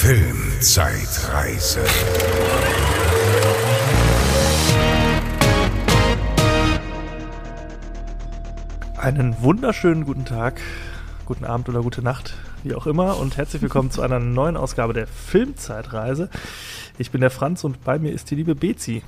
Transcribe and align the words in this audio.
Filmzeitreise. 0.00 1.84
Einen 8.96 9.42
wunderschönen 9.42 10.04
guten 10.04 10.24
Tag, 10.24 10.60
guten 11.26 11.44
Abend 11.44 11.68
oder 11.68 11.82
gute 11.82 12.00
Nacht, 12.02 12.34
wie 12.62 12.76
auch 12.76 12.86
immer, 12.86 13.18
und 13.18 13.36
herzlich 13.36 13.60
willkommen 13.60 13.90
zu 13.90 14.00
einer 14.00 14.20
neuen 14.20 14.56
Ausgabe 14.56 14.92
der 14.92 15.08
Filmzeitreise. 15.08 16.30
Ich 16.96 17.10
bin 17.10 17.20
der 17.20 17.30
Franz 17.30 17.64
und 17.64 17.82
bei 17.82 17.98
mir 17.98 18.12
ist 18.12 18.30
die 18.30 18.36
liebe 18.36 18.54
Bezi. 18.54 19.02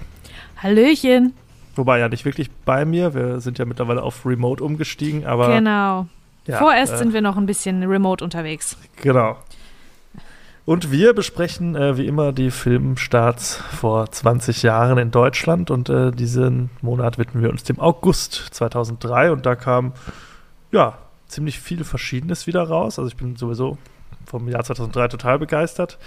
Hallöchen. 0.57 1.35
Wobei 1.77 2.01
ja 2.01 2.09
nicht 2.09 2.25
wirklich 2.25 2.51
bei 2.65 2.85
mir, 2.85 3.15
wir 3.15 3.41
sind 3.41 3.59
ja 3.59 3.65
mittlerweile 3.65 4.03
auf 4.03 4.27
Remote 4.27 4.65
umgestiegen, 4.65 5.25
aber. 5.25 5.55
Genau. 5.55 6.09
Ja, 6.49 6.59
Vorerst 6.59 6.95
äh, 6.95 6.99
sind 6.99 7.13
wir 7.13 7.21
noch 7.21 7.37
ein 7.37 7.47
bisschen 7.47 7.85
remote 7.85 8.25
unterwegs. 8.25 8.77
Genau. 8.97 9.37
Und 10.71 10.93
wir 10.93 11.15
besprechen 11.15 11.75
äh, 11.75 11.97
wie 11.97 12.07
immer 12.07 12.31
die 12.33 12.53
Filmstarts 12.53 13.57
vor 13.57 14.09
20 14.09 14.63
Jahren 14.63 14.99
in 14.99 15.11
Deutschland 15.11 15.69
und 15.69 15.89
äh, 15.89 16.13
diesen 16.13 16.71
Monat 16.81 17.19
widmen 17.19 17.43
wir 17.43 17.51
uns 17.51 17.65
dem 17.65 17.81
August 17.81 18.35
2003 18.53 19.33
und 19.33 19.47
da 19.47 19.57
kam 19.57 19.95
ja 20.71 20.97
ziemlich 21.27 21.59
viel 21.59 21.83
Verschiedenes 21.83 22.47
wieder 22.47 22.63
raus. 22.63 23.01
Also 23.01 23.09
ich 23.09 23.17
bin 23.17 23.35
sowieso 23.35 23.79
vom 24.27 24.47
Jahr 24.49 24.63
2003 24.63 25.09
total 25.09 25.41
begeistert 25.41 25.99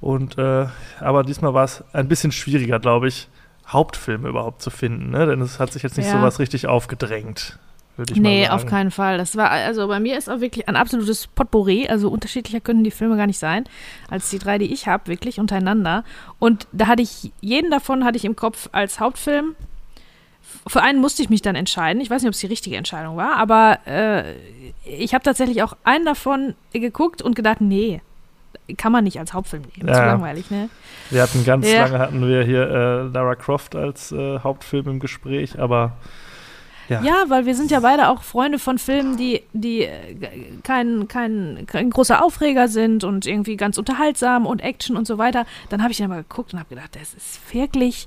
und 0.00 0.38
äh, 0.38 0.68
aber 1.00 1.22
diesmal 1.22 1.52
war 1.52 1.64
es 1.64 1.84
ein 1.92 2.08
bisschen 2.08 2.32
schwieriger, 2.32 2.80
glaube 2.80 3.06
ich, 3.06 3.28
Hauptfilme 3.68 4.30
überhaupt 4.30 4.62
zu 4.62 4.70
finden, 4.70 5.10
ne? 5.10 5.26
denn 5.26 5.42
es 5.42 5.60
hat 5.60 5.74
sich 5.74 5.82
jetzt 5.82 5.98
nicht 5.98 6.06
Ja. 6.06 6.12
so 6.12 6.22
was 6.22 6.38
richtig 6.38 6.68
aufgedrängt. 6.68 7.58
Würde 8.00 8.14
ich 8.14 8.18
Nee, 8.20 8.40
mal 8.40 8.46
sagen. 8.46 8.54
auf 8.54 8.66
keinen 8.66 8.90
Fall. 8.90 9.18
Das 9.18 9.36
war, 9.36 9.50
also 9.50 9.86
bei 9.86 10.00
mir 10.00 10.16
ist 10.16 10.30
auch 10.30 10.40
wirklich 10.40 10.66
ein 10.68 10.76
absolutes 10.76 11.26
Potpourri. 11.26 11.86
Also 11.88 12.08
unterschiedlicher 12.08 12.60
können 12.60 12.82
die 12.82 12.90
Filme 12.90 13.16
gar 13.18 13.26
nicht 13.26 13.38
sein, 13.38 13.64
als 14.08 14.30
die 14.30 14.38
drei, 14.38 14.56
die 14.56 14.72
ich 14.72 14.86
habe, 14.86 15.06
wirklich 15.08 15.38
untereinander. 15.38 16.02
Und 16.38 16.66
da 16.72 16.86
hatte 16.86 17.02
ich, 17.02 17.30
jeden 17.42 17.70
davon 17.70 18.04
hatte 18.04 18.16
ich 18.16 18.24
im 18.24 18.36
Kopf 18.36 18.70
als 18.72 19.00
Hauptfilm. 19.00 19.54
Für 20.66 20.82
einen 20.82 20.98
musste 20.98 21.22
ich 21.22 21.28
mich 21.28 21.42
dann 21.42 21.56
entscheiden. 21.56 22.00
Ich 22.00 22.08
weiß 22.10 22.22
nicht, 22.22 22.28
ob 22.28 22.34
es 22.34 22.40
die 22.40 22.46
richtige 22.46 22.76
Entscheidung 22.76 23.16
war, 23.18 23.36
aber 23.36 23.80
äh, 23.86 24.34
ich 24.84 25.12
habe 25.12 25.22
tatsächlich 25.22 25.62
auch 25.62 25.76
einen 25.84 26.06
davon 26.06 26.54
geguckt 26.72 27.20
und 27.20 27.36
gedacht, 27.36 27.60
nee, 27.60 28.00
kann 28.78 28.92
man 28.92 29.04
nicht 29.04 29.18
als 29.18 29.32
Hauptfilm 29.34 29.64
nehmen. 29.76 29.88
Ja. 29.88 30.06
langweilig, 30.06 30.50
ne? 30.50 30.70
Wir 31.10 31.22
hatten 31.22 31.44
ganz 31.44 31.70
Ja. 31.70 31.82
lange 31.84 31.98
hatten 31.98 32.26
wir 32.26 32.42
hier 32.44 32.62
äh, 32.68 33.02
Lara 33.12 33.34
Croft 33.34 33.76
als 33.76 34.10
äh, 34.12 34.38
Hauptfilm 34.40 34.88
im 34.88 35.00
Gespräch, 35.00 35.58
aber 35.58 35.92
ja, 36.90 37.00
Ja, 37.02 37.24
weil 37.28 37.46
wir 37.46 37.54
sind 37.54 37.70
ja 37.70 37.80
beide 37.80 38.08
auch 38.10 38.22
Freunde 38.22 38.58
von 38.58 38.76
Filmen, 38.78 39.16
die, 39.16 39.42
die 39.54 39.84
äh, 39.84 40.16
kein, 40.62 41.08
kein, 41.08 41.64
kein 41.66 41.88
großer 41.88 42.22
Aufreger 42.22 42.68
sind 42.68 43.02
und 43.04 43.24
irgendwie 43.24 43.56
ganz 43.56 43.78
unterhaltsam 43.78 44.44
und 44.44 44.60
Action 44.60 44.96
und 44.96 45.06
so 45.06 45.16
weiter. 45.16 45.46
Dann 45.70 45.82
habe 45.82 45.92
ich 45.92 45.98
dann 45.98 46.10
mal 46.10 46.22
geguckt 46.22 46.52
und 46.52 46.58
habe 46.58 46.68
gedacht, 46.74 46.94
das 47.00 47.14
ist 47.14 47.54
wirklich, 47.54 48.06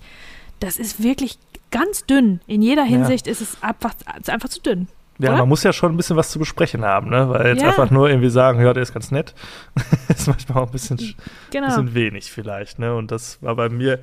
das 0.59 0.77
ist 0.77 1.01
wirklich 1.01 1.39
ganz 1.71 2.05
dünn. 2.05 2.39
In 2.45 2.61
jeder 2.61 2.83
Hinsicht 2.83 3.25
ist 3.25 3.41
es 3.41 3.63
einfach, 3.63 3.95
ist 4.19 4.29
einfach 4.29 4.49
zu 4.49 4.61
dünn. 4.61 4.87
ja 5.17 5.29
oder? 5.29 5.39
man 5.39 5.49
muss 5.49 5.63
ja 5.63 5.73
schon 5.73 5.91
ein 5.93 5.97
bisschen 5.97 6.15
was 6.17 6.29
zu 6.29 6.37
besprechen 6.37 6.85
haben, 6.85 7.09
ne? 7.09 7.27
Weil 7.29 7.47
jetzt 7.47 7.61
Ja. 7.63 7.69
einfach 7.69 7.89
nur 7.89 8.09
irgendwie 8.09 8.29
sagen, 8.29 8.61
ja, 8.63 8.73
der 8.73 8.83
ist 8.83 8.93
ganz 8.93 9.09
nett, 9.09 9.33
ist 10.09 10.27
manchmal 10.27 10.61
auch 10.63 10.67
ein 10.67 10.71
bisschen, 10.71 10.97
sch- 10.97 11.15
Genau. 11.51 11.67
bisschen 11.67 11.93
wenig 11.95 12.31
vielleicht, 12.31 12.77
ne? 12.77 12.93
Und 12.95 13.09
das 13.11 13.41
war 13.41 13.55
bei 13.55 13.69
mir 13.69 13.99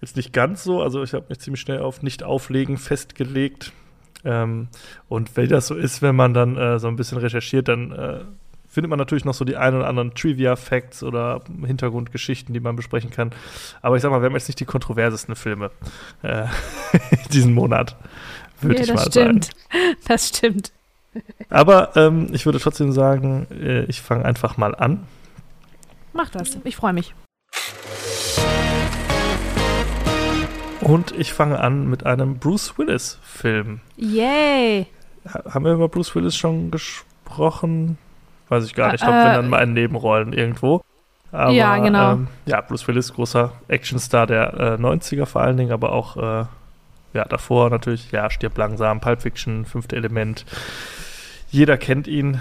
jetzt 0.00 0.16
nicht 0.16 0.32
ganz 0.32 0.64
so. 0.64 0.82
Also 0.82 1.02
ich 1.04 1.14
habe 1.14 1.26
mich 1.28 1.38
ziemlich 1.38 1.60
schnell 1.60 1.78
auf 1.80 2.02
Nicht-Auflegen 2.02 2.76
festgelegt. 2.76 3.72
Ähm, 4.26 4.68
und 5.08 5.36
wenn 5.36 5.48
das 5.48 5.68
so 5.68 5.74
ist, 5.74 6.02
wenn 6.02 6.16
man 6.16 6.34
dann 6.34 6.56
äh, 6.56 6.78
so 6.78 6.88
ein 6.88 6.96
bisschen 6.96 7.18
recherchiert, 7.18 7.68
dann 7.68 7.92
äh, 7.92 8.20
findet 8.68 8.90
man 8.90 8.98
natürlich 8.98 9.24
noch 9.24 9.32
so 9.32 9.44
die 9.44 9.56
ein 9.56 9.74
oder 9.74 9.86
anderen 9.86 10.14
Trivia-Facts 10.14 11.02
oder 11.02 11.40
Hintergrundgeschichten, 11.64 12.52
die 12.52 12.60
man 12.60 12.76
besprechen 12.76 13.10
kann. 13.10 13.30
Aber 13.80 13.96
ich 13.96 14.02
sag 14.02 14.10
mal, 14.10 14.20
wir 14.20 14.26
haben 14.26 14.34
jetzt 14.34 14.48
nicht 14.48 14.60
die 14.60 14.66
kontroversesten 14.66 15.36
Filme 15.36 15.70
äh, 16.22 16.44
diesen 17.32 17.54
Monat, 17.54 17.96
würde 18.60 18.76
ja, 18.76 18.82
ich 18.82 18.88
das 18.88 18.96
mal 18.96 19.10
stimmt. 19.10 19.44
sagen. 19.44 19.96
Das 20.08 20.28
stimmt. 20.28 20.72
Aber 21.48 21.96
ähm, 21.96 22.28
ich 22.32 22.44
würde 22.44 22.58
trotzdem 22.58 22.92
sagen, 22.92 23.46
äh, 23.50 23.84
ich 23.84 24.02
fange 24.02 24.24
einfach 24.24 24.58
mal 24.58 24.74
an. 24.74 25.06
Mach 26.12 26.28
das. 26.30 26.58
Ich 26.64 26.76
freue 26.76 26.92
mich. 26.92 27.14
Und 30.86 31.10
ich 31.18 31.32
fange 31.32 31.58
an 31.58 31.88
mit 31.88 32.06
einem 32.06 32.38
Bruce 32.38 32.78
Willis-Film. 32.78 33.80
Yay. 33.96 34.86
Ha- 35.32 35.42
Haben 35.54 35.64
wir 35.64 35.72
über 35.72 35.88
Bruce 35.88 36.14
Willis 36.14 36.36
schon 36.36 36.70
gesprochen? 36.70 37.98
Weiß 38.48 38.64
ich 38.64 38.74
gar 38.74 38.92
nicht. 38.92 39.02
Ich 39.02 39.08
Äh, 39.08 39.10
glaube, 39.10 39.24
wenn 39.26 39.34
dann 39.34 39.48
mal 39.50 39.62
in 39.64 39.72
Nebenrollen 39.72 40.32
irgendwo. 40.32 40.82
Aber, 41.32 41.50
Ja, 41.50 41.76
genau. 41.78 42.12
Ähm, 42.12 42.28
ja, 42.46 42.60
Bruce 42.60 42.86
Willis, 42.86 43.12
großer 43.12 43.52
Actionstar 43.66 44.28
der 44.28 44.54
äh, 44.54 44.76
90er 44.80 45.26
vor 45.26 45.42
allen 45.42 45.56
Dingen, 45.56 45.72
aber 45.72 45.90
auch 45.92 46.16
äh, 46.16 46.44
ja, 47.14 47.24
davor 47.24 47.68
natürlich, 47.70 48.12
ja, 48.12 48.30
stirb 48.30 48.56
langsam, 48.56 49.00
Pulp 49.00 49.22
Fiction, 49.22 49.64
Fünfte 49.64 49.96
Element. 49.96 50.44
Jeder 51.50 51.78
kennt 51.78 52.06
ihn, 52.06 52.40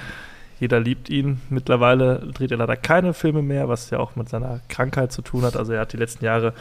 jeder 0.59 0.79
liebt 0.79 1.09
ihn. 1.09 1.41
Mittlerweile 1.50 2.19
dreht 2.34 2.51
er 2.51 2.57
leider 2.57 2.75
keine 2.75 3.13
Filme 3.16 3.41
mehr, 3.41 3.67
was 3.69 3.89
ja 3.89 3.97
auch 3.97 4.16
mit 4.16 4.29
seiner 4.29 4.59
Krankheit 4.69 5.11
zu 5.11 5.23
tun 5.23 5.44
hat. 5.44 5.55
Also 5.57 5.73
er 5.73 5.81
hat 5.81 5.94
die 5.94 5.97
letzten 5.97 6.25
Jahre 6.25 6.53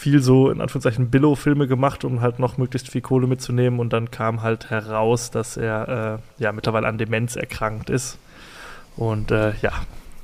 viel 0.00 0.22
so 0.22 0.50
in 0.50 0.62
Anführungszeichen 0.62 1.10
Billo-Filme 1.10 1.68
gemacht, 1.68 2.04
um 2.04 2.22
halt 2.22 2.38
noch 2.38 2.56
möglichst 2.56 2.88
viel 2.88 3.02
Kohle 3.02 3.26
mitzunehmen. 3.26 3.80
Und 3.80 3.92
dann 3.92 4.10
kam 4.10 4.40
halt 4.40 4.70
heraus, 4.70 5.30
dass 5.30 5.58
er 5.58 6.20
äh, 6.38 6.42
ja 6.42 6.52
mittlerweile 6.52 6.88
an 6.88 6.96
Demenz 6.96 7.36
erkrankt 7.36 7.90
ist. 7.90 8.16
Und 8.96 9.30
äh, 9.30 9.52
ja, 9.60 9.72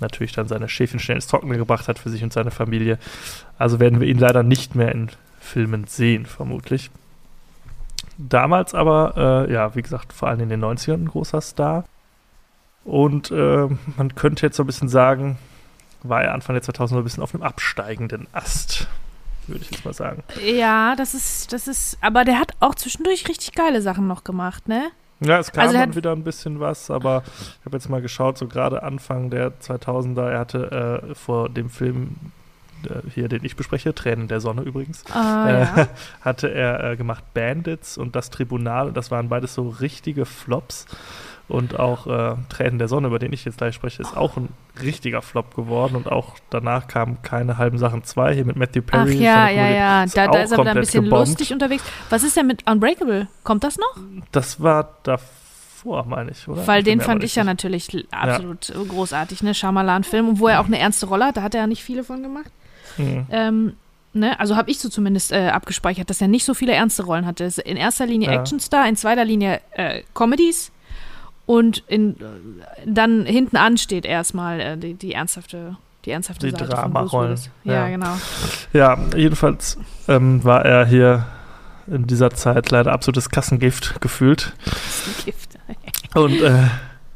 natürlich 0.00 0.32
dann 0.32 0.48
seine 0.48 0.70
Schäfchen 0.70 0.98
schnell 0.98 1.16
ins 1.16 1.26
Trockene 1.26 1.58
gebracht 1.58 1.88
hat 1.88 1.98
für 1.98 2.08
sich 2.08 2.24
und 2.24 2.32
seine 2.32 2.50
Familie. 2.50 2.98
Also 3.58 3.78
werden 3.78 4.00
wir 4.00 4.08
ihn 4.08 4.18
leider 4.18 4.42
nicht 4.42 4.74
mehr 4.74 4.92
in 4.92 5.10
Filmen 5.40 5.84
sehen, 5.86 6.24
vermutlich. 6.24 6.90
Damals 8.16 8.74
aber, 8.74 9.46
äh, 9.46 9.52
ja, 9.52 9.74
wie 9.74 9.82
gesagt, 9.82 10.14
vor 10.14 10.28
allem 10.28 10.40
in 10.40 10.48
den 10.48 10.64
90ern 10.64 11.02
ein 11.02 11.08
großer 11.08 11.42
Star. 11.42 11.84
Und 12.86 13.30
äh, 13.30 13.68
man 13.98 14.14
könnte 14.14 14.46
jetzt 14.46 14.56
so 14.56 14.62
ein 14.62 14.66
bisschen 14.66 14.88
sagen, 14.88 15.36
war 16.02 16.22
er 16.22 16.32
Anfang 16.32 16.54
der 16.54 16.62
2000er 16.62 16.96
ein 16.96 17.04
bisschen 17.04 17.22
auf 17.22 17.34
einem 17.34 17.42
absteigenden 17.42 18.26
Ast, 18.32 18.88
würde 19.48 19.62
ich 19.62 19.70
jetzt 19.70 19.84
mal 19.84 19.94
sagen. 19.94 20.22
Ja, 20.44 20.94
das 20.96 21.14
ist, 21.14 21.52
das 21.52 21.68
ist, 21.68 21.98
aber 22.00 22.24
der 22.24 22.38
hat 22.38 22.52
auch 22.60 22.74
zwischendurch 22.74 23.28
richtig 23.28 23.52
geile 23.52 23.82
Sachen 23.82 24.06
noch 24.06 24.24
gemacht, 24.24 24.68
ne? 24.68 24.88
Ja, 25.20 25.38
es 25.38 25.50
kam 25.50 25.62
Also 25.62 25.72
dann 25.78 25.88
hat- 25.90 25.96
wieder 25.96 26.12
ein 26.12 26.24
bisschen 26.24 26.60
was, 26.60 26.90
aber 26.90 27.22
ich 27.60 27.64
habe 27.66 27.76
jetzt 27.76 27.88
mal 27.88 28.02
geschaut, 28.02 28.36
so 28.36 28.46
gerade 28.48 28.82
Anfang 28.82 29.30
der 29.30 29.52
2000er, 29.60 30.28
er 30.30 30.38
hatte 30.38 31.02
äh, 31.10 31.14
vor 31.14 31.48
dem 31.48 31.70
Film 31.70 32.16
äh, 32.84 33.08
hier, 33.14 33.28
den 33.28 33.42
ich 33.42 33.56
bespreche, 33.56 33.94
Tränen 33.94 34.28
der 34.28 34.40
Sonne 34.40 34.60
übrigens, 34.62 35.04
Ah, 35.14 35.48
äh, 35.48 35.60
ja. 35.62 35.88
hatte 36.20 36.52
er 36.52 36.84
äh, 36.92 36.96
gemacht 36.96 37.24
Bandits 37.32 37.96
und 37.96 38.14
das 38.14 38.28
Tribunal 38.28 38.88
und 38.88 38.96
das 38.96 39.10
waren 39.10 39.30
beides 39.30 39.54
so 39.54 39.68
richtige 39.70 40.26
Flops. 40.26 40.84
Und 41.48 41.78
auch 41.78 42.08
äh, 42.08 42.34
Tränen 42.48 42.78
der 42.80 42.88
Sonne, 42.88 43.06
über 43.06 43.20
den 43.20 43.32
ich 43.32 43.44
jetzt 43.44 43.58
gleich 43.58 43.74
spreche, 43.76 44.02
ist 44.02 44.16
auch 44.16 44.36
ein 44.36 44.48
richtiger 44.82 45.22
Flop 45.22 45.54
geworden. 45.54 45.94
Und 45.94 46.10
auch 46.10 46.34
danach 46.50 46.88
kamen 46.88 47.18
keine 47.22 47.56
halben 47.56 47.78
Sachen 47.78 48.02
zwei, 48.02 48.34
hier 48.34 48.44
mit 48.44 48.56
Matthew 48.56 48.80
Ach 48.88 48.90
Perry. 48.90 49.14
ja, 49.18 49.46
seine 49.46 49.52
ja, 49.56 49.62
Komödie. 49.62 49.76
ja. 49.76 50.04
Ist 50.04 50.16
Da, 50.16 50.24
ist 50.42 50.50
er 50.52 50.58
wieder 50.58 50.70
ein 50.72 50.76
bisschen 50.80 51.04
gebombt. 51.04 51.28
lustig 51.28 51.52
unterwegs. 51.52 51.84
Was 52.10 52.24
ist 52.24 52.36
denn 52.36 52.48
mit 52.48 52.68
Unbreakable? 52.68 53.28
Kommt 53.44 53.62
das 53.62 53.78
noch? 53.78 53.96
Das 54.32 54.60
war 54.60 54.96
davor, 55.04 56.04
meine 56.06 56.32
ich, 56.32 56.48
oder? 56.48 56.66
Weil 56.66 56.80
Ich 56.80 56.84
den 56.86 57.00
fand 57.00 57.22
ich 57.22 57.36
ja 57.36 57.44
natürlich 57.44 58.06
absolut 58.10 58.70
äh, 58.70 58.84
großartig, 58.84 59.44
ne? 59.44 59.54
Shyamalan-Film, 59.54 60.28
und 60.30 60.40
wo 60.40 60.48
er 60.48 60.60
auch 60.60 60.66
eine 60.66 60.80
ernste 60.80 61.06
Rolle 61.06 61.26
hat. 61.26 61.36
Da 61.36 61.42
hat 61.42 61.54
er 61.54 61.60
ja 61.60 61.66
nicht 61.68 61.84
viele 61.84 62.02
von 62.02 62.24
gemacht. 62.24 62.50
Mhm. 62.96 63.26
Ähm, 63.30 63.72
ne? 64.14 64.40
Also 64.40 64.56
habe 64.56 64.68
ich 64.70 64.80
so 64.80 64.88
zumindest 64.88 65.30
äh, 65.30 65.48
abgespeichert, 65.50 66.10
dass 66.10 66.20
er 66.20 66.26
nicht 66.26 66.44
so 66.44 66.54
viele 66.54 66.72
ernste 66.72 67.04
Rollen 67.04 67.24
hatte. 67.24 67.44
In 67.64 67.76
erster 67.76 68.04
Linie 68.06 68.32
Ja. 68.32 68.40
Actionstar, 68.40 68.88
in 68.88 68.96
zweiter 68.96 69.24
Linie 69.24 69.60
äh, 69.72 70.02
Comedies 70.12 70.72
und 71.46 71.84
in, 71.86 72.16
dann 72.84 73.24
hinten 73.24 73.56
an 73.56 73.78
steht 73.78 74.04
erstmal 74.04 74.60
äh, 74.60 74.76
die, 74.76 74.94
die 74.94 75.14
ernsthafte 75.14 75.76
die 76.04 76.12
ernsthafte 76.12 76.46
Die 76.46 76.52
Seite 76.52 76.68
Dramarollen, 76.68 77.38
ja. 77.64 77.72
Ja, 77.72 77.88
genau. 77.88 78.16
Ja, 78.72 78.96
jedenfalls 79.16 79.76
ähm, 80.06 80.44
war 80.44 80.64
er 80.64 80.86
hier 80.86 81.26
in 81.88 82.06
dieser 82.06 82.30
Zeit 82.30 82.70
leider 82.70 82.92
absolutes 82.92 83.28
Kassengift 83.28 84.00
gefühlt. 84.00 84.52
Das 84.64 84.76
ist 84.76 85.06
ein 85.08 85.24
Gift. 85.24 85.58
Und 86.14 86.40
äh, 86.42 86.68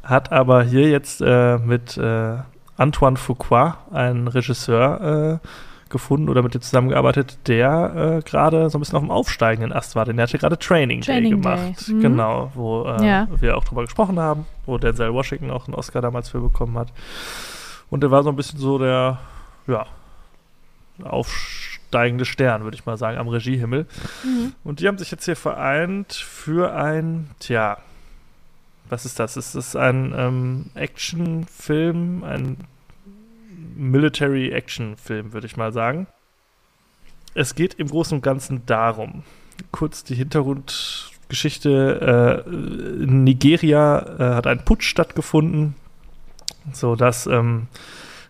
hat 0.03 0.31
aber 0.33 0.63
hier 0.63 0.89
jetzt 0.89 1.21
äh, 1.21 1.57
mit 1.57 1.97
äh, 1.97 2.37
Antoine 2.77 3.15
Fuqua, 3.15 3.77
einen 3.91 4.27
Regisseur, 4.27 5.39
äh, 5.41 5.47
gefunden 5.91 6.29
oder 6.29 6.41
mit 6.41 6.53
dem 6.55 6.61
zusammengearbeitet, 6.61 7.37
der 7.47 8.19
äh, 8.19 8.27
gerade 8.27 8.69
so 8.69 8.77
ein 8.77 8.81
bisschen 8.81 8.95
auf 8.97 9.03
dem 9.03 9.11
aufsteigenden 9.11 9.71
Ast 9.73 9.95
war. 9.95 10.05
Denn 10.05 10.17
er 10.17 10.23
hatte 10.23 10.37
gerade 10.39 10.57
Training, 10.57 11.01
Training 11.01 11.41
Day 11.41 11.53
Day, 11.53 11.65
gemacht. 11.67 11.87
mhm. 11.87 12.01
Genau, 12.01 12.51
wo 12.55 12.83
äh, 12.85 13.05
Ja. 13.05 13.27
wir 13.39 13.57
auch 13.57 13.63
drüber 13.63 13.83
gesprochen 13.83 14.19
haben, 14.19 14.45
wo 14.65 14.77
Denzel 14.77 15.13
Washington 15.13 15.51
auch 15.51 15.67
einen 15.67 15.75
Oscar 15.75 16.01
damals 16.01 16.29
für 16.29 16.39
bekommen 16.41 16.77
hat. 16.77 16.91
Und 17.89 18.03
er 18.03 18.09
war 18.11 18.23
so 18.23 18.29
ein 18.29 18.35
bisschen 18.35 18.59
so 18.59 18.79
der, 18.79 19.19
ja, 19.67 19.85
aufsteigende 21.03 22.25
Stern, 22.25 22.63
würde 22.63 22.75
ich 22.75 22.85
mal 22.85 22.97
sagen, 22.97 23.17
am 23.17 23.27
Regiehimmel. 23.27 23.85
Mhm. 24.23 24.53
Und 24.63 24.79
die 24.79 24.87
haben 24.87 24.97
sich 24.97 25.11
jetzt 25.11 25.25
hier 25.25 25.35
vereint 25.35 26.13
für 26.13 26.73
ein, 26.73 27.29
tja, 27.39 27.77
was 28.89 29.05
ist 29.05 29.19
das? 29.19 29.35
Es 29.37 29.55
ist 29.55 29.75
ein 29.75 30.13
ähm, 30.17 30.65
Actionfilm, 30.75 32.23
ein 32.23 32.57
Military-Action-Film, 33.81 35.33
würde 35.33 35.47
ich 35.47 35.57
mal 35.57 35.73
sagen. 35.73 36.07
Es 37.33 37.55
geht 37.55 37.73
im 37.75 37.87
Großen 37.87 38.17
und 38.17 38.21
Ganzen 38.21 38.65
darum, 38.65 39.23
kurz 39.71 40.03
die 40.03 40.15
Hintergrundgeschichte, 40.15 42.43
äh, 42.45 43.03
in 43.03 43.23
Nigeria 43.23 44.05
äh, 44.19 44.35
hat 44.35 44.47
ein 44.47 44.65
Putsch 44.65 44.83
stattgefunden, 44.83 45.75
sodass 46.71 47.25
ähm, 47.25 47.67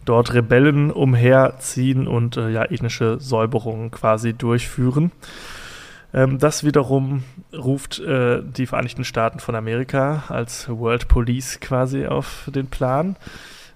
dort 0.05 0.33
Rebellen 0.33 0.91
umherziehen 0.91 2.07
und 2.07 2.37
äh, 2.37 2.49
ja, 2.49 2.63
ethnische 2.63 3.19
Säuberungen 3.19 3.91
quasi 3.91 4.33
durchführen. 4.33 5.11
Ähm, 6.13 6.39
das 6.39 6.63
wiederum 6.63 7.23
ruft 7.53 7.99
äh, 7.99 8.41
die 8.43 8.67
Vereinigten 8.67 9.03
Staaten 9.03 9.39
von 9.39 9.55
Amerika 9.55 10.23
als 10.29 10.69
World 10.69 11.07
Police 11.07 11.59
quasi 11.59 12.05
auf 12.05 12.49
den 12.53 12.67
Plan, 12.67 13.15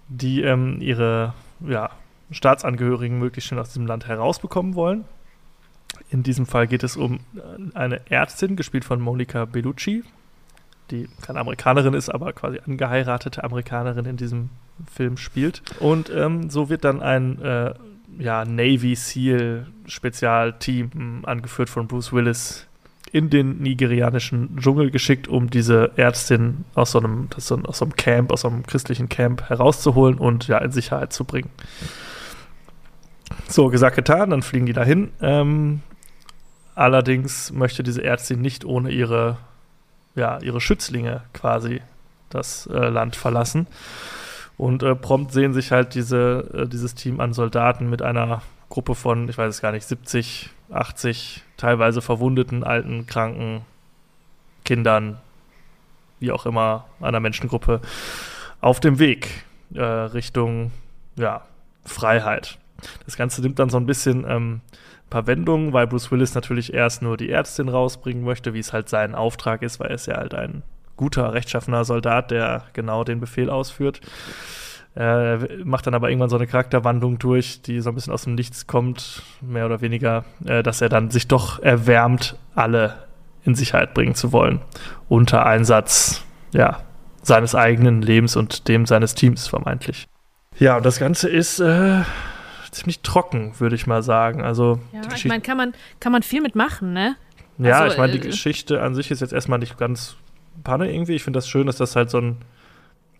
die 0.07 0.41
ähm, 0.41 0.77
ihre 0.81 1.33
ja, 1.59 1.89
Staatsangehörigen 2.31 3.19
möglichst 3.19 3.49
schnell 3.49 3.61
aus 3.61 3.69
diesem 3.69 3.87
Land 3.87 4.07
herausbekommen 4.07 4.75
wollen. 4.75 5.05
In 6.09 6.23
diesem 6.23 6.45
Fall 6.45 6.67
geht 6.67 6.83
es 6.83 6.97
um 6.97 7.19
äh, 7.35 7.77
eine 7.77 8.01
Ärztin, 8.09 8.55
gespielt 8.55 8.85
von 8.85 8.99
Monica 8.99 9.45
Bellucci, 9.45 10.03
die 10.91 11.07
keine 11.21 11.39
Amerikanerin 11.39 11.93
ist, 11.93 12.09
aber 12.09 12.33
quasi 12.33 12.59
angeheiratete 12.65 13.43
Amerikanerin 13.43 14.05
in 14.05 14.17
diesem 14.17 14.49
Film 14.91 15.17
spielt. 15.17 15.61
Und 15.79 16.09
ähm, 16.09 16.49
so 16.49 16.69
wird 16.69 16.83
dann 16.83 17.01
ein 17.01 17.41
äh, 17.41 17.73
ja, 18.17 18.45
Navy 18.45 18.95
SEAL 18.95 19.67
Spezialteam, 19.85 21.23
angeführt 21.25 21.69
von 21.69 21.87
Bruce 21.87 22.13
Willis, 22.13 22.67
in 23.11 23.29
den 23.29 23.59
nigerianischen 23.61 24.57
Dschungel 24.57 24.91
geschickt, 24.91 25.27
um 25.27 25.49
diese 25.49 25.91
Ärztin 25.95 26.65
aus 26.73 26.91
so 26.91 26.99
einem, 26.99 27.29
aus 27.35 27.47
so 27.47 27.55
einem 27.55 27.95
Camp, 27.95 28.31
aus 28.31 28.41
so 28.41 28.49
einem 28.49 28.65
christlichen 28.65 29.09
Camp 29.09 29.49
herauszuholen 29.49 30.17
und 30.17 30.47
ja 30.47 30.57
in 30.57 30.71
Sicherheit 30.71 31.13
zu 31.13 31.23
bringen. 31.23 31.49
So, 33.47 33.69
gesagt, 33.69 33.95
getan, 33.95 34.31
dann 34.31 34.41
fliegen 34.41 34.65
die 34.65 34.73
dahin. 34.73 35.11
Ähm, 35.21 35.81
allerdings 36.73 37.51
möchte 37.51 37.83
diese 37.83 38.03
Ärztin 38.03 38.41
nicht 38.41 38.65
ohne 38.65 38.91
ihre, 38.91 39.37
ja, 40.15 40.39
ihre 40.41 40.61
Schützlinge 40.61 41.21
quasi 41.33 41.81
das 42.29 42.67
äh, 42.67 42.89
Land 42.89 43.15
verlassen. 43.15 43.67
Und 44.57 44.83
äh, 44.83 44.95
prompt 44.95 45.31
sehen 45.31 45.53
sich 45.53 45.71
halt 45.71 45.95
diese, 45.95 46.49
äh, 46.53 46.67
dieses 46.67 46.95
Team 46.95 47.19
an 47.19 47.33
Soldaten 47.33 47.89
mit 47.89 48.01
einer 48.01 48.41
Gruppe 48.69 48.95
von, 48.95 49.29
ich 49.29 49.37
weiß 49.37 49.55
es 49.55 49.61
gar 49.61 49.71
nicht, 49.71 49.85
70, 49.85 50.49
80 50.71 51.43
teilweise 51.57 52.01
verwundeten, 52.01 52.63
alten, 52.63 53.05
kranken 53.07 53.61
Kindern, 54.63 55.17
wie 56.19 56.31
auch 56.31 56.45
immer, 56.45 56.85
einer 56.99 57.19
Menschengruppe 57.19 57.81
auf 58.61 58.79
dem 58.79 58.99
Weg 58.99 59.45
äh, 59.73 59.81
Richtung 59.81 60.71
ja, 61.15 61.41
Freiheit. 61.85 62.57
Das 63.05 63.15
Ganze 63.15 63.41
nimmt 63.41 63.59
dann 63.59 63.69
so 63.69 63.77
ein 63.77 63.85
bisschen 63.85 64.25
ähm, 64.27 64.61
ein 65.05 65.09
paar 65.09 65.27
Wendungen, 65.27 65.71
weil 65.71 65.87
Bruce 65.87 66.11
Willis 66.11 66.33
natürlich 66.33 66.73
erst 66.73 67.01
nur 67.01 67.15
die 67.15 67.29
Ärztin 67.29 67.69
rausbringen 67.69 68.23
möchte, 68.23 68.53
wie 68.53 68.59
es 68.59 68.73
halt 68.73 68.89
sein 68.89 69.15
Auftrag 69.15 69.61
ist, 69.61 69.79
weil 69.79 69.89
er 69.89 69.95
ist 69.95 70.07
ja 70.07 70.17
halt 70.17 70.33
ein 70.33 70.63
guter, 70.97 71.33
rechtschaffener 71.33 71.85
Soldat, 71.85 72.31
der 72.31 72.63
genau 72.73 73.03
den 73.03 73.19
Befehl 73.19 73.49
ausführt. 73.49 74.01
Er 74.95 75.47
macht 75.65 75.87
dann 75.87 75.93
aber 75.93 76.09
irgendwann 76.09 76.29
so 76.29 76.37
eine 76.37 76.47
Charakterwandlung 76.47 77.19
durch, 77.19 77.61
die 77.61 77.81
so 77.81 77.89
ein 77.89 77.95
bisschen 77.95 78.13
aus 78.13 78.23
dem 78.23 78.35
Nichts 78.35 78.65
kommt, 78.65 79.23
mehr 79.41 79.65
oder 79.65 79.81
weniger, 79.81 80.23
äh, 80.45 80.63
dass 80.63 80.79
er 80.79 80.87
dann 80.87 81.11
sich 81.11 81.27
doch 81.27 81.61
erwärmt, 81.61 82.37
alle 82.55 82.95
in 83.43 83.55
Sicherheit 83.55 83.93
bringen 83.93 84.15
zu 84.15 84.31
wollen. 84.31 84.61
Unter 85.09 85.45
Einsatz, 85.45 86.23
ja, 86.53 86.79
seines 87.21 87.55
eigenen 87.55 88.01
Lebens 88.01 88.37
und 88.37 88.69
dem 88.69 88.85
seines 88.85 89.15
Teams 89.15 89.47
vermeintlich. 89.47 90.07
Ja, 90.57 90.77
und 90.77 90.85
das 90.85 90.97
Ganze 90.97 91.27
ist 91.27 91.59
äh, 91.59 92.03
ziemlich 92.71 93.01
trocken, 93.01 93.53
würde 93.59 93.75
ich 93.75 93.87
mal 93.87 94.03
sagen. 94.03 94.43
Also, 94.43 94.79
ja, 94.93 95.01
ich 95.13 95.25
meine, 95.25 95.41
kann 95.41 95.57
man, 95.57 95.73
kann 95.99 96.11
man 96.11 96.23
viel 96.23 96.41
mitmachen, 96.41 96.93
ne? 96.93 97.15
Ja, 97.57 97.81
also, 97.81 97.93
ich 97.93 97.97
meine, 97.97 98.13
die 98.13 98.19
äh, 98.19 98.31
Geschichte 98.31 98.81
an 98.81 98.95
sich 98.95 99.11
ist 99.11 99.21
jetzt 99.21 99.33
erstmal 99.33 99.59
nicht 99.59 99.77
ganz 99.77 100.15
Panne 100.63 100.91
irgendwie. 100.91 101.13
Ich 101.15 101.23
finde 101.23 101.37
das 101.37 101.49
schön, 101.49 101.67
dass 101.67 101.77
das 101.77 101.95
halt 101.95 102.09
so, 102.09 102.19
ein, 102.19 102.37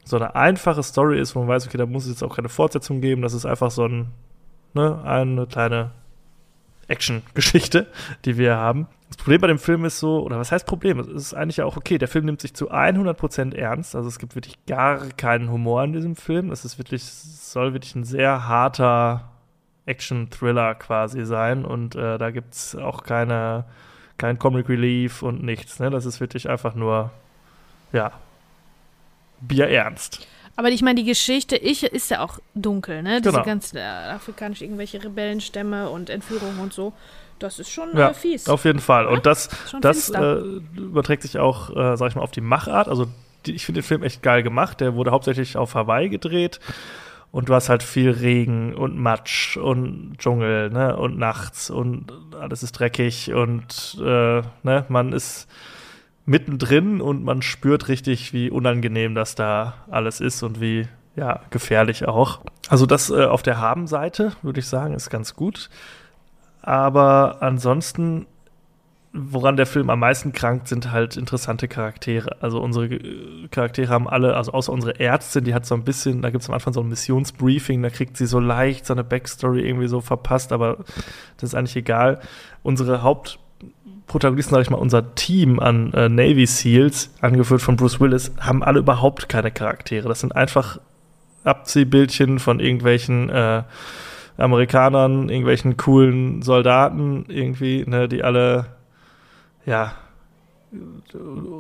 so 0.06 0.16
eine 0.18 0.36
einfache 0.36 0.84
Story 0.84 1.20
ist, 1.20 1.36
wo 1.36 1.40
man 1.40 1.50
weiß, 1.50 1.68
okay, 1.68 1.78
da 1.78 1.86
muss 1.86 2.04
es 2.06 2.12
jetzt 2.12 2.24
auch 2.24 2.36
keine 2.36 2.50
Fortsetzung 2.50 3.02
geben. 3.02 3.24
Das 3.24 3.34
ist 3.34 3.46
einfach 3.46 3.72
so 3.72 3.86
ein, 3.86 4.12
ne, 4.74 5.02
eine 5.04 5.48
kleine 5.48 5.92
Action-Geschichte, 6.88 7.88
die 8.26 8.38
wir 8.38 8.56
haben. 8.56 8.88
Das 9.08 9.18
Problem 9.18 9.42
bei 9.42 9.48
dem 9.48 9.60
Film 9.60 9.84
ist 9.84 10.00
so, 10.00 10.24
oder 10.24 10.38
was 10.38 10.52
heißt 10.52 10.68
Problem? 10.68 11.00
Es 11.00 11.08
ist 11.08 11.34
eigentlich 11.34 11.58
ja 11.58 11.66
auch 11.66 11.76
okay. 11.76 11.98
Der 11.98 12.08
Film 12.08 12.26
nimmt 12.26 12.40
sich 12.40 12.54
zu 12.54 12.72
100% 12.72 13.56
ernst. 13.56 13.96
Also 13.96 14.08
es 14.08 14.20
gibt 14.20 14.36
wirklich 14.36 14.64
gar 14.68 15.08
keinen 15.10 15.50
Humor 15.52 15.84
in 15.84 15.94
diesem 15.94 16.16
Film. 16.16 16.52
Es 16.52 16.66
ist 16.66 16.78
wirklich, 16.78 17.04
soll 17.04 17.74
wirklich 17.74 17.96
ein 17.96 18.04
sehr 18.04 18.48
harter 18.48 19.32
Action-Thriller 19.88 20.76
quasi 20.76 21.26
sein. 21.26 21.66
Und 21.66 21.96
äh, 21.96 22.20
da 22.20 22.30
gibt 22.30 22.54
es 22.54 22.76
auch 22.76 23.04
keine, 23.04 23.66
kein 24.18 24.38
Comic 24.38 24.70
Relief 24.70 25.24
und 25.24 25.44
nichts. 25.44 25.80
Ne? 25.80 25.90
Das 25.90 26.06
ist 26.06 26.20
wirklich 26.20 26.48
einfach 26.48 26.76
nur 26.76 27.12
ja, 27.92 28.12
bierernst. 29.48 30.28
Aber 30.58 30.70
ich 30.70 30.82
meine, 30.82 31.02
die 31.02 31.08
Geschichte 31.08 31.58
ich, 31.58 31.84
ist 31.84 32.10
ja 32.10 32.22
auch 32.22 32.40
dunkel, 32.54 33.04
ne? 33.04 33.20
Diese 33.20 33.32
genau. 33.32 33.44
ganzen 33.44 33.78
äh, 33.78 33.82
afrikanischen 33.82 34.64
irgendwelche 34.64 35.04
Rebellenstämme 35.04 35.90
und 35.90 36.10
Entführungen 36.10 36.60
und 36.60 36.74
so. 36.74 36.94
Das 37.40 37.60
ist 37.60 37.70
schon 37.70 37.96
ja, 37.98 38.12
äh, 38.12 38.14
fies. 38.14 38.48
Auf 38.48 38.64
jeden 38.64 38.80
Fall. 38.80 39.06
Ja? 39.06 39.10
Und 39.10 39.26
das, 39.26 39.50
das 39.82 40.10
äh, 40.10 40.36
überträgt 40.78 41.24
sich 41.24 41.38
auch, 41.38 41.70
äh, 41.76 41.98
sag 41.98 42.10
ich 42.10 42.16
mal, 42.16 42.22
auf 42.22 42.32
die 42.32 42.42
Machart. 42.42 42.88
Also 42.88 43.08
die, 43.46 43.54
ich 43.54 43.66
finde 43.66 43.82
den 43.82 43.86
Film 43.86 44.04
echt 44.04 44.24
geil 44.24 44.44
gemacht. 44.44 44.80
Der 44.80 44.96
wurde 44.96 45.12
hauptsächlich 45.12 45.58
auf 45.58 45.76
Hawaii 45.76 46.08
gedreht. 46.08 46.62
Und 47.32 47.50
du 47.50 47.54
hast 47.54 47.68
halt 47.68 47.84
viel 47.84 48.12
Regen 48.12 48.74
und 48.74 48.98
Matsch 48.98 49.58
und 49.58 50.16
Dschungel, 50.18 50.70
ne? 50.70 50.96
Und 50.96 51.18
nachts 51.18 51.70
und 51.70 52.14
alles 52.40 52.64
ist 52.64 52.80
dreckig 52.80 53.34
und 53.34 53.98
äh, 54.00 54.42
ne, 54.64 54.86
man 54.88 55.12
ist 55.12 55.50
mittendrin 56.26 57.02
und 57.02 57.24
man 57.24 57.42
spürt 57.42 57.88
richtig, 57.88 58.34
wie 58.34 58.50
unangenehm 58.50 59.16
das 59.16 59.36
da 59.36 59.76
alles 59.90 60.22
ist 60.22 60.44
und 60.44 60.60
wie 60.60 60.88
ja, 61.16 61.42
gefährlich 61.50 62.08
auch. 62.08 62.42
Also 62.68 62.86
das 62.86 63.10
äh, 63.10 63.26
auf 63.26 63.44
der 63.44 63.60
Haben-Seite, 63.60 64.34
würde 64.42 64.60
ich 64.60 64.68
sagen, 64.68 64.94
ist 64.94 65.10
ganz 65.10 65.36
gut. 65.36 65.70
Aber 66.62 67.38
ansonsten, 67.42 68.26
woran 69.14 69.56
der 69.56 69.66
Film 69.66 69.90
am 69.90 70.00
meisten 70.00 70.34
krankt, 70.34 70.68
sind 70.68 70.92
halt 70.92 71.16
interessante 71.16 71.68
Charaktere. 71.68 72.42
Also 72.42 72.60
unsere 72.60 72.88
äh, 72.88 73.48
Charaktere 73.50 73.88
haben 73.88 74.10
alle, 74.10 74.36
also 74.36 74.52
außer 74.52 74.74
unsere 74.74 75.00
Ärztin, 75.00 75.46
die 75.46 75.54
hat 75.54 75.66
so 75.66 75.76
ein 75.76 75.84
bisschen, 75.84 76.22
da 76.22 76.32
gibt 76.32 76.42
es 76.42 76.50
am 76.50 76.56
Anfang 76.56 76.74
so 76.74 76.82
ein 76.82 76.90
Missionsbriefing, 76.90 77.82
da 77.82 77.90
kriegt 77.90 78.18
sie 78.18 78.26
so 78.26 78.40
leicht 78.40 78.86
so 78.86 78.94
eine 78.94 79.04
Backstory 79.04 79.66
irgendwie 79.66 79.88
so 79.88 80.02
verpasst, 80.02 80.52
aber 80.52 80.78
das 81.38 81.52
ist 81.52 81.56
eigentlich 81.56 81.78
egal. 81.78 82.20
Unsere 82.62 83.04
Haupt 83.04 83.40
Protagonisten, 84.08 84.54
sag 84.54 84.62
ich 84.62 84.70
mal, 84.70 84.78
unser 84.78 85.16
Team 85.16 85.60
an 85.60 85.94
äh, 85.94 86.10
Navy 86.10 86.46
SEALs, 86.46 87.12
angeführt 87.22 87.62
von 87.62 87.76
Bruce 87.76 88.00
Willis, 88.00 88.32
haben 88.40 88.64
alle 88.64 88.80
überhaupt 88.80 89.30
keine 89.30 89.52
Charaktere. 89.52 90.08
Das 90.08 90.20
sind 90.20 90.36
einfach 90.36 90.80
Abziehbildchen 91.44 92.40
von 92.40 92.60
irgendwelchen 92.60 93.30
äh, 93.30 93.64
Amerikanern, 94.38 95.30
irgendwelchen 95.30 95.78
coolen 95.78 96.42
Soldaten 96.42 97.26
irgendwie, 97.30 97.84
ne, 97.88 98.08
die 98.08 98.24
alle, 98.24 98.68
ja, 99.66 99.94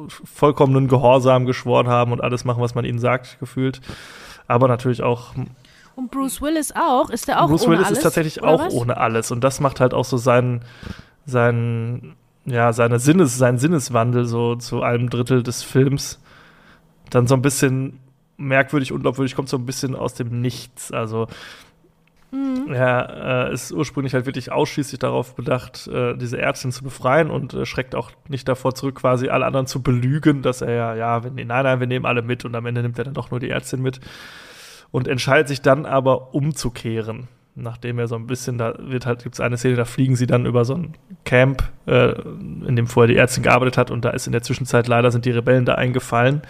vollkommenen 0.08 0.88
Gehorsam 0.88 1.46
geschworen 1.46 1.88
haben 1.88 2.12
und 2.12 2.22
alles 2.22 2.44
machen, 2.44 2.62
was 2.62 2.75
man 2.75 2.86
ihnen 2.86 3.00
sagt, 3.00 3.40
gefühlt. 3.40 3.80
Aber 4.48 4.68
natürlich 4.68 5.02
auch. 5.04 5.34
Und 5.96 6.12
Bruce 6.12 6.42
Willis 6.42 6.74
auch? 6.74 7.10
Ist 7.10 7.28
der 7.28 7.42
auch 7.42 7.48
Bruce 7.48 7.64
ohne 7.64 7.78
Willis 7.78 7.88
alles, 7.88 7.98
ist 8.00 8.04
tatsächlich 8.04 8.44
auch 8.44 8.60
was? 8.60 8.74
ohne 8.74 8.98
alles. 8.98 9.32
Und 9.32 9.44
das 9.44 9.60
macht 9.62 9.80
halt 9.80 9.94
auch 9.94 10.04
so 10.04 10.18
seinen, 10.18 10.66
seinen 11.25 12.16
ja, 12.46 12.74
seine 12.74 13.00
Sinnes, 13.00 13.38
sein 13.38 13.58
Sinneswandel 13.58 14.25
so 14.25 14.56
zu 14.56 14.84
einem 14.84 15.10
Drittel 15.10 15.44
des 15.44 15.64
Films 15.64 16.20
dann 17.10 17.28
so 17.28 17.36
ein 17.36 17.42
bisschen 17.42 18.00
merkwürdig, 18.38 18.92
unglaubwürdig, 18.92 19.36
kommt 19.36 19.50
so 19.50 19.58
ein 19.58 19.66
bisschen 19.66 19.96
aus 19.96 20.14
dem 20.14 20.42
Nichts. 20.42 20.92
Also 20.92 21.28
mhm. 22.32 22.72
er 22.72 23.48
äh, 23.50 23.54
ist 23.54 23.72
ursprünglich 23.72 24.14
halt 24.14 24.25
wirklich 24.25 24.52
ausschließlich 24.52 25.00
darauf 25.00 25.36
bedacht, 25.36 25.88
äh, 25.88 26.16
diese 26.16 26.40
Ärztin 26.40 26.72
zu 26.72 26.84
befreien 26.84 27.30
und 27.30 27.54
äh, 27.54 27.66
schreckt 27.66 27.96
auch 27.96 28.12
nicht 28.28 28.48
davor 28.48 28.75
zurück, 28.75 28.96
quasi 28.96 29.30
alle 29.30 29.46
anderen 29.46 29.68
zu 29.68 29.82
belügen, 29.82 30.42
dass 30.42 30.62
er 30.62 30.74
ja, 30.74 30.96
ja, 30.96 31.24
wenn, 31.24 31.36
nein, 31.36 31.48
nein, 31.48 31.80
wir 31.80 31.88
nehmen 31.88 32.06
alle 32.06 32.22
mit 32.22 32.46
und 32.46 32.56
am 32.56 32.66
Ende 32.66 32.82
nimmt 32.82 32.98
er 32.98 33.06
dann 33.06 33.14
doch 33.14 33.32
nur 33.32 33.40
die 33.40 33.50
Ärztin 33.50 33.82
mit 33.82 34.00
und 34.92 35.08
entscheidet 35.08 35.48
sich 35.48 35.62
dann 35.62 35.86
aber 35.86 36.34
umzukehren 36.34 37.28
nachdem 37.55 38.00
er 38.00 38.07
so 38.07 38.15
ein 38.15 38.27
bisschen, 38.27 38.57
da 38.57 38.75
wird 38.77 39.05
halt, 39.05 39.24
gibt 39.24 39.35
es 39.35 39.39
eine 39.39 39.57
Szene, 39.57 39.75
da 39.75 39.85
fliegen 39.85 40.15
sie 40.15 40.27
dann 40.27 40.45
über 40.45 40.65
so 40.65 40.75
ein 40.75 40.93
Camp, 41.24 41.63
äh, 41.88 42.12
in 42.67 42.75
dem 42.75 42.88
vorher 42.88 43.07
die 43.07 43.17
Ärztin 43.17 43.43
gearbeitet 43.43 43.77
hat 43.77 43.91
und 43.91 44.03
da 44.03 44.09
ist 44.09 44.27
in 44.27 44.33
der 44.33 44.41
Zwischenzeit 44.41 44.88
leider 44.88 45.12
sind 45.12 45.25
die 45.25 45.31
Rebellen 45.31 45.65
da 45.65 45.75
eingefallen 45.75 46.41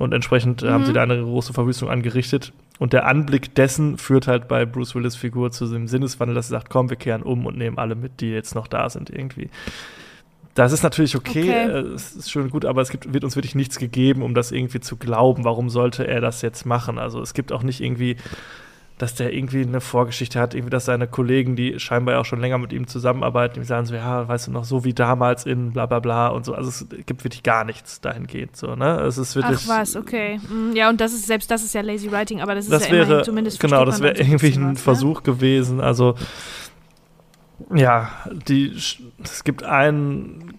und 0.00 0.12
entsprechend 0.12 0.62
mhm. 0.62 0.68
haben 0.68 0.84
sie 0.84 0.90
mhm. 0.90 0.94
da 0.94 1.02
eine 1.02 1.22
große 1.22 1.52
Verwüstung 1.52 1.88
angerichtet 1.88 2.52
und 2.78 2.92
der 2.92 3.06
Anblick 3.06 3.54
dessen 3.54 3.96
führt 3.96 4.26
halt 4.26 4.48
bei 4.48 4.66
Bruce 4.66 4.96
Willis 4.96 5.14
Figur 5.14 5.52
zu 5.52 5.66
dem 5.66 5.86
Sinneswandel, 5.86 6.34
dass 6.34 6.46
er 6.46 6.58
sagt, 6.58 6.70
komm, 6.70 6.90
wir 6.90 6.96
kehren 6.96 7.22
um 7.22 7.46
und 7.46 7.56
nehmen 7.56 7.78
alle 7.78 7.94
mit, 7.94 8.20
die 8.20 8.30
jetzt 8.30 8.56
noch 8.56 8.66
da 8.66 8.90
sind 8.90 9.10
irgendwie. 9.10 9.50
Das 10.54 10.72
ist 10.72 10.82
natürlich 10.82 11.16
okay, 11.16 11.42
okay. 11.42 11.50
Äh, 11.50 11.94
es 11.94 12.14
ist 12.14 12.30
schön 12.30 12.50
gut, 12.50 12.64
aber 12.64 12.80
es 12.80 12.90
gibt, 12.90 13.12
wird 13.12 13.24
uns 13.24 13.36
wirklich 13.36 13.54
nichts 13.54 13.78
gegeben, 13.78 14.22
um 14.22 14.34
das 14.34 14.52
irgendwie 14.52 14.80
zu 14.80 14.96
glauben. 14.96 15.44
Warum 15.44 15.68
sollte 15.68 16.06
er 16.06 16.20
das 16.20 16.42
jetzt 16.42 16.64
machen? 16.64 16.98
Also 16.98 17.20
es 17.20 17.34
gibt 17.34 17.52
auch 17.52 17.64
nicht 17.64 17.80
irgendwie 17.80 18.16
dass 19.04 19.14
der 19.14 19.34
irgendwie 19.34 19.60
eine 19.60 19.82
Vorgeschichte 19.82 20.40
hat, 20.40 20.54
irgendwie, 20.54 20.70
dass 20.70 20.86
seine 20.86 21.06
Kollegen, 21.06 21.56
die 21.56 21.78
scheinbar 21.78 22.18
auch 22.18 22.24
schon 22.24 22.40
länger 22.40 22.56
mit 22.56 22.72
ihm 22.72 22.86
zusammenarbeiten, 22.86 23.60
die 23.60 23.66
sagen 23.66 23.84
so, 23.84 23.94
ja, 23.94 24.26
weißt 24.26 24.46
du 24.46 24.50
noch, 24.50 24.64
so 24.64 24.82
wie 24.86 24.94
damals 24.94 25.44
in 25.44 25.72
bla 25.72 25.84
bla 25.84 26.00
bla 26.00 26.28
und 26.28 26.46
so. 26.46 26.54
Also 26.54 26.70
es 26.70 26.86
gibt 27.04 27.22
wirklich 27.22 27.42
gar 27.42 27.66
nichts 27.66 28.00
dahingehend, 28.00 28.56
so, 28.56 28.76
ne? 28.76 29.02
Es 29.02 29.18
ist 29.18 29.36
wirklich. 29.36 29.60
Ach 29.64 29.80
was, 29.80 29.94
okay. 29.94 30.40
Mm, 30.48 30.74
ja, 30.74 30.88
und 30.88 31.02
das 31.02 31.12
ist, 31.12 31.26
selbst 31.26 31.50
das 31.50 31.62
ist 31.62 31.74
ja 31.74 31.82
Lazy 31.82 32.10
Writing, 32.10 32.40
aber 32.40 32.54
das 32.54 32.64
ist 32.64 32.72
das 32.72 32.88
ja 32.88 32.94
wäre, 32.94 33.22
zumindest 33.24 33.60
Genau, 33.60 33.84
das 33.84 34.00
wäre 34.00 34.16
irgendwie 34.16 34.54
ein 34.54 34.70
was, 34.70 34.72
ne? 34.72 34.76
Versuch 34.76 35.22
gewesen. 35.22 35.82
Also 35.82 36.14
ja, 37.74 38.08
die, 38.48 38.72
es 39.22 39.44
gibt 39.44 39.64
einen 39.64 40.53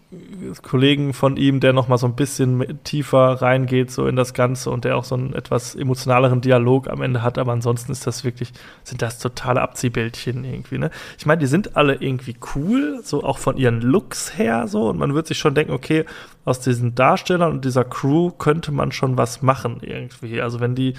Kollegen 0.61 1.13
von 1.13 1.35
ihm, 1.35 1.59
der 1.59 1.73
noch 1.73 1.87
mal 1.87 1.97
so 1.97 2.05
ein 2.07 2.15
bisschen 2.15 2.79
tiefer 2.83 3.41
reingeht 3.41 3.91
so 3.91 4.07
in 4.07 4.15
das 4.15 4.33
Ganze 4.33 4.69
und 4.69 4.85
der 4.85 4.97
auch 4.97 5.03
so 5.03 5.15
einen 5.15 5.33
etwas 5.33 5.75
emotionaleren 5.75 6.41
Dialog 6.41 6.87
am 6.89 7.01
Ende 7.01 7.21
hat, 7.21 7.37
aber 7.37 7.51
ansonsten 7.51 7.91
ist 7.91 8.05
das 8.05 8.23
wirklich, 8.23 8.53
sind 8.83 9.01
das 9.01 9.19
totale 9.19 9.61
Abziehbildchen 9.61 10.43
irgendwie, 10.43 10.77
ne? 10.77 10.91
Ich 11.17 11.25
meine, 11.25 11.39
die 11.39 11.47
sind 11.47 11.75
alle 11.75 11.95
irgendwie 11.95 12.35
cool, 12.55 13.01
so 13.03 13.23
auch 13.23 13.39
von 13.39 13.57
ihren 13.57 13.81
Looks 13.81 14.37
her 14.37 14.67
so 14.67 14.89
und 14.89 14.97
man 14.97 15.13
wird 15.15 15.27
sich 15.27 15.39
schon 15.39 15.55
denken, 15.55 15.73
okay, 15.73 16.05
aus 16.45 16.59
diesen 16.59 16.93
Darstellern 16.93 17.51
und 17.51 17.65
dieser 17.65 17.83
Crew 17.83 18.29
könnte 18.29 18.71
man 18.71 18.91
schon 18.91 19.17
was 19.17 19.41
machen 19.41 19.79
irgendwie. 19.81 20.41
Also 20.41 20.59
wenn 20.59 20.75
die 20.75 20.93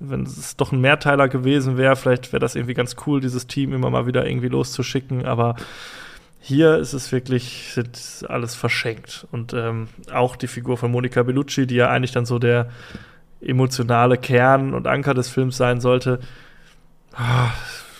wenn 0.00 0.24
es 0.24 0.56
doch 0.56 0.72
ein 0.72 0.80
Mehrteiler 0.80 1.28
gewesen 1.28 1.76
wäre, 1.76 1.96
vielleicht 1.96 2.32
wäre 2.32 2.40
das 2.40 2.56
irgendwie 2.56 2.74
ganz 2.74 2.96
cool, 3.06 3.20
dieses 3.20 3.46
Team 3.46 3.72
immer 3.72 3.90
mal 3.90 4.06
wieder 4.06 4.26
irgendwie 4.26 4.48
loszuschicken, 4.48 5.24
aber 5.24 5.54
hier 6.46 6.76
ist 6.76 6.92
es 6.92 7.10
wirklich 7.10 7.80
alles 8.28 8.54
verschenkt. 8.54 9.26
Und 9.32 9.54
ähm, 9.54 9.88
auch 10.12 10.36
die 10.36 10.46
Figur 10.46 10.76
von 10.76 10.90
Monica 10.90 11.22
Bellucci, 11.22 11.66
die 11.66 11.76
ja 11.76 11.88
eigentlich 11.88 12.12
dann 12.12 12.26
so 12.26 12.38
der 12.38 12.68
emotionale 13.40 14.18
Kern 14.18 14.74
und 14.74 14.86
Anker 14.86 15.14
des 15.14 15.30
Films 15.30 15.56
sein 15.56 15.80
sollte, 15.80 16.20
ah, 17.14 17.48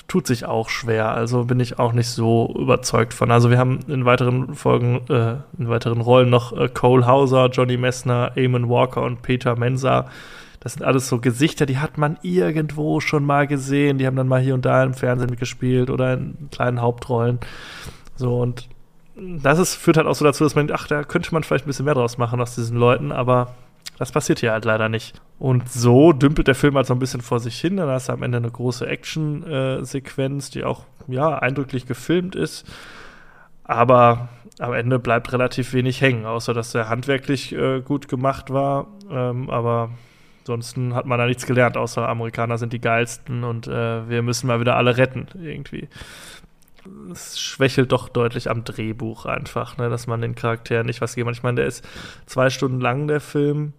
tut 0.08 0.26
sich 0.26 0.44
auch 0.44 0.68
schwer. 0.68 1.12
Also 1.12 1.44
bin 1.44 1.58
ich 1.58 1.78
auch 1.78 1.94
nicht 1.94 2.08
so 2.08 2.54
überzeugt 2.58 3.14
von. 3.14 3.30
Also 3.30 3.48
wir 3.48 3.56
haben 3.56 3.80
in 3.88 4.04
weiteren 4.04 4.54
Folgen, 4.54 5.00
äh, 5.08 5.36
in 5.58 5.70
weiteren 5.70 6.02
Rollen 6.02 6.28
noch 6.28 6.54
äh, 6.54 6.68
Cole 6.68 7.06
Hauser, 7.06 7.48
Johnny 7.48 7.78
Messner, 7.78 8.32
Eamon 8.36 8.68
Walker 8.68 9.00
und 9.00 9.22
Peter 9.22 9.56
Mensa. 9.56 10.10
Das 10.60 10.74
sind 10.74 10.82
alles 10.84 11.08
so 11.08 11.18
Gesichter, 11.18 11.64
die 11.64 11.78
hat 11.78 11.96
man 11.96 12.18
irgendwo 12.20 13.00
schon 13.00 13.24
mal 13.24 13.46
gesehen. 13.46 13.96
Die 13.96 14.06
haben 14.06 14.16
dann 14.16 14.28
mal 14.28 14.40
hier 14.42 14.52
und 14.52 14.66
da 14.66 14.84
im 14.84 14.92
Fernsehen 14.92 15.30
mitgespielt 15.30 15.88
oder 15.88 16.12
in 16.12 16.50
kleinen 16.50 16.82
Hauptrollen. 16.82 17.38
So, 18.16 18.40
und 18.40 18.68
das 19.16 19.58
ist, 19.58 19.74
führt 19.74 19.96
halt 19.96 20.06
auch 20.06 20.14
so 20.14 20.24
dazu, 20.24 20.44
dass 20.44 20.54
man, 20.54 20.70
ach, 20.72 20.86
da 20.86 21.04
könnte 21.04 21.32
man 21.32 21.42
vielleicht 21.42 21.66
ein 21.66 21.68
bisschen 21.68 21.84
mehr 21.84 21.94
draus 21.94 22.18
machen 22.18 22.40
aus 22.40 22.54
diesen 22.54 22.76
Leuten, 22.76 23.12
aber 23.12 23.54
das 23.98 24.10
passiert 24.10 24.40
hier 24.40 24.52
halt 24.52 24.64
leider 24.64 24.88
nicht. 24.88 25.20
Und 25.38 25.68
so 25.68 26.12
dümpelt 26.12 26.48
der 26.48 26.54
Film 26.54 26.74
halt 26.74 26.86
so 26.86 26.94
ein 26.94 26.98
bisschen 26.98 27.20
vor 27.20 27.38
sich 27.38 27.60
hin. 27.60 27.76
Dann 27.76 27.88
hast 27.88 28.08
du 28.08 28.12
am 28.12 28.22
Ende 28.22 28.38
eine 28.38 28.50
große 28.50 28.86
Action-Sequenz, 28.86 30.50
die 30.50 30.64
auch, 30.64 30.84
ja, 31.06 31.38
eindrücklich 31.38 31.86
gefilmt 31.86 32.34
ist. 32.34 32.66
Aber 33.62 34.28
am 34.58 34.72
Ende 34.72 34.98
bleibt 34.98 35.32
relativ 35.32 35.72
wenig 35.72 36.00
hängen, 36.00 36.26
außer 36.26 36.54
dass 36.54 36.74
er 36.74 36.88
handwerklich 36.88 37.52
äh, 37.52 37.80
gut 37.82 38.08
gemacht 38.08 38.50
war. 38.50 38.88
Ähm, 39.10 39.48
aber 39.48 39.90
Ansonsten 40.44 40.94
hat 40.94 41.06
man 41.06 41.18
da 41.18 41.24
nichts 41.24 41.46
gelernt, 41.46 41.78
außer 41.78 42.06
Amerikaner 42.06 42.58
sind 42.58 42.74
die 42.74 42.80
geilsten 42.80 43.44
und 43.44 43.66
äh, 43.66 44.06
wir 44.10 44.20
müssen 44.20 44.46
mal 44.46 44.60
wieder 44.60 44.76
alle 44.76 44.98
retten, 44.98 45.26
irgendwie. 45.42 45.88
Es 47.10 47.40
schwächelt 47.40 47.92
doch 47.92 48.08
deutlich 48.08 48.50
am 48.50 48.64
Drehbuch 48.64 49.26
einfach, 49.26 49.76
ne, 49.78 49.88
dass 49.88 50.06
man 50.06 50.20
den 50.20 50.34
Charakteren 50.34 50.86
nicht 50.86 51.00
was 51.00 51.14
geben 51.14 51.26
kann. 51.26 51.34
Ich 51.34 51.42
meine, 51.42 51.56
der 51.56 51.66
ist 51.66 51.84
zwei 52.26 52.50
Stunden 52.50 52.80
lang, 52.80 53.08
der 53.08 53.20
Film. 53.20 53.72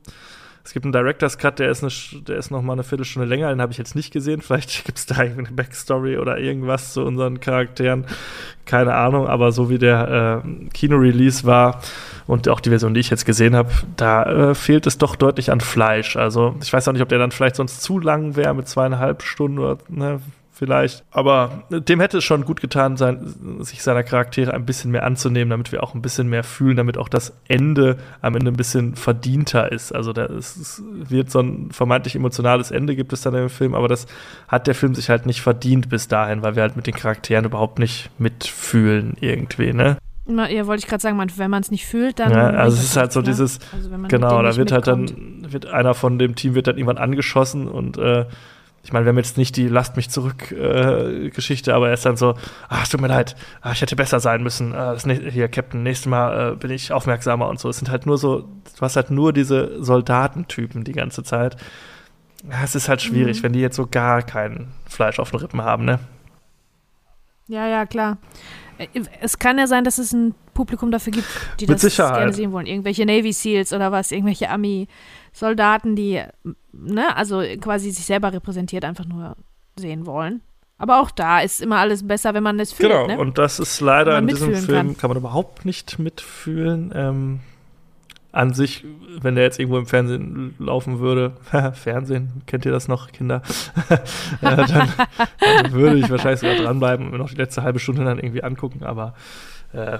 Es 0.64 0.74
gibt 0.74 0.84
einen 0.84 0.94
Director's 0.94 1.38
Cut, 1.38 1.60
der 1.60 1.70
ist, 1.70 1.84
eine, 1.84 2.24
der 2.24 2.38
ist 2.38 2.50
noch 2.50 2.64
mal 2.64 2.74
eine 2.74 2.84
Viertelstunde 2.84 3.28
länger, 3.28 3.50
den 3.50 3.62
habe 3.62 3.72
ich 3.72 3.78
jetzt 3.78 3.96
nicht 3.96 4.12
gesehen. 4.12 4.42
Vielleicht 4.42 4.86
gibt 4.86 4.98
es 4.98 5.06
da 5.06 5.16
eine 5.16 5.44
Backstory 5.44 6.18
oder 6.18 6.40
irgendwas 6.40 6.94
zu 6.94 7.04
unseren 7.04 7.40
Charakteren. 7.40 8.06
Keine 8.66 8.96
Ahnung, 8.96 9.28
aber 9.28 9.52
so 9.52 9.70
wie 9.70 9.78
der 9.78 10.44
äh, 10.44 10.70
Kino-Release 10.70 11.44
war, 11.46 11.82
und 12.28 12.50
auch 12.50 12.60
die 12.60 12.70
Version, 12.70 12.94
die 12.94 13.00
ich 13.00 13.10
jetzt 13.10 13.26
gesehen 13.26 13.56
habe, 13.56 13.72
da 13.98 14.24
äh, 14.52 14.56
fehlt 14.56 14.88
es 14.88 14.98
doch 14.98 15.16
deutlich 15.16 15.52
an 15.52 15.62
Fleisch. 15.62 16.16
Also 16.16 16.56
ich 16.62 16.74
weiß 16.74 16.88
auch 16.88 16.94
nicht, 16.94 17.02
ob 17.02 17.10
der 17.10 17.20
dann 17.20 17.32
vielleicht 17.32 17.56
sonst 17.56 17.82
zu 17.82 18.00
lang 18.00 18.36
wäre 18.36 18.54
mit 18.56 18.68
zweieinhalb 18.68 19.22
Stunden 19.22 19.60
oder 19.60 19.78
ne, 19.90 20.22
vielleicht. 20.56 21.04
Aber 21.12 21.64
dem 21.70 22.00
hätte 22.00 22.20
es 22.20 22.24
schon 22.24 22.46
gut 22.46 22.62
getan, 22.62 22.98
sein, 22.98 23.60
sich 23.60 23.84
seiner 23.84 24.04
Charaktere 24.04 24.54
ein 24.54 24.66
bisschen 24.66 24.92
mehr 24.92 25.04
anzunehmen, 25.04 25.50
damit 25.50 25.72
wir 25.72 25.84
auch 25.84 25.94
ein 25.94 26.02
bisschen 26.02 26.30
mehr 26.30 26.44
fühlen, 26.44 26.78
damit 26.78 26.98
auch 26.98 27.10
das 27.10 27.34
Ende 27.48 27.98
am 28.22 28.36
Ende 28.36 28.52
ein 28.52 28.58
bisschen 28.58 28.96
verdienter 28.96 29.72
ist. 29.72 29.94
Also 29.94 30.14
da 30.14 30.26
ist, 30.26 30.56
es 30.58 30.84
wird 30.86 31.30
so 31.30 31.42
ein 31.42 31.72
vermeintlich 31.72 32.16
emotionales 32.16 32.72
Ende 32.72 32.96
gibt 32.96 33.14
es 33.14 33.22
dann 33.22 33.36
im 33.36 33.50
Film, 33.50 33.76
aber 33.76 33.88
das 33.88 34.08
hat 34.48 34.68
der 34.68 34.76
Film 34.76 34.96
sich 34.96 35.10
halt 35.10 35.26
nicht 35.26 35.42
verdient 35.42 35.90
bis 35.90 36.08
dahin, 36.08 36.42
weil 36.42 36.56
wir 36.56 36.64
halt 36.64 36.76
mit 36.76 36.88
den 36.88 36.96
Charakteren 36.96 37.46
überhaupt 37.46 37.80
nicht 37.80 38.10
mitfühlen 38.18 39.18
irgendwie, 39.20 39.74
ne? 39.74 39.98
Ja, 40.28 40.66
wollte 40.66 40.80
ich 40.80 40.88
gerade 40.88 41.02
sagen, 41.02 41.20
wenn 41.20 41.52
man 41.52 41.62
es 41.62 41.70
nicht 41.70 41.86
fühlt, 41.86 42.18
dann. 42.18 42.32
Ja, 42.32 42.50
also 42.50 42.78
es 42.78 42.84
ist 42.86 42.98
halt 42.98 43.12
so 43.12 43.20
ne? 43.20 43.28
dieses, 43.28 43.60
also 43.72 43.90
genau, 44.08 44.42
da 44.42 44.56
wird 44.56 44.72
halt 44.72 44.88
dann, 44.88 45.46
wird 45.52 45.68
einer 45.68 45.94
von 45.94 46.18
dem 46.18 46.34
Team 46.34 46.56
wird 46.56 46.66
dann 46.66 46.78
irgendwann 46.78 46.98
angeschossen 46.98 47.68
und 47.68 48.00
äh, 48.00 48.26
ich 48.86 48.94
meine, 48.94 49.04
wir 49.04 49.10
haben 49.10 49.18
jetzt 49.18 49.36
nicht 49.36 49.58
die 49.58 49.68
Lasst 49.68 49.96
mich 49.96 50.12
zurück 50.12 50.52
äh, 50.52 51.32
Geschichte, 51.32 51.74
aber 51.74 51.88
er 51.88 51.96
ist 51.96 52.06
dann 52.06 52.18
so, 52.18 52.36
ach, 52.70 52.84
es 52.84 52.90
tut 52.90 53.02
mir 53.02 53.08
leid, 53.08 53.36
ach, 53.62 53.74
ich 53.74 53.82
hätte 53.82 53.96
besser 53.96 54.20
sein 54.20 54.44
müssen. 54.44 54.76
Äh, 54.76 55.32
hier, 55.32 55.48
Captain, 55.48 55.82
nächstes 55.82 56.06
Mal 56.08 56.52
äh, 56.52 56.56
bin 56.56 56.70
ich 56.70 56.92
aufmerksamer 56.92 57.50
und 57.50 57.60
so. 57.60 57.68
Es 57.68 57.78
sind 57.78 57.90
halt 57.90 58.06
nur 58.06 58.20
so, 58.20 58.42
du 58.42 58.82
hast 58.82 58.96
halt 58.96 59.10
nur 59.10 59.34
diese 59.34 59.84
Soldatentypen 59.84 60.84
die 60.84 60.92
ganze 60.92 61.24
Zeit. 61.24 61.58
Ja, 62.48 62.64
es 62.64 62.76
ist 62.76 62.88
halt 62.88 63.02
schwierig, 63.02 63.40
mhm. 63.40 63.44
wenn 63.44 63.54
die 63.54 63.60
jetzt 63.60 63.76
so 63.76 63.88
gar 63.88 64.22
kein 64.22 64.68
Fleisch 64.88 65.18
auf 65.18 65.32
den 65.32 65.40
Rippen 65.40 65.64
haben, 65.64 65.84
ne? 65.84 65.98
Ja, 67.48 67.66
ja, 67.68 67.88
klar. 67.88 68.20
Äh, 68.78 68.88
es 69.20 69.40
kann 69.40 69.58
ja 69.58 69.66
sein, 69.66 69.84
dass 69.84 69.98
es 69.98 70.14
ein 70.14 70.36
Publikum 70.54 70.92
dafür 70.92 71.12
gibt, 71.12 71.28
die 71.60 71.66
Mit 71.66 71.74
das 71.74 71.82
Sicherheit. 71.82 72.18
gerne 72.18 72.34
sehen 72.34 72.52
wollen. 72.52 72.68
Irgendwelche 72.68 73.04
Navy 73.08 73.34
Seals 73.34 73.74
oder 73.74 73.92
was, 73.92 74.12
irgendwelche 74.12 74.50
Army-Soldaten, 75.36 75.96
die, 75.96 76.22
ne, 76.72 77.16
also 77.16 77.42
quasi 77.60 77.92
sich 77.92 78.06
selber 78.06 78.34
repräsentiert, 78.34 78.86
einfach 78.86 79.06
nur 79.06 79.36
sehen 79.76 80.06
wollen. 80.06 80.42
Aber 80.78 81.00
auch 81.00 81.12
da 81.12 81.40
ist 81.40 81.62
immer 81.62 81.78
alles 81.78 82.06
besser, 82.06 82.34
wenn 82.34 82.44
man 82.44 82.60
es 82.60 82.74
fühlt. 82.74 82.92
Genau, 82.92 83.08
ne? 83.08 83.18
und 83.18 83.38
das 83.38 83.60
ist 83.60 83.80
leider 83.80 84.18
in 84.18 84.28
diesem 84.28 84.56
Film, 84.56 84.88
kann. 84.88 84.98
kann 84.98 85.10
man 85.10 85.18
überhaupt 85.18 85.64
nicht 85.66 86.00
mitfühlen. 86.00 86.92
Ähm, 86.94 87.40
an 88.34 88.54
sich, 88.54 88.84
wenn 89.22 89.36
der 89.36 89.46
jetzt 89.46 89.60
irgendwo 89.60 89.78
im 89.78 89.86
Fernsehen 89.86 90.56
laufen 90.60 91.00
würde, 91.00 91.38
Fernsehen, 91.74 92.42
kennt 92.46 92.66
ihr 92.66 92.74
das 92.74 92.90
noch, 92.90 93.14
Kinder? 93.14 93.42
ja, 94.42 94.56
dann, 94.58 94.90
dann, 95.40 95.72
würde 95.72 95.98
ich 95.98 96.10
wahrscheinlich 96.10 96.42
sogar 96.42 96.58
dranbleiben 96.58 97.06
und 97.06 97.12
mir 97.14 97.18
noch 97.18 97.30
die 97.30 97.38
letzte 97.38 97.64
halbe 97.64 97.80
Stunde 97.80 98.04
dann 98.04 98.20
irgendwie 98.20 98.44
angucken, 98.44 98.84
aber 98.84 99.14
äh, 99.72 100.00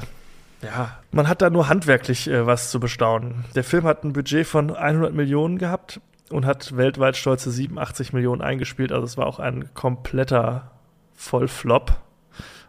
ja, 0.62 0.98
man 1.12 1.28
hat 1.28 1.42
da 1.42 1.50
nur 1.50 1.70
handwerklich 1.70 2.28
äh, 2.28 2.46
was 2.46 2.72
zu 2.72 2.80
bestaunen. 2.80 3.46
Der 3.56 3.64
Film 3.64 3.86
hat 3.86 4.04
ein 4.04 4.14
Budget 4.14 4.48
von 4.48 4.76
100 4.76 5.14
Millionen 5.14 5.58
gehabt 5.58 6.00
und 6.30 6.46
hat 6.46 6.76
weltweit 6.76 7.18
stolze 7.18 7.52
87 7.52 8.14
Millionen 8.14 8.42
eingespielt, 8.42 8.92
also 8.92 9.06
es 9.06 9.18
war 9.18 9.28
auch 9.28 9.40
ein 9.40 9.74
kompletter 9.74 10.72
Vollflop. 11.14 12.00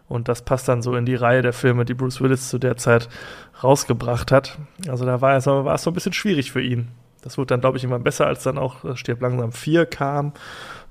Und 0.07 0.29
das 0.29 0.43
passt 0.43 0.69
dann 0.69 0.81
so 0.81 0.95
in 0.95 1.05
die 1.05 1.15
Reihe 1.15 1.41
der 1.41 1.51
Filme, 1.51 1.83
die 1.83 1.93
Bruce 1.93 2.21
Willis 2.21 2.47
zu 2.47 2.59
der 2.59 2.77
Zeit 2.77 3.09
rausgebracht 3.61 4.31
hat. 4.31 4.57
Also 4.87 5.05
da 5.05 5.19
war 5.19 5.35
es, 5.35 5.43
so 5.43 5.65
ein 5.65 5.93
bisschen 5.93 6.13
schwierig 6.13 6.51
für 6.51 6.61
ihn. 6.61 6.87
Das 7.21 7.37
wurde 7.37 7.47
dann, 7.47 7.59
glaube 7.59 7.77
ich, 7.77 7.83
immer 7.83 7.99
besser, 7.99 8.25
als 8.25 8.43
dann 8.43 8.57
auch 8.57 8.85
äh, 8.85 8.95
Stirb 8.95 9.21
langsam 9.21 9.51
4 9.51 9.85
kam. 9.85 10.31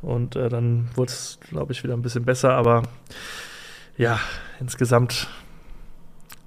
Und 0.03 0.37
äh, 0.37 0.51
dann 0.51 0.91
wurde 0.97 1.13
es, 1.13 1.39
glaube 1.49 1.73
ich, 1.73 1.83
wieder 1.83 1.95
ein 1.95 2.03
bisschen 2.03 2.27
besser. 2.27 2.53
Aber 2.53 2.83
ja, 3.97 4.21
insgesamt 4.61 5.29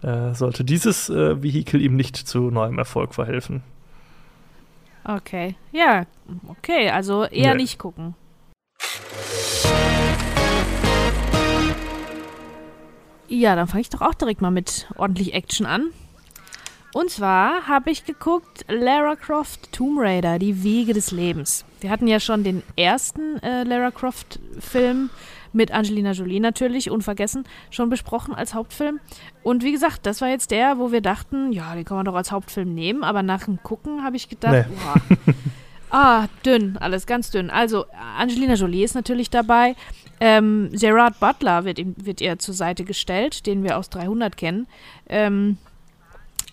äh, 0.02 0.34
sollte 0.34 0.64
dieses 0.64 1.10
äh, 1.10 1.42
Vehikel 1.42 1.82
ihm 1.82 1.96
nicht 1.96 2.16
zu 2.16 2.52
neuem 2.52 2.78
Erfolg 2.78 3.14
verhelfen. 3.14 3.64
Okay, 5.04 5.56
ja, 5.72 6.06
okay, 6.48 6.90
also 6.90 7.24
eher 7.24 7.56
nee. 7.56 7.64
nicht 7.64 7.80
gucken. 7.80 8.16
Ja, 13.28 13.56
dann 13.56 13.68
fange 13.68 13.82
ich 13.82 13.90
doch 13.90 14.02
auch 14.02 14.16
direkt 14.16 14.42
mal 14.42 14.52
mit 14.52 14.88
ordentlich 14.98 15.34
Action 15.34 15.66
an. 15.66 15.92
Und 16.94 17.12
zwar 17.12 17.68
habe 17.68 17.92
ich 17.92 18.06
geguckt 18.06 18.66
Lara 18.68 19.16
Croft 19.16 19.72
Tomb 19.72 20.00
Raider, 20.00 20.40
die 20.40 20.64
Wege 20.64 20.94
des 20.94 21.12
Lebens. 21.12 21.64
Wir 21.82 21.92
hatten 21.92 22.08
ja 22.08 22.20
schon 22.20 22.44
den 22.44 22.64
ersten 22.76 23.38
äh, 23.44 23.64
Lara 23.64 23.92
Croft 23.92 24.40
Film 24.60 25.12
mit 25.54 25.72
Angelina 25.72 26.12
Jolie 26.12 26.40
natürlich, 26.40 26.90
unvergessen, 26.90 27.46
schon 27.70 27.90
besprochen 27.90 28.34
als 28.34 28.54
Hauptfilm. 28.54 29.00
Und 29.44 29.64
wie 29.64 29.72
gesagt, 29.72 30.06
das 30.06 30.22
war 30.22 30.30
jetzt 30.30 30.52
der, 30.52 30.78
wo 30.78 30.92
wir 30.92 31.02
dachten, 31.02 31.52
ja, 31.52 31.74
den 31.76 31.86
kann 31.86 31.98
man 31.98 32.06
doch 32.06 32.16
als 32.16 32.32
Hauptfilm 32.32 32.74
nehmen, 32.74 33.04
aber 33.04 33.24
nach 33.24 33.46
dem 33.46 33.62
Gucken 33.64 34.04
habe 34.04 34.16
ich 34.16 34.30
gedacht, 34.30 34.68
nee. 34.70 34.76
wow. 34.84 35.36
Ah, 35.92 36.28
dünn, 36.46 36.78
alles 36.78 37.08
ganz 37.08 37.32
dünn. 37.32 37.50
Also, 37.50 37.86
Angelina 38.18 38.54
Jolie 38.54 38.84
ist 38.84 38.94
natürlich 38.94 39.32
dabei. 39.32 39.76
Ähm, 40.20 40.70
Gerard 40.72 41.20
Butler 41.20 41.66
wird, 41.66 41.80
ihm, 41.80 41.96
wird 41.98 42.22
ihr 42.22 42.38
zur 42.38 42.54
Seite 42.54 42.84
gestellt, 42.84 43.48
den 43.48 43.64
wir 43.64 43.78
aus 43.78 43.90
300 43.90 44.38
kennen. 44.38 44.68
Ähm, 45.08 45.58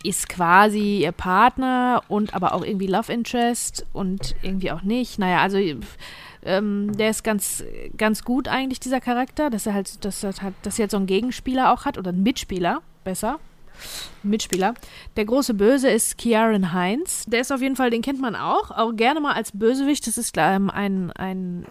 ist 0.02 0.28
quasi 0.28 1.00
ihr 1.02 1.12
Partner 1.12 2.02
und 2.08 2.32
aber 2.34 2.54
auch 2.54 2.64
irgendwie 2.64 2.86
Love 2.86 3.12
Interest 3.12 3.84
und 3.92 4.36
irgendwie 4.40 4.70
auch 4.70 4.82
nicht. 4.82 5.18
Naja, 5.18 5.40
also 5.40 5.58
ähm, 6.46 6.96
der 6.96 7.10
ist 7.10 7.24
ganz, 7.24 7.64
ganz 7.96 8.24
gut 8.24 8.48
eigentlich, 8.48 8.80
dieser 8.80 9.00
Charakter, 9.00 9.50
dass 9.50 9.66
er 9.66 9.74
halt, 9.74 10.04
dass 10.04 10.22
er 10.22 10.32
halt, 10.40 10.54
dass 10.62 10.78
er 10.78 10.84
jetzt 10.84 10.92
so 10.92 10.96
einen 10.96 11.06
Gegenspieler 11.06 11.72
auch 11.72 11.84
hat 11.84 11.98
oder 11.98 12.10
einen 12.10 12.22
Mitspieler, 12.22 12.82
besser. 13.04 13.38
Mitspieler. 14.22 14.74
Der 15.16 15.24
große 15.24 15.54
Böse 15.54 15.88
ist 15.88 16.18
Kiaren 16.18 16.72
Heinz. 16.72 17.24
Der 17.26 17.40
ist 17.40 17.52
auf 17.52 17.60
jeden 17.60 17.76
Fall, 17.76 17.90
den 17.90 18.02
kennt 18.02 18.20
man 18.20 18.34
auch, 18.34 18.70
auch 18.70 18.92
gerne 18.92 19.20
mal 19.20 19.34
als 19.34 19.52
Bösewicht. 19.52 20.06
Das 20.06 20.18
ist 20.18 20.34
ähm, 20.38 20.70
ein, 20.70 21.12
ein 21.12 21.66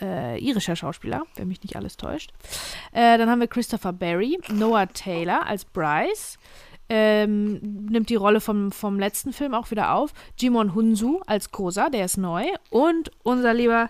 äh, 0.00 0.38
irischer 0.38 0.76
Schauspieler, 0.76 1.22
wenn 1.36 1.48
mich 1.48 1.62
nicht 1.62 1.76
alles 1.76 1.96
täuscht. 1.96 2.32
Äh, 2.92 3.18
dann 3.18 3.30
haben 3.30 3.40
wir 3.40 3.48
Christopher 3.48 3.92
Barry, 3.92 4.38
Noah 4.52 4.86
Taylor 4.92 5.46
als 5.46 5.64
Bryce. 5.64 6.38
Ähm, 6.90 7.86
nimmt 7.88 8.10
die 8.10 8.14
Rolle 8.14 8.40
vom, 8.40 8.70
vom 8.70 8.98
letzten 8.98 9.32
Film 9.32 9.54
auch 9.54 9.70
wieder 9.70 9.94
auf. 9.94 10.12
Jimon 10.38 10.74
Hunsu 10.74 11.20
als 11.26 11.50
Kosa, 11.50 11.88
der 11.88 12.04
ist 12.04 12.18
neu. 12.18 12.44
Und 12.70 13.10
unser 13.22 13.54
lieber 13.54 13.88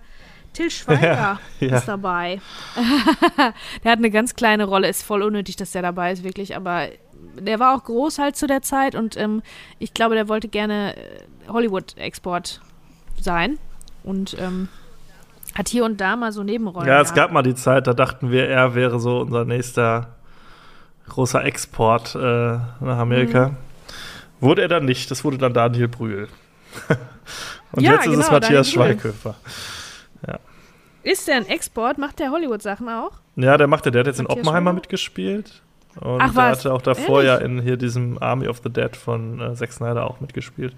Till 0.54 0.70
Schweiger 0.70 1.02
Ja, 1.02 1.40
ja. 1.60 1.76
ist 1.76 1.86
dabei. 1.86 2.40
der 3.84 3.92
hat 3.92 3.98
eine 3.98 4.10
ganz 4.10 4.34
kleine 4.34 4.64
Rolle, 4.64 4.88
ist 4.88 5.02
voll 5.02 5.22
unnötig, 5.22 5.56
dass 5.56 5.72
der 5.72 5.82
dabei 5.82 6.12
ist, 6.12 6.24
wirklich, 6.24 6.56
aber 6.56 6.88
der 7.38 7.58
war 7.58 7.76
auch 7.76 7.84
groß 7.84 8.18
halt 8.18 8.36
zu 8.36 8.46
der 8.46 8.62
Zeit 8.62 8.94
und 8.94 9.16
ähm, 9.16 9.42
ich 9.78 9.92
glaube, 9.94 10.14
der 10.14 10.28
wollte 10.28 10.48
gerne 10.48 10.96
äh, 10.96 11.00
Hollywood-Export 11.48 12.60
sein 13.20 13.58
und 14.02 14.36
ähm, 14.40 14.68
hat 15.54 15.68
hier 15.68 15.84
und 15.84 16.00
da 16.00 16.16
mal 16.16 16.32
so 16.32 16.42
Nebenrollen. 16.42 16.88
Ja, 16.88 17.00
es 17.00 17.12
gehabt. 17.12 17.16
gab 17.16 17.32
mal 17.32 17.42
die 17.42 17.54
Zeit, 17.54 17.86
da 17.86 17.92
dachten 17.94 18.30
wir, 18.30 18.48
er 18.48 18.74
wäre 18.74 18.98
so 19.00 19.20
unser 19.20 19.44
nächster 19.44 20.14
großer 21.08 21.44
Export 21.44 22.14
äh, 22.14 22.18
nach 22.18 22.98
Amerika. 22.98 23.48
Mhm. 23.48 23.56
Wurde 24.40 24.62
er 24.62 24.68
dann 24.68 24.84
nicht, 24.84 25.10
das 25.10 25.24
wurde 25.24 25.38
dann 25.38 25.54
Daniel 25.54 25.88
Brühl. 25.88 26.28
Und 27.72 27.82
Ja, 27.82 27.92
jetzt 27.92 28.06
ist 28.06 28.12
es 28.12 28.26
genau, 28.26 28.32
Matthias 28.32 28.72
Daniel 28.72 28.96
Brühl. 28.96 29.34
Schweighöfer. 30.24 30.40
Ist 31.02 31.28
der 31.28 31.36
ein 31.36 31.46
Export? 31.46 31.98
Macht 31.98 32.18
der 32.18 32.30
Hollywood-Sachen 32.30 32.88
auch? 32.88 33.12
Ja, 33.36 33.56
der 33.58 33.66
machte, 33.66 33.90
der 33.90 34.00
hat 34.00 34.06
jetzt 34.06 34.20
in 34.20 34.24
Matthias 34.26 34.46
Oppenheimer 34.46 34.72
mitgespielt. 34.72 35.60
Und 36.00 36.20
Ach, 36.20 36.32
der 36.32 36.42
hatte 36.44 36.72
auch 36.72 36.82
davor 36.82 37.22
Ehrlich? 37.22 37.40
ja 37.40 37.46
in 37.46 37.60
hier 37.62 37.76
diesem 37.76 38.20
Army 38.20 38.48
of 38.48 38.60
the 38.64 38.70
Dead 38.70 38.96
von 38.96 39.40
äh, 39.40 39.54
Zack 39.54 39.72
Snyder 39.72 40.08
auch 40.08 40.20
mitgespielt. 40.20 40.74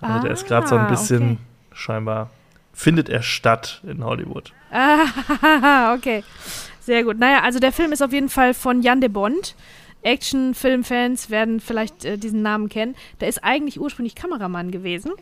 Also 0.00 0.22
der 0.22 0.32
ist 0.32 0.46
gerade 0.46 0.66
so 0.66 0.76
Ah, 0.76 0.84
ein 0.84 0.90
bisschen 0.90 1.22
okay. 1.32 1.38
scheinbar 1.74 2.30
findet 2.72 3.08
er 3.10 3.20
statt 3.22 3.82
in 3.86 4.02
Hollywood. 4.02 4.52
Ah, 4.72 5.92
okay. 5.94 6.24
Sehr 6.80 7.04
gut. 7.04 7.18
Naja, 7.18 7.42
also 7.42 7.58
der 7.58 7.72
Film 7.72 7.92
ist 7.92 8.02
auf 8.02 8.12
jeden 8.12 8.30
Fall 8.30 8.54
von 8.54 8.80
Jan 8.82 9.00
de 9.02 9.10
Bond. 9.10 9.54
Action-Film-Fans 10.02 11.28
werden 11.30 11.60
vielleicht 11.60 12.04
äh, 12.04 12.16
diesen 12.16 12.42
Namen 12.42 12.68
kennen. 12.68 12.96
Der 13.20 13.28
ist 13.28 13.44
eigentlich 13.44 13.78
ursprünglich 13.80 14.14
Kameramann 14.14 14.70
gewesen. 14.70 15.12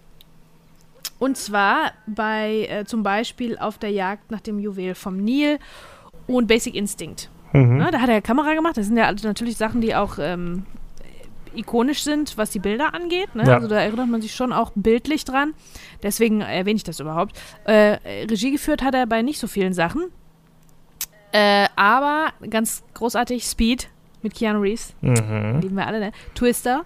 Und 1.19 1.37
zwar 1.37 1.93
bei 2.07 2.67
äh, 2.71 2.85
zum 2.85 3.03
Beispiel 3.03 3.59
auf 3.59 3.79
der 3.79 3.91
Jagd 3.91 4.31
nach 4.31 4.41
dem 4.41 4.59
Juwel 4.59 4.95
vom 4.95 5.17
Nil 5.17 5.59
und 6.27 6.47
Basic 6.47 6.75
Instinct. 6.75 7.31
Mhm. 7.53 7.79
Ne, 7.79 7.91
da 7.91 8.01
hat 8.01 8.09
er 8.09 8.21
Kamera 8.23 8.55
gemacht. 8.55 8.77
Das 8.77 8.87
sind 8.87 8.97
ja 8.97 9.11
natürlich 9.11 9.57
Sachen, 9.57 9.81
die 9.81 9.95
auch 9.95 10.19
ähm, 10.21 10.65
ikonisch 11.55 12.03
sind, 12.03 12.37
was 12.37 12.51
die 12.51 12.59
Bilder 12.59 12.95
angeht. 12.95 13.35
Ne? 13.35 13.45
Ja. 13.45 13.55
Also 13.55 13.69
da 13.69 13.81
erinnert 13.81 14.09
man 14.09 14.21
sich 14.21 14.35
schon 14.35 14.53
auch 14.53 14.73
bildlich 14.75 15.25
dran. 15.25 15.55
Deswegen 16.03 16.41
erwähne 16.41 16.77
ich 16.77 16.85
das 16.85 17.01
überhaupt. 17.01 17.39
Äh, 17.65 17.99
Regie 18.31 18.53
geführt 18.53 18.83
hat 18.83 18.95
er 18.95 19.07
bei 19.07 19.23
nicht 19.23 19.39
so 19.41 19.47
vielen 19.47 19.73
Sachen. 19.73 20.05
Äh, 21.33 21.67
aber 21.77 22.33
ganz 22.49 22.83
großartig 22.95 23.45
Speed 23.45 23.89
mit 24.23 24.35
Keanu 24.35 24.61
Reeves. 24.61 24.95
Mhm. 25.01 25.61
Lieben 25.61 25.77
wir 25.77 25.87
alle, 25.87 26.01
ne? 26.01 26.13
Twister. 26.35 26.85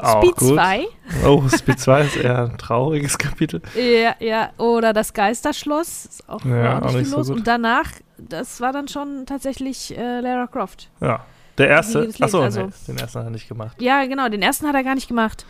Auch 0.00 0.22
Speed 0.22 0.36
gut. 0.36 0.54
2. 0.54 0.86
Oh, 1.26 1.42
Speed 1.48 1.80
2 1.80 2.00
ist 2.02 2.16
eher 2.16 2.44
ein 2.44 2.58
trauriges 2.58 3.18
Kapitel. 3.18 3.60
Ja, 3.74 4.14
ja. 4.20 4.50
Oder 4.58 4.92
das 4.92 5.12
Geisterschloss. 5.12 6.06
Ist 6.06 6.28
auch, 6.28 6.44
Ja, 6.44 6.80
auch 6.82 6.92
nicht 6.92 7.08
so 7.10 7.16
los. 7.18 7.28
gut. 7.28 7.36
Und 7.38 7.46
danach, 7.46 7.90
das 8.18 8.60
war 8.60 8.72
dann 8.72 8.88
schon 8.88 9.24
tatsächlich 9.26 9.96
äh, 9.96 10.20
Lara 10.20 10.46
Croft. 10.46 10.88
Ja. 11.00 11.24
Der 11.58 11.68
erste, 11.68 12.08
achso, 12.20 12.40
also- 12.40 12.62
nee, 12.66 12.72
den 12.88 12.98
ersten 12.98 13.18
hat 13.18 13.26
er 13.26 13.30
nicht 13.30 13.48
gemacht. 13.48 13.76
Ja, 13.82 14.04
genau. 14.06 14.28
Den 14.28 14.40
ersten 14.42 14.66
hat 14.66 14.74
er 14.74 14.84
gar 14.84 14.94
nicht 14.94 15.08
gemacht. 15.08 15.44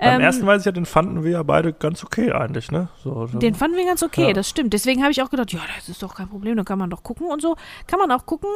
Beim 0.00 0.14
Ähm, 0.14 0.20
ersten 0.22 0.46
weiß 0.46 0.62
ich 0.62 0.66
ja, 0.66 0.72
den 0.72 0.86
fanden 0.86 1.24
wir 1.24 1.30
ja 1.32 1.42
beide 1.42 1.74
ganz 1.74 2.02
okay 2.02 2.32
eigentlich, 2.32 2.70
ne? 2.70 2.88
So, 3.04 3.26
so. 3.26 3.38
Den 3.38 3.54
fanden 3.54 3.76
wir 3.76 3.84
ganz 3.84 4.02
okay, 4.02 4.28
Ja. 4.28 4.32
das 4.32 4.48
stimmt. 4.48 4.72
Deswegen 4.72 5.02
habe 5.02 5.12
ich 5.12 5.22
auch 5.22 5.28
gedacht, 5.28 5.52
ja, 5.52 5.60
das 5.76 5.90
ist 5.90 6.02
doch 6.02 6.14
kein 6.14 6.28
Problem, 6.28 6.56
da 6.56 6.64
kann 6.64 6.78
man 6.78 6.88
doch 6.88 7.02
gucken 7.02 7.26
und 7.26 7.42
so. 7.42 7.56
Kann 7.86 7.98
man 7.98 8.10
auch 8.10 8.24
gucken, 8.24 8.48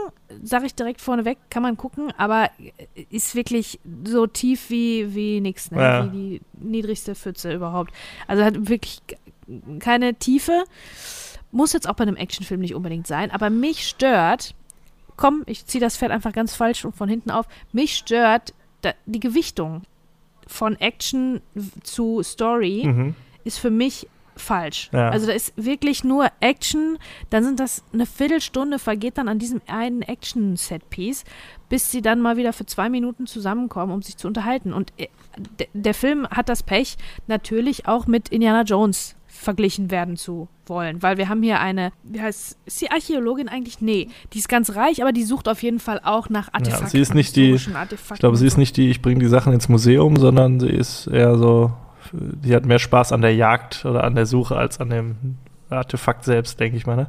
sage 0.42 0.64
ich 0.64 0.74
direkt 0.74 1.02
vorneweg, 1.02 1.36
kann 1.50 1.62
man 1.62 1.76
gucken, 1.76 2.12
aber 2.16 2.48
ist 3.10 3.34
wirklich 3.34 3.78
so 4.04 4.26
tief 4.26 4.70
wie, 4.70 5.14
wie 5.14 5.40
nix, 5.42 5.70
ne? 5.70 5.80
Ja. 5.82 6.04
Wie 6.06 6.10
die 6.10 6.40
niedrigste 6.54 7.14
Pfütze 7.14 7.52
überhaupt. 7.52 7.92
Also 8.26 8.42
hat 8.42 8.68
wirklich 8.68 9.02
keine 9.80 10.14
Tiefe. 10.14 10.64
Muss 11.52 11.74
jetzt 11.74 11.88
auch 11.88 11.94
bei 11.94 12.02
einem 12.02 12.16
Actionfilm 12.16 12.60
nicht 12.62 12.74
unbedingt 12.74 13.06
sein, 13.06 13.30
aber 13.30 13.50
mich 13.50 13.86
stört, 13.86 14.54
komm, 15.16 15.42
ich 15.46 15.66
ziehe 15.66 15.80
das 15.80 15.98
Pferd 15.98 16.10
einfach 16.10 16.32
ganz 16.32 16.54
falsch 16.54 16.84
und 16.86 16.96
von 16.96 17.08
hinten 17.08 17.30
auf, 17.30 17.46
mich 17.72 17.96
stört 17.96 18.54
die 19.06 19.20
Gewichtung 19.20 19.82
von 20.46 20.76
Action 20.76 21.40
zu 21.82 22.22
Story 22.22 22.82
Mhm. 22.86 23.14
ist 23.44 23.58
für 23.58 23.70
mich 23.70 24.08
falsch. 24.36 24.90
Ja. 24.92 25.10
Also 25.10 25.26
da 25.26 25.32
ist 25.32 25.52
wirklich 25.56 26.02
nur 26.02 26.26
Action, 26.40 26.98
dann 27.30 27.44
sind 27.44 27.60
das 27.60 27.84
eine 27.92 28.04
Viertelstunde 28.04 28.80
vergeht 28.80 29.16
dann 29.18 29.28
an 29.28 29.38
diesem 29.38 29.60
einen 29.68 30.02
Action-Set-Piece, 30.02 31.24
bis 31.68 31.90
sie 31.92 32.02
dann 32.02 32.20
mal 32.20 32.36
wieder 32.36 32.52
für 32.52 32.66
zwei 32.66 32.88
Minuten 32.88 33.26
zusammenkommen, 33.26 33.92
um 33.92 34.02
sich 34.02 34.16
zu 34.16 34.26
unterhalten. 34.26 34.72
Und 34.72 34.92
äh, 34.96 35.06
der 35.72 35.94
Film 35.94 36.26
hat 36.28 36.48
das 36.48 36.62
Pech, 36.64 36.96
natürlich 37.26 37.86
auch 37.86 38.06
mit 38.06 38.28
Indiana 38.28 38.62
Jones 38.62 39.14
verglichen 39.44 39.90
werden 39.90 40.16
zu 40.16 40.48
wollen, 40.66 41.02
weil 41.02 41.16
wir 41.18 41.28
haben 41.28 41.42
hier 41.42 41.60
eine, 41.60 41.92
wie 42.02 42.20
heißt, 42.20 42.58
ist 42.66 42.78
sie 42.78 42.90
Archäologin 42.90 43.48
eigentlich? 43.48 43.80
Nee, 43.80 44.08
die 44.32 44.38
ist 44.38 44.48
ganz 44.48 44.74
reich, 44.74 45.02
aber 45.02 45.12
die 45.12 45.22
sucht 45.22 45.46
auf 45.48 45.62
jeden 45.62 45.78
Fall 45.78 46.00
auch 46.02 46.28
nach 46.28 46.48
Artefakten. 46.52 46.88
sie 46.88 46.98
ist 47.00 47.14
nicht 47.14 47.36
die- 47.36 47.52
Ich 48.14 48.20
glaube, 48.20 48.36
sie 48.36 48.46
ist 48.46 48.56
nicht 48.58 48.76
die, 48.76 48.90
ich 48.90 49.00
bringe 49.02 49.20
die 49.20 49.28
Sachen 49.28 49.52
ins 49.52 49.68
Museum, 49.68 50.16
sondern 50.16 50.58
sie 50.58 50.70
ist 50.70 51.06
eher 51.06 51.36
so, 51.38 51.72
die 52.12 52.54
hat 52.54 52.64
mehr 52.66 52.78
Spaß 52.78 53.12
an 53.12 53.20
der 53.20 53.34
Jagd 53.34 53.84
oder 53.84 54.02
an 54.04 54.14
der 54.14 54.26
Suche 54.26 54.56
als 54.56 54.80
an 54.80 54.90
dem 54.90 55.16
Artefakt 55.70 56.24
selbst, 56.24 56.58
denke 56.60 56.76
ich 56.76 56.86
mal. 56.86 56.96
Ne? 56.96 57.06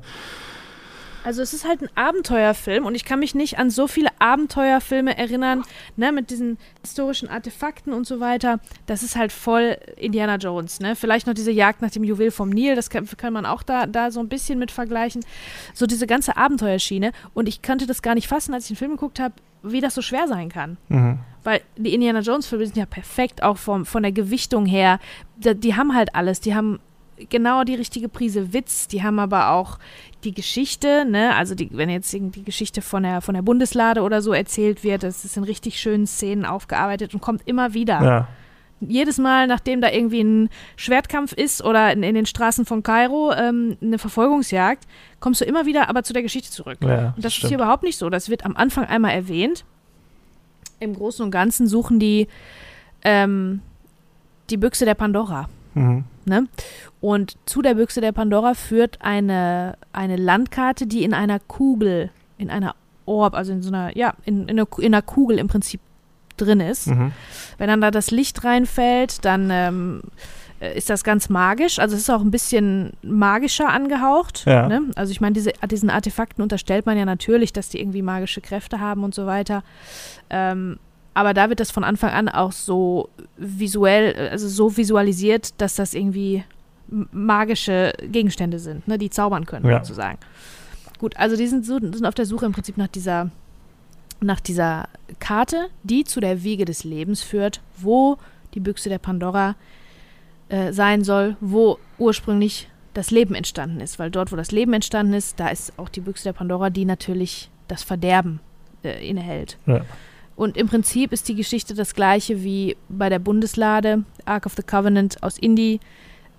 Also 1.26 1.42
es 1.42 1.54
ist 1.56 1.68
halt 1.68 1.82
ein 1.82 1.90
Abenteuerfilm 1.96 2.86
und 2.86 2.94
ich 2.94 3.04
kann 3.04 3.20
mich 3.20 3.34
nicht 3.34 3.58
an 3.58 3.72
so 3.72 3.88
viele 3.88 4.10
Abenteuerfilme 4.20 5.18
erinnern, 5.18 5.64
ne, 5.98 6.12
mit 6.12 6.30
diesen 6.30 6.60
historischen 6.82 7.28
Artefakten 7.28 7.94
und 7.94 8.06
so 8.06 8.20
weiter. 8.20 8.60
Das 8.86 9.02
ist 9.02 9.16
halt 9.16 9.32
voll 9.32 9.78
Indiana 9.98 10.36
Jones, 10.36 10.80
ne? 10.80 10.96
Vielleicht 10.96 11.26
noch 11.26 11.34
diese 11.34 11.52
Jagd 11.52 11.82
nach 11.82 11.90
dem 11.90 12.04
Juwel 12.04 12.30
vom 12.30 12.50
Nil, 12.50 12.76
das 12.76 12.92
kann, 12.92 13.10
kann 13.18 13.34
man 13.34 13.48
auch 13.48 13.64
da, 13.64 13.88
da 13.88 14.12
so 14.12 14.20
ein 14.20 14.30
bisschen 14.30 14.60
mit 14.60 14.70
vergleichen. 14.70 15.26
So 15.74 15.88
diese 15.88 16.06
ganze 16.06 16.38
Abenteuerschiene 16.38 17.12
und 17.34 17.50
ich 17.50 17.64
konnte 17.64 17.88
das 17.88 18.04
gar 18.04 18.14
nicht 18.14 18.28
fassen, 18.28 18.54
als 18.54 18.66
ich 18.66 18.70
den 18.70 18.78
Film 18.78 18.92
geguckt 18.92 19.20
habe, 19.20 19.34
wie 19.64 19.82
das 19.82 19.96
so 19.96 20.04
schwer 20.04 20.28
sein 20.28 20.50
kann. 20.50 20.78
Mhm. 20.90 21.18
Weil 21.44 21.62
die 21.76 21.96
Indiana 21.96 22.20
Jones-Filme 22.20 22.66
sind 22.68 22.78
ja 22.78 22.86
perfekt, 22.86 23.42
auch 23.42 23.58
vom, 23.58 23.86
von 23.88 24.04
der 24.04 24.12
Gewichtung 24.12 24.68
her. 24.68 25.00
Die, 25.38 25.56
die 25.56 25.76
haben 25.76 25.96
halt 25.96 26.14
alles. 26.14 26.40
Die 26.40 26.54
haben 26.54 26.80
genau 27.30 27.64
die 27.64 27.76
richtige 27.76 28.10
Prise 28.10 28.54
Witz. 28.54 28.88
Die 28.88 29.04
haben 29.04 29.20
aber 29.20 29.52
auch 29.52 29.80
die 30.24 30.34
Geschichte, 30.34 31.06
ne? 31.06 31.36
Also 31.36 31.56
die, 31.56 31.70
wenn 31.72 31.90
jetzt 31.90 32.14
irgendwie 32.14 32.40
die 32.40 32.46
Geschichte 32.46 32.82
von 32.82 33.04
der, 33.04 33.22
von 33.22 33.36
der 33.36 33.42
Bundeslade 33.42 34.02
oder 34.02 34.22
so 34.22 34.34
erzählt 34.34 34.84
wird, 34.84 35.04
das 35.04 35.24
ist 35.26 35.38
in 35.38 35.44
richtig 35.44 35.80
schönen 35.80 36.08
Szenen 36.08 36.46
aufgearbeitet 36.46 37.14
und 37.14 37.22
kommt 37.22 37.42
immer 37.48 37.74
wieder. 37.74 38.04
Ja. 38.04 38.28
Jedes 38.82 39.18
Mal, 39.18 39.48
nachdem 39.48 39.80
da 39.80 39.90
irgendwie 39.90 40.22
ein 40.22 40.50
Schwertkampf 40.76 41.32
ist 41.32 41.64
oder 41.64 41.94
in, 41.94 42.04
in 42.04 42.14
den 42.14 42.26
Straßen 42.26 42.66
von 42.66 42.84
Kairo 42.84 43.32
ähm, 43.34 43.78
eine 43.82 43.98
Verfolgungsjagd, 43.98 44.86
kommst 45.22 45.42
du 45.42 45.46
immer 45.46 45.66
wieder 45.66 45.90
aber 45.90 46.04
zu 46.04 46.12
der 46.12 46.22
Geschichte 46.22 46.52
zurück. 46.52 46.80
ja, 46.82 47.14
Und 47.16 47.24
das 47.24 47.32
ist 47.32 47.36
stimmt. 47.36 47.50
hier 47.50 47.58
überhaupt 47.58 47.84
nicht 47.84 47.98
so. 47.98 48.10
Das 48.10 48.30
wird 48.30 48.46
am 48.46 48.56
Anfang 48.58 48.86
einmal 48.86 49.12
erwähnt. 49.12 49.64
Im 50.82 50.94
Großen 50.94 51.24
und 51.24 51.32
Ganzen 51.32 51.68
suchen 51.68 52.00
die 52.00 52.28
ähm, 53.04 53.62
die 54.50 54.58
Büchse 54.58 54.84
der 54.86 54.96
Pandora. 54.96 55.48
Mhm. 55.76 56.06
Ne? 56.26 56.48
Und 57.02 57.38
zu 57.46 57.62
der 57.62 57.76
Büchse 57.76 58.02
der 58.02 58.12
Pandora 58.12 58.56
führt 58.56 58.98
eine, 59.02 59.78
eine 59.94 60.16
Landkarte, 60.16 60.88
die 60.88 61.04
in 61.04 61.14
einer 61.14 61.40
Kugel, 61.40 62.10
in 62.38 62.50
einer 62.50 62.76
Orb, 63.06 63.36
also 63.36 63.52
in 63.52 63.62
so 63.62 63.70
einer, 63.70 63.96
ja, 63.96 64.16
in, 64.26 64.48
in, 64.48 64.60
einer, 64.60 64.68
in 64.80 64.94
einer 64.94 65.04
Kugel 65.04 65.38
im 65.38 65.48
Prinzip 65.48 65.80
drin 66.38 66.60
ist. 66.60 66.88
Mhm. 66.88 67.12
Wenn 67.58 67.68
dann 67.68 67.82
da 67.82 67.92
das 67.92 68.12
Licht 68.12 68.44
reinfällt, 68.44 69.24
dann 69.24 69.50
ähm, 69.52 70.02
äh, 70.60 70.78
ist 70.78 70.90
das 70.90 71.04
ganz 71.04 71.30
magisch. 71.30 71.80
Also 71.80 71.96
es 71.96 72.02
ist 72.02 72.10
auch 72.10 72.22
ein 72.22 72.32
bisschen 72.32 72.94
magischer 73.04 73.70
angehaucht. 73.70 74.46
Ja. 74.46 74.68
Ne? 74.68 74.82
Also 74.96 75.12
ich 75.12 75.22
meine, 75.22 75.34
diese, 75.34 75.52
diesen 75.70 75.90
Artefakten 75.90 76.42
unterstellt 76.42 76.86
man 76.86 76.98
ja 76.98 77.06
natürlich, 77.06 77.54
dass 77.54 77.70
die 77.70 77.80
irgendwie 77.80 78.02
magische 78.02 78.42
Kräfte 78.42 78.80
haben 78.80 79.04
und 79.04 79.14
so 79.14 79.26
weiter. 79.26 79.64
Ähm, 80.30 80.80
aber 81.16 81.34
da 81.34 81.50
wird 81.50 81.60
das 81.60 81.72
von 81.72 81.84
Anfang 81.84 82.12
an 82.12 82.30
auch 82.30 82.52
so 82.52 83.10
visuell, 83.38 84.14
äh, 84.16 84.30
also 84.30 84.48
so 84.48 84.78
visualisiert, 84.78 85.60
dass 85.60 85.74
das 85.76 85.96
irgendwie 85.96 86.44
magische 86.88 87.94
Gegenstände 88.12 88.60
sind, 88.60 88.88
ne, 88.88 89.00
die 89.00 89.10
zaubern 89.10 89.46
können, 89.48 89.66
Ja. 89.68 89.80
sozusagen. 89.80 90.20
Gut, 91.00 91.18
also 91.18 91.36
die 91.36 91.48
sind, 91.48 91.66
so, 91.66 91.80
sind 91.80 92.06
auf 92.06 92.14
der 92.14 92.26
Suche 92.28 92.46
im 92.46 92.52
Prinzip 92.52 92.78
nach 92.78 92.88
dieser, 92.88 93.32
nach 94.22 94.40
dieser 94.40 94.88
Karte, 95.20 95.68
die 95.84 96.04
zu 96.04 96.20
der 96.20 96.44
Wiege 96.44 96.66
des 96.66 96.84
Lebens 96.84 97.22
führt, 97.24 97.62
wo 97.78 98.18
die 98.54 98.60
Büchse 98.60 98.90
der 98.90 99.00
Pandora 99.00 99.56
äh, 100.50 100.72
sein 100.72 101.04
soll, 101.04 101.36
wo 101.42 101.80
ursprünglich 101.98 102.70
das 102.94 103.12
Leben 103.12 103.36
entstanden 103.36 103.82
ist. 103.82 104.00
Weil 104.00 104.12
dort, 104.12 104.32
wo 104.32 104.36
das 104.36 104.52
Leben 104.52 104.74
entstanden 104.74 105.14
ist, 105.14 105.40
da 105.40 105.48
ist 105.50 105.74
auch 105.78 105.90
die 105.90 106.02
Büchse 106.02 106.24
der 106.26 106.34
Pandora, 106.34 106.70
die 106.70 106.86
natürlich 106.86 107.50
das 107.68 107.84
Verderben 107.84 108.40
äh, 108.84 109.06
innehält. 109.10 109.58
Ja. 109.66 109.82
Und 110.36 110.58
im 110.58 110.68
Prinzip 110.68 111.14
ist 111.14 111.28
die 111.30 111.36
Geschichte 111.36 111.74
das 111.74 111.96
gleiche 111.96 112.44
wie 112.44 112.76
bei 112.90 113.10
der 113.10 113.20
Bundeslade, 113.20 114.04
Ark 114.26 114.46
of 114.46 114.54
the 114.56 114.64
Covenant 114.64 115.24
aus 115.24 115.38
Indie. 115.38 115.80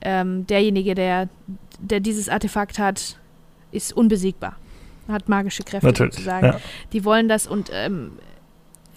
Ähm, 0.03 0.47
derjenige, 0.47 0.95
der, 0.95 1.29
der 1.81 2.01
dieses 2.01 2.29
Artefakt 2.29 2.79
hat, 2.79 3.17
ist 3.73 3.95
unbesiegbar. 3.95 4.57
Hat 5.09 5.29
magische 5.29 5.63
Kräfte 5.63 5.87
Natürlich. 5.87 6.15
sozusagen. 6.15 6.47
Ja. 6.47 6.61
Die 6.93 7.05
wollen 7.05 7.29
das 7.29 7.47
und 7.47 7.71
ähm, 7.73 8.13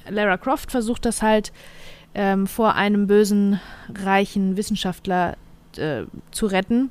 Lara 0.10 0.38
Croft 0.38 0.72
versucht 0.72 1.06
das 1.06 1.22
halt 1.22 1.54
ähm, 2.16 2.48
vor 2.48 2.76
einem 2.76 3.08
bösen, 3.08 3.60
reichen 3.94 4.58
Wissenschaftler 4.58 5.38
äh, 5.78 6.04
zu 6.32 6.48
retten, 6.48 6.90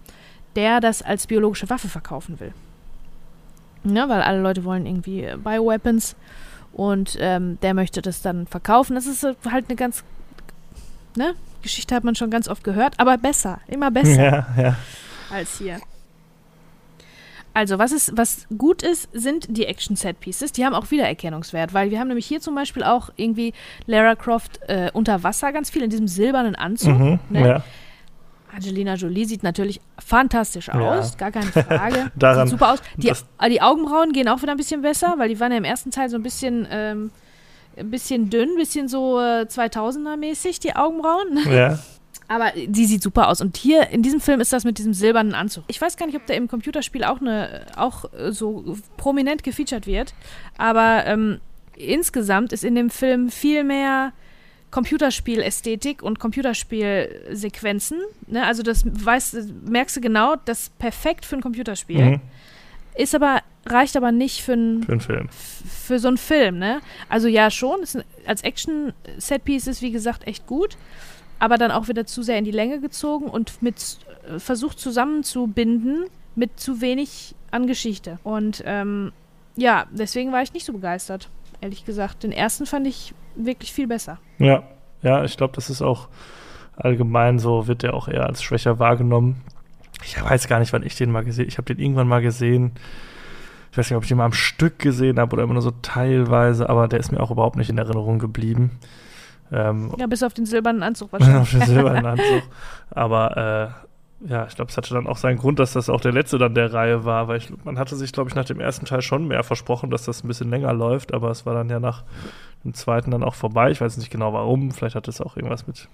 der 0.56 0.80
das 0.80 1.02
als 1.02 1.26
biologische 1.26 1.68
Waffe 1.68 1.88
verkaufen 1.88 2.40
will. 2.40 2.52
Ja, 3.84 4.08
weil 4.08 4.22
alle 4.22 4.40
Leute 4.40 4.64
wollen 4.64 4.86
irgendwie 4.86 5.24
äh, 5.24 5.36
Bioweapons 5.36 6.16
und 6.78 7.18
ähm, 7.20 7.58
der 7.60 7.74
möchte 7.74 8.00
das 8.02 8.22
dann 8.22 8.46
verkaufen. 8.46 8.94
Das 8.94 9.06
ist 9.06 9.24
halt 9.24 9.64
eine 9.68 9.74
ganz, 9.74 10.04
ne? 11.16 11.34
Geschichte 11.60 11.92
hat 11.92 12.04
man 12.04 12.14
schon 12.14 12.30
ganz 12.30 12.46
oft 12.46 12.62
gehört, 12.62 12.94
aber 12.98 13.18
besser, 13.18 13.60
immer 13.66 13.90
besser 13.90 14.22
Ja, 14.22 14.46
ja. 14.56 14.76
als 15.28 15.58
hier. 15.58 15.80
Also, 17.52 17.80
was, 17.80 17.90
ist, 17.90 18.16
was 18.16 18.46
gut 18.56 18.84
ist, 18.84 19.08
sind 19.12 19.48
die 19.48 19.66
Action-Set-Pieces. 19.66 20.52
Die 20.52 20.64
haben 20.64 20.74
auch 20.74 20.92
Wiedererkennungswert, 20.92 21.74
weil 21.74 21.90
wir 21.90 21.98
haben 21.98 22.06
nämlich 22.06 22.26
hier 22.26 22.40
zum 22.40 22.54
Beispiel 22.54 22.84
auch 22.84 23.10
irgendwie 23.16 23.52
Lara 23.86 24.14
Croft 24.14 24.60
äh, 24.68 24.92
unter 24.92 25.24
Wasser 25.24 25.52
ganz 25.52 25.68
viel 25.70 25.82
in 25.82 25.90
diesem 25.90 26.06
silbernen 26.06 26.54
Anzug. 26.54 26.96
Mhm, 26.96 27.18
ne? 27.30 27.48
ja. 27.48 27.64
Angelina 28.58 28.94
Jolie 28.94 29.24
sieht 29.24 29.42
natürlich 29.42 29.80
fantastisch 29.98 30.68
Ja. 30.68 30.74
aus, 30.98 31.16
gar 31.16 31.30
keine 31.30 31.46
Frage. 31.52 32.10
Daran- 32.16 32.46
sieht 32.48 32.58
super 32.58 32.72
aus. 32.74 32.78
Die, 32.96 33.12
die 33.50 33.62
Augenbrauen 33.62 34.12
gehen 34.12 34.28
auch 34.28 34.42
wieder 34.42 34.52
ein 34.52 34.56
bisschen 34.58 34.82
besser, 34.82 35.14
weil 35.18 35.28
die 35.28 35.38
waren 35.40 35.52
ja 35.52 35.58
im 35.58 35.64
ersten 35.64 35.90
Teil 35.90 36.08
so 36.08 36.16
ein 36.16 36.22
bisschen, 36.22 36.66
ähm, 36.70 37.10
ein 37.76 37.90
bisschen 37.90 38.30
dünn, 38.30 38.50
ein 38.50 38.56
bisschen 38.56 38.88
so 38.88 39.20
äh, 39.20 39.46
2000er-mäßig, 39.48 40.60
die 40.60 40.74
Augenbrauen. 40.76 41.38
ja. 41.50 41.78
Aber 42.30 42.50
die 42.54 42.84
sieht 42.84 43.02
super 43.02 43.28
aus. 43.28 43.40
Und 43.40 43.56
hier 43.56 43.88
in 43.88 44.02
diesem 44.02 44.20
Film 44.20 44.40
ist 44.40 44.52
das 44.52 44.64
mit 44.64 44.76
diesem 44.76 44.92
silbernen 44.92 45.34
Anzug. 45.34 45.64
Ich 45.68 45.80
weiß 45.80 45.96
gar 45.96 46.04
nicht, 46.06 46.16
ob 46.16 46.26
der 46.26 46.36
im 46.36 46.46
Computerspiel 46.48 47.04
auch, 47.04 47.20
eine, 47.22 47.62
auch 47.76 48.04
äh, 48.12 48.32
so 48.32 48.76
prominent 48.98 49.42
gefeatured 49.42 49.86
wird. 49.86 50.12
Aber 50.58 51.06
ähm, 51.06 51.40
insgesamt 51.74 52.52
ist 52.52 52.64
in 52.64 52.74
dem 52.74 52.90
Film 52.90 53.30
viel 53.30 53.64
mehr 53.64 54.12
Computerspielästhetik 54.70 56.02
und 56.02 56.18
Computerspielsequenzen. 56.18 57.98
Ne? 58.26 58.44
Also 58.44 58.62
das 58.62 58.84
weißt, 58.84 59.36
merkst 59.66 59.96
du 59.96 60.00
genau, 60.00 60.36
das 60.44 60.64
ist 60.64 60.78
perfekt 60.78 61.24
für 61.24 61.36
ein 61.36 61.42
Computerspiel. 61.42 62.04
Mhm. 62.04 62.20
Ist 62.96 63.14
aber, 63.14 63.42
reicht 63.64 63.96
aber 63.96 64.12
nicht 64.12 64.42
für 64.42 64.54
ein 64.54 64.82
Für 64.82 64.92
einen 64.92 65.00
Film. 65.00 65.28
für 65.30 65.98
so 65.98 66.08
einen 66.08 66.18
Film, 66.18 66.58
ne? 66.58 66.80
Also 67.08 67.28
ja 67.28 67.50
schon, 67.50 67.80
ein, 67.80 68.04
als 68.26 68.42
Action-Setpiece 68.42 69.68
ist 69.68 69.82
wie 69.82 69.92
gesagt 69.92 70.26
echt 70.26 70.46
gut, 70.46 70.76
aber 71.38 71.58
dann 71.58 71.70
auch 71.70 71.88
wieder 71.88 72.06
zu 72.06 72.22
sehr 72.22 72.38
in 72.38 72.44
die 72.44 72.50
Länge 72.50 72.80
gezogen 72.80 73.26
und 73.26 73.62
mit 73.62 73.98
äh, 74.28 74.38
versucht 74.40 74.80
zusammenzubinden 74.80 76.06
mit 76.34 76.58
zu 76.58 76.80
wenig 76.80 77.34
an 77.50 77.66
Geschichte. 77.66 78.18
Und 78.22 78.62
ähm, 78.66 79.12
ja, 79.56 79.86
deswegen 79.90 80.32
war 80.32 80.42
ich 80.42 80.52
nicht 80.52 80.64
so 80.64 80.72
begeistert, 80.72 81.28
ehrlich 81.60 81.84
gesagt. 81.84 82.22
Den 82.22 82.32
ersten 82.32 82.66
fand 82.66 82.86
ich 82.86 83.14
wirklich 83.36 83.72
viel 83.72 83.86
besser. 83.86 84.18
Ja, 84.38 84.62
ja, 85.02 85.24
ich 85.24 85.36
glaube, 85.36 85.54
das 85.54 85.70
ist 85.70 85.82
auch 85.82 86.08
allgemein 86.76 87.38
so, 87.38 87.66
wird 87.66 87.82
der 87.82 87.94
auch 87.94 88.08
eher 88.08 88.26
als 88.26 88.42
schwächer 88.42 88.78
wahrgenommen. 88.78 89.42
Ich 90.04 90.22
weiß 90.22 90.46
gar 90.48 90.60
nicht, 90.60 90.72
wann 90.72 90.84
ich 90.84 90.94
den 90.96 91.10
mal 91.10 91.24
gesehen 91.24 91.48
Ich 91.48 91.58
habe 91.58 91.72
den 91.74 91.82
irgendwann 91.82 92.06
mal 92.08 92.22
gesehen. 92.22 92.72
Ich 93.72 93.78
weiß 93.78 93.90
nicht, 93.90 93.96
ob 93.96 94.02
ich 94.04 94.08
den 94.08 94.18
mal 94.18 94.24
am 94.24 94.32
Stück 94.32 94.78
gesehen 94.78 95.18
habe 95.18 95.34
oder 95.34 95.42
immer 95.42 95.52
nur 95.54 95.62
so 95.62 95.72
teilweise, 95.82 96.68
aber 96.68 96.88
der 96.88 97.00
ist 97.00 97.12
mir 97.12 97.20
auch 97.20 97.30
überhaupt 97.30 97.56
nicht 97.56 97.68
in 97.70 97.78
Erinnerung 97.78 98.18
geblieben. 98.18 98.78
Ähm, 99.52 99.92
Ja, 99.98 100.06
bis 100.06 100.22
auf 100.22 100.34
den 100.34 100.46
silbernen 100.46 100.82
Anzug 100.82 101.08
auf 101.12 101.20
wahrscheinlich. 101.20 101.50
den 101.50 101.62
silbernen 101.62 102.06
Anzug. 102.06 102.42
Aber 102.90 103.36
äh, 103.76 103.87
ja, 104.20 104.46
ich 104.46 104.56
glaube, 104.56 104.70
es 104.70 104.76
hatte 104.76 104.94
dann 104.94 105.06
auch 105.06 105.16
seinen 105.16 105.38
Grund, 105.38 105.58
dass 105.60 105.74
das 105.74 105.88
auch 105.88 106.00
der 106.00 106.12
letzte 106.12 106.38
dann 106.38 106.54
der 106.54 106.72
Reihe 106.72 107.04
war, 107.04 107.28
weil 107.28 107.38
ich, 107.38 107.52
man 107.64 107.78
hatte 107.78 107.94
sich, 107.94 108.12
glaube 108.12 108.28
ich, 108.28 108.34
nach 108.34 108.44
dem 108.44 108.58
ersten 108.58 108.84
Teil 108.84 109.00
schon 109.00 109.28
mehr 109.28 109.44
versprochen, 109.44 109.90
dass 109.90 110.04
das 110.04 110.24
ein 110.24 110.28
bisschen 110.28 110.50
länger 110.50 110.72
läuft, 110.72 111.14
aber 111.14 111.30
es 111.30 111.46
war 111.46 111.54
dann 111.54 111.68
ja 111.70 111.78
nach 111.78 112.02
dem 112.64 112.74
zweiten 112.74 113.12
dann 113.12 113.22
auch 113.22 113.34
vorbei. 113.34 113.70
Ich 113.70 113.80
weiß 113.80 113.96
nicht 113.96 114.10
genau 114.10 114.32
warum. 114.32 114.72
Vielleicht 114.72 114.96
hat 114.96 115.06
es 115.06 115.20
auch 115.20 115.36
irgendwas 115.36 115.68
mit 115.68 115.88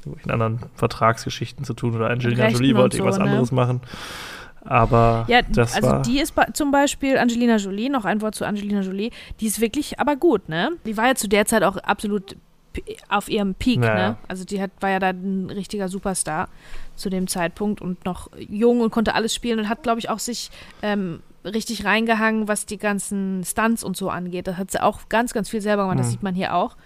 irgendwelchen 0.00 0.32
anderen 0.32 0.60
Vertragsgeschichten 0.74 1.64
zu 1.64 1.74
tun 1.74 1.94
oder 1.94 2.10
Angelina 2.10 2.48
Jolie 2.48 2.74
wollte 2.74 2.96
so, 2.96 3.04
irgendwas 3.04 3.18
ne? 3.18 3.30
anderes 3.30 3.52
machen. 3.52 3.80
Aber 4.64 5.24
Ja, 5.28 5.42
das 5.42 5.74
also 5.74 5.88
war. 5.88 6.02
die 6.02 6.20
ist 6.20 6.34
zum 6.52 6.70
Beispiel 6.70 7.18
Angelina 7.18 7.56
Jolie, 7.56 7.88
noch 7.88 8.04
ein 8.04 8.20
Wort 8.20 8.34
zu 8.34 8.44
Angelina 8.44 8.80
Jolie, 8.80 9.10
die 9.40 9.46
ist 9.46 9.60
wirklich 9.60 9.98
aber 10.00 10.16
gut, 10.16 10.48
ne? 10.48 10.70
Die 10.84 10.96
war 10.96 11.06
ja 11.06 11.14
zu 11.14 11.28
der 11.28 11.46
Zeit 11.46 11.62
auch 11.62 11.76
absolut 11.78 12.36
auf 13.08 13.28
ihrem 13.28 13.54
Peak, 13.54 13.82
Ja. 13.82 13.94
ne? 13.94 14.16
Also 14.28 14.44
die 14.44 14.60
hat, 14.62 14.70
war 14.80 14.90
ja 14.90 14.98
da 14.98 15.08
ein 15.10 15.50
richtiger 15.50 15.88
Superstar 15.88 16.48
zu 16.96 17.10
dem 17.10 17.26
Zeitpunkt 17.26 17.80
und 17.80 18.04
noch 18.04 18.30
jung 18.38 18.80
und 18.80 18.90
konnte 18.90 19.14
alles 19.14 19.34
spielen 19.34 19.58
und 19.58 19.68
hat, 19.68 19.82
glaube 19.82 19.98
ich, 19.98 20.08
auch 20.08 20.18
sich 20.20 20.50
ähm, 20.82 21.20
richtig 21.44 21.84
reingehangen, 21.84 22.46
was 22.48 22.66
die 22.66 22.76
ganzen 22.78 23.42
Stunts 23.44 23.82
und 23.82 23.96
so 23.96 24.10
angeht. 24.10 24.46
Das 24.46 24.56
hat 24.56 24.70
sie 24.70 24.82
auch 24.82 25.08
ganz, 25.08 25.32
ganz 25.32 25.48
viel 25.48 25.60
selber 25.60 25.82
gemacht, 25.84 25.98
das 25.98 26.06
Mhm. 26.06 26.10
sieht 26.12 26.22
man 26.22 26.34
hier 26.34 26.54
auch. 26.54 26.76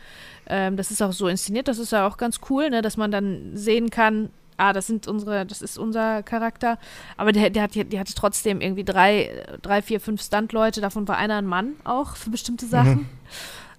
Ähm, 0.46 0.76
das 0.76 0.90
ist 0.90 1.02
auch 1.02 1.12
so 1.12 1.26
inszeniert, 1.28 1.68
das 1.68 1.78
ist 1.78 1.92
ja 1.92 2.06
auch 2.06 2.16
ganz 2.16 2.40
cool, 2.50 2.70
ne? 2.70 2.80
Dass 2.82 2.96
man 2.96 3.10
dann 3.10 3.50
sehen 3.56 3.90
kann, 3.90 4.30
ah, 4.56 4.72
das 4.72 4.86
sind 4.86 5.08
unsere, 5.08 5.44
das 5.46 5.60
ist 5.62 5.76
unser 5.78 6.22
Charakter. 6.22 6.78
Aber 7.16 7.32
der, 7.32 7.50
der, 7.50 7.64
hat, 7.64 7.74
die 7.74 7.98
hatte 7.98 8.14
trotzdem 8.14 8.60
irgendwie 8.60 8.84
drei, 8.84 9.44
drei, 9.62 9.82
vier, 9.82 10.00
fünf 10.00 10.22
Stunt-Leute, 10.22 10.80
davon 10.80 11.08
war 11.08 11.16
einer 11.16 11.36
ein 11.38 11.46
Mann 11.46 11.72
auch 11.84 12.14
für 12.16 12.30
bestimmte 12.30 12.66
Sachen. 12.66 13.08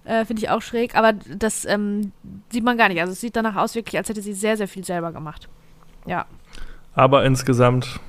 Äh, 0.06 0.24
Finde 0.24 0.42
ich 0.42 0.50
auch 0.50 0.62
schräg. 0.62 0.94
Aber 0.94 1.12
das 1.12 1.64
ähm, 1.64 2.12
sieht 2.50 2.64
man 2.64 2.78
gar 2.78 2.88
nicht. 2.88 3.00
Also 3.00 3.12
es 3.12 3.20
sieht 3.20 3.36
danach 3.36 3.56
aus, 3.56 3.74
wirklich, 3.74 3.98
als 3.98 4.08
hätte 4.08 4.22
sie 4.22 4.34
sehr, 4.34 4.56
sehr 4.56 4.68
viel 4.68 4.84
selber 4.84 5.12
gemacht. 5.12 5.48
Ja. 6.06 6.26
Aber 6.94 7.24
insgesamt 7.24 8.00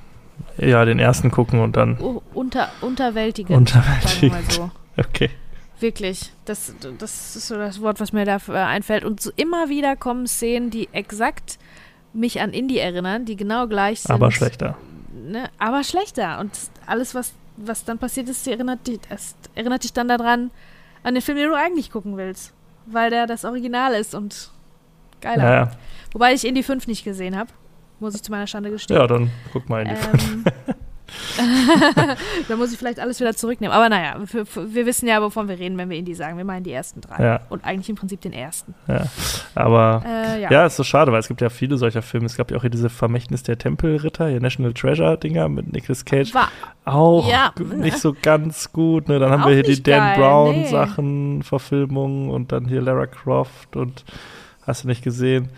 ja 0.56 0.84
den 0.84 0.98
ersten 0.98 1.30
gucken 1.30 1.60
und 1.60 1.76
dann 1.76 1.98
U 2.00 2.22
unter, 2.32 2.70
unterwältigend. 2.80 3.68
Sagen 3.68 4.20
wir 4.20 4.42
so. 4.48 4.70
Okay. 4.96 5.30
Wirklich. 5.78 6.32
Das, 6.44 6.74
das 6.98 7.36
ist 7.36 7.46
so 7.46 7.56
das 7.56 7.80
Wort, 7.80 8.00
was 8.00 8.12
mir 8.12 8.24
da 8.24 8.38
äh, 8.48 8.52
einfällt. 8.52 9.04
Und 9.04 9.20
so 9.20 9.30
immer 9.36 9.68
wieder 9.68 9.94
kommen 9.94 10.26
Szenen, 10.26 10.70
die 10.70 10.88
exakt 10.90 11.56
mich 12.12 12.40
an 12.40 12.50
Indie 12.50 12.78
erinnern, 12.78 13.24
die 13.24 13.36
genau 13.36 13.68
gleich 13.68 14.00
sind. 14.00 14.10
Aber 14.12 14.32
schlechter. 14.32 14.76
ne, 15.14 15.50
aber 15.58 15.84
schlechter. 15.84 16.40
Und 16.40 16.50
alles, 16.86 17.14
was, 17.14 17.32
was 17.56 17.84
dann 17.84 17.98
passiert 17.98 18.28
ist, 18.28 18.46
erinnert, 18.48 18.88
dich, 18.88 18.98
erinnert 19.54 19.84
dich 19.84 19.92
dann 19.92 20.08
daran, 20.08 20.50
an 21.08 21.14
den 21.14 21.22
Film, 21.22 21.38
den 21.38 21.48
du 21.48 21.56
eigentlich 21.56 21.90
gucken 21.90 22.16
willst. 22.16 22.52
Weil 22.86 23.10
der 23.10 23.26
das 23.26 23.44
Original 23.44 23.92
ist 23.94 24.14
und 24.14 24.50
geiler. 25.20 25.42
Ja, 25.42 25.54
ja. 25.54 25.70
Wobei 26.12 26.32
ich 26.32 26.46
Indie 26.46 26.62
5 26.62 26.86
nicht 26.86 27.04
gesehen 27.04 27.36
habe. 27.36 27.50
Muss 28.00 28.14
ich 28.14 28.22
zu 28.22 28.30
meiner 28.30 28.46
Schande 28.46 28.70
gestehen. 28.70 28.98
ja, 28.98 29.06
dann 29.06 29.30
guck 29.52 29.68
mal 29.68 29.82
in 29.82 29.88
die 29.88 29.94
Ähm, 29.94 30.44
da 32.48 32.56
muss 32.56 32.72
ich 32.72 32.78
vielleicht 32.78 33.00
alles 33.00 33.20
wieder 33.20 33.34
zurücknehmen. 33.34 33.74
Aber 33.74 33.88
naja, 33.88 34.16
für, 34.26 34.44
für, 34.46 34.74
wir 34.74 34.86
wissen 34.86 35.08
ja, 35.08 35.22
wovon 35.22 35.48
wir 35.48 35.58
reden, 35.58 35.76
wenn 35.78 35.90
wir 35.90 35.96
Indie 35.96 36.14
sagen. 36.14 36.36
Wir 36.36 36.44
meinen 36.44 36.64
die 36.64 36.72
ersten 36.72 37.00
drei. 37.00 37.22
Ja. 37.22 37.40
Und 37.48 37.64
eigentlich 37.64 37.88
im 37.88 37.96
Prinzip 37.96 38.20
den 38.20 38.32
ersten. 38.32 38.74
Aber 39.54 40.02
Äh, 40.04 40.42
ja. 40.42 40.50
ja. 40.50 40.66
ist 40.66 40.76
so 40.76 40.84
schade, 40.84 41.12
weil 41.12 41.20
es 41.20 41.28
gibt 41.28 41.40
ja 41.40 41.48
viele 41.48 41.76
solcher 41.76 42.02
Filme. 42.02 42.26
Es 42.26 42.36
gab 42.36 42.50
ja 42.50 42.56
auch 42.56 42.62
hier 42.62 42.70
diese 42.70 42.90
Vermächtnis 42.90 43.42
der 43.42 43.58
Tempelritter, 43.58 44.28
hier 44.28 44.40
National 44.40 44.72
Treasure-Dinger 44.72 45.48
mit 45.48 45.72
Nicolas 45.72 46.04
Cage. 46.04 46.34
War, 46.34 46.50
Auch 46.84 47.28
Ja, 47.28 47.52
nicht 47.76 47.98
so 47.98 48.14
ganz 48.20 48.72
gut. 48.72 49.08
Ne? 49.08 49.18
Dann 49.18 49.30
haben 49.30 49.42
Auch 49.42 49.48
wir 49.48 49.54
hier 49.54 49.62
die 49.62 49.82
Dan 49.82 50.18
Brown-Sachen, 50.18 51.42
Verfilmungen 51.42 52.30
und 52.30 52.52
dann 52.52 52.66
hier 52.66 52.80
Lara 52.80 53.06
Croft 53.06 53.76
und 53.76 54.04
hast 54.66 54.84
du 54.84 54.88
nicht 54.88 55.02
gesehen. 55.02 55.48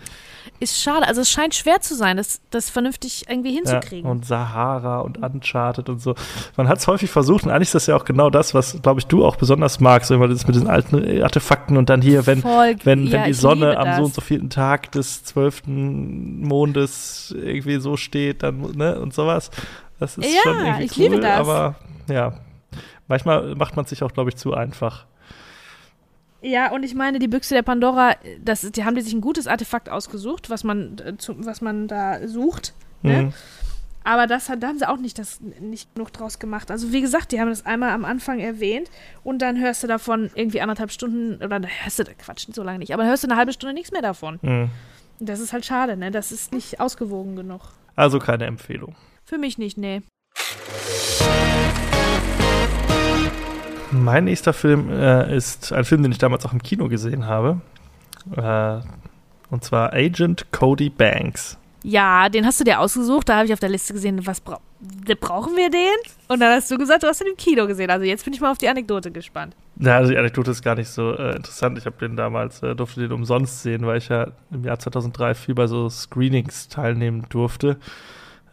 Ist 0.61 0.81
schade. 0.81 1.07
Also 1.07 1.21
es 1.21 1.29
scheint 1.29 1.55
schwer 1.55 1.81
zu 1.81 1.95
sein, 1.95 2.17
das, 2.17 2.39
das 2.51 2.69
vernünftig 2.69 3.25
irgendwie 3.27 3.51
hinzukriegen. 3.53 4.05
Ja, 4.05 4.11
und 4.11 4.25
Sahara 4.25 4.99
und 4.99 5.17
Uncharted 5.17 5.89
und 5.89 5.99
so. 5.99 6.15
Man 6.55 6.67
hat 6.67 6.77
es 6.77 6.87
häufig 6.87 7.09
versucht 7.09 7.43
und 7.43 7.49
eigentlich 7.51 7.69
ist 7.69 7.75
das 7.75 7.87
ja 7.87 7.95
auch 7.95 8.05
genau 8.05 8.29
das, 8.29 8.53
was, 8.53 8.81
glaube 8.81 8.99
ich, 8.99 9.07
du 9.07 9.25
auch 9.25 9.35
besonders 9.35 9.79
magst, 9.79 10.11
weil 10.11 10.29
das 10.29 10.45
mit 10.45 10.55
diesen 10.55 10.69
alten 10.69 11.21
Artefakten 11.23 11.77
und 11.77 11.89
dann 11.89 12.01
hier, 12.01 12.27
wenn, 12.27 12.41
Voll, 12.41 12.75
wenn, 12.83 13.07
ja, 13.07 13.13
wenn 13.13 13.23
die 13.25 13.33
Sonne 13.33 13.77
am 13.77 13.95
so 13.97 14.03
und 14.03 14.13
so 14.13 14.21
vierten 14.21 14.49
Tag 14.49 14.91
des 14.91 15.23
zwölften 15.23 16.41
Mondes 16.41 17.35
irgendwie 17.37 17.79
so 17.79 17.97
steht, 17.97 18.43
dann, 18.43 18.61
ne, 18.75 18.99
und 18.99 19.13
sowas. 19.13 19.49
Das 19.99 20.17
ist 20.17 20.25
Ja, 20.25 20.41
schon 20.43 20.65
irgendwie 20.65 20.83
ich 20.85 20.91
cool, 20.97 21.03
liebe 21.03 21.19
das. 21.19 21.39
aber 21.39 21.75
ja, 22.09 22.33
manchmal 23.07 23.55
macht 23.55 23.75
man 23.75 23.85
sich 23.85 24.03
auch, 24.03 24.13
glaube 24.13 24.29
ich, 24.29 24.35
zu 24.35 24.53
einfach. 24.53 25.05
Ja, 26.41 26.71
und 26.71 26.83
ich 26.83 26.95
meine, 26.95 27.19
die 27.19 27.27
Büchse 27.27 27.53
der 27.53 27.61
Pandora, 27.61 28.15
das, 28.43 28.61
die 28.61 28.83
haben 28.83 28.95
die 28.95 29.01
sich 29.01 29.13
ein 29.13 29.21
gutes 29.21 29.47
Artefakt 29.47 29.89
ausgesucht, 29.89 30.49
was 30.49 30.63
man, 30.63 30.97
äh, 30.99 31.13
was 31.37 31.61
man 31.61 31.87
da 31.87 32.27
sucht. 32.27 32.73
Ne? 33.03 33.23
Mhm. 33.23 33.33
Aber 34.03 34.25
das 34.25 34.49
hat, 34.49 34.63
da 34.63 34.67
haben 34.67 34.79
sie 34.79 34.89
auch 34.89 34.97
nicht, 34.97 35.19
das, 35.19 35.39
nicht 35.41 35.93
genug 35.93 36.11
draus 36.11 36.39
gemacht. 36.39 36.71
Also 36.71 36.91
wie 36.91 37.01
gesagt, 37.01 37.31
die 37.31 37.39
haben 37.39 37.49
das 37.49 37.65
einmal 37.65 37.91
am 37.91 38.03
Anfang 38.03 38.39
erwähnt 38.39 38.89
und 39.23 39.43
dann 39.43 39.59
hörst 39.59 39.83
du 39.83 39.87
davon 39.87 40.31
irgendwie 40.33 40.61
anderthalb 40.61 40.91
Stunden, 40.91 41.35
oder 41.35 41.59
da 41.59 41.67
hörst 41.67 41.99
du, 41.99 42.05
Quatsch, 42.05 42.47
so 42.51 42.63
lange 42.63 42.79
nicht, 42.79 42.93
aber 42.93 43.05
hörst 43.05 43.23
du 43.23 43.27
eine 43.27 43.37
halbe 43.37 43.53
Stunde 43.53 43.75
nichts 43.75 43.91
mehr 43.91 44.01
davon. 44.01 44.39
Mhm. 44.41 44.71
Und 45.19 45.29
Das 45.29 45.39
ist 45.39 45.53
halt 45.53 45.65
schade, 45.65 45.97
ne? 45.97 46.09
Das 46.09 46.31
ist 46.31 46.51
nicht 46.51 46.79
ausgewogen 46.79 47.35
genug. 47.35 47.61
Also 47.95 48.17
keine 48.17 48.45
Empfehlung. 48.45 48.95
Für 49.23 49.37
mich 49.37 49.59
nicht, 49.59 49.77
nee. 49.77 50.01
Mein 53.91 54.25
nächster 54.25 54.53
Film 54.53 54.89
äh, 54.89 55.35
ist 55.35 55.73
ein 55.73 55.83
Film, 55.83 56.03
den 56.03 56.11
ich 56.11 56.17
damals 56.17 56.45
auch 56.45 56.53
im 56.53 56.63
Kino 56.63 56.87
gesehen 56.87 57.25
habe. 57.25 57.61
Äh, 58.35 58.79
und 59.49 59.63
zwar 59.63 59.93
Agent 59.93 60.51
Cody 60.51 60.89
Banks. 60.89 61.57
Ja, 61.83 62.29
den 62.29 62.45
hast 62.45 62.59
du 62.59 62.63
dir 62.63 62.79
ausgesucht. 62.79 63.27
Da 63.27 63.37
habe 63.37 63.47
ich 63.47 63.53
auf 63.53 63.59
der 63.59 63.69
Liste 63.69 63.93
gesehen, 63.93 64.25
was 64.25 64.39
bra 64.39 64.59
brauchen 65.19 65.55
wir 65.55 65.69
den? 65.69 65.95
Und 66.27 66.39
dann 66.39 66.55
hast 66.55 66.71
du 66.71 66.77
gesagt, 66.77 67.03
du 67.03 67.07
hast 67.07 67.21
ihn 67.21 67.27
im 67.27 67.37
Kino 67.37 67.67
gesehen. 67.67 67.89
Also 67.91 68.05
jetzt 68.05 68.23
bin 68.23 68.33
ich 68.33 68.41
mal 68.41 68.51
auf 68.51 68.57
die 68.57 68.67
Anekdote 68.67 69.11
gespannt. 69.11 69.55
Ja, 69.77 69.97
also 69.97 70.11
die 70.11 70.17
Anekdote 70.17 70.51
ist 70.51 70.63
gar 70.63 70.75
nicht 70.75 70.89
so 70.89 71.15
äh, 71.15 71.35
interessant. 71.35 71.77
Ich 71.77 71.85
habe 71.85 71.97
den 71.99 72.15
damals, 72.15 72.63
äh, 72.63 72.75
durfte 72.75 73.01
den 73.01 73.11
umsonst 73.11 73.61
sehen, 73.61 73.85
weil 73.85 73.97
ich 73.97 74.09
ja 74.09 74.27
im 74.51 74.63
Jahr 74.63 74.79
2003 74.79 75.35
viel 75.35 75.55
bei 75.55 75.67
so 75.67 75.89
Screenings 75.89 76.67
teilnehmen 76.67 77.25
durfte. 77.29 77.77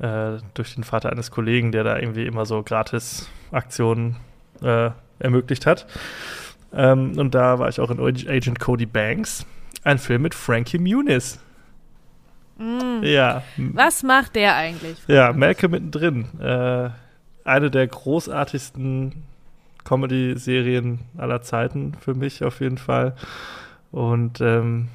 Äh, 0.00 0.38
durch 0.54 0.74
den 0.74 0.84
Vater 0.84 1.10
eines 1.10 1.30
Kollegen, 1.30 1.72
der 1.72 1.84
da 1.84 1.98
irgendwie 1.98 2.26
immer 2.26 2.44
so 2.44 2.62
Gratis-Aktionen 2.62 4.16
äh, 4.62 4.90
ermöglicht 5.18 5.66
hat. 5.66 5.86
Ähm, 6.72 7.18
und 7.18 7.34
da 7.34 7.58
war 7.58 7.68
ich 7.68 7.80
auch 7.80 7.90
in 7.90 8.00
Agent 8.00 8.60
Cody 8.60 8.86
Banks. 8.86 9.46
Ein 9.84 9.98
Film 9.98 10.22
mit 10.22 10.34
Frankie 10.34 10.78
Muniz. 10.78 11.38
Mm. 12.58 13.02
Ja. 13.02 13.42
Was 13.56 14.02
macht 14.02 14.36
der 14.36 14.56
eigentlich? 14.56 14.98
Ja, 15.06 15.32
Melke 15.32 15.68
mittendrin. 15.68 16.26
Äh, 16.40 16.90
eine 17.44 17.70
der 17.70 17.86
großartigsten 17.86 19.22
Comedy-Serien 19.84 21.00
aller 21.16 21.40
Zeiten 21.40 21.94
für 21.98 22.14
mich 22.14 22.44
auf 22.44 22.60
jeden 22.60 22.78
Fall. 22.78 23.14
Und 23.90 24.40
ähm, 24.40 24.88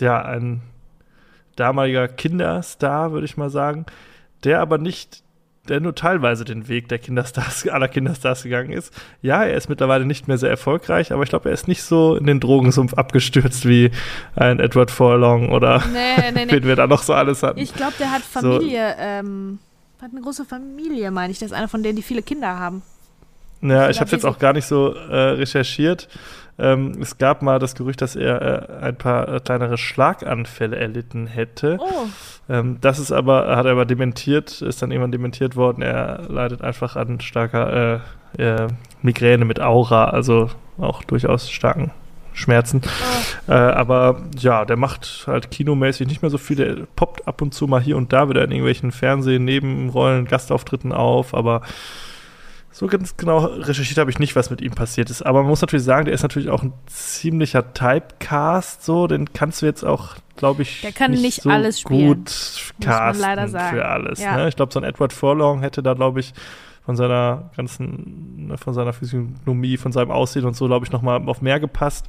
ja, 0.00 0.22
ein 0.22 0.62
damaliger 1.56 2.08
Kinderstar, 2.08 3.12
würde 3.12 3.26
ich 3.26 3.36
mal 3.36 3.50
sagen, 3.50 3.84
der 4.44 4.60
aber 4.60 4.78
nicht 4.78 5.22
der 5.70 5.80
nur 5.80 5.94
teilweise 5.94 6.44
den 6.44 6.68
Weg 6.68 6.88
der 6.88 6.98
Kinderstars, 6.98 7.66
aller 7.68 7.88
Kinderstars 7.88 8.42
gegangen 8.42 8.72
ist. 8.72 8.92
Ja, 9.22 9.44
er 9.44 9.56
ist 9.56 9.68
mittlerweile 9.68 10.04
nicht 10.04 10.28
mehr 10.28 10.36
sehr 10.36 10.50
erfolgreich, 10.50 11.12
aber 11.12 11.22
ich 11.22 11.30
glaube, 11.30 11.48
er 11.48 11.54
ist 11.54 11.68
nicht 11.68 11.82
so 11.82 12.16
in 12.16 12.26
den 12.26 12.40
Drogensumpf 12.40 12.94
abgestürzt 12.94 13.66
wie 13.66 13.90
ein 14.36 14.60
Edward 14.60 14.90
Forlong 14.90 15.50
oder 15.50 15.82
nee, 15.92 16.32
nee, 16.32 16.44
nee. 16.46 16.52
wen 16.52 16.64
wir 16.64 16.76
da 16.76 16.86
noch 16.86 17.02
so 17.02 17.14
alles 17.14 17.42
hatten. 17.42 17.60
Ich 17.60 17.72
glaube, 17.74 17.94
der 17.98 18.10
hat 18.10 18.22
Familie, 18.22 18.94
so. 18.96 19.02
ähm, 19.02 19.58
hat 20.02 20.10
eine 20.10 20.20
große 20.20 20.44
Familie, 20.44 21.10
meine 21.10 21.30
ich. 21.32 21.38
Der 21.38 21.46
ist 21.46 21.52
einer 21.52 21.68
von 21.68 21.82
denen, 21.82 21.96
die 21.96 22.02
viele 22.02 22.22
Kinder 22.22 22.58
haben. 22.58 22.82
Ja, 23.62 23.90
ich 23.90 24.00
habe 24.00 24.10
jetzt 24.10 24.24
auch 24.24 24.38
gar 24.38 24.54
nicht 24.54 24.66
so 24.66 24.94
äh, 24.94 25.16
recherchiert. 25.16 26.08
Ähm, 26.60 26.92
es 27.00 27.16
gab 27.16 27.40
mal 27.42 27.58
das 27.58 27.74
Gerücht, 27.74 28.02
dass 28.02 28.16
er 28.16 28.68
äh, 28.82 28.84
ein 28.84 28.96
paar 28.96 29.28
äh, 29.28 29.40
kleinere 29.40 29.78
Schlaganfälle 29.78 30.76
erlitten 30.76 31.26
hätte. 31.26 31.78
Oh. 31.80 32.06
Ähm, 32.50 32.78
das 32.80 32.98
ist 32.98 33.12
aber, 33.12 33.56
hat 33.56 33.64
er 33.64 33.72
aber 33.72 33.86
dementiert, 33.86 34.60
ist 34.60 34.82
dann 34.82 34.90
irgendwann 34.90 35.12
dementiert 35.12 35.56
worden. 35.56 35.82
Er 35.82 36.22
leidet 36.28 36.62
einfach 36.62 36.96
an 36.96 37.20
starker 37.20 38.02
äh, 38.36 38.42
äh, 38.42 38.68
Migräne 39.00 39.46
mit 39.46 39.60
Aura, 39.60 40.10
also 40.10 40.50
auch 40.78 41.02
durchaus 41.02 41.50
starken 41.50 41.92
Schmerzen. 42.34 42.82
Oh. 42.84 43.52
Äh, 43.52 43.54
aber 43.54 44.20
ja, 44.38 44.66
der 44.66 44.76
macht 44.76 45.24
halt 45.26 45.50
kinomäßig 45.50 46.06
nicht 46.08 46.20
mehr 46.20 46.30
so 46.30 46.38
viel. 46.38 46.56
Der 46.56 46.76
poppt 46.94 47.26
ab 47.26 47.40
und 47.40 47.54
zu 47.54 47.66
mal 47.66 47.80
hier 47.80 47.96
und 47.96 48.12
da 48.12 48.28
wieder 48.28 48.44
in 48.44 48.50
irgendwelchen 48.50 48.92
Fernsehen, 48.92 49.44
Nebenrollen, 49.44 50.26
Gastauftritten 50.26 50.92
auf, 50.92 51.34
aber 51.34 51.62
so 52.80 52.86
ganz 52.86 53.18
genau 53.18 53.44
recherchiert 53.44 53.98
habe 53.98 54.10
ich 54.10 54.18
nicht, 54.18 54.34
was 54.36 54.48
mit 54.48 54.62
ihm 54.62 54.72
passiert 54.72 55.10
ist. 55.10 55.20
Aber 55.20 55.40
man 55.42 55.50
muss 55.50 55.60
natürlich 55.60 55.84
sagen, 55.84 56.06
der 56.06 56.14
ist 56.14 56.22
natürlich 56.22 56.48
auch 56.48 56.62
ein 56.62 56.72
ziemlicher 56.86 57.74
Typecast, 57.74 58.82
so, 58.82 59.06
den 59.06 59.34
kannst 59.34 59.60
du 59.60 59.66
jetzt 59.66 59.84
auch, 59.84 60.16
glaube 60.36 60.62
ich, 60.62 60.80
der 60.80 60.92
kann 60.92 61.10
nicht, 61.10 61.20
nicht 61.20 61.42
so 61.42 61.50
alles 61.50 61.80
spielen, 61.80 62.06
gut 62.06 62.72
casten 62.80 63.48
für 63.50 63.84
alles. 63.84 64.20
Ja. 64.20 64.34
Ne? 64.38 64.48
Ich 64.48 64.56
glaube, 64.56 64.72
so 64.72 64.80
ein 64.80 64.84
Edward 64.84 65.12
Furlong 65.12 65.60
hätte 65.60 65.82
da, 65.82 65.92
glaube 65.92 66.20
ich, 66.20 66.32
von 66.86 66.96
seiner 66.96 67.50
ganzen, 67.54 68.46
ne, 68.46 68.56
von 68.56 68.72
seiner 68.72 68.94
Physiognomie, 68.94 69.76
von 69.76 69.92
seinem 69.92 70.10
Aussehen 70.10 70.46
und 70.46 70.56
so, 70.56 70.66
glaube 70.66 70.86
ich, 70.86 70.90
nochmal 70.90 71.22
auf 71.28 71.42
mehr 71.42 71.60
gepasst. 71.60 72.06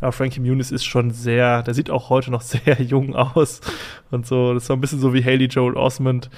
Aber 0.00 0.12
Frankie 0.12 0.38
Muniz 0.38 0.70
ist 0.70 0.84
schon 0.84 1.10
sehr, 1.10 1.64
der 1.64 1.74
sieht 1.74 1.90
auch 1.90 2.10
heute 2.10 2.30
noch 2.30 2.42
sehr 2.42 2.80
jung 2.80 3.16
aus 3.16 3.60
und 4.12 4.24
so. 4.24 4.54
Das 4.54 4.62
ist 4.62 4.66
so 4.68 4.74
ein 4.74 4.80
bisschen 4.80 5.00
so 5.00 5.12
wie 5.14 5.24
Haley 5.24 5.46
Joel 5.46 5.76
Osmond. 5.76 6.30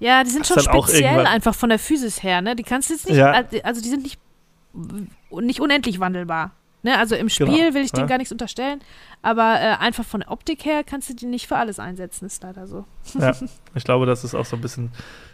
Ja, 0.00 0.24
die 0.24 0.30
sind 0.30 0.46
schon 0.46 0.60
speziell 0.60 1.26
einfach 1.26 1.54
von 1.54 1.68
der 1.68 1.78
Physis 1.78 2.22
her, 2.22 2.40
ne? 2.40 2.56
Die 2.56 2.62
kannst 2.62 2.90
du 2.90 2.94
jetzt 2.94 3.08
nicht, 3.08 3.18
ja. 3.18 3.44
also 3.62 3.80
die 3.80 3.88
sind 3.88 4.02
nicht, 4.02 4.18
nicht 5.30 5.60
unendlich 5.60 6.00
wandelbar. 6.00 6.52
Ne? 6.82 6.98
Also 6.98 7.14
im 7.14 7.28
Spiel 7.28 7.46
genau, 7.46 7.74
will 7.74 7.82
ich 7.82 7.90
ja. 7.90 7.96
denen 7.96 8.08
gar 8.08 8.16
nichts 8.16 8.32
unterstellen, 8.32 8.80
aber 9.20 9.60
äh, 9.60 9.76
einfach 9.78 10.04
von 10.04 10.20
der 10.20 10.30
Optik 10.30 10.64
her 10.64 10.82
kannst 10.82 11.10
du 11.10 11.14
die 11.14 11.26
nicht 11.26 11.46
für 11.46 11.56
alles 11.56 11.78
einsetzen, 11.78 12.24
ist 12.24 12.42
leider 12.42 12.66
so. 12.66 12.86
Ja, 13.18 13.36
ich 13.74 13.84
glaube, 13.84 14.06
das 14.06 14.24
ist 14.24 14.34
auch 14.34 14.46
so 14.46 14.56
ein 14.56 14.62
bisschen 14.62 14.90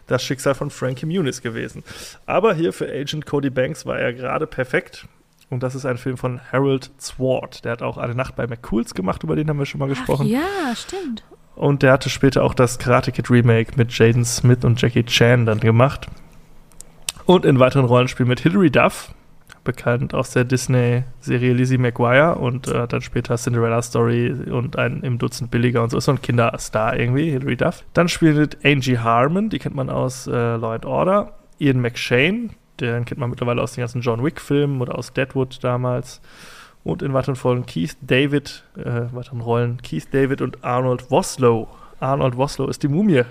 das 0.08 0.24
Schicksal 0.24 0.56
von 0.56 0.70
Frankie 0.70 1.06
Muniz 1.06 1.42
gewesen. 1.42 1.84
Aber 2.26 2.54
hier 2.54 2.72
für 2.72 2.88
Agent 2.88 3.26
Cody 3.26 3.50
Banks 3.50 3.86
war 3.86 3.98
er 3.98 4.12
gerade 4.12 4.46
perfekt. 4.46 5.06
Und 5.48 5.62
das 5.62 5.76
ist 5.76 5.86
ein 5.86 5.96
Film 5.96 6.16
von 6.16 6.40
Harold 6.50 6.90
Swart. 7.00 7.64
Der 7.64 7.72
hat 7.72 7.82
auch 7.82 7.98
eine 7.98 8.16
Nacht 8.16 8.34
bei 8.34 8.48
McCools 8.48 8.94
gemacht, 8.94 9.22
über 9.22 9.36
den 9.36 9.48
haben 9.48 9.60
wir 9.60 9.66
schon 9.66 9.78
mal 9.78 9.88
gesprochen. 9.88 10.26
Ach, 10.26 10.66
ja, 10.66 10.74
stimmt. 10.74 11.22
Und 11.56 11.82
der 11.82 11.92
hatte 11.92 12.10
später 12.10 12.44
auch 12.44 12.54
das 12.54 12.78
Karate 12.78 13.10
Kid 13.12 13.30
Remake 13.30 13.72
mit 13.76 13.90
Jaden 13.98 14.24
Smith 14.24 14.62
und 14.62 14.80
Jackie 14.80 15.04
Chan 15.04 15.46
dann 15.46 15.58
gemacht. 15.58 16.06
Und 17.24 17.44
in 17.44 17.58
weiteren 17.58 17.86
Rollenspielen 17.86 18.28
mit 18.28 18.40
Hilary 18.40 18.70
Duff, 18.70 19.12
bekannt 19.64 20.14
aus 20.14 20.30
der 20.30 20.44
Disney-Serie 20.44 21.54
Lizzie 21.54 21.78
McGuire 21.78 22.36
und 22.36 22.68
äh, 22.68 22.86
dann 22.86 23.00
später 23.00 23.36
Cinderella 23.36 23.82
Story 23.82 24.30
und 24.30 24.78
ein 24.78 25.00
im 25.02 25.18
Dutzend 25.18 25.50
billiger 25.50 25.82
und 25.82 25.90
so 25.90 25.98
ist 25.98 26.04
so 26.04 26.12
ein 26.12 26.22
Kinderstar 26.22 26.98
irgendwie, 26.98 27.30
Hilary 27.30 27.56
Duff. 27.56 27.84
Dann 27.94 28.08
spielt 28.08 28.64
Angie 28.64 28.98
Harmon, 28.98 29.48
die 29.48 29.58
kennt 29.58 29.74
man 29.74 29.90
aus 29.90 30.26
äh, 30.26 30.30
Law 30.30 30.74
and 30.74 30.86
Order. 30.86 31.32
Ian 31.58 31.80
McShane, 31.80 32.50
den 32.80 33.06
kennt 33.06 33.18
man 33.18 33.30
mittlerweile 33.30 33.62
aus 33.62 33.72
den 33.72 33.80
ganzen 33.80 34.02
John 34.02 34.22
Wick-Filmen 34.22 34.80
oder 34.80 34.96
aus 34.96 35.12
Deadwood 35.12 35.58
damals 35.64 36.20
und 36.86 37.02
in 37.02 37.12
weiteren 37.12 37.34
Folgen 37.34 37.66
Keith 37.66 37.96
David, 38.00 38.62
äh, 38.76 39.12
weiteren 39.12 39.40
Rollen 39.40 39.82
Keith 39.82 40.06
David 40.12 40.40
und 40.40 40.62
Arnold 40.64 41.10
Woslow. 41.10 41.66
Arnold 41.98 42.36
Woslow 42.36 42.68
ist 42.68 42.84
die 42.84 42.88
Mumie. 42.88 43.24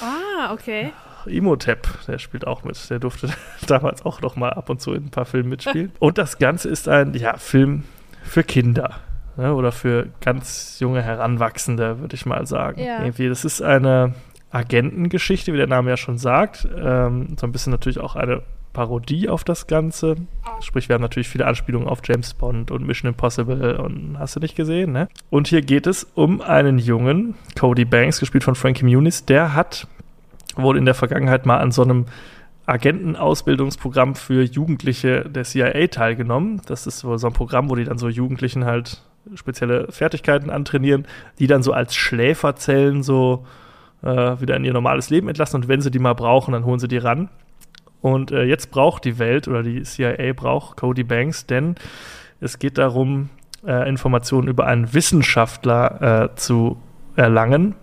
Ah, 0.00 0.52
okay. 0.54 0.92
Imhotep, 1.26 1.86
der 2.08 2.18
spielt 2.18 2.46
auch 2.46 2.64
mit. 2.64 2.88
Der 2.88 2.98
durfte 2.98 3.28
damals 3.66 4.06
auch 4.06 4.22
noch 4.22 4.34
mal 4.36 4.54
ab 4.54 4.70
und 4.70 4.80
zu 4.80 4.94
in 4.94 5.04
ein 5.04 5.10
paar 5.10 5.26
Filmen 5.26 5.50
mitspielen. 5.50 5.92
und 5.98 6.16
das 6.16 6.38
Ganze 6.38 6.70
ist 6.70 6.88
ein 6.88 7.12
ja, 7.12 7.36
Film 7.36 7.84
für 8.22 8.42
Kinder. 8.42 9.00
Ne, 9.36 9.54
oder 9.54 9.72
für 9.72 10.08
ganz 10.22 10.80
junge 10.80 11.02
Heranwachsende, 11.02 12.00
würde 12.00 12.14
ich 12.14 12.24
mal 12.24 12.46
sagen. 12.46 12.82
Ja. 12.82 13.00
Irgendwie, 13.00 13.28
das 13.28 13.44
ist 13.44 13.60
eine 13.60 14.14
Agentengeschichte, 14.50 15.52
wie 15.52 15.58
der 15.58 15.66
Name 15.66 15.90
ja 15.90 15.96
schon 15.98 16.16
sagt. 16.16 16.66
Ähm, 16.76 17.36
so 17.38 17.46
ein 17.46 17.52
bisschen 17.52 17.72
natürlich 17.72 18.00
auch 18.00 18.16
eine 18.16 18.42
Parodie 18.72 19.28
auf 19.28 19.44
das 19.44 19.66
Ganze. 19.66 20.16
Sprich, 20.60 20.88
wir 20.88 20.94
haben 20.94 21.02
natürlich 21.02 21.28
viele 21.28 21.46
Anspielungen 21.46 21.88
auf 21.88 22.00
James 22.04 22.34
Bond 22.34 22.70
und 22.70 22.86
Mission 22.86 23.08
Impossible 23.08 23.78
und 23.78 24.18
hast 24.18 24.36
du 24.36 24.40
nicht 24.40 24.56
gesehen, 24.56 24.92
ne? 24.92 25.08
Und 25.30 25.48
hier 25.48 25.62
geht 25.62 25.86
es 25.86 26.04
um 26.14 26.40
einen 26.40 26.78
Jungen, 26.78 27.34
Cody 27.58 27.84
Banks, 27.84 28.20
gespielt 28.20 28.44
von 28.44 28.54
Frankie 28.54 28.84
Muniz, 28.84 29.24
der 29.24 29.54
hat 29.54 29.86
wohl 30.56 30.76
in 30.76 30.84
der 30.84 30.94
Vergangenheit 30.94 31.46
mal 31.46 31.58
an 31.58 31.72
so 31.72 31.82
einem 31.82 32.06
Agentenausbildungsprogramm 32.66 34.14
für 34.14 34.42
Jugendliche 34.42 35.24
der 35.28 35.44
CIA 35.44 35.88
teilgenommen. 35.88 36.62
Das 36.66 36.86
ist 36.86 37.00
so 37.00 37.14
ein 37.14 37.32
Programm, 37.32 37.68
wo 37.70 37.74
die 37.74 37.84
dann 37.84 37.98
so 37.98 38.08
Jugendlichen 38.08 38.64
halt 38.64 39.02
spezielle 39.34 39.90
Fertigkeiten 39.90 40.50
antrainieren, 40.50 41.06
die 41.38 41.46
dann 41.46 41.62
so 41.62 41.72
als 41.72 41.94
Schläferzellen 41.94 43.02
so 43.02 43.44
äh, 44.02 44.40
wieder 44.40 44.56
in 44.56 44.64
ihr 44.64 44.72
normales 44.72 45.10
Leben 45.10 45.28
entlassen 45.28 45.56
und 45.56 45.68
wenn 45.68 45.80
sie 45.80 45.90
die 45.90 45.98
mal 45.98 46.14
brauchen, 46.14 46.52
dann 46.52 46.64
holen 46.64 46.78
sie 46.78 46.88
die 46.88 46.98
ran. 46.98 47.28
Und 48.00 48.30
äh, 48.30 48.44
jetzt 48.44 48.70
braucht 48.70 49.04
die 49.04 49.18
Welt 49.18 49.48
oder 49.48 49.62
die 49.62 49.82
CIA 49.82 50.32
braucht 50.32 50.76
Cody 50.76 51.04
Banks, 51.04 51.46
denn 51.46 51.74
es 52.40 52.58
geht 52.58 52.78
darum, 52.78 53.28
äh, 53.66 53.88
Informationen 53.88 54.48
über 54.48 54.66
einen 54.66 54.94
Wissenschaftler 54.94 56.30
äh, 56.32 56.34
zu 56.36 56.80
erlangen, 57.16 57.74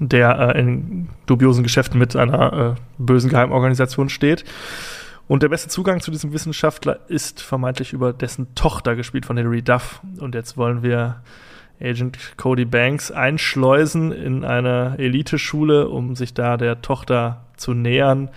der 0.00 0.54
äh, 0.56 0.60
in 0.60 1.08
dubiosen 1.26 1.62
Geschäften 1.62 1.98
mit 1.98 2.16
einer 2.16 2.76
äh, 2.76 2.80
bösen 2.98 3.30
Geheimorganisation 3.30 4.08
steht. 4.08 4.44
Und 5.28 5.44
der 5.44 5.48
beste 5.48 5.68
Zugang 5.68 6.00
zu 6.00 6.10
diesem 6.10 6.32
Wissenschaftler 6.32 6.98
ist 7.06 7.40
vermeintlich 7.40 7.92
über 7.92 8.12
dessen 8.12 8.52
Tochter, 8.56 8.96
gespielt 8.96 9.26
von 9.26 9.36
Hilary 9.36 9.62
Duff. 9.62 10.00
Und 10.18 10.34
jetzt 10.34 10.56
wollen 10.56 10.82
wir 10.82 11.22
Agent 11.80 12.18
Cody 12.36 12.64
Banks 12.64 13.12
einschleusen 13.12 14.10
in 14.10 14.44
eine 14.44 14.96
Eliteschule, 14.98 15.88
um 15.88 16.16
sich 16.16 16.34
da 16.34 16.56
der 16.56 16.82
Tochter 16.82 17.44
zu 17.56 17.74
nähern 17.74 18.30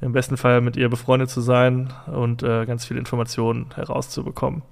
im 0.00 0.12
besten 0.12 0.36
Fall 0.36 0.60
mit 0.60 0.76
ihr 0.76 0.88
befreundet 0.88 1.30
zu 1.30 1.40
sein 1.40 1.92
und 2.06 2.42
äh, 2.42 2.64
ganz 2.66 2.86
viele 2.86 3.00
Informationen 3.00 3.66
herauszubekommen. 3.74 4.62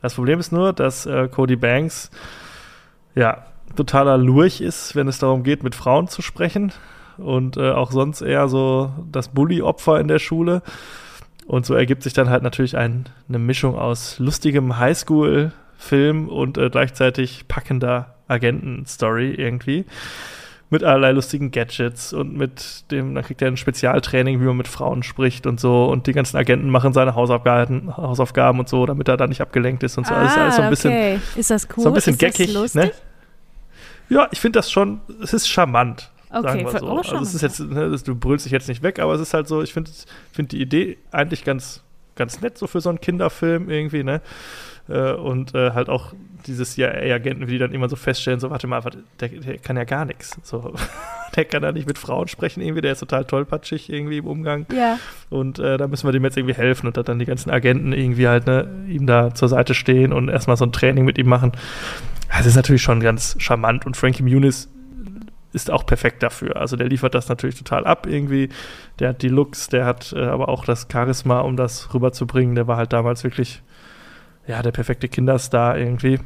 Das 0.00 0.14
Problem 0.14 0.38
ist 0.38 0.52
nur, 0.52 0.72
dass 0.72 1.06
äh, 1.06 1.28
Cody 1.28 1.56
Banks 1.56 2.10
ja 3.14 3.44
totaler 3.74 4.16
Lurch 4.16 4.60
ist, 4.60 4.94
wenn 4.94 5.08
es 5.08 5.18
darum 5.18 5.42
geht, 5.42 5.62
mit 5.62 5.74
Frauen 5.74 6.08
zu 6.08 6.22
sprechen 6.22 6.72
und 7.16 7.56
äh, 7.56 7.70
auch 7.70 7.90
sonst 7.90 8.20
eher 8.20 8.48
so 8.48 8.92
das 9.10 9.28
Bully-Opfer 9.28 10.00
in 10.00 10.08
der 10.08 10.18
Schule. 10.18 10.62
Und 11.46 11.66
so 11.66 11.74
ergibt 11.74 12.02
sich 12.02 12.12
dann 12.12 12.28
halt 12.28 12.42
natürlich 12.42 12.76
ein, 12.76 13.08
eine 13.28 13.38
Mischung 13.38 13.76
aus 13.76 14.18
lustigem 14.18 14.78
Highschool-Film 14.78 16.28
und 16.28 16.58
äh, 16.58 16.70
gleichzeitig 16.70 17.48
packender 17.48 18.14
Agenten-Story 18.28 19.32
irgendwie. 19.32 19.86
Mit 20.70 20.84
allerlei 20.84 21.12
lustigen 21.12 21.50
Gadgets 21.50 22.12
und 22.12 22.36
mit 22.36 22.90
dem, 22.90 23.14
dann 23.14 23.24
kriegt 23.24 23.40
er 23.40 23.48
ein 23.48 23.56
Spezialtraining, 23.56 24.40
wie 24.40 24.44
man 24.44 24.56
mit 24.56 24.68
Frauen 24.68 25.02
spricht 25.02 25.46
und 25.46 25.58
so. 25.58 25.86
Und 25.86 26.06
die 26.06 26.12
ganzen 26.12 26.36
Agenten 26.36 26.68
machen 26.68 26.92
seine 26.92 27.14
Hausaufgaben, 27.14 27.96
Hausaufgaben 27.96 28.58
und 28.58 28.68
so, 28.68 28.84
damit 28.84 29.08
er 29.08 29.16
da 29.16 29.26
nicht 29.26 29.40
abgelenkt 29.40 29.82
ist 29.82 29.96
und 29.96 30.06
so. 30.06 30.12
Ah, 30.12 30.18
also 30.18 30.34
ist 30.34 30.38
alles 30.38 30.56
so 30.56 30.62
ein 30.62 30.70
bisschen, 30.70 30.92
okay. 30.92 31.20
Ist 31.36 31.50
das 31.50 31.68
cool? 31.76 31.84
so 31.84 31.88
ein 31.88 31.94
bisschen 31.94 32.14
ist 32.14 32.22
das 32.22 32.32
geckig, 32.34 32.54
lustig? 32.54 32.82
ne? 32.82 32.92
Ja, 34.10 34.28
ich 34.30 34.40
finde 34.40 34.58
das 34.58 34.70
schon, 34.70 35.00
es 35.22 35.32
ist 35.32 35.48
charmant. 35.48 36.10
Okay, 36.30 36.42
sagen 36.42 36.64
wir 36.64 36.78
so. 36.78 36.86
oh, 36.86 36.98
also 36.98 37.16
es 37.16 37.34
ist 37.34 37.42
jetzt, 37.42 37.60
ne, 37.60 37.96
du 38.04 38.14
brüllst 38.14 38.44
dich 38.44 38.52
jetzt 38.52 38.68
nicht 38.68 38.82
weg, 38.82 38.98
aber 38.98 39.14
es 39.14 39.20
ist 39.20 39.32
halt 39.32 39.48
so, 39.48 39.62
ich 39.62 39.72
finde 39.72 39.90
find 40.32 40.52
die 40.52 40.60
Idee 40.60 40.98
eigentlich 41.10 41.44
ganz, 41.44 41.82
ganz 42.16 42.40
nett 42.42 42.58
so 42.58 42.66
für 42.66 42.80
so 42.80 42.90
einen 42.90 43.00
Kinderfilm 43.00 43.70
irgendwie, 43.70 44.04
ne? 44.04 44.20
Äh, 44.88 45.12
und 45.12 45.54
äh, 45.54 45.72
halt 45.72 45.88
auch 45.88 46.14
dieses 46.46 46.74
CIA-Agenten, 46.74 47.46
wie 47.46 47.52
die 47.52 47.58
dann 47.58 47.72
immer 47.72 47.88
so 47.88 47.96
feststellen, 47.96 48.40
so, 48.40 48.50
warte 48.50 48.66
mal, 48.66 48.84
warte, 48.84 49.02
der, 49.20 49.28
der 49.28 49.58
kann 49.58 49.76
ja 49.76 49.84
gar 49.84 50.04
nichts. 50.04 50.38
So, 50.42 50.74
der 51.36 51.44
kann 51.44 51.62
ja 51.62 51.72
nicht 51.72 51.86
mit 51.86 51.98
Frauen 51.98 52.28
sprechen 52.28 52.62
irgendwie, 52.62 52.80
der 52.80 52.92
ist 52.92 53.00
total 53.00 53.24
tollpatschig 53.24 53.92
irgendwie 53.92 54.18
im 54.18 54.26
Umgang. 54.26 54.66
Ja. 54.74 54.98
Und 55.30 55.58
äh, 55.58 55.76
da 55.76 55.86
müssen 55.88 56.06
wir 56.06 56.12
dem 56.12 56.24
jetzt 56.24 56.36
irgendwie 56.36 56.54
helfen 56.54 56.86
und 56.86 56.96
dann 56.96 57.18
die 57.18 57.26
ganzen 57.26 57.50
Agenten 57.50 57.92
irgendwie 57.92 58.28
halt 58.28 58.46
ne, 58.46 58.68
ihm 58.88 59.06
da 59.06 59.34
zur 59.34 59.48
Seite 59.48 59.74
stehen 59.74 60.12
und 60.12 60.28
erstmal 60.28 60.56
so 60.56 60.64
ein 60.64 60.72
Training 60.72 61.04
mit 61.04 61.18
ihm 61.18 61.28
machen. 61.28 61.52
Das 62.30 62.46
ist 62.46 62.56
natürlich 62.56 62.82
schon 62.82 63.00
ganz 63.00 63.36
charmant 63.38 63.86
und 63.86 63.96
Frankie 63.96 64.22
Muniz 64.22 64.68
ist 65.52 65.70
auch 65.70 65.86
perfekt 65.86 66.22
dafür. 66.22 66.56
Also 66.56 66.76
der 66.76 66.88
liefert 66.88 67.14
das 67.14 67.28
natürlich 67.28 67.56
total 67.56 67.86
ab 67.86 68.06
irgendwie. 68.06 68.50
Der 68.98 69.10
hat 69.10 69.22
die 69.22 69.28
Looks, 69.28 69.68
der 69.68 69.86
hat 69.86 70.12
äh, 70.12 70.20
aber 70.20 70.48
auch 70.48 70.64
das 70.64 70.88
Charisma, 70.92 71.40
um 71.40 71.56
das 71.56 71.92
rüberzubringen. 71.94 72.54
Der 72.54 72.66
war 72.66 72.76
halt 72.76 72.92
damals 72.92 73.24
wirklich 73.24 73.62
ja 74.48 74.62
der 74.62 74.72
perfekte 74.72 75.08
Kinderstar 75.08 75.78
irgendwie. 75.78 76.18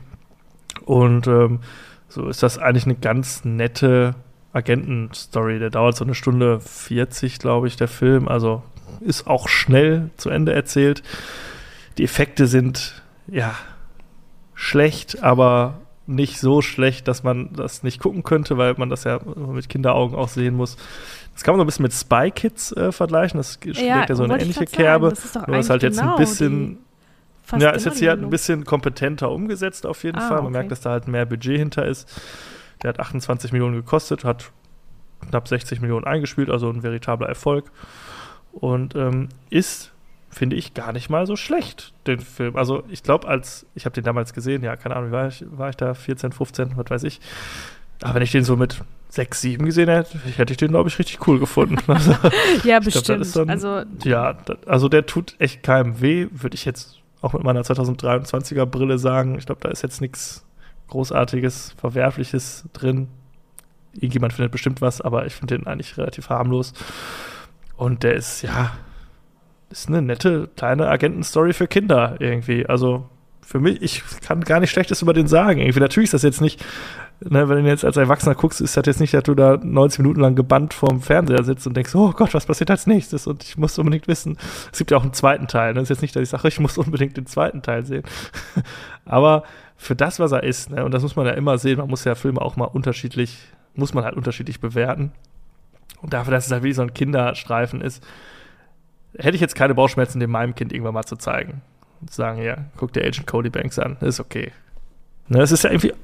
Und 0.85 1.27
ähm, 1.27 1.61
so 2.09 2.29
ist 2.29 2.43
das 2.43 2.59
eigentlich 2.59 2.85
eine 2.85 2.95
ganz 2.95 3.45
nette 3.45 4.15
Agentenstory. 4.53 5.59
Der 5.59 5.71
dauert 5.71 5.97
so 5.97 6.05
eine 6.05 6.15
Stunde 6.15 6.61
40, 6.61 7.39
glaube 7.39 7.67
ich, 7.69 7.77
der 7.77 7.89
Film. 7.89 8.29
Also 8.29 8.63
ist 9.01 9.27
auch 9.27 9.49
schnell 9.49 10.11
zu 10.17 10.31
Ende 10.31 10.55
erzählt. 10.55 11.03
Die 11.99 12.05
Effekte 12.05 12.47
sind 12.47 13.03
ja 13.27 13.55
schlecht, 14.55 15.23
aber 15.23 15.81
nicht 16.07 16.39
so 16.39 16.63
schlecht, 16.63 17.09
dass 17.09 17.23
man 17.23 17.53
das 17.55 17.83
nicht 17.83 18.01
gucken 18.01 18.23
könnte, 18.23 18.59
weil 18.59 18.75
man 18.77 18.91
das 18.91 19.05
ja 19.05 19.21
mit 19.25 19.69
Kinderaugen 19.69 20.17
auch 20.17 20.29
sehen 20.29 20.55
muss. 20.55 20.77
Das 21.35 21.43
kann 21.43 21.53
man 21.53 21.61
so 21.61 21.65
ein 21.65 21.67
bisschen 21.67 21.85
mit 21.85 21.93
Spy 21.93 22.31
Kids 22.31 22.73
äh, 22.73 22.93
vergleichen. 22.93 23.39
Das 23.39 23.55
schlägt 23.63 23.79
ja, 23.79 24.15
so 24.15 24.25
eine 24.25 24.35
ähnliche 24.35 24.61
sagen, 24.61 24.73
Kerbe. 24.73 25.09
Das 25.11 25.25
ist 25.25 25.47
Nur 25.47 25.57
ist 25.57 25.71
halt 25.71 25.83
jetzt 25.83 25.99
ein 25.99 26.07
genau 26.07 26.19
bisschen 26.19 26.79
fast 27.53 27.63
ja, 27.63 27.71
ist 27.71 27.85
jetzt 27.85 27.99
hier 27.99 28.11
halt 28.11 28.23
ein 28.23 28.31
bisschen 28.31 28.65
kompetenter 28.65 29.31
umgesetzt 29.31 29.87
auf 29.87 30.03
jeden 30.05 30.19
Ah, 30.19 30.29
Fall. 30.29 30.37
Man 30.39 30.47
okay. 30.47 30.53
merkt, 30.53 30.73
dass 30.73 30.81
da 30.81 30.91
halt 30.91 31.09
mehr 31.09 31.27
Budget 31.27 31.59
hinter 31.59 31.87
ist. 31.87 32.11
Der 32.83 32.89
hat 32.89 33.01
28 33.01 33.53
Millionen 33.53 33.77
gekostet, 33.77 34.25
hat 34.25 34.51
knapp 35.29 35.47
60 35.47 35.81
Millionen 35.81 36.05
eingespielt, 36.05 36.51
also 36.51 36.69
ein 36.69 36.83
veritabler 36.83 37.29
Erfolg. 37.29 37.71
Und 38.53 38.95
ähm, 38.97 39.29
ist, 39.51 39.93
finde 40.31 40.57
ich, 40.57 40.75
gar 40.75 40.93
nicht 40.93 41.09
mal 41.09 41.27
so 41.27 41.37
schlecht, 41.37 41.93
den 42.07 42.21
Film. 42.21 42.57
Also 42.57 42.83
ich 42.91 43.03
glaube, 43.03 43.29
als, 43.29 43.67
ich 43.75 43.85
habe 43.85 43.95
den 43.95 44.05
damals 44.05 44.35
gesehen, 44.35 44.63
ja, 44.63 44.77
keine 44.77 44.97
Ahnung, 44.97 45.11
wie 45.11 45.13
war 45.15 45.29
ich, 45.29 45.45
war 45.51 45.71
ich 45.71 45.77
da, 45.77 45.95
14, 45.95 46.33
15, 46.33 46.73
was 46.77 46.87
weiß 46.91 47.05
ich. 47.05 47.21
Aber 48.03 48.15
wenn 48.17 48.23
ich 48.23 48.33
den 48.33 48.43
so 48.45 48.57
mit 48.57 48.83
6, 49.11 49.41
7 49.43 49.65
gesehen 49.65 49.89
hätte, 49.89 50.19
hätte 50.37 50.53
ich 50.53 50.57
den, 50.57 50.69
glaube 50.69 50.89
ich, 50.89 50.99
richtig 50.99 51.27
cool 51.29 51.39
gefunden. 51.39 51.79
Also, 51.87 52.13
Ja, 52.65 52.81
glaub, 52.81 52.85
bestimmt. 52.85 53.27
so 53.27 53.43
ein- 53.43 53.51
also, 53.51 53.83
ja, 54.05 54.33
da- 54.33 54.57
also 54.67 54.89
der 54.89 55.07
tut 55.07 55.37
echt 55.39 55.63
keinem 55.63 56.01
weh, 56.01 56.27
würde 56.33 56.55
ich 56.57 56.65
jetzt 56.65 56.99
auch 57.23 57.33
mit 57.33 57.45
meiner 57.45 57.63
2023er 57.63 58.67
Brille 58.67 58.99
sagen. 58.99 59.39
Ich 59.39 59.47
glaube, 59.47 59.61
da 59.63 59.71
ist 59.71 59.83
jetzt 59.83 60.01
nichts 60.01 60.45
Großartiges, 60.89 61.75
Verwerfliches 61.79 62.69
drin. 62.73 63.09
Irgendjemand 63.95 64.33
findet 64.35 64.53
bestimmt 64.53 64.81
was, 64.81 65.01
aber 65.01 65.25
ich 65.27 65.35
finde 65.35 65.57
den 65.57 65.67
eigentlich 65.67 65.97
relativ 65.97 66.29
harmlos. 66.29 66.75
Und 67.77 68.03
der 68.03 68.15
ist, 68.15 68.43
ja, 68.43 68.73
ist 69.71 69.89
eine 69.89 70.03
nette 70.03 70.49
kleine 70.57 70.89
Agentenstory 70.89 71.53
für 71.53 71.67
Kinder 71.67 72.17
irgendwie. 72.19 72.67
Also 72.67 73.09
für 73.45 73.61
mich, 73.61 73.83
ich 73.83 74.03
kann 74.21 74.41
gar 74.43 74.61
nicht 74.61 74.71
Schlechtes 74.71 75.03
über 75.03 75.13
den 75.13 75.27
sagen. 75.27 75.61
Irgendwie 75.61 75.81
natürlich 75.81 76.09
ist 76.09 76.15
das 76.15 76.23
jetzt 76.23 76.41
nicht, 76.41 76.65
ne, 77.21 77.49
wenn 77.49 77.65
du 77.65 77.71
jetzt 77.71 77.85
als 77.85 77.97
Erwachsener 77.97 78.35
guckst, 78.35 78.61
ist 78.61 78.77
das 78.77 78.87
jetzt 78.87 79.01
nicht, 79.01 79.13
dass 79.15 79.25
du 79.25 79.35
da 79.35 79.59
90 79.63 79.99
Minuten 80.01 80.21
lang 80.21 80.35
gebannt 80.35 80.75
vorm 80.75 81.01
Fernseher 81.01 81.43
sitzt 81.45 81.67
und 81.67 81.77
denkst, 81.77 81.95
oh 81.95 82.13
Gott, 82.13 82.35
was 82.35 82.47
passiert 82.47 82.71
als 82.71 82.87
nächstes? 82.87 83.27
Und 83.27 83.43
ich 83.43 83.59
muss 83.59 83.79
unbedingt 83.79 84.09
wissen. 84.09 84.39
Es 84.73 84.79
gibt 84.79 84.91
ja 84.91 84.97
auch 84.97 85.03
einen 85.03 85.13
zweiten 85.13 85.49
Teil. 85.49 85.75
Ne? 85.75 85.81
Es 85.81 85.85
ist 85.85 85.97
jetzt 85.97 86.03
nicht, 86.03 86.17
dass 86.17 86.23
ich 86.23 86.29
sage, 86.29 86.49
ich 86.49 86.61
muss 86.61 86.79
unbedingt 86.79 87.17
den 87.17 87.27
zweiten 87.27 87.63
Teil 87.63 87.85
sehen. 87.85 88.05
Aber 89.05 89.43
für 89.77 89.97
das, 89.97 90.21
was 90.21 90.33
er 90.33 90.45
ist, 90.45 90.71
ne, 90.71 90.85
und 90.85 90.93
das 90.93 91.03
muss 91.03 91.17
man 91.17 91.27
ja 91.27 91.33
immer 91.33 91.59
sehen, 91.59 91.79
man 91.79 91.89
muss 91.89 92.05
ja 92.05 92.15
Filme 92.15 92.41
auch 92.41 92.57
mal 92.57 92.67
unterschiedlich, 92.67 93.39
muss 93.75 93.95
man 93.95 94.05
halt 94.05 94.17
unterschiedlich 94.17 94.61
bewerten. 94.61 95.13
Und 96.01 96.13
dafür, 96.13 96.33
dass 96.33 96.47
es 96.47 96.53
halt 96.53 96.63
wie 96.63 96.73
so 96.73 96.83
ein 96.83 96.95
Kinderstreifen 96.95 97.81
ist, 97.81 98.05
hätte 99.19 99.35
ich 99.35 99.41
jetzt 99.41 99.55
keine 99.55 99.75
Bauchschmerzen, 99.75 100.21
dem 100.21 100.31
meinem 100.31 100.55
Kind 100.55 100.73
irgendwann 100.73 100.95
mal 100.95 101.05
zu 101.05 101.17
zeigen. 101.17 101.63
Sagen, 102.11 102.43
ja, 102.43 102.57
guck 102.77 102.93
dir 102.93 103.05
Agent 103.05 103.27
Cody 103.27 103.51
Banks 103.51 103.79
an, 103.79 103.97
ist 104.01 104.21
okay. 104.21 104.53
Ne, 105.29 105.41
es 105.41 105.53
ist 105.53 105.65
ja 105.65 105.71
irgendwie, 105.71 105.95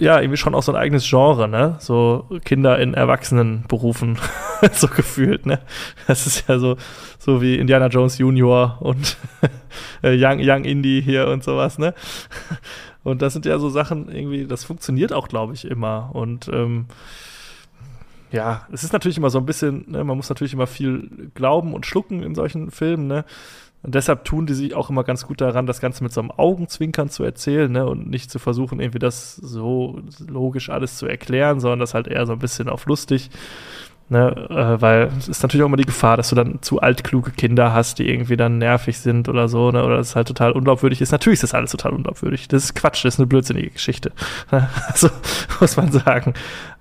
ja, 0.00 0.18
irgendwie 0.18 0.38
schon 0.38 0.54
auch 0.54 0.62
so 0.62 0.72
ein 0.72 0.76
eigenes 0.80 1.08
Genre, 1.08 1.46
ne? 1.46 1.76
So 1.78 2.26
Kinder 2.44 2.78
in 2.78 2.94
Erwachsenenberufen, 2.94 4.18
so 4.72 4.88
gefühlt, 4.88 5.46
ne? 5.46 5.60
Das 6.06 6.26
ist 6.26 6.48
ja 6.48 6.58
so, 6.58 6.76
so 7.18 7.42
wie 7.42 7.56
Indiana 7.58 7.88
Jones 7.88 8.18
Junior 8.18 8.78
und 8.80 9.18
äh, 10.02 10.16
Young, 10.16 10.40
Young 10.40 10.64
Indie 10.64 11.00
hier 11.00 11.28
und 11.28 11.44
sowas, 11.44 11.78
ne? 11.78 11.94
Und 13.04 13.20
das 13.20 13.32
sind 13.32 13.46
ja 13.46 13.58
so 13.58 13.68
Sachen 13.68 14.08
irgendwie, 14.08 14.46
das 14.46 14.62
funktioniert 14.62 15.12
auch, 15.12 15.26
glaube 15.26 15.54
ich, 15.54 15.64
immer. 15.64 16.10
Und 16.12 16.46
ähm, 16.46 16.86
ja, 18.30 18.66
es 18.72 18.84
ist 18.84 18.92
natürlich 18.92 19.18
immer 19.18 19.28
so 19.28 19.38
ein 19.38 19.46
bisschen, 19.46 19.90
ne, 19.90 20.04
man 20.04 20.16
muss 20.16 20.28
natürlich 20.28 20.54
immer 20.54 20.68
viel 20.68 21.30
glauben 21.34 21.74
und 21.74 21.84
schlucken 21.84 22.22
in 22.22 22.36
solchen 22.36 22.70
Filmen, 22.70 23.08
ne? 23.08 23.24
Und 23.82 23.94
deshalb 23.94 24.24
tun 24.24 24.46
die 24.46 24.54
sich 24.54 24.74
auch 24.74 24.90
immer 24.90 25.02
ganz 25.02 25.26
gut 25.26 25.40
daran, 25.40 25.66
das 25.66 25.80
Ganze 25.80 26.04
mit 26.04 26.12
so 26.12 26.20
einem 26.20 26.30
Augenzwinkern 26.30 27.08
zu 27.08 27.24
erzählen, 27.24 27.70
ne? 27.70 27.86
Und 27.86 28.08
nicht 28.08 28.30
zu 28.30 28.38
versuchen, 28.38 28.80
irgendwie 28.80 29.00
das 29.00 29.36
so 29.36 30.00
logisch 30.26 30.70
alles 30.70 30.96
zu 30.96 31.06
erklären, 31.06 31.58
sondern 31.58 31.80
das 31.80 31.94
halt 31.94 32.06
eher 32.06 32.26
so 32.26 32.32
ein 32.32 32.38
bisschen 32.38 32.68
auf 32.68 32.86
lustig. 32.86 33.30
Ne, 34.08 34.30
äh, 34.50 34.78
weil 34.82 35.10
es 35.16 35.26
ist 35.26 35.42
natürlich 35.42 35.62
auch 35.62 35.68
immer 35.68 35.78
die 35.78 35.86
Gefahr, 35.86 36.18
dass 36.18 36.28
du 36.28 36.34
dann 36.34 36.60
zu 36.60 36.80
altkluge 36.80 37.30
Kinder 37.30 37.72
hast, 37.72 37.98
die 37.98 38.06
irgendwie 38.10 38.36
dann 38.36 38.58
nervig 38.58 38.98
sind 38.98 39.26
oder 39.26 39.48
so, 39.48 39.70
ne, 39.70 39.82
oder 39.82 39.98
es 40.00 40.14
halt 40.14 40.28
total 40.28 40.52
unglaubwürdig 40.52 41.00
ist. 41.00 41.12
Natürlich 41.12 41.38
ist 41.38 41.44
das 41.44 41.54
alles 41.54 41.70
total 41.70 41.92
unglaubwürdig. 41.92 42.46
Das 42.46 42.64
ist 42.64 42.74
Quatsch, 42.74 43.06
das 43.06 43.14
ist 43.14 43.20
eine 43.20 43.26
blödsinnige 43.26 43.70
Geschichte. 43.70 44.12
Also 44.86 45.08
muss 45.60 45.78
man 45.78 45.90
sagen. 45.92 46.34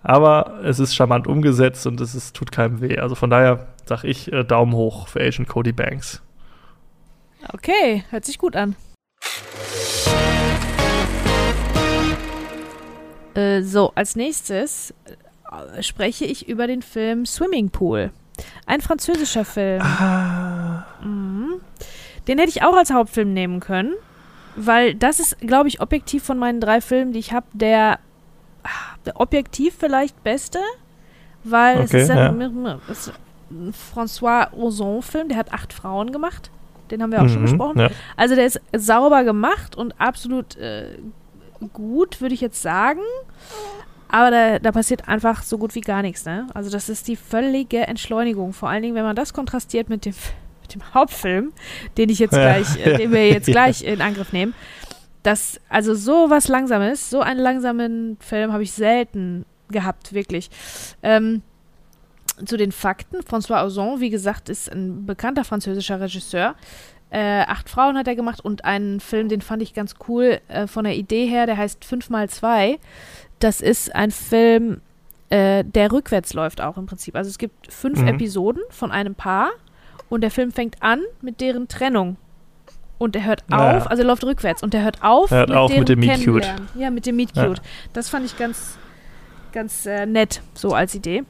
Aber 0.03 0.59
es 0.65 0.79
ist 0.79 0.93
charmant 0.93 1.25
umgesetzt 1.25 1.87
und 1.87 2.01
es 2.01 2.15
ist, 2.15 2.35
tut 2.35 2.51
keinem 2.51 2.81
weh. 2.81 2.97
Also 2.97 3.15
von 3.15 3.29
daher 3.29 3.67
sag 3.85 4.03
ich 4.03 4.31
äh, 4.33 4.43
Daumen 4.43 4.73
hoch 4.73 5.07
für 5.07 5.21
Agent 5.21 5.47
Cody 5.47 5.71
Banks. 5.71 6.21
Okay, 7.54 8.04
hört 8.10 8.25
sich 8.25 8.38
gut 8.38 8.56
an. 8.56 8.75
Äh, 13.34 13.62
so, 13.62 13.91
als 13.95 14.15
nächstes 14.15 14.93
äh, 15.06 15.82
spreche 15.84 16.25
ich 16.25 16.47
über 16.47 16.67
den 16.67 16.82
Film 16.82 17.25
Swimming 17.25 17.69
Pool. 17.69 18.12
Ein 18.65 18.82
französischer 18.82 19.45
Film. 19.45 19.82
Ah. 19.82 20.86
Mhm. 21.04 21.62
Den 22.27 22.38
hätte 22.39 22.49
ich 22.49 22.63
auch 22.63 22.75
als 22.75 22.91
Hauptfilm 22.91 23.34
nehmen 23.34 23.60
können, 23.60 23.93
weil 24.56 24.95
das 24.95 25.19
ist, 25.19 25.39
glaube 25.39 25.69
ich, 25.69 25.82
objektiv 25.82 26.23
von 26.23 26.38
meinen 26.38 26.62
drei 26.62 26.82
Filmen, 26.82 27.13
die 27.13 27.19
ich 27.19 27.34
habe, 27.34 27.47
der, 27.54 27.99
ah, 28.63 28.95
der 29.06 29.19
objektiv 29.19 29.75
vielleicht 29.80 30.23
beste, 30.23 30.60
weil 31.43 31.80
es 31.80 31.91
Okay, 31.91 32.04
ist 32.04 32.10
ja. 32.10 32.30
ein, 32.30 32.80
es 32.89 33.08
ist 33.08 33.13
ein 33.49 33.73
François 33.73 34.51
Ozon-Film, 34.54 35.30
der 35.30 35.38
hat 35.38 35.54
acht 35.54 35.73
Frauen 35.73 36.12
gemacht. 36.12 36.51
Den 36.91 37.01
haben 37.01 37.12
wir 37.12 37.21
auch 37.21 37.30
schon 37.30 37.39
Mhm, 37.41 37.45
besprochen. 37.45 37.80
Ja. 37.80 37.89
Also 38.17 38.36
der 38.36 38.45
ist 38.45 38.60
sauber 38.75 39.23
gemacht 39.23 39.75
und 39.75 39.99
absolut 39.99 40.56
äh, 40.58 40.97
gut, 41.73 42.21
würde 42.21 42.34
ich 42.36 42.41
jetzt 42.41 42.62
sagen. 42.62 42.99
Aber 44.10 44.30
da, 44.30 44.60
da 44.60 44.71
passiert 44.71 45.08
einfach 45.08 45.41
so 45.43 45.57
gut 45.57 45.74
wie 45.74 45.82
gar 45.82 46.01
nichts, 46.01 46.26
ne? 46.26 46.47
Also 46.53 46.70
das 46.70 46.89
ist 46.89 47.07
die 47.07 47.15
völlige 47.15 47.88
Entschleunigung. 47.88 48.51
Vor 48.51 48.70
allen 48.70 48.82
Dingen, 48.84 48.95
wenn 48.95 49.05
man 49.05 49.15
das 49.15 49.34
kontrastiert 49.34 49.88
mit 49.89 50.03
dem, 50.05 50.13
mit 50.61 50.74
dem 50.76 50.93
Hauptfilm, 50.93 51.53
den 51.97 52.09
ich 52.09 52.20
jetzt 52.20 52.34
Ja, 52.34 52.41
gleich, 52.41 52.86
äh, 52.86 52.97
den 52.97 53.11
wir 53.11 53.30
jetzt 53.30 53.47
ja. 53.47 53.53
gleich 53.53 53.84
in 53.84 54.01
Angriff 54.01 54.34
nehmen. 54.34 54.53
Das, 55.24 55.61
also 55.70 55.93
so 55.93 56.30
was 56.30 56.47
Langsames, 56.47 57.09
so 57.09 57.22
einen 57.22 57.39
langsamen 57.39 58.18
Film 58.20 58.51
habe 58.51 58.63
ich 58.63 58.72
selten 58.72 59.45
gehabt, 59.70 60.13
wirklich. 60.13 60.49
Ähm, 61.03 61.43
zu 62.45 62.57
den 62.57 62.71
Fakten. 62.71 63.17
François 63.21 63.65
Ozon, 63.65 63.99
wie 63.99 64.09
gesagt, 64.09 64.49
ist 64.49 64.71
ein 64.71 65.05
bekannter 65.05 65.43
französischer 65.43 65.99
Regisseur. 65.99 66.55
Äh, 67.09 67.41
acht 67.41 67.69
Frauen 67.69 67.97
hat 67.97 68.07
er 68.07 68.15
gemacht 68.15 68.39
und 68.43 68.63
einen 68.63 68.99
Film, 69.01 69.27
den 69.27 69.41
fand 69.41 69.61
ich 69.61 69.73
ganz 69.73 69.95
cool 70.07 70.39
äh, 70.47 70.65
von 70.67 70.85
der 70.85 70.95
Idee 70.95 71.25
her, 71.25 71.45
der 71.45 71.57
heißt 71.57 71.83
5x2. 71.83 72.77
Das 73.39 73.59
ist 73.59 73.93
ein 73.93 74.11
Film, 74.11 74.79
äh, 75.29 75.63
der 75.65 75.91
rückwärts 75.91 76.33
läuft 76.33 76.61
auch 76.61 76.77
im 76.77 76.85
Prinzip. 76.85 77.15
Also 77.15 77.29
es 77.29 77.37
gibt 77.37 77.71
fünf 77.71 77.99
Mhm. 77.99 78.07
Episoden 78.07 78.61
von 78.69 78.91
einem 78.91 79.15
Paar 79.15 79.49
und 80.09 80.21
der 80.21 80.31
Film 80.31 80.51
fängt 80.53 80.81
an 80.81 81.01
mit 81.21 81.41
deren 81.41 81.67
Trennung. 81.67 82.15
Und 82.97 83.15
er 83.15 83.25
hört 83.25 83.43
Ja. 83.49 83.77
auf, 83.77 83.87
also 83.89 84.03
er 84.03 84.07
läuft 84.07 84.23
rückwärts 84.23 84.61
und 84.63 84.73
er 84.73 84.83
hört 84.83 85.03
auf 85.03 85.31
Er 85.31 85.39
hört 85.39 85.51
auf 85.51 85.75
mit 85.75 85.89
dem 85.89 85.99
Meet 85.99 86.23
Cute. 86.23 86.47
Ja, 86.75 86.91
mit 86.91 87.05
dem 87.05 87.15
Meet 87.17 87.35
Ja. 87.35 87.47
Cute. 87.47 87.61
Das 87.93 88.07
fand 88.09 88.25
ich 88.25 88.37
ganz, 88.37 88.77
ganz 89.51 89.85
äh, 89.85 90.05
nett, 90.05 90.41
so 90.53 90.73
als 90.75 90.95
Idee. 90.95 91.23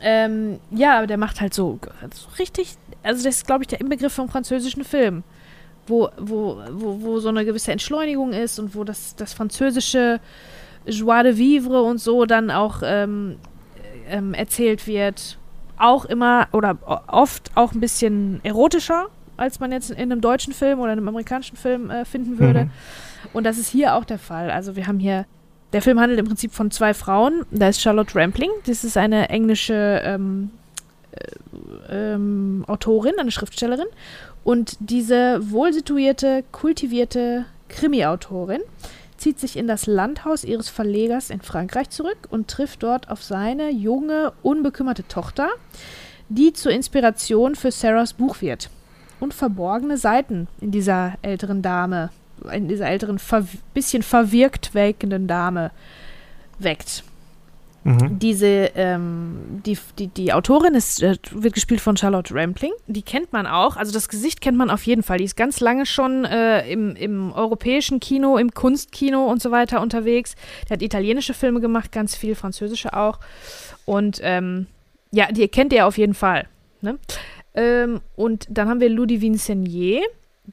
Ähm, 0.00 0.60
ja, 0.70 0.98
aber 0.98 1.06
der 1.06 1.18
macht 1.18 1.40
halt 1.40 1.52
so, 1.52 1.78
so 2.14 2.28
richtig, 2.38 2.74
also 3.02 3.22
das 3.24 3.36
ist, 3.36 3.46
glaube 3.46 3.64
ich, 3.64 3.68
der 3.68 3.80
Inbegriff 3.80 4.12
vom 4.12 4.28
französischen 4.28 4.84
Film, 4.84 5.22
wo, 5.86 6.08
wo, 6.18 6.62
wo, 6.70 7.02
wo 7.02 7.20
so 7.20 7.28
eine 7.28 7.44
gewisse 7.44 7.72
Entschleunigung 7.72 8.32
ist 8.32 8.58
und 8.58 8.74
wo 8.74 8.84
das, 8.84 9.14
das 9.16 9.34
französische 9.34 10.20
Joie 10.86 11.22
de 11.22 11.36
Vivre 11.36 11.82
und 11.82 11.98
so 11.98 12.24
dann 12.24 12.50
auch 12.50 12.82
ähm, 12.82 13.36
ähm, 14.08 14.34
erzählt 14.34 14.86
wird. 14.86 15.38
Auch 15.76 16.04
immer 16.04 16.48
oder 16.52 16.76
oft 17.06 17.50
auch 17.54 17.72
ein 17.72 17.80
bisschen 17.80 18.40
erotischer, 18.42 19.06
als 19.36 19.60
man 19.60 19.72
jetzt 19.72 19.90
in 19.90 19.98
einem 19.98 20.20
deutschen 20.20 20.52
Film 20.52 20.78
oder 20.80 20.92
einem 20.92 21.08
amerikanischen 21.08 21.56
Film 21.56 21.90
äh, 21.90 22.04
finden 22.04 22.38
würde. 22.38 22.64
Mhm. 22.64 22.70
Und 23.32 23.44
das 23.44 23.58
ist 23.58 23.68
hier 23.68 23.94
auch 23.94 24.04
der 24.04 24.18
Fall. 24.18 24.50
Also 24.50 24.76
wir 24.76 24.86
haben 24.86 24.98
hier 24.98 25.26
der 25.72 25.82
Film 25.82 26.00
handelt 26.00 26.18
im 26.18 26.26
Prinzip 26.26 26.52
von 26.52 26.70
zwei 26.70 26.94
Frauen. 26.94 27.44
Da 27.50 27.68
ist 27.68 27.80
Charlotte 27.80 28.18
Rampling, 28.18 28.50
das 28.66 28.84
ist 28.84 28.96
eine 28.96 29.28
englische 29.28 30.02
ähm, 30.04 30.50
äh, 31.12 32.14
ähm, 32.14 32.64
Autorin, 32.66 33.14
eine 33.18 33.30
Schriftstellerin. 33.30 33.86
Und 34.42 34.76
diese 34.80 35.50
wohlsituierte, 35.50 36.44
kultivierte 36.50 37.44
Krimi-Autorin 37.68 38.60
zieht 39.16 39.38
sich 39.38 39.56
in 39.56 39.68
das 39.68 39.86
Landhaus 39.86 40.44
ihres 40.44 40.70
Verlegers 40.70 41.30
in 41.30 41.42
Frankreich 41.42 41.90
zurück 41.90 42.28
und 42.30 42.48
trifft 42.48 42.82
dort 42.82 43.10
auf 43.10 43.22
seine 43.22 43.70
junge, 43.70 44.32
unbekümmerte 44.42 45.06
Tochter, 45.08 45.50
die 46.30 46.52
zur 46.52 46.72
Inspiration 46.72 47.54
für 47.54 47.70
Sarahs 47.70 48.14
Buch 48.14 48.40
wird. 48.40 48.70
Und 49.20 49.34
verborgene 49.34 49.98
Seiten 49.98 50.48
in 50.62 50.70
dieser 50.70 51.14
älteren 51.20 51.60
Dame 51.60 52.08
in 52.52 52.68
dieser 52.68 52.88
älteren, 52.88 53.18
ver 53.18 53.46
bisschen 53.74 54.02
verwirkt 54.02 54.74
welkenden 54.74 55.26
Dame 55.26 55.70
weckt. 56.58 57.04
Mhm. 57.82 58.18
Diese, 58.18 58.70
ähm, 58.74 59.62
die, 59.64 59.78
die, 59.98 60.08
die 60.08 60.32
Autorin 60.34 60.74
ist, 60.74 61.02
äh, 61.02 61.16
wird 61.30 61.54
gespielt 61.54 61.80
von 61.80 61.96
Charlotte 61.96 62.34
Rampling. 62.34 62.72
Die 62.86 63.02
kennt 63.02 63.32
man 63.32 63.46
auch. 63.46 63.76
Also 63.76 63.92
das 63.92 64.08
Gesicht 64.08 64.42
kennt 64.42 64.58
man 64.58 64.68
auf 64.68 64.82
jeden 64.82 65.02
Fall. 65.02 65.18
Die 65.18 65.24
ist 65.24 65.36
ganz 65.36 65.60
lange 65.60 65.86
schon 65.86 66.26
äh, 66.26 66.70
im, 66.70 66.94
im 66.94 67.32
europäischen 67.32 67.98
Kino, 67.98 68.36
im 68.36 68.52
Kunstkino 68.52 69.24
und 69.24 69.40
so 69.40 69.50
weiter 69.50 69.80
unterwegs. 69.80 70.34
Die 70.68 70.74
hat 70.74 70.82
italienische 70.82 71.32
Filme 71.32 71.60
gemacht, 71.60 71.90
ganz 71.90 72.14
viel, 72.14 72.34
französische 72.34 72.92
auch. 72.92 73.18
Und 73.86 74.20
ähm, 74.22 74.66
ja, 75.10 75.32
die 75.32 75.48
kennt 75.48 75.72
ihr 75.72 75.86
auf 75.86 75.96
jeden 75.96 76.14
Fall. 76.14 76.46
Ne? 76.82 76.98
Ähm, 77.54 78.00
und 78.14 78.46
dann 78.50 78.68
haben 78.68 78.80
wir 78.80 78.90
Ludivine 78.90 79.38
Senier 79.38 80.02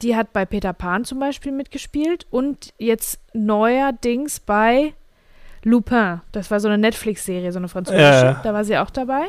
die 0.02 0.16
hat 0.16 0.32
bei 0.32 0.44
Peter 0.44 0.72
Pan 0.72 1.04
zum 1.04 1.18
Beispiel 1.18 1.52
mitgespielt 1.52 2.26
und 2.30 2.72
jetzt 2.78 3.20
neuerdings 3.32 4.40
bei 4.40 4.94
Lupin. 5.64 6.20
Das 6.32 6.50
war 6.50 6.60
so 6.60 6.68
eine 6.68 6.78
Netflix-Serie, 6.78 7.52
so 7.52 7.58
eine 7.58 7.68
französische. 7.68 8.36
Äh. 8.40 8.42
Da 8.42 8.54
war 8.54 8.64
sie 8.64 8.78
auch 8.78 8.90
dabei. 8.90 9.28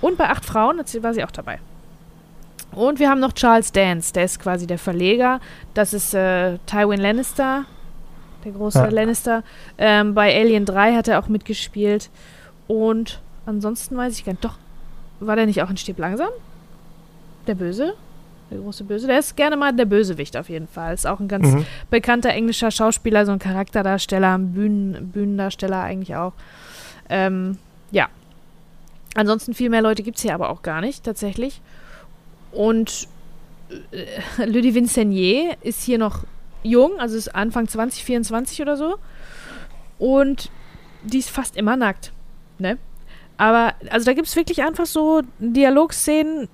Und 0.00 0.16
bei 0.16 0.28
Acht 0.28 0.44
Frauen 0.44 0.78
war 0.78 1.14
sie 1.14 1.24
auch 1.24 1.30
dabei. 1.30 1.58
Und 2.72 3.00
wir 3.00 3.10
haben 3.10 3.20
noch 3.20 3.32
Charles 3.32 3.72
Dance, 3.72 4.12
der 4.12 4.24
ist 4.24 4.40
quasi 4.40 4.66
der 4.66 4.78
Verleger. 4.78 5.40
Das 5.74 5.92
ist 5.92 6.14
äh, 6.14 6.58
Tywin 6.66 7.00
Lannister, 7.00 7.64
der 8.44 8.52
große 8.52 8.78
ja. 8.78 8.88
Lannister. 8.88 9.42
Ähm, 9.78 10.14
bei 10.14 10.34
Alien 10.38 10.64
3 10.64 10.94
hat 10.94 11.08
er 11.08 11.18
auch 11.18 11.28
mitgespielt. 11.28 12.10
Und 12.68 13.20
ansonsten 13.46 13.96
weiß 13.96 14.16
ich 14.16 14.24
gar 14.24 14.32
nicht. 14.32 14.44
Doch, 14.44 14.58
war 15.18 15.34
der 15.34 15.46
nicht 15.46 15.62
auch 15.62 15.70
in 15.70 15.76
Stieb 15.76 15.98
langsam? 15.98 16.28
Der 17.46 17.54
Böse? 17.54 17.94
Der 18.50 18.58
große 18.58 18.84
Böse. 18.84 19.06
Der 19.06 19.18
ist 19.18 19.36
gerne 19.36 19.56
mal 19.56 19.72
der 19.72 19.84
Bösewicht 19.84 20.36
auf 20.36 20.48
jeden 20.48 20.68
Fall. 20.68 20.94
Ist 20.94 21.06
auch 21.06 21.20
ein 21.20 21.28
ganz 21.28 21.48
mhm. 21.48 21.66
bekannter 21.90 22.30
englischer 22.30 22.70
Schauspieler, 22.70 23.26
so 23.26 23.32
ein 23.32 23.38
Charakterdarsteller, 23.38 24.38
Bühnen, 24.38 25.10
Bühnendarsteller 25.10 25.82
eigentlich 25.82 26.16
auch. 26.16 26.32
Ähm, 27.08 27.58
ja. 27.90 28.08
Ansonsten 29.14 29.54
viel 29.54 29.70
mehr 29.70 29.82
Leute 29.82 30.02
gibt 30.02 30.18
es 30.18 30.22
hier 30.22 30.34
aber 30.34 30.50
auch 30.50 30.62
gar 30.62 30.80
nicht, 30.80 31.04
tatsächlich. 31.04 31.60
Und 32.52 33.08
äh, 33.90 34.44
Ludivine 34.44 34.86
Senier 34.86 35.56
ist 35.62 35.82
hier 35.82 35.98
noch 35.98 36.24
jung, 36.62 36.98
also 36.98 37.16
ist 37.16 37.34
Anfang 37.34 37.68
20, 37.68 38.04
24 38.04 38.62
oder 38.62 38.76
so. 38.76 38.96
Und 39.98 40.50
die 41.02 41.18
ist 41.18 41.30
fast 41.30 41.56
immer 41.56 41.76
nackt. 41.76 42.12
Ne? 42.58 42.78
Aber, 43.38 43.74
also 43.88 44.04
da 44.04 44.14
gibt 44.14 44.26
es 44.26 44.34
wirklich 44.34 44.62
einfach 44.64 44.84
so 44.84 45.22
Dialogszenen, 45.38 46.48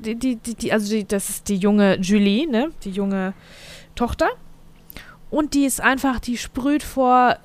die, 0.00 0.16
die, 0.16 0.36
die, 0.36 0.54
die, 0.56 0.72
also 0.72 0.90
die, 0.90 1.06
das 1.06 1.30
ist 1.30 1.48
die 1.48 1.56
junge 1.56 1.98
Julie, 2.00 2.50
ne? 2.50 2.72
Die 2.82 2.90
junge 2.90 3.32
Tochter. 3.94 4.28
Und 5.30 5.54
die 5.54 5.64
ist 5.64 5.80
einfach, 5.80 6.18
die 6.18 6.36
sprüht 6.36 6.82
vor 6.82 7.36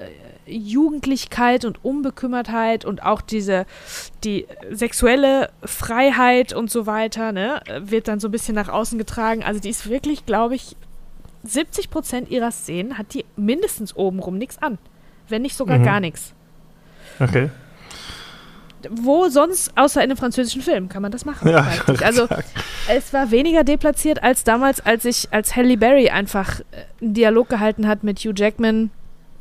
äh, 0.48 0.52
Jugendlichkeit 0.52 1.64
und 1.64 1.86
Unbekümmertheit 1.86 2.84
und 2.84 3.04
auch 3.04 3.22
diese, 3.22 3.68
die 4.24 4.48
sexuelle 4.72 5.52
Freiheit 5.64 6.52
und 6.52 6.72
so 6.72 6.88
weiter, 6.88 7.32
ne? 7.32 7.62
Wird 7.82 8.08
dann 8.08 8.20
so 8.20 8.30
ein 8.30 8.32
bisschen 8.32 8.56
nach 8.56 8.70
außen 8.70 8.98
getragen. 8.98 9.44
Also 9.44 9.60
die 9.60 9.70
ist 9.70 9.92
wirklich, 9.92 10.26
glaube 10.26 10.56
ich, 10.56 10.76
70 11.44 11.92
Prozent 11.92 12.32
ihrer 12.32 12.52
Szenen 12.52 12.98
hat 12.98 13.14
die 13.14 13.26
mindestens 13.36 13.96
obenrum 13.96 14.40
nichts 14.40 14.60
an. 14.60 14.80
Wenn 15.30 15.44
nicht 15.44 15.56
sogar 15.56 15.78
mhm. 15.78 15.84
gar 15.84 16.00
nichts. 16.00 16.34
Okay 17.20 17.52
wo 18.90 19.30
sonst, 19.30 19.72
außer 19.76 20.02
in 20.02 20.10
einem 20.10 20.18
französischen 20.18 20.62
Film, 20.62 20.90
kann 20.90 21.02
man 21.02 21.12
das 21.12 21.26
machen. 21.26 21.50
Ja, 21.50 21.68
also 22.04 22.28
es 22.90 23.14
war 23.14 23.32
weniger 23.32 23.64
deplatziert 23.64 24.24
als 24.24 24.44
damals, 24.44 24.86
als 24.86 25.06
ich, 25.06 25.28
als 25.32 25.56
Halle 25.56 25.78
Berry 25.78 26.10
einfach 26.10 26.60
äh, 26.60 26.64
einen 27.02 27.14
Dialog 27.14 27.50
gehalten 27.50 27.88
hat 27.88 28.04
mit 28.04 28.20
Hugh 28.20 28.34
Jackman 28.36 28.90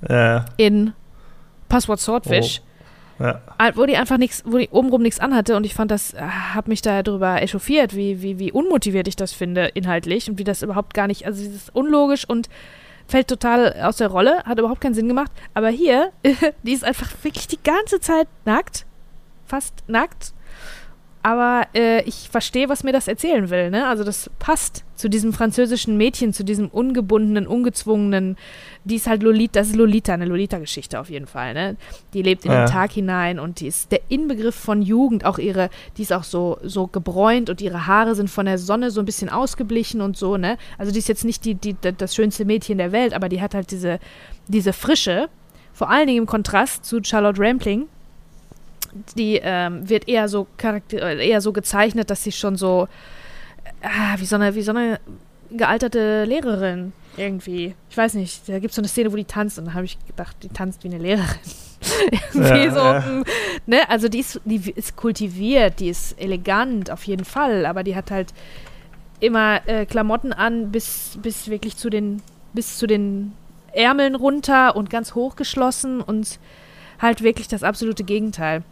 ja. 0.09 0.45
in 0.57 0.93
Passwort 1.68 2.01
Swordfish. 2.01 2.61
Oh. 2.61 3.24
Ja. 3.24 3.41
Wo 3.74 3.84
die 3.84 3.99
einfach 3.99 4.16
nichts, 4.16 4.43
wo 4.47 4.57
die 4.57 4.70
obenrum 4.70 5.03
nichts 5.03 5.20
anhatte 5.20 5.55
und 5.55 5.64
ich 5.66 5.74
fand 5.74 5.91
das, 5.91 6.14
äh, 6.14 6.20
hab 6.55 6.68
mich 6.68 6.80
da 6.80 7.03
drüber 7.03 7.43
echauffiert, 7.43 7.95
wie, 7.95 8.22
wie, 8.22 8.38
wie 8.38 8.51
unmotiviert 8.51 9.09
ich 9.09 9.16
das 9.16 9.32
finde, 9.32 9.66
inhaltlich 9.74 10.30
und 10.30 10.38
wie 10.38 10.45
das 10.45 10.62
überhaupt 10.62 10.95
gar 10.95 11.07
nicht, 11.07 11.26
also 11.26 11.43
dieses 11.43 11.68
unlogisch 11.68 12.26
und 12.26 12.49
fällt 13.09 13.28
total 13.28 13.74
aus 13.82 13.97
der 13.97 14.09
Rolle, 14.09 14.43
hat 14.45 14.59
überhaupt 14.59 14.80
keinen 14.80 14.95
Sinn 14.95 15.09
gemacht. 15.09 15.30
Aber 15.53 15.68
hier, 15.68 16.12
die 16.62 16.72
ist 16.72 16.84
einfach 16.84 17.11
wirklich 17.22 17.47
die 17.47 17.62
ganze 17.62 18.01
Zeit 18.01 18.28
nackt 18.47 18.86
fast 19.51 19.84
nackt. 19.88 20.32
Aber 21.22 21.66
äh, 21.74 22.03
ich 22.05 22.30
verstehe, 22.30 22.70
was 22.70 22.82
mir 22.82 22.92
das 22.92 23.07
erzählen 23.07 23.51
will. 23.51 23.70
Ne? 23.70 23.86
Also 23.86 24.05
das 24.05 24.30
passt 24.38 24.84
zu 24.94 25.11
diesem 25.11 25.34
französischen 25.34 25.98
Mädchen, 25.98 26.32
zu 26.32 26.44
diesem 26.44 26.68
ungebundenen, 26.68 27.46
ungezwungenen. 27.46 28.38
Die 28.84 28.96
ist 28.96 29.07
halt 29.07 29.22
Lolita, 29.22 29.61
das 29.61 29.68
ist 29.68 29.76
Lolita, 29.76 30.14
eine 30.14 30.24
Lolita-Geschichte 30.24 30.98
auf 30.98 31.11
jeden 31.11 31.26
Fall. 31.26 31.53
Ne? 31.53 31.76
Die 32.14 32.22
lebt 32.22 32.46
in 32.46 32.53
ja. 32.53 32.64
den 32.64 32.72
Tag 32.72 32.92
hinein 32.92 33.38
und 33.38 33.61
die 33.61 33.66
ist 33.66 33.92
der 33.92 34.01
Inbegriff 34.09 34.55
von 34.55 34.80
Jugend. 34.80 35.26
Auch 35.26 35.38
ihre, 35.38 35.68
die 35.98 36.03
ist 36.03 36.12
auch 36.14 36.24
so, 36.24 36.59
so 36.62 36.86
gebräunt 36.86 37.51
und 37.51 37.61
ihre 37.61 37.86
Haare 37.86 38.14
sind 38.14 38.30
von 38.30 38.46
der 38.46 38.57
Sonne 38.57 38.90
so 38.90 39.01
ein 39.01 39.07
bisschen 39.07 39.28
ausgeblichen 39.28 40.01
und 40.01 40.16
so. 40.16 40.38
Ne? 40.38 40.57
Also 40.78 40.90
die 40.90 41.01
ist 41.01 41.09
jetzt 41.09 41.26
nicht 41.26 41.44
die, 41.44 41.55
die, 41.55 41.76
das 41.98 42.14
schönste 42.14 42.46
Mädchen 42.46 42.78
der 42.78 42.92
Welt, 42.92 43.12
aber 43.12 43.28
die 43.28 43.42
hat 43.42 43.55
halt 43.55 43.70
diese, 43.72 43.98
diese 44.48 44.72
Frische. 44.72 45.28
Vor 45.74 45.90
allen 45.90 46.07
Dingen 46.07 46.20
im 46.20 46.26
Kontrast 46.26 46.86
zu 46.86 47.01
Charlotte 47.05 47.40
Rampling, 47.40 47.88
die 49.16 49.41
ähm, 49.43 49.88
wird 49.88 50.09
eher 50.09 50.28
so 50.28 50.47
charakter 50.57 51.03
äh, 51.03 51.28
eher 51.28 51.41
so 51.41 51.53
gezeichnet, 51.53 52.11
dass 52.11 52.24
sie 52.24 52.32
schon 52.32 52.57
so 52.57 52.88
äh, 53.80 54.18
wie 54.18 54.26
so 54.26 54.36
eine 54.36 54.55
wie 54.55 54.62
so 54.62 54.72
eine 54.72 55.01
gealterte 55.51 56.24
Lehrerin 56.24 56.93
irgendwie. 57.16 57.74
Ich 57.88 57.97
weiß 57.97 58.14
nicht, 58.14 58.49
da 58.49 58.59
gibt 58.59 58.70
es 58.70 58.76
so 58.76 58.80
eine 58.80 58.88
Szene, 58.88 59.12
wo 59.12 59.16
die 59.16 59.24
tanzt 59.24 59.59
und 59.59 59.66
dann 59.66 59.74
habe 59.74 59.84
ich 59.84 59.99
gedacht, 60.07 60.36
die 60.43 60.49
tanzt 60.49 60.84
wie 60.84 60.88
eine 60.88 60.99
Lehrerin. 60.99 61.38
irgendwie 62.32 62.64
ja, 62.64 62.70
so, 62.70 62.78
ja. 62.78 63.05
Hm, 63.05 63.24
ne, 63.66 63.88
also 63.88 64.09
die 64.09 64.20
ist, 64.20 64.41
die 64.45 64.70
ist 64.70 64.97
kultiviert, 64.97 65.80
die 65.80 65.88
ist 65.88 66.20
elegant 66.20 66.91
auf 66.91 67.05
jeden 67.05 67.24
Fall, 67.24 67.66
aber 67.66 67.82
die 67.82 67.97
hat 67.97 68.11
halt 68.11 68.32
immer 69.18 69.66
äh, 69.66 69.86
Klamotten 69.86 70.32
an 70.32 70.70
bis 70.70 71.18
bis 71.22 71.49
wirklich 71.49 71.76
zu 71.76 71.91
den 71.91 72.22
bis 72.53 72.78
zu 72.78 72.86
den 72.86 73.32
Ärmeln 73.72 74.14
runter 74.14 74.76
und 74.76 74.91
ganz 74.91 75.14
hochgeschlossen 75.14 76.01
und 76.01 76.38
halt 77.01 77.22
wirklich 77.22 77.48
das 77.48 77.62
absolute 77.62 78.05
Gegenteil. 78.05 78.62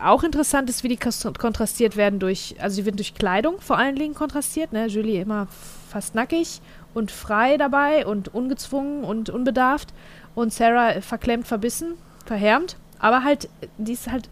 Auch 0.00 0.24
interessant 0.24 0.68
ist, 0.68 0.82
wie 0.82 0.88
die 0.88 0.96
kontrastiert 0.96 1.96
werden 1.96 2.18
durch, 2.18 2.56
also 2.58 2.76
sie 2.76 2.84
werden 2.84 2.96
durch 2.96 3.14
Kleidung 3.14 3.60
vor 3.60 3.78
allen 3.78 3.96
Dingen 3.96 4.14
kontrastiert, 4.14 4.72
ne? 4.72 4.86
Julie 4.86 5.20
immer 5.20 5.46
fast 5.88 6.14
nackig 6.14 6.60
und 6.92 7.10
frei 7.10 7.56
dabei 7.56 8.06
und 8.06 8.34
ungezwungen 8.34 9.04
und 9.04 9.30
unbedarft 9.30 9.92
und 10.34 10.52
Sarah 10.52 11.00
verklemmt, 11.00 11.46
verbissen, 11.46 11.94
verhärmt, 12.26 12.76
aber 12.98 13.22
halt, 13.22 13.48
die 13.78 13.92
ist 13.92 14.10
halt 14.10 14.28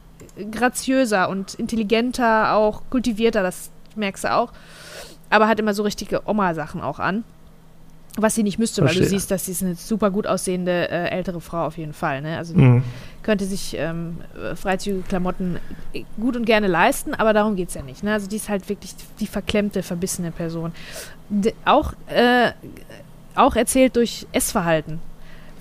graziöser 0.51 1.29
und 1.29 1.55
intelligenter, 1.55 2.55
auch 2.55 2.83
kultivierter, 2.91 3.43
das 3.43 3.71
merkst 3.95 4.25
du 4.25 4.33
auch, 4.33 4.53
aber 5.29 5.47
hat 5.47 5.61
immer 5.61 5.75
so 5.75 5.83
richtige 5.83 6.29
Oma-Sachen 6.29 6.81
auch 6.81 6.99
an. 6.99 7.25
Was 8.19 8.35
sie 8.35 8.43
nicht 8.43 8.59
müsste, 8.59 8.83
Verstehe. 8.83 9.03
weil 9.03 9.09
du 9.09 9.11
siehst, 9.11 9.31
dass 9.31 9.47
sie 9.47 9.53
ist 9.53 9.63
eine 9.63 9.77
super 9.77 10.11
gut 10.11 10.27
aussehende 10.27 10.91
äh, 10.91 11.11
ältere 11.11 11.41
Frau 11.41 11.65
auf 11.67 11.79
jeden 11.79 11.93
Fall. 11.93 12.21
Ne? 12.23 12.37
Also 12.37 12.55
mhm. 12.55 12.83
könnte 13.23 13.45
sich 13.45 13.77
ähm, 13.79 14.19
freizügige 14.57 15.03
Klamotten 15.05 15.59
gut 16.19 16.37
und 16.37 16.45
gerne 16.45 16.67
leisten, 16.67 17.15
aber 17.15 17.33
darum 17.33 17.55
geht 17.55 17.69
es 17.69 17.75
ja 17.75 17.83
nicht. 17.83 18.03
Ne? 18.03 18.13
Also 18.13 18.27
die 18.27 18.37
ist 18.37 18.49
halt 18.49 18.69
wirklich 18.69 18.95
die 19.21 19.29
verklemmte, 19.29 19.83
verbissene 19.85 20.33
Person. 20.33 20.73
De 21.29 21.55
auch, 21.65 21.93
äh, 22.09 22.51
auch 23.37 23.55
erzählt 23.55 23.95
durch 23.95 24.27
Essverhalten. 24.33 24.99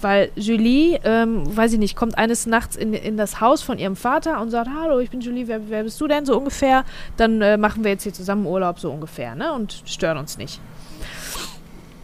weil 0.01 0.31
Julie, 0.35 0.99
ähm, 1.03 1.55
weiß 1.55 1.73
ich 1.73 1.79
nicht, 1.79 1.95
kommt 1.95 2.17
eines 2.17 2.45
Nachts 2.45 2.75
in, 2.75 2.93
in 2.93 3.17
das 3.17 3.41
Haus 3.41 3.61
von 3.61 3.77
ihrem 3.77 3.95
Vater 3.95 4.41
und 4.41 4.49
sagt, 4.49 4.69
hallo, 4.75 4.99
ich 4.99 5.09
bin 5.09 5.21
Julie, 5.21 5.47
wer, 5.47 5.69
wer 5.69 5.83
bist 5.83 5.99
du 6.01 6.07
denn 6.07 6.25
so 6.25 6.37
ungefähr? 6.37 6.83
Dann 7.17 7.41
äh, 7.41 7.57
machen 7.57 7.83
wir 7.83 7.91
jetzt 7.91 8.03
hier 8.03 8.13
zusammen 8.13 8.45
Urlaub 8.45 8.79
so 8.79 8.91
ungefähr, 8.91 9.35
ne? 9.35 9.53
Und 9.53 9.83
stören 9.85 10.17
uns 10.17 10.37
nicht. 10.37 10.59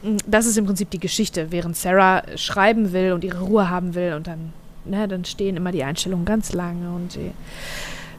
Mm, 0.05 0.17
das 0.27 0.45
ist 0.45 0.57
im 0.57 0.65
Prinzip 0.65 0.89
die 0.91 0.99
Geschichte, 0.99 1.51
während 1.51 1.75
Sarah 1.75 2.23
schreiben 2.37 2.93
will 2.93 3.13
und 3.13 3.23
ihre 3.23 3.41
Ruhe 3.41 3.69
haben 3.69 3.95
will 3.95 4.13
und 4.13 4.27
dann, 4.27 4.53
ne, 4.85 5.07
dann 5.07 5.25
stehen 5.25 5.57
immer 5.57 5.71
die 5.71 5.83
Einstellungen 5.83 6.25
ganz 6.25 6.53
lange 6.53 6.89
und 6.91 7.13
sie 7.13 7.31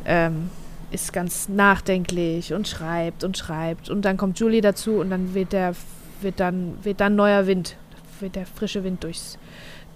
ähm, 0.04 0.50
ist 0.90 1.12
ganz 1.12 1.48
nachdenklich 1.48 2.52
und 2.52 2.68
schreibt 2.68 3.24
und 3.24 3.38
schreibt. 3.38 3.88
Und 3.88 4.04
dann 4.04 4.16
kommt 4.16 4.38
Julie 4.38 4.60
dazu 4.60 4.94
und 4.94 5.10
dann 5.10 5.34
wird 5.34 5.52
der 5.52 5.74
wird 6.20 6.40
dann 6.40 6.78
wird 6.82 7.00
dann 7.00 7.14
neuer 7.14 7.46
Wind, 7.46 7.76
wird 8.20 8.36
der 8.36 8.46
frische 8.46 8.82
Wind 8.84 9.04
durchs 9.04 9.38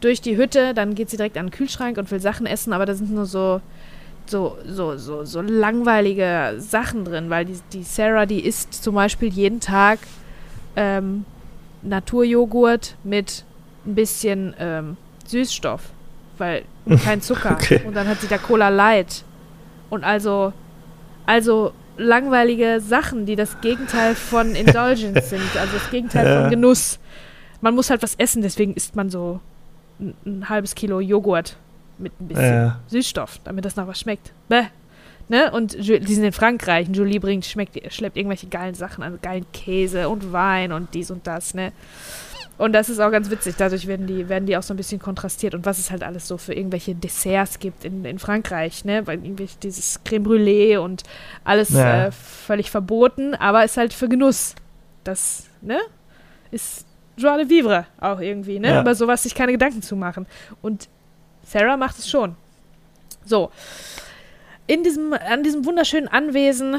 durch 0.00 0.20
die 0.20 0.36
Hütte, 0.36 0.72
dann 0.74 0.94
geht 0.94 1.10
sie 1.10 1.16
direkt 1.16 1.36
an 1.36 1.46
den 1.46 1.52
Kühlschrank 1.52 1.98
und 1.98 2.10
will 2.10 2.20
Sachen 2.20 2.46
essen, 2.46 2.72
aber 2.72 2.86
da 2.86 2.94
sind 2.94 3.10
nur 3.12 3.26
so 3.26 3.60
so, 4.26 4.56
so, 4.64 4.96
so, 4.96 5.24
so 5.24 5.40
langweilige 5.40 6.54
Sachen 6.58 7.04
drin, 7.04 7.30
weil 7.30 7.46
die, 7.46 7.58
die 7.72 7.82
Sarah, 7.82 8.26
die 8.26 8.44
isst 8.44 8.74
zum 8.74 8.94
Beispiel 8.94 9.28
jeden 9.28 9.58
Tag 9.58 9.98
ähm, 10.76 11.24
Naturjoghurt 11.82 12.96
mit 13.04 13.44
ein 13.86 13.94
bisschen 13.94 14.54
ähm, 14.58 14.96
Süßstoff, 15.26 15.82
weil 16.38 16.64
kein 17.04 17.20
Zucker. 17.22 17.52
Okay. 17.52 17.82
Und 17.86 17.94
dann 17.94 18.08
hat 18.08 18.20
sie 18.20 18.28
da 18.28 18.38
Cola 18.38 18.68
Light. 18.68 19.24
Und 19.88 20.04
also, 20.04 20.52
also 21.26 21.72
langweilige 21.96 22.80
Sachen, 22.80 23.26
die 23.26 23.36
das 23.36 23.60
Gegenteil 23.60 24.14
von 24.14 24.54
Indulgence 24.54 25.30
sind, 25.30 25.56
also 25.58 25.74
das 25.74 25.90
Gegenteil 25.90 26.26
ja. 26.26 26.40
von 26.42 26.50
Genuss. 26.50 26.98
Man 27.60 27.74
muss 27.74 27.90
halt 27.90 28.02
was 28.02 28.14
essen, 28.14 28.42
deswegen 28.42 28.74
isst 28.74 28.96
man 28.96 29.10
so 29.10 29.40
ein, 29.98 30.14
ein 30.24 30.48
halbes 30.48 30.74
Kilo 30.74 31.00
Joghurt 31.00 31.56
mit 31.98 32.18
ein 32.20 32.28
bisschen 32.28 32.44
ja. 32.44 32.80
Süßstoff, 32.86 33.40
damit 33.44 33.64
das 33.64 33.76
nach 33.76 33.86
was 33.86 34.00
schmeckt. 34.00 34.32
Bäh. 34.48 34.64
Ne? 35.30 35.52
Und 35.52 35.74
die 35.78 36.14
sind 36.14 36.24
in 36.24 36.32
Frankreich 36.32 36.88
und 36.88 36.96
Julie 36.96 37.20
bringt, 37.20 37.46
schmeckt, 37.46 37.80
schleppt 37.92 38.16
irgendwelche 38.16 38.48
geilen 38.48 38.74
Sachen 38.74 39.04
an, 39.04 39.20
geilen 39.22 39.46
Käse 39.52 40.08
und 40.08 40.32
Wein 40.32 40.72
und 40.72 40.92
dies 40.92 41.12
und 41.12 41.24
das, 41.24 41.54
ne? 41.54 41.70
Und 42.58 42.72
das 42.72 42.88
ist 42.88 42.98
auch 42.98 43.12
ganz 43.12 43.30
witzig. 43.30 43.54
Dadurch 43.56 43.86
werden 43.86 44.08
die, 44.08 44.28
werden 44.28 44.46
die 44.46 44.56
auch 44.56 44.64
so 44.64 44.74
ein 44.74 44.76
bisschen 44.76 44.98
kontrastiert. 44.98 45.54
Und 45.54 45.64
was 45.64 45.78
es 45.78 45.92
halt 45.92 46.02
alles 46.02 46.26
so 46.26 46.36
für 46.36 46.52
irgendwelche 46.52 46.96
Desserts 46.96 47.60
gibt 47.60 47.84
in, 47.84 48.04
in 48.04 48.18
Frankreich, 48.18 48.84
ne? 48.84 49.06
Weil 49.06 49.24
irgendwie 49.24 49.48
dieses 49.62 50.02
Creme 50.04 50.24
Brûlée 50.24 50.78
und 50.78 51.04
alles 51.44 51.70
ja. 51.70 52.06
äh, 52.06 52.10
völlig 52.10 52.72
verboten, 52.72 53.36
aber 53.36 53.64
ist 53.64 53.76
halt 53.76 53.94
für 53.94 54.08
Genuss. 54.08 54.56
Das, 55.04 55.44
ne? 55.62 55.78
Ist 56.50 56.86
Joie 57.16 57.38
de 57.38 57.48
Vivre 57.48 57.86
auch 58.00 58.18
irgendwie, 58.18 58.58
ne? 58.58 58.70
Ja. 58.70 58.80
Über 58.80 58.96
sowas 58.96 59.22
sich 59.22 59.34
keine 59.36 59.52
Gedanken 59.52 59.80
zu 59.80 59.94
machen. 59.94 60.26
Und 60.60 60.88
Sarah 61.44 61.76
macht 61.76 62.00
es 62.00 62.10
schon. 62.10 62.34
So 63.24 63.52
in 64.70 64.84
diesem, 64.84 65.12
an 65.12 65.42
diesem 65.42 65.64
wunderschönen 65.64 66.06
Anwesen 66.06 66.76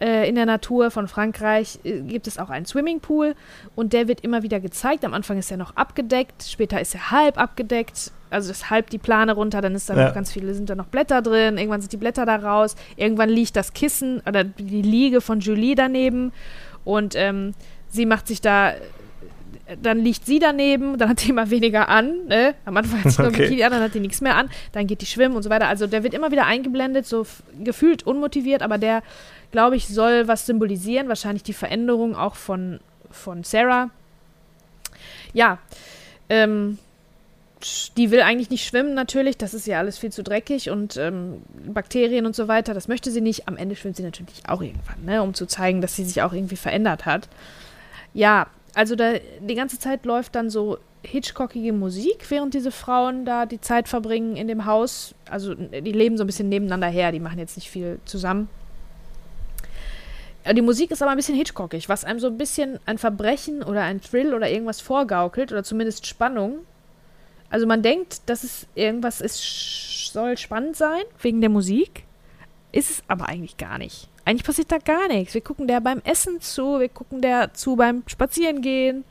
äh, 0.00 0.28
in 0.28 0.34
der 0.34 0.44
Natur 0.44 0.90
von 0.90 1.08
Frankreich 1.08 1.78
äh, 1.82 2.00
gibt 2.02 2.26
es 2.26 2.36
auch 2.38 2.50
einen 2.50 2.66
Swimmingpool 2.66 3.34
und 3.74 3.94
der 3.94 4.06
wird 4.06 4.20
immer 4.20 4.42
wieder 4.42 4.60
gezeigt. 4.60 5.02
Am 5.02 5.14
Anfang 5.14 5.38
ist 5.38 5.50
er 5.50 5.56
noch 5.56 5.76
abgedeckt, 5.76 6.42
später 6.42 6.78
ist 6.78 6.94
er 6.94 7.10
halb 7.10 7.38
abgedeckt. 7.38 8.12
Also 8.28 8.50
ist 8.50 8.68
halb 8.68 8.90
die 8.90 8.98
Plane 8.98 9.32
runter, 9.32 9.62
dann 9.62 9.74
ist 9.74 9.88
da 9.88 9.94
ja. 9.94 10.08
noch 10.08 10.14
ganz 10.14 10.30
viele, 10.30 10.52
sind 10.52 10.68
da 10.68 10.74
noch 10.74 10.88
Blätter 10.88 11.22
drin, 11.22 11.56
irgendwann 11.56 11.80
sind 11.80 11.92
die 11.92 11.96
Blätter 11.96 12.26
da 12.26 12.36
raus, 12.36 12.74
irgendwann 12.96 13.30
liegt 13.30 13.56
das 13.56 13.72
Kissen 13.72 14.20
oder 14.26 14.44
die 14.44 14.82
Liege 14.82 15.22
von 15.22 15.40
Julie 15.40 15.76
daneben 15.76 16.32
und 16.84 17.14
ähm, 17.16 17.54
sie 17.88 18.04
macht 18.04 18.26
sich 18.26 18.40
da 18.42 18.74
dann 19.82 19.98
liegt 19.98 20.24
sie 20.26 20.38
daneben, 20.38 20.96
dann 20.96 21.08
hat 21.08 21.24
die 21.24 21.30
immer 21.30 21.50
weniger 21.50 21.88
an. 21.88 22.26
Ne? 22.26 22.54
Am 22.64 22.76
Anfang 22.76 23.02
hat 23.02 23.12
sie 23.12 23.22
nur 23.22 23.30
okay. 23.30 23.42
Bikini 23.42 23.64
an, 23.64 23.72
dann 23.72 23.82
hat 23.82 23.94
die 23.94 24.00
nichts 24.00 24.20
mehr 24.20 24.36
an. 24.36 24.48
Dann 24.72 24.86
geht 24.86 25.00
die 25.00 25.06
schwimmen 25.06 25.34
und 25.34 25.42
so 25.42 25.50
weiter. 25.50 25.66
Also 25.66 25.86
der 25.86 26.04
wird 26.04 26.14
immer 26.14 26.30
wieder 26.30 26.46
eingeblendet, 26.46 27.06
so 27.06 27.26
gefühlt 27.62 28.04
unmotiviert, 28.04 28.62
aber 28.62 28.78
der, 28.78 29.02
glaube 29.50 29.76
ich, 29.76 29.88
soll 29.88 30.28
was 30.28 30.46
symbolisieren. 30.46 31.08
Wahrscheinlich 31.08 31.42
die 31.42 31.52
Veränderung 31.52 32.14
auch 32.14 32.36
von, 32.36 32.78
von 33.10 33.42
Sarah. 33.42 33.90
Ja, 35.32 35.58
ähm, 36.28 36.78
die 37.96 38.10
will 38.12 38.20
eigentlich 38.20 38.50
nicht 38.50 38.66
schwimmen, 38.66 38.94
natürlich. 38.94 39.36
Das 39.36 39.52
ist 39.52 39.66
ja 39.66 39.78
alles 39.78 39.98
viel 39.98 40.12
zu 40.12 40.22
dreckig 40.22 40.70
und 40.70 40.96
ähm, 40.96 41.42
Bakterien 41.66 42.24
und 42.24 42.36
so 42.36 42.46
weiter. 42.46 42.72
Das 42.72 42.86
möchte 42.86 43.10
sie 43.10 43.20
nicht. 43.20 43.48
Am 43.48 43.56
Ende 43.56 43.74
schwimmt 43.74 43.96
sie 43.96 44.04
natürlich 44.04 44.48
auch 44.48 44.62
irgendwann, 44.62 45.04
ne? 45.04 45.22
um 45.22 45.34
zu 45.34 45.46
zeigen, 45.46 45.80
dass 45.80 45.96
sie 45.96 46.04
sich 46.04 46.22
auch 46.22 46.32
irgendwie 46.32 46.56
verändert 46.56 47.04
hat. 47.04 47.28
Ja, 48.14 48.46
also 48.76 48.94
da 48.94 49.14
die 49.40 49.54
ganze 49.54 49.78
Zeit 49.78 50.04
läuft 50.04 50.34
dann 50.34 50.50
so 50.50 50.76
Hitchcockige 51.02 51.72
Musik, 51.72 52.30
während 52.30 52.52
diese 52.52 52.70
Frauen 52.70 53.24
da 53.24 53.46
die 53.46 53.60
Zeit 53.60 53.88
verbringen 53.88 54.36
in 54.36 54.48
dem 54.48 54.66
Haus. 54.66 55.14
Also 55.30 55.54
die 55.54 55.92
leben 55.92 56.18
so 56.18 56.24
ein 56.24 56.26
bisschen 56.26 56.50
nebeneinander 56.50 56.88
her, 56.88 57.10
die 57.10 57.20
machen 57.20 57.38
jetzt 57.38 57.56
nicht 57.56 57.70
viel 57.70 58.00
zusammen. 58.04 58.50
Die 60.54 60.60
Musik 60.60 60.90
ist 60.90 61.00
aber 61.00 61.10
ein 61.10 61.16
bisschen 61.16 61.36
Hitchcockig, 61.36 61.88
was 61.88 62.04
einem 62.04 62.20
so 62.20 62.26
ein 62.26 62.36
bisschen 62.36 62.78
ein 62.84 62.98
Verbrechen 62.98 63.62
oder 63.62 63.82
ein 63.82 64.02
Thrill 64.02 64.34
oder 64.34 64.50
irgendwas 64.50 64.82
vorgaukelt 64.82 65.52
oder 65.52 65.64
zumindest 65.64 66.06
Spannung. 66.06 66.58
Also 67.48 67.66
man 67.66 67.80
denkt, 67.80 68.28
dass 68.28 68.44
es 68.44 68.66
irgendwas 68.74 69.22
ist, 69.22 70.12
soll 70.12 70.36
spannend 70.36 70.76
sein 70.76 71.02
wegen 71.22 71.40
der 71.40 71.50
Musik, 71.50 72.04
ist 72.72 72.90
es 72.90 73.02
aber 73.08 73.26
eigentlich 73.26 73.56
gar 73.56 73.78
nicht. 73.78 74.10
Eigentlich 74.26 74.44
passiert 74.44 74.72
da 74.72 74.78
gar 74.78 75.06
nichts. 75.06 75.34
Wir 75.34 75.40
gucken 75.40 75.68
der 75.68 75.80
beim 75.80 76.02
Essen 76.04 76.40
zu, 76.40 76.80
wir 76.80 76.88
gucken 76.88 77.22
der 77.22 77.54
zu 77.54 77.76
beim 77.76 78.02
Spazierengehen, 78.08 79.04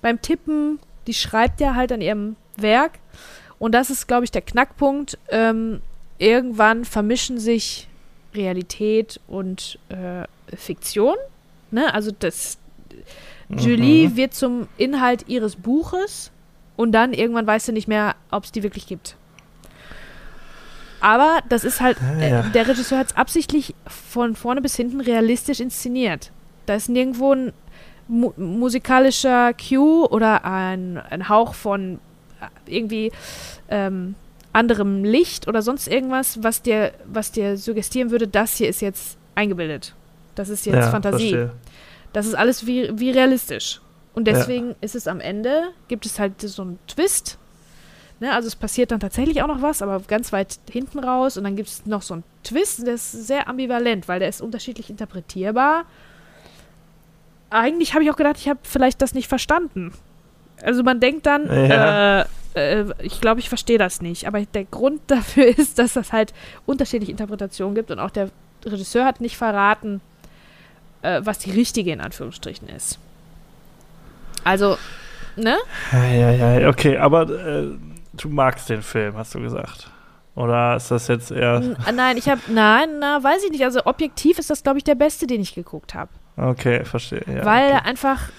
beim 0.00 0.22
Tippen. 0.22 0.78
Die 1.08 1.14
schreibt 1.14 1.60
ja 1.60 1.74
halt 1.74 1.90
an 1.90 2.00
ihrem 2.00 2.36
Werk. 2.56 2.92
Und 3.58 3.72
das 3.72 3.90
ist, 3.90 4.06
glaube 4.06 4.22
ich, 4.22 4.30
der 4.30 4.42
Knackpunkt. 4.42 5.18
Ähm, 5.30 5.80
irgendwann 6.18 6.84
vermischen 6.84 7.40
sich 7.40 7.88
Realität 8.34 9.18
und 9.26 9.80
äh, 9.88 10.28
Fiktion. 10.56 11.16
Ne? 11.72 11.92
Also 11.92 12.12
das 12.16 12.56
mhm. 13.48 13.58
Julie 13.58 14.14
wird 14.14 14.32
zum 14.32 14.68
Inhalt 14.76 15.24
ihres 15.26 15.56
Buches 15.56 16.30
und 16.76 16.92
dann 16.92 17.12
irgendwann 17.12 17.48
weiß 17.48 17.66
sie 17.66 17.72
nicht 17.72 17.88
mehr, 17.88 18.14
ob 18.30 18.44
es 18.44 18.52
die 18.52 18.62
wirklich 18.62 18.86
gibt. 18.86 19.16
Aber 21.02 21.40
das 21.48 21.64
ist 21.64 21.80
halt, 21.80 21.98
ah, 22.00 22.22
ja. 22.22 22.40
äh, 22.40 22.50
der 22.52 22.68
Regisseur 22.68 22.98
hat 22.98 23.08
es 23.08 23.16
absichtlich 23.16 23.74
von 23.88 24.36
vorne 24.36 24.62
bis 24.62 24.76
hinten 24.76 25.00
realistisch 25.00 25.58
inszeniert. 25.58 26.30
Da 26.66 26.76
ist 26.76 26.88
nirgendwo 26.88 27.34
ein 27.34 27.52
mu 28.06 28.32
musikalischer 28.36 29.52
Cue 29.54 30.08
oder 30.08 30.44
ein, 30.44 30.98
ein 30.98 31.28
Hauch 31.28 31.54
von 31.54 31.98
äh, 32.40 32.76
irgendwie 32.76 33.10
ähm, 33.68 34.14
anderem 34.52 35.02
Licht 35.02 35.48
oder 35.48 35.60
sonst 35.60 35.88
irgendwas, 35.88 36.40
was 36.44 36.62
dir, 36.62 36.92
was 37.04 37.32
dir 37.32 37.56
suggestieren 37.56 38.12
würde, 38.12 38.28
das 38.28 38.56
hier 38.56 38.68
ist 38.68 38.80
jetzt 38.80 39.18
eingebildet. 39.34 39.96
Das 40.36 40.50
ist 40.50 40.66
jetzt 40.66 40.76
ja, 40.76 40.90
Fantasie. 40.90 41.30
Verstehe. 41.30 41.52
Das 42.12 42.26
ist 42.26 42.34
alles 42.34 42.64
wie, 42.64 42.96
wie 42.96 43.10
realistisch. 43.10 43.80
Und 44.14 44.28
deswegen 44.28 44.68
ja. 44.68 44.76
ist 44.82 44.94
es 44.94 45.08
am 45.08 45.18
Ende, 45.18 45.70
gibt 45.88 46.06
es 46.06 46.20
halt 46.20 46.40
so 46.40 46.62
einen 46.62 46.78
Twist, 46.86 47.38
Ne, 48.22 48.32
also 48.32 48.46
es 48.46 48.54
passiert 48.54 48.92
dann 48.92 49.00
tatsächlich 49.00 49.42
auch 49.42 49.48
noch 49.48 49.62
was, 49.62 49.82
aber 49.82 49.98
ganz 49.98 50.32
weit 50.32 50.60
hinten 50.70 51.00
raus. 51.00 51.36
Und 51.36 51.42
dann 51.42 51.56
gibt 51.56 51.68
es 51.68 51.86
noch 51.86 52.02
so 52.02 52.14
einen 52.14 52.22
Twist, 52.44 52.86
der 52.86 52.94
ist 52.94 53.10
sehr 53.10 53.48
ambivalent, 53.48 54.06
weil 54.06 54.20
der 54.20 54.28
ist 54.28 54.40
unterschiedlich 54.40 54.90
interpretierbar. 54.90 55.86
Eigentlich 57.50 57.94
habe 57.94 58.04
ich 58.04 58.12
auch 58.12 58.16
gedacht, 58.16 58.36
ich 58.38 58.48
habe 58.48 58.60
vielleicht 58.62 59.02
das 59.02 59.14
nicht 59.14 59.26
verstanden. 59.26 59.92
Also 60.62 60.84
man 60.84 61.00
denkt 61.00 61.26
dann, 61.26 61.48
ja. 61.48 62.20
äh, 62.20 62.26
äh, 62.54 62.84
ich 63.02 63.20
glaube, 63.20 63.40
ich 63.40 63.48
verstehe 63.48 63.76
das 63.76 64.00
nicht. 64.00 64.28
Aber 64.28 64.40
der 64.40 64.66
Grund 64.66 65.00
dafür 65.08 65.46
ist, 65.46 65.80
dass 65.80 65.94
das 65.94 66.12
halt 66.12 66.32
unterschiedliche 66.64 67.10
Interpretationen 67.10 67.74
gibt 67.74 67.90
und 67.90 67.98
auch 67.98 68.10
der 68.10 68.30
Regisseur 68.64 69.04
hat 69.04 69.20
nicht 69.20 69.36
verraten, 69.36 70.00
äh, 71.02 71.22
was 71.24 71.40
die 71.40 71.50
richtige 71.50 71.90
in 71.90 72.00
Anführungsstrichen 72.00 72.68
ist. 72.68 73.00
Also, 74.44 74.78
ne? 75.34 75.56
Ja, 75.90 76.06
ja, 76.06 76.60
ja, 76.60 76.68
okay, 76.68 76.98
aber 76.98 77.28
äh, 77.28 77.70
du 78.14 78.28
magst 78.28 78.68
den 78.68 78.82
Film, 78.82 79.16
hast 79.16 79.34
du 79.34 79.40
gesagt. 79.40 79.90
Oder 80.34 80.76
ist 80.76 80.90
das 80.90 81.08
jetzt 81.08 81.30
eher. 81.30 81.56
N 81.56 81.76
nein, 81.94 82.16
ich 82.16 82.28
habe. 82.28 82.40
Nein, 82.48 82.98
na, 83.00 83.22
weiß 83.22 83.44
ich 83.44 83.50
nicht. 83.50 83.64
Also 83.64 83.84
objektiv 83.84 84.38
ist 84.38 84.48
das, 84.48 84.62
glaube 84.62 84.78
ich, 84.78 84.84
der 84.84 84.94
beste, 84.94 85.26
den 85.26 85.42
ich 85.42 85.54
geguckt 85.54 85.94
habe. 85.94 86.10
Okay, 86.36 86.84
verstehe. 86.84 87.22
Ja, 87.26 87.44
Weil 87.44 87.72
okay. 87.72 87.80
einfach, 87.84 88.30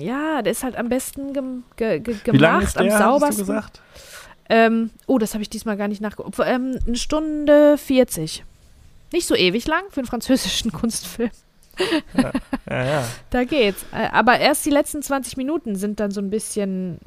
ja, 0.00 0.42
der 0.42 0.50
ist 0.50 0.64
halt 0.64 0.76
am 0.76 0.88
besten 0.88 1.32
gem 1.32 1.62
ge 1.76 2.00
ge 2.00 2.14
gemacht, 2.14 2.32
Wie 2.32 2.38
lange 2.38 2.64
ist 2.64 2.76
der, 2.76 2.82
am 2.82 2.98
saubersten. 2.98 3.28
Hast 3.28 3.38
du 3.38 3.46
gesagt? 3.46 3.80
Ähm, 4.48 4.90
oh, 5.06 5.18
das 5.18 5.34
habe 5.34 5.42
ich 5.42 5.50
diesmal 5.50 5.76
gar 5.76 5.86
nicht 5.86 6.00
nachgeguckt. 6.00 6.36
Ähm, 6.44 6.78
eine 6.84 6.96
Stunde 6.96 7.78
40. 7.78 8.44
Nicht 9.12 9.26
so 9.26 9.36
ewig 9.36 9.66
lang 9.68 9.84
für 9.90 10.00
einen 10.00 10.06
französischen 10.06 10.72
Kunstfilm. 10.72 11.30
Ja, 12.14 12.32
ja, 12.68 12.84
ja. 12.84 13.04
da 13.30 13.44
geht's. 13.44 13.84
Äh, 13.92 14.08
aber 14.10 14.38
erst 14.40 14.66
die 14.66 14.70
letzten 14.70 15.02
20 15.02 15.36
Minuten 15.36 15.76
sind 15.76 16.00
dann 16.00 16.10
so 16.10 16.20
ein 16.20 16.30
bisschen, 16.30 16.98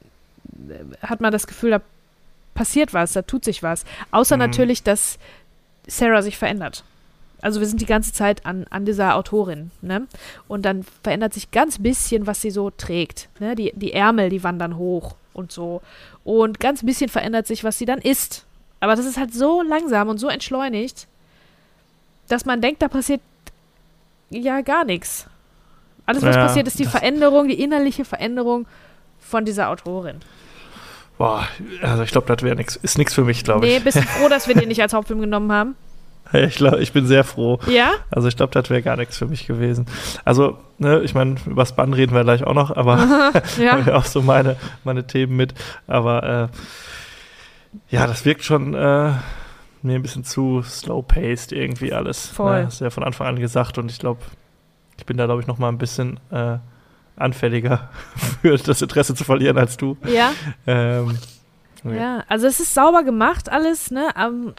äh, 0.69 1.05
hat 1.05 1.19
man 1.19 1.33
das 1.33 1.47
Gefühl, 1.47 1.71
da 1.71 1.81
passiert 2.59 2.93
was, 2.93 3.13
da 3.13 3.21
tut 3.21 3.45
sich 3.45 3.63
was. 3.63 3.85
Außer 4.11 4.35
mhm. 4.35 4.41
natürlich, 4.41 4.83
dass 4.83 5.17
Sarah 5.87 6.21
sich 6.21 6.37
verändert. 6.37 6.83
Also 7.41 7.61
wir 7.61 7.67
sind 7.67 7.79
die 7.79 7.85
ganze 7.85 8.11
Zeit 8.11 8.45
an, 8.45 8.65
an 8.69 8.83
dieser 8.83 9.15
Autorin, 9.15 9.71
ne? 9.81 10.07
Und 10.49 10.63
dann 10.63 10.85
verändert 11.01 11.33
sich 11.33 11.51
ganz 11.51 11.79
bisschen, 11.81 12.27
was 12.27 12.41
sie 12.41 12.51
so 12.51 12.69
trägt. 12.69 13.29
Ne? 13.39 13.55
Die, 13.55 13.71
die 13.73 13.93
Ärmel, 13.93 14.29
die 14.29 14.43
wandern 14.43 14.75
hoch 14.75 15.15
und 15.33 15.53
so. 15.53 15.81
Und 16.25 16.59
ganz 16.59 16.83
bisschen 16.83 17.09
verändert 17.09 17.47
sich, 17.47 17.63
was 17.63 17.77
sie 17.77 17.85
dann 17.85 17.99
isst. 17.99 18.45
Aber 18.81 18.97
das 18.97 19.05
ist 19.05 19.17
halt 19.17 19.33
so 19.33 19.61
langsam 19.61 20.09
und 20.09 20.17
so 20.17 20.27
entschleunigt, 20.27 21.07
dass 22.27 22.43
man 22.43 22.59
denkt, 22.59 22.81
da 22.81 22.89
passiert 22.89 23.21
ja 24.31 24.59
gar 24.59 24.83
nichts. 24.83 25.27
Alles, 26.05 26.23
was 26.23 26.35
Ja, 26.35 26.41
passiert, 26.41 26.67
ist 26.67 26.77
die 26.77 26.85
Veränderung, 26.85 27.47
die 27.47 27.61
innerliche 27.63 28.03
Veränderung 28.03 28.67
von 29.21 29.45
dieser 29.45 29.69
Autorin. 29.69 30.19
Boah, 31.19 31.47
also 31.83 32.01
ich 32.01 32.11
glaube, 32.11 32.33
das 32.33 32.41
wäre 32.43 32.55
nichts. 32.55 32.75
Ist 32.77 32.97
nichts 32.97 33.13
für 33.13 33.23
mich, 33.23 33.43
glaube 33.43 33.65
Nee, 33.67 33.77
ich. 33.77 33.83
bist 33.83 33.97
du 33.97 34.01
froh, 34.01 34.27
dass 34.29 34.47
wir 34.47 34.55
den 34.55 34.69
nicht 34.69 34.81
als 34.81 34.93
Hauptfilm 34.95 35.19
genommen 35.21 35.51
haben? 35.51 35.75
Ich, 36.31 36.55
glaub, 36.55 36.75
ich 36.79 36.93
bin 36.93 37.05
sehr 37.07 37.23
froh. 37.23 37.59
Ja? 37.67 37.91
Also 38.09 38.27
ich 38.27 38.37
glaube, 38.37 38.53
das 38.53 38.69
wäre 38.69 38.81
gar 38.81 38.95
nichts 38.95 39.17
für 39.17 39.25
mich 39.27 39.45
gewesen. 39.47 39.85
Also, 40.25 40.57
ne, 40.77 41.01
ich 41.01 41.13
meine, 41.15 41.35
über 41.45 41.61
das 41.63 41.75
Bann 41.75 41.91
reden 41.93 42.13
wir 42.15 42.23
gleich 42.23 42.43
auch 42.45 42.53
noch, 42.53 42.75
aber 42.75 42.97
habe 42.99 43.41
Ja. 43.61 43.79
ja 43.79 43.95
auch 43.95 44.05
so 44.05 44.21
meine, 44.21 44.55
meine 44.83 45.05
Themen 45.07 45.35
mit. 45.35 45.53
Aber 45.87 46.51
äh, 46.51 47.95
ja, 47.95 48.07
das 48.07 48.23
wirkt 48.25 48.43
schon 48.43 48.73
äh, 48.75 49.11
mir 49.81 49.95
ein 49.95 50.01
bisschen 50.01 50.23
zu 50.23 50.61
slow-paced 50.61 51.51
irgendwie 51.51 51.93
alles. 51.93 52.27
Voll. 52.27 52.59
Ne? 52.61 52.65
Hast 52.67 52.79
du 52.79 52.85
ja 52.85 52.91
von 52.91 53.03
Anfang 53.03 53.27
an 53.27 53.39
gesagt 53.39 53.77
und 53.77 53.91
ich 53.91 53.99
glaube, 53.99 54.21
ich 54.97 55.05
bin 55.05 55.17
da, 55.17 55.25
glaube 55.25 55.41
ich, 55.41 55.47
noch 55.47 55.57
mal 55.57 55.69
ein 55.69 55.77
bisschen 55.79 56.19
äh, 56.31 56.57
anfälliger 57.19 57.89
für 58.41 58.57
das 58.57 58.81
Interesse 58.81 59.15
zu 59.15 59.23
verlieren 59.23 59.57
als 59.57 59.77
du. 59.77 59.97
Ja? 60.05 60.31
Ähm, 60.67 61.17
ja. 61.83 61.93
Ja, 61.93 62.23
also 62.27 62.47
es 62.47 62.59
ist 62.59 62.73
sauber 62.73 63.03
gemacht 63.03 63.49
alles, 63.49 63.89
ne? 63.91 64.09
Ähm, 64.17 64.53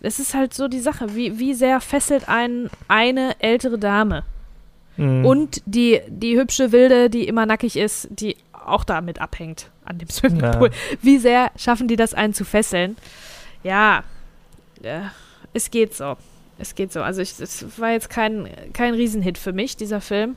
es 0.00 0.18
ist 0.20 0.34
halt 0.34 0.54
so 0.54 0.68
die 0.68 0.80
Sache, 0.80 1.14
wie, 1.14 1.38
wie 1.38 1.54
sehr 1.54 1.80
fesselt 1.80 2.28
einen 2.28 2.70
eine 2.88 3.40
ältere 3.40 3.78
Dame 3.78 4.24
Mhm. 4.96 5.24
und 5.24 5.62
die, 5.64 6.00
die 6.08 6.36
hübsche 6.36 6.72
Wilde, 6.72 7.08
die 7.08 7.28
immer 7.28 7.46
nackig 7.46 7.76
ist, 7.76 8.08
die 8.10 8.36
auch 8.52 8.82
damit 8.82 9.20
abhängt 9.20 9.70
an 9.84 9.98
dem 9.98 10.08
Swimmingpool. 10.10 10.70
Wie 11.02 11.18
sehr 11.18 11.52
schaffen 11.56 11.86
die 11.86 11.94
das 11.94 12.14
einen 12.14 12.34
zu 12.34 12.44
fesseln? 12.44 12.96
Ja, 13.62 14.02
äh, 14.82 15.02
es 15.52 15.70
geht 15.70 15.94
so. 15.94 16.16
Es 16.58 16.74
geht 16.74 16.92
so. 16.92 17.00
Also 17.02 17.22
ich, 17.22 17.38
es 17.38 17.64
war 17.78 17.92
jetzt 17.92 18.10
kein, 18.10 18.48
kein 18.72 18.92
Riesenhit 18.94 19.38
für 19.38 19.52
mich, 19.52 19.76
dieser 19.76 20.00
Film. 20.00 20.34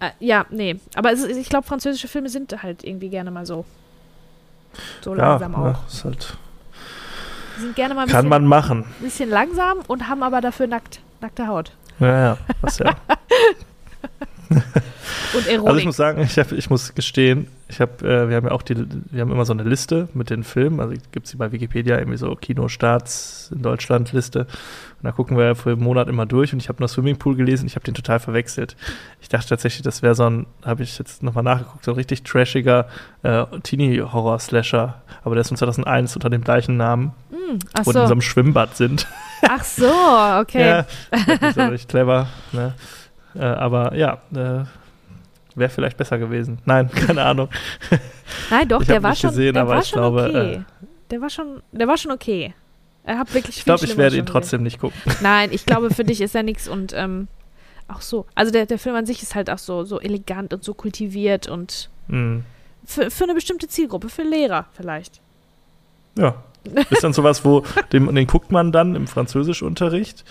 Äh, 0.00 0.10
ja, 0.20 0.46
nee. 0.50 0.78
Aber 0.94 1.12
es 1.12 1.24
ich 1.24 1.48
glaube, 1.48 1.66
französische 1.66 2.08
Filme 2.08 2.28
sind 2.28 2.62
halt 2.62 2.84
irgendwie 2.84 3.08
gerne 3.08 3.30
mal 3.30 3.46
so. 3.46 3.64
So 5.00 5.14
ja, 5.14 5.30
langsam 5.30 5.54
auch. 5.54 5.86
ist 5.88 6.04
halt, 6.04 6.36
Die 7.56 7.60
sind 7.62 7.76
gerne 7.76 7.94
mal 7.94 8.02
ein 8.02 8.08
kann 8.08 8.16
bisschen, 8.16 8.28
man 8.28 8.44
machen. 8.46 8.84
bisschen 9.00 9.30
langsam 9.30 9.78
und 9.88 10.08
haben 10.08 10.22
aber 10.22 10.40
dafür 10.40 10.66
nackt, 10.66 11.00
nackte 11.20 11.46
Haut. 11.46 11.72
Ja, 11.98 12.20
ja, 12.20 12.38
was 12.60 12.78
ja. 12.78 12.94
Und 15.34 15.46
Erotik. 15.46 15.66
Also 15.66 15.78
ich 15.78 15.84
muss 15.86 15.96
sagen, 15.96 16.22
ich, 16.22 16.38
hab, 16.38 16.52
ich 16.52 16.70
muss 16.70 16.94
gestehen, 16.94 17.48
ich 17.68 17.80
hab, 17.80 18.02
äh, 18.02 18.28
wir 18.28 18.36
haben 18.36 18.46
ja 18.46 18.52
auch 18.52 18.62
die, 18.62 18.76
wir 19.10 19.20
haben 19.20 19.32
immer 19.32 19.44
so 19.44 19.52
eine 19.52 19.64
Liste 19.64 20.08
mit 20.14 20.30
den 20.30 20.44
Filmen, 20.44 20.80
also 20.80 20.94
gibt 21.12 21.26
es 21.26 21.32
die 21.32 21.36
bei 21.36 21.52
Wikipedia 21.52 21.98
irgendwie 21.98 22.18
so 22.18 22.34
Kinostarts 22.34 23.50
in 23.54 23.62
Deutschland 23.62 24.12
Liste 24.12 24.40
und 24.40 25.04
da 25.04 25.12
gucken 25.12 25.36
wir 25.36 25.54
für 25.56 25.70
einen 25.72 25.82
Monat 25.82 26.08
immer 26.08 26.26
durch 26.26 26.52
und 26.52 26.60
ich 26.60 26.68
habe 26.68 26.80
nur 26.80 26.88
Swimmingpool 26.88 27.34
gelesen, 27.36 27.66
ich 27.66 27.74
habe 27.74 27.84
den 27.84 27.94
total 27.94 28.20
verwechselt. 28.20 28.76
Ich 29.20 29.28
dachte 29.28 29.48
tatsächlich, 29.48 29.82
das 29.82 30.02
wäre 30.02 30.14
so 30.14 30.28
ein, 30.28 30.46
habe 30.64 30.82
ich 30.82 30.98
jetzt 30.98 31.22
nochmal 31.22 31.44
nachgeguckt, 31.44 31.84
so 31.84 31.92
ein 31.92 31.96
richtig 31.96 32.22
trashiger 32.22 32.86
äh, 33.22 33.44
Teenie-Horror-Slasher, 33.62 35.02
aber 35.24 35.34
der 35.34 35.40
ist 35.42 35.48
von 35.48 35.56
2001 35.56 36.14
unter 36.14 36.30
dem 36.30 36.42
gleichen 36.42 36.76
Namen, 36.76 37.12
Hm, 37.30 37.58
ach 37.74 37.86
wo 37.86 37.92
die 37.92 37.98
in 37.98 38.02
so 38.02 38.06
so. 38.06 38.12
einem 38.12 38.22
Schwimmbad 38.22 38.76
sind. 38.76 39.06
Ach 39.42 39.62
so, 39.64 39.90
okay. 40.40 40.84
Ja, 40.86 40.86
nicht 41.40 41.54
so 41.54 41.62
richtig 41.62 41.88
clever. 41.88 42.28
Ne? 42.52 42.74
Äh, 43.38 43.44
aber 43.44 43.94
ja, 43.94 44.22
äh, 44.34 44.64
wäre 45.54 45.70
vielleicht 45.70 45.96
besser 45.96 46.18
gewesen. 46.18 46.58
Nein, 46.64 46.90
keine 47.06 47.24
Ahnung. 47.24 47.48
Nein, 48.50 48.68
doch, 48.68 48.84
der 48.84 49.02
war 49.02 49.14
schon, 49.14 49.30
gesehen, 49.30 49.54
der 49.54 49.66
war 49.66 49.82
schon 49.82 49.98
glaube, 49.98 50.24
okay. 50.24 50.52
äh, 50.54 50.60
der 51.10 51.20
war 51.20 51.30
schon, 51.30 51.62
der 51.72 51.88
war 51.88 51.96
schon 51.96 52.12
okay. 52.12 52.54
Er 53.04 53.18
hat 53.18 53.32
wirklich 53.34 53.58
Ich 53.58 53.64
glaube, 53.64 53.84
ich 53.84 53.96
werde 53.96 54.16
ihn 54.16 54.26
trotzdem 54.26 54.62
nicht 54.62 54.80
gucken. 54.80 55.00
Nein, 55.22 55.50
ich 55.52 55.64
glaube, 55.64 55.90
für 55.90 56.04
dich 56.04 56.20
ist 56.20 56.34
er 56.34 56.42
nichts 56.42 56.66
und 56.66 56.92
ähm, 56.94 57.28
auch 57.88 58.00
so. 58.00 58.26
Also 58.34 58.50
der, 58.50 58.66
der 58.66 58.78
Film 58.78 58.96
an 58.96 59.06
sich 59.06 59.22
ist 59.22 59.34
halt 59.34 59.48
auch 59.48 59.58
so, 59.58 59.84
so 59.84 60.00
elegant 60.00 60.52
und 60.52 60.64
so 60.64 60.74
kultiviert 60.74 61.48
und 61.48 61.88
Hm. 62.08 62.44
für, 62.84 63.10
für 63.10 63.24
eine 63.24 63.34
bestimmte 63.34 63.68
Zielgruppe, 63.68 64.08
für 64.08 64.22
Lehrer 64.22 64.66
vielleicht. 64.72 65.20
Ja. 66.16 66.42
Ist 66.90 67.04
dann 67.04 67.12
sowas, 67.12 67.44
wo 67.44 67.64
den, 67.92 68.12
den 68.14 68.26
guckt 68.26 68.50
man 68.50 68.72
dann 68.72 68.94
im 68.94 69.06
Französischunterricht 69.06 70.24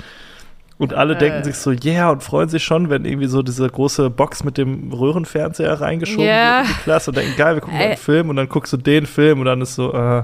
und 0.77 0.93
alle 0.93 1.15
Äh. 1.15 1.17
denken 1.17 1.43
sich 1.43 1.55
so, 1.57 1.71
yeah, 1.71 2.09
und 2.11 2.21
freuen 2.23 2.49
sich 2.49 2.63
schon, 2.63 2.89
wenn 2.89 3.05
irgendwie 3.05 3.27
so 3.27 3.41
diese 3.41 3.67
große 3.69 4.09
Box 4.09 4.43
mit 4.43 4.57
dem 4.57 4.91
Röhrenfernseher 4.91 5.79
reingeschoben 5.79 6.25
Ja. 6.25 6.59
wird 6.59 6.67
in 6.69 6.75
die 6.75 6.81
Klasse 6.83 7.11
und 7.11 7.17
denken, 7.17 7.35
geil, 7.37 7.55
wir 7.55 7.61
gucken 7.61 7.79
Äh. 7.79 7.83
einen 7.85 7.97
Film 7.97 8.29
und 8.29 8.35
dann 8.35 8.49
guckst 8.49 8.73
du 8.73 8.77
den 8.77 9.05
Film 9.05 9.39
und 9.39 9.45
dann 9.45 9.61
ist 9.61 9.75
so, 9.75 9.93
äh, 9.93 10.23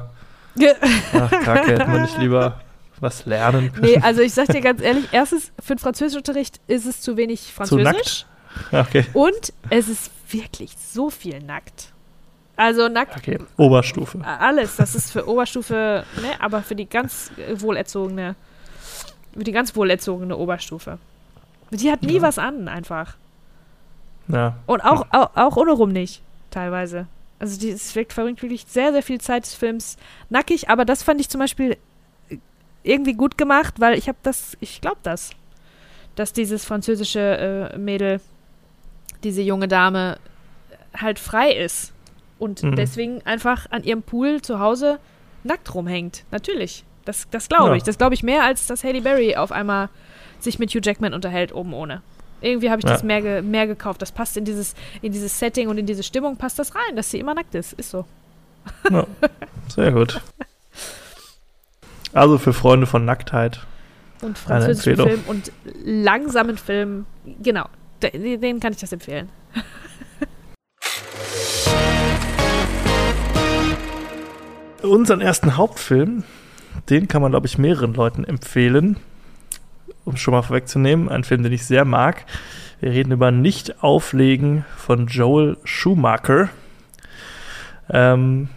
ach, 1.13 1.31
kacke, 1.43 1.71
hätten 1.73 1.91
wir 1.91 2.01
nicht 2.01 2.17
lieber 2.17 2.59
was 2.99 3.25
lernen 3.25 3.71
können. 3.71 3.85
Nee, 3.85 3.97
also 4.01 4.21
ich 4.21 4.33
sag 4.33 4.47
dir 4.49 4.61
ganz 4.61 4.81
ehrlich, 4.81 5.05
erstens, 5.11 5.51
für 5.59 5.75
den 5.75 5.79
Französischunterricht 5.79 6.59
ist 6.67 6.85
es 6.85 7.01
zu 7.01 7.17
wenig 7.17 7.41
Zu 7.47 7.51
Französisch. 7.53 8.25
nackt? 8.71 8.87
Okay, 8.89 9.05
Und 9.13 9.53
es 9.69 9.87
ist 9.87 10.11
wirklich 10.29 10.71
so 10.77 11.09
viel 11.09 11.39
nackt. 11.39 11.93
Also 12.57 12.89
nackt 12.89 13.15
okay. 13.17 13.39
Oberstufe. 13.57 14.19
alles. 14.23 14.75
Das 14.75 14.93
ist 14.93 15.11
für 15.11 15.27
Oberstufe, 15.27 16.03
ne, 16.21 16.27
aber 16.39 16.61
für 16.61 16.75
die 16.75 16.87
ganz 16.87 17.31
wohlerzogene, 17.55 18.35
die 19.35 19.51
ganz 19.51 19.75
wohlerzogene 19.75 20.35
Oberstufe. 20.37 20.97
Die 21.71 21.91
hat 21.91 22.03
nie 22.03 22.15
Ja. 22.17 22.21
was 22.21 22.37
an, 22.37 22.67
einfach. 22.67 23.15
Ja. 24.27 24.57
Und 24.65 24.81
auch, 24.81 25.05
auch, 25.11 25.29
auch 25.35 25.57
ohne 25.57 25.71
rum 25.71 25.91
nicht, 25.91 26.21
teilweise. 26.51 27.07
Also 27.39 27.59
die, 27.59 27.69
es 27.71 27.95
wirkt 27.95 28.13
verbringt 28.13 28.41
wirklich 28.41 28.65
sehr, 28.67 28.91
sehr 28.91 29.01
viel 29.03 29.19
Zeit 29.19 29.43
des 29.43 29.55
Films 29.55 29.97
nackig, 30.29 30.69
aber 30.69 30.85
das 30.85 31.01
fand 31.03 31.19
ich 31.21 31.29
zum 31.29 31.39
Beispiel 31.39 31.77
äh, 32.29 32.37
irgendwie 32.83 33.13
gut 33.13 33.37
gemacht, 33.37 33.79
weil 33.79 33.97
ich 33.97 34.07
habe 34.07 34.17
das, 34.23 34.55
ich 34.59 34.79
glaube 34.81 34.99
das, 35.03 35.31
dass 36.15 36.33
dieses 36.33 36.65
französische 36.65 37.71
äh, 37.73 37.77
Mädel, 37.77 38.19
diese 39.23 39.41
junge 39.41 39.67
Dame, 39.67 40.17
halt 40.95 41.19
frei 41.19 41.51
ist 41.53 41.93
und 42.37 42.63
Mhm. 42.63 42.75
deswegen 42.75 43.25
einfach 43.25 43.67
an 43.71 43.83
ihrem 43.83 44.03
Pool 44.03 44.41
zu 44.41 44.59
Hause 44.59 44.99
nackt 45.43 45.73
rumhängt. 45.73 46.25
Natürlich. 46.31 46.83
Das, 47.05 47.27
das 47.31 47.49
glaube 47.49 47.69
Ja. 47.71 47.75
ich. 47.75 47.83
Das 47.83 47.97
glaube 47.97 48.13
ich 48.13 48.23
mehr, 48.23 48.43
als 48.43 48.67
dass 48.67 48.83
Halle 48.83 49.01
Berry 49.01 49.35
auf 49.35 49.51
einmal 49.51 49.89
sich 50.39 50.59
mit 50.59 50.69
Hugh 50.71 50.81
Jackman 50.83 51.13
unterhält, 51.13 51.53
oben 51.53 51.73
ohne. 51.73 52.01
Irgendwie 52.41 52.69
habe 52.71 52.79
ich 52.79 52.85
Ja. 52.85 52.91
das 52.93 53.03
mehr, 53.03 53.21
ge 53.21 53.41
mehr 53.41 53.67
gekauft. 53.67 54.01
Das 54.01 54.11
passt 54.11 54.35
in 54.37 54.45
dieses, 54.45 54.73
in 55.01 55.11
dieses 55.11 55.37
Setting 55.37 55.67
und 55.67 55.77
in 55.77 55.85
diese 55.85 56.03
Stimmung 56.03 56.37
passt 56.37 56.57
das 56.59 56.73
rein, 56.75 56.95
dass 56.95 57.11
sie 57.11 57.19
immer 57.19 57.33
nackt 57.33 57.53
ist. 57.55 57.73
Ist 57.73 57.91
so. 57.91 58.05
ja. 58.89 59.05
Sehr 59.67 59.91
gut. 59.91 60.21
Also 62.13 62.37
für 62.37 62.53
Freunde 62.53 62.87
von 62.87 63.05
Nacktheit. 63.05 63.61
Und 64.21 64.37
französischen 64.37 64.91
Empfehlung. 64.99 65.09
Film 65.09 65.23
und 65.27 65.51
langsamen 65.83 66.57
Film. 66.57 67.05
Genau. 67.41 67.65
De- 68.03 68.37
Den 68.37 68.59
kann 68.59 68.73
ich 68.73 68.79
das 68.79 68.91
empfehlen. 68.91 69.29
Unseren 74.81 75.21
ersten 75.21 75.57
Hauptfilm, 75.57 76.23
den 76.89 77.07
kann 77.07 77.21
man, 77.21 77.31
glaube 77.31 77.47
ich, 77.47 77.57
mehreren 77.57 77.93
Leuten 77.93 78.23
empfehlen. 78.23 78.97
Um 80.03 80.17
schon 80.17 80.33
mal 80.33 80.41
vorwegzunehmen, 80.41 81.09
ein 81.09 81.23
Film, 81.23 81.43
den 81.43 81.53
ich 81.53 81.65
sehr 81.65 81.85
mag. 81.85 82.25
Wir 82.79 82.91
reden 82.91 83.11
über 83.11 83.29
Nicht-Auflegen 83.29 84.65
von 84.75 85.05
Joel 85.07 85.57
Schumacher. 85.63 86.49
Ähm, 87.89 88.49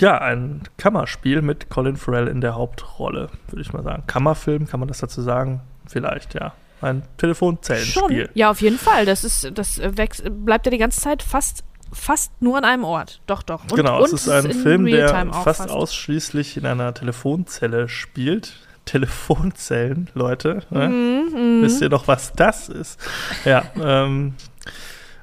ja, 0.00 0.18
ein 0.18 0.62
Kammerspiel 0.78 1.42
mit 1.42 1.68
Colin 1.68 1.96
Farrell 1.96 2.28
in 2.28 2.40
der 2.40 2.54
Hauptrolle, 2.54 3.28
würde 3.48 3.60
ich 3.60 3.72
mal 3.72 3.82
sagen. 3.82 4.04
Kammerfilm, 4.06 4.66
kann 4.66 4.80
man 4.80 4.88
das 4.88 4.98
dazu 4.98 5.20
sagen? 5.20 5.60
Vielleicht, 5.86 6.34
ja. 6.34 6.54
Ein 6.80 7.02
Telefonzellenspiel. 7.18 8.26
Schon. 8.26 8.34
Ja, 8.34 8.50
auf 8.50 8.62
jeden 8.62 8.78
Fall. 8.78 9.04
Das 9.04 9.24
ist, 9.24 9.50
das 9.54 9.80
wächst, 9.82 10.24
bleibt 10.46 10.64
ja 10.66 10.70
die 10.70 10.78
ganze 10.78 11.00
Zeit 11.02 11.22
fast, 11.22 11.64
fast 11.92 12.32
nur 12.40 12.58
an 12.58 12.64
einem 12.64 12.84
Ort. 12.84 13.20
Doch, 13.26 13.42
doch. 13.42 13.62
Und, 13.62 13.74
genau, 13.74 13.98
und 13.98 14.06
es 14.06 14.12
ist 14.12 14.28
ein 14.28 14.46
in 14.46 14.52
Film, 14.52 14.86
der 14.86 15.32
fast, 15.32 15.70
ausschließlich 15.70 16.56
in 16.56 16.66
einer 16.66 16.94
Telefonzelle 16.94 17.88
spielt. 17.88 18.54
Telefonzellen, 18.86 20.10
Leute. 20.14 20.62
Ne? 20.70 20.88
Mhm, 20.88 21.58
mhm. 21.58 21.62
Wisst 21.62 21.80
ihr 21.80 21.90
noch, 21.90 22.08
was 22.08 22.32
das 22.32 22.68
ist? 22.68 22.98
Ja, 23.44 23.62
ähm, 23.80 24.34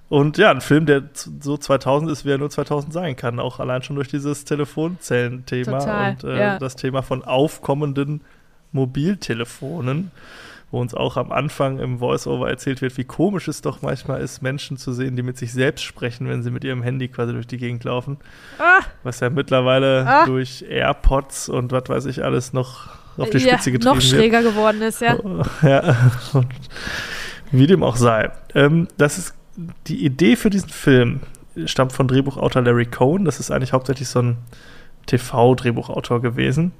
und 0.10 0.38
ja, 0.38 0.52
ein 0.52 0.62
Film, 0.62 0.86
der 0.86 1.04
so 1.14 1.58
2000 1.58 2.10
ist, 2.12 2.24
wie 2.24 2.32
er 2.32 2.38
nur 2.38 2.50
2000 2.50 2.94
sein 2.94 3.16
kann, 3.18 3.40
auch 3.40 3.60
allein 3.60 3.84
schon 3.84 3.98
durch 3.98 4.08
dieses 4.08 4.46
Telefonzellen-Thema 4.46 6.10
und 6.10 6.24
äh, 6.24 6.40
ja. 6.40 6.60
das 6.60 6.78
Thema 6.78 7.02
von 7.02 7.26
aufkommenden 7.26 8.22
Mobiltelefonen, 8.72 10.12
wo 10.72 10.82
uns 10.82 10.94
auch 10.94 11.16
am 11.18 11.32
Anfang 11.32 11.80
im 11.80 12.00
Voice-Over 12.00 12.50
erzählt 12.50 12.82
wird, 12.82 12.98
wie 12.98 13.06
komisch 13.06 13.48
es 13.48 13.62
doch 13.62 13.82
manchmal 13.82 14.20
ist, 14.22 14.42
Menschen 14.42 14.76
zu 14.78 14.92
sehen, 14.92 15.16
die 15.16 15.24
mit 15.24 15.38
sich 15.38 15.54
selbst 15.54 15.84
sprechen, 15.84 16.28
wenn 16.28 16.44
sie 16.44 16.52
mit 16.52 16.64
ihrem 16.66 16.84
Handy 16.84 17.08
quasi 17.08 17.32
durch 17.32 17.48
die 17.48 17.58
Gegend 17.58 17.84
laufen. 17.86 18.18
Ah, 18.60 18.80
Was 19.04 19.22
ja 19.22 19.30
mittlerweile 19.30 20.06
Ah. 20.06 20.26
durch 20.26 20.66
AirPods 20.68 21.48
und 21.50 21.72
was 21.72 21.84
weiß 21.88 22.06
ich 22.08 22.24
alles 22.24 22.52
noch 22.52 22.88
auf 23.18 23.30
die 23.30 23.38
ja, 23.38 23.54
Spitze 23.54 23.72
getrieben 23.72 23.96
noch 23.96 24.02
wird. 24.02 24.04
schräger 24.12 24.44
geworden 24.44 24.82
ist, 24.82 25.02
ja. 25.02 25.18
Ja, 25.62 26.12
und 26.34 26.48
wie 27.52 27.66
dem 27.68 27.82
auch 27.82 27.96
sei. 27.96 28.30
Ähm, 28.54 28.88
das 28.98 29.18
ist 29.18 29.34
die 29.88 30.06
Idee 30.06 30.36
für 30.36 30.50
diesen 30.50 30.70
Film 30.70 31.22
stammt 31.66 31.94
von 31.94 32.08
Drehbuchautor 32.08 32.62
Larry 32.62 32.86
Cohn. 32.86 33.26
Das 33.26 33.40
ist 33.40 33.50
eigentlich 33.50 33.74
hauptsächlich 33.74 34.08
so 34.10 34.20
ein 34.22 34.38
TV-Drehbuchautor 35.08 36.22
gewesen. 36.22 36.72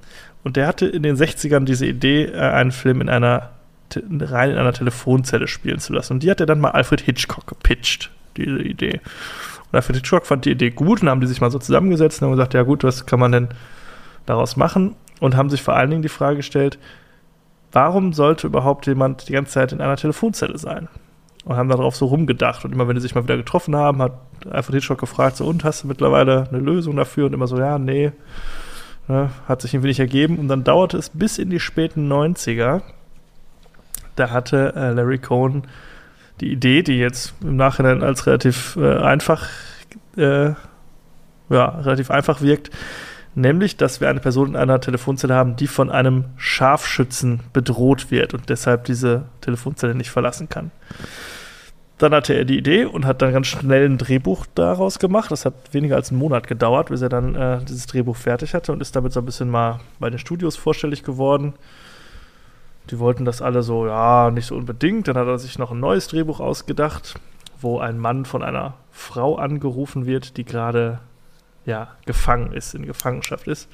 Und 0.44 0.56
der 0.56 0.66
hatte 0.66 0.86
in 0.86 1.02
den 1.02 1.16
60ern 1.16 1.64
diese 1.64 1.86
Idee, 1.86 2.26
äh, 2.26 2.38
einen 2.38 2.70
Film 2.70 3.00
in 3.00 3.08
einer 3.08 3.50
rein 3.94 4.50
in 4.50 4.58
einer 4.58 4.72
Telefonzelle 4.72 5.48
spielen 5.48 5.78
zu 5.78 5.92
lassen. 5.92 6.14
Und 6.14 6.22
die 6.22 6.30
hat 6.30 6.40
er 6.40 6.46
dann 6.46 6.60
mal 6.60 6.70
Alfred 6.70 7.00
Hitchcock 7.00 7.46
gepitcht, 7.46 8.10
diese 8.36 8.62
Idee. 8.62 9.00
Und 9.70 9.76
Alfred 9.76 9.96
Hitchcock 9.96 10.26
fand 10.26 10.44
die 10.44 10.50
Idee 10.50 10.70
gut 10.70 11.02
und 11.02 11.08
haben 11.08 11.20
die 11.20 11.26
sich 11.26 11.40
mal 11.40 11.50
so 11.50 11.58
zusammengesetzt 11.58 12.20
und 12.20 12.26
haben 12.26 12.32
gesagt, 12.32 12.54
ja 12.54 12.62
gut, 12.62 12.84
was 12.84 13.06
kann 13.06 13.20
man 13.20 13.32
denn 13.32 13.48
daraus 14.26 14.56
machen? 14.56 14.94
Und 15.20 15.36
haben 15.36 15.50
sich 15.50 15.62
vor 15.62 15.74
allen 15.74 15.90
Dingen 15.90 16.02
die 16.02 16.08
Frage 16.08 16.36
gestellt, 16.36 16.78
warum 17.72 18.12
sollte 18.12 18.46
überhaupt 18.46 18.86
jemand 18.86 19.28
die 19.28 19.32
ganze 19.32 19.52
Zeit 19.52 19.72
in 19.72 19.80
einer 19.80 19.96
Telefonzelle 19.96 20.58
sein? 20.58 20.88
Und 21.44 21.56
haben 21.56 21.68
darauf 21.68 21.96
so 21.96 22.06
rumgedacht. 22.06 22.64
Und 22.64 22.72
immer, 22.72 22.88
wenn 22.88 22.94
die 22.94 23.00
sich 23.00 23.14
mal 23.14 23.24
wieder 23.24 23.36
getroffen 23.36 23.74
haben, 23.74 24.02
hat 24.02 24.12
Alfred 24.50 24.76
Hitchcock 24.76 24.98
gefragt, 24.98 25.36
so, 25.36 25.46
und 25.46 25.64
hast 25.64 25.82
du 25.82 25.88
mittlerweile 25.88 26.46
eine 26.48 26.58
Lösung 26.58 26.96
dafür? 26.96 27.26
Und 27.26 27.32
immer 27.32 27.46
so, 27.46 27.58
ja, 27.58 27.78
nee. 27.78 28.12
Ja, 29.08 29.30
hat 29.46 29.62
sich 29.62 29.72
irgendwie 29.72 29.88
nicht 29.88 30.00
ergeben. 30.00 30.38
Und 30.38 30.48
dann 30.48 30.64
dauerte 30.64 30.98
es 30.98 31.08
bis 31.08 31.38
in 31.38 31.48
die 31.48 31.60
späten 31.60 32.12
90er. 32.12 32.82
Da 34.18 34.30
hatte 34.30 34.72
äh, 34.74 34.92
Larry 34.92 35.18
Cohn 35.18 35.62
die 36.40 36.52
Idee, 36.52 36.82
die 36.82 36.98
jetzt 36.98 37.34
im 37.42 37.56
Nachhinein 37.56 38.02
als 38.02 38.26
relativ 38.26 38.76
äh, 38.76 38.98
einfach, 38.98 39.48
äh, 40.16 40.50
ja, 41.50 41.64
relativ 41.80 42.10
einfach 42.10 42.40
wirkt, 42.40 42.70
nämlich, 43.34 43.76
dass 43.76 44.00
wir 44.00 44.08
eine 44.08 44.20
Person 44.20 44.50
in 44.50 44.56
einer 44.56 44.80
Telefonzelle 44.80 45.34
haben, 45.34 45.56
die 45.56 45.66
von 45.66 45.90
einem 45.90 46.24
Scharfschützen 46.36 47.40
bedroht 47.52 48.10
wird 48.10 48.34
und 48.34 48.48
deshalb 48.48 48.84
diese 48.84 49.24
Telefonzelle 49.40 49.94
nicht 49.94 50.10
verlassen 50.10 50.48
kann. 50.48 50.70
Dann 51.98 52.14
hatte 52.14 52.34
er 52.34 52.44
die 52.44 52.58
Idee 52.58 52.84
und 52.84 53.06
hat 53.06 53.22
dann 53.22 53.32
ganz 53.32 53.48
schnell 53.48 53.84
ein 53.84 53.98
Drehbuch 53.98 54.46
daraus 54.54 55.00
gemacht. 55.00 55.32
Das 55.32 55.44
hat 55.44 55.54
weniger 55.72 55.96
als 55.96 56.10
einen 56.10 56.20
Monat 56.20 56.46
gedauert, 56.46 56.90
bis 56.90 57.02
er 57.02 57.08
dann 57.08 57.34
äh, 57.34 57.58
dieses 57.64 57.86
Drehbuch 57.86 58.16
fertig 58.16 58.54
hatte 58.54 58.72
und 58.72 58.80
ist 58.80 58.94
damit 58.94 59.12
so 59.12 59.20
ein 59.20 59.26
bisschen 59.26 59.50
mal 59.50 59.80
bei 59.98 60.08
den 60.08 60.20
Studios 60.20 60.56
vorstellig 60.56 61.02
geworden. 61.02 61.54
Die 62.90 62.98
wollten 62.98 63.24
das 63.24 63.42
alle 63.42 63.62
so, 63.62 63.86
ja, 63.86 64.30
nicht 64.30 64.46
so 64.46 64.56
unbedingt. 64.56 65.08
Dann 65.08 65.16
hat 65.16 65.26
er 65.26 65.38
sich 65.38 65.58
noch 65.58 65.70
ein 65.70 65.80
neues 65.80 66.08
Drehbuch 66.08 66.40
ausgedacht, 66.40 67.14
wo 67.60 67.78
ein 67.78 67.98
Mann 67.98 68.24
von 68.24 68.42
einer 68.42 68.74
Frau 68.90 69.36
angerufen 69.36 70.06
wird, 70.06 70.36
die 70.36 70.44
gerade 70.44 71.00
ja, 71.64 71.88
gefangen 72.06 72.52
ist, 72.52 72.74
in 72.74 72.86
Gefangenschaft 72.86 73.46
ist. 73.46 73.68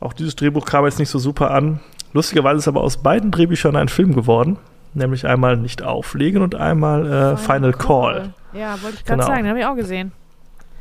Auch 0.00 0.12
dieses 0.12 0.34
Drehbuch 0.36 0.66
kam 0.66 0.84
jetzt 0.84 0.98
nicht 0.98 1.08
so 1.10 1.18
super 1.18 1.52
an. 1.52 1.80
Lustigerweise 2.12 2.58
ist 2.58 2.68
aber 2.68 2.82
aus 2.82 2.98
beiden 2.98 3.30
Drehbüchern 3.30 3.76
ein 3.76 3.88
Film 3.88 4.14
geworden, 4.14 4.58
nämlich 4.94 5.26
einmal 5.26 5.56
Nicht 5.56 5.82
auflegen 5.82 6.42
und 6.42 6.54
einmal 6.54 7.06
äh, 7.06 7.36
Final, 7.36 7.38
Final 7.38 7.72
Call. 7.72 8.14
Call. 8.14 8.34
Ja, 8.52 8.82
wollte 8.82 8.96
ich 8.98 9.04
gerade 9.04 9.20
genau. 9.20 9.26
sagen, 9.26 9.42
den 9.44 9.48
habe 9.50 9.60
ich 9.60 9.66
auch 9.66 9.76
gesehen. 9.76 10.12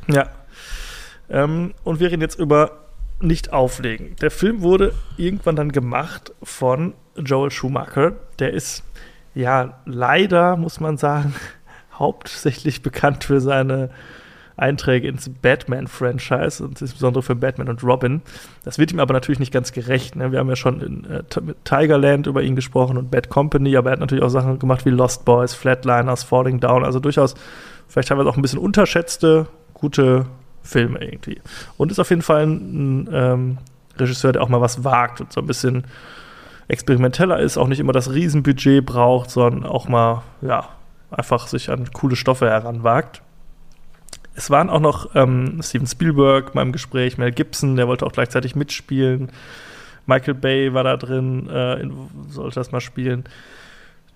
Ja. 0.07 0.27
Ähm, 1.29 1.73
und 1.83 1.99
wir 1.99 2.11
reden 2.11 2.21
jetzt 2.21 2.39
über 2.39 2.82
Nicht 3.22 3.53
auflegen. 3.53 4.16
Der 4.22 4.32
Film 4.32 4.61
wurde 4.61 4.93
irgendwann 5.18 5.55
dann 5.55 5.72
gemacht 5.72 6.34
von 6.43 6.93
Joel 7.16 7.51
Schumacher. 7.51 8.14
Der 8.39 8.53
ist 8.53 8.84
ja 9.36 9.80
leider, 9.86 10.57
muss 10.57 10.80
man 10.80 10.97
sagen, 10.97 11.34
hauptsächlich 11.93 12.82
bekannt 12.82 13.24
für 13.24 13.39
seine 13.39 13.89
Einträge 14.55 15.07
ins 15.07 15.30
Batman-Franchise 15.30 16.64
und 16.64 16.80
insbesondere 16.80 17.24
für 17.24 17.36
Batman 17.36 17.70
und 17.70 17.84
Robin. 17.84 18.22
Das 18.64 18.78
wird 18.78 18.91
ihm 18.91 18.99
aber 18.99 19.14
natürlich 19.14 19.39
nicht 19.39 19.51
ganz 19.51 19.72
gerecht. 19.72 20.16
Ne? 20.16 20.32
Wir 20.32 20.39
haben 20.39 20.49
ja 20.49 20.55
schon 20.55 20.82
in 20.82 21.05
äh, 21.05 21.24
Tigerland 21.64 22.28
über 22.28 22.43
ihn 22.43 22.55
gesprochen 22.55 22.97
und 22.97 23.09
Bad 23.09 23.30
Company, 23.30 23.76
aber 23.76 23.89
er 23.89 23.93
hat 23.93 23.99
natürlich 23.99 24.24
auch 24.24 24.30
Sachen 24.30 24.59
gemacht 24.59 24.86
wie 24.86 24.91
Lost 24.91 25.26
Boys, 25.26 25.53
Flatliners, 25.53 26.24
Falling 26.24 26.59
Down, 26.59 26.84
also 26.84 26.99
durchaus 26.99 27.34
vielleicht 27.88 28.09
teilweise 28.09 28.30
auch 28.30 28.38
ein 28.38 28.41
bisschen 28.41 28.59
unterschätzte, 28.59 29.47
gute 29.74 30.26
Filme 30.64 31.03
irgendwie. 31.03 31.41
Und 31.78 31.91
ist 31.91 31.99
auf 31.99 32.09
jeden 32.09 32.22
Fall 32.22 32.47
ein, 32.47 33.03
ein 33.03 33.09
ähm, 33.11 33.57
Regisseur, 33.97 34.32
der 34.32 34.41
auch 34.41 34.49
mal 34.49 34.61
was 34.61 34.84
wagt 34.84 35.22
und 35.22 35.32
so 35.32 35.41
ein 35.41 35.47
bisschen 35.47 35.84
experimenteller 36.68 37.39
ist, 37.39 37.57
auch 37.57 37.68
nicht 37.68 37.80
immer 37.80 37.93
das 37.93 38.11
Riesenbudget 38.11 38.86
braucht, 38.86 39.30
sondern 39.30 39.66
auch 39.66 39.88
mal, 39.88 40.24
ja, 40.41 40.70
einfach 41.11 41.47
sich 41.47 41.70
an 41.70 41.91
coole 41.91 42.16
Stoffe 42.16 42.49
heranwagt. 42.49 43.22
Es 44.36 44.49
waren 44.49 44.70
auch 44.70 44.80
noch 44.80 45.14
ähm, 45.14 45.61
Steven 45.61 45.86
Spielberg 45.86 46.53
beim 46.53 46.72
Gespräch, 46.72 47.18
Mel 47.18 47.32
Gibson, 47.32 47.76
der 47.76 47.88
wollte 47.88 48.05
auch 48.05 48.11
gleichzeitig 48.11 48.55
mitspielen. 48.55 49.30
Michael 50.05 50.34
Bay 50.34 50.74
war 50.74 50.84
da 50.84 50.97
drin, 50.97 51.49
äh, 51.49 51.88
sollte 52.30 52.55
das 52.55 52.72
mal 52.72 52.82
spielen. 52.82 53.26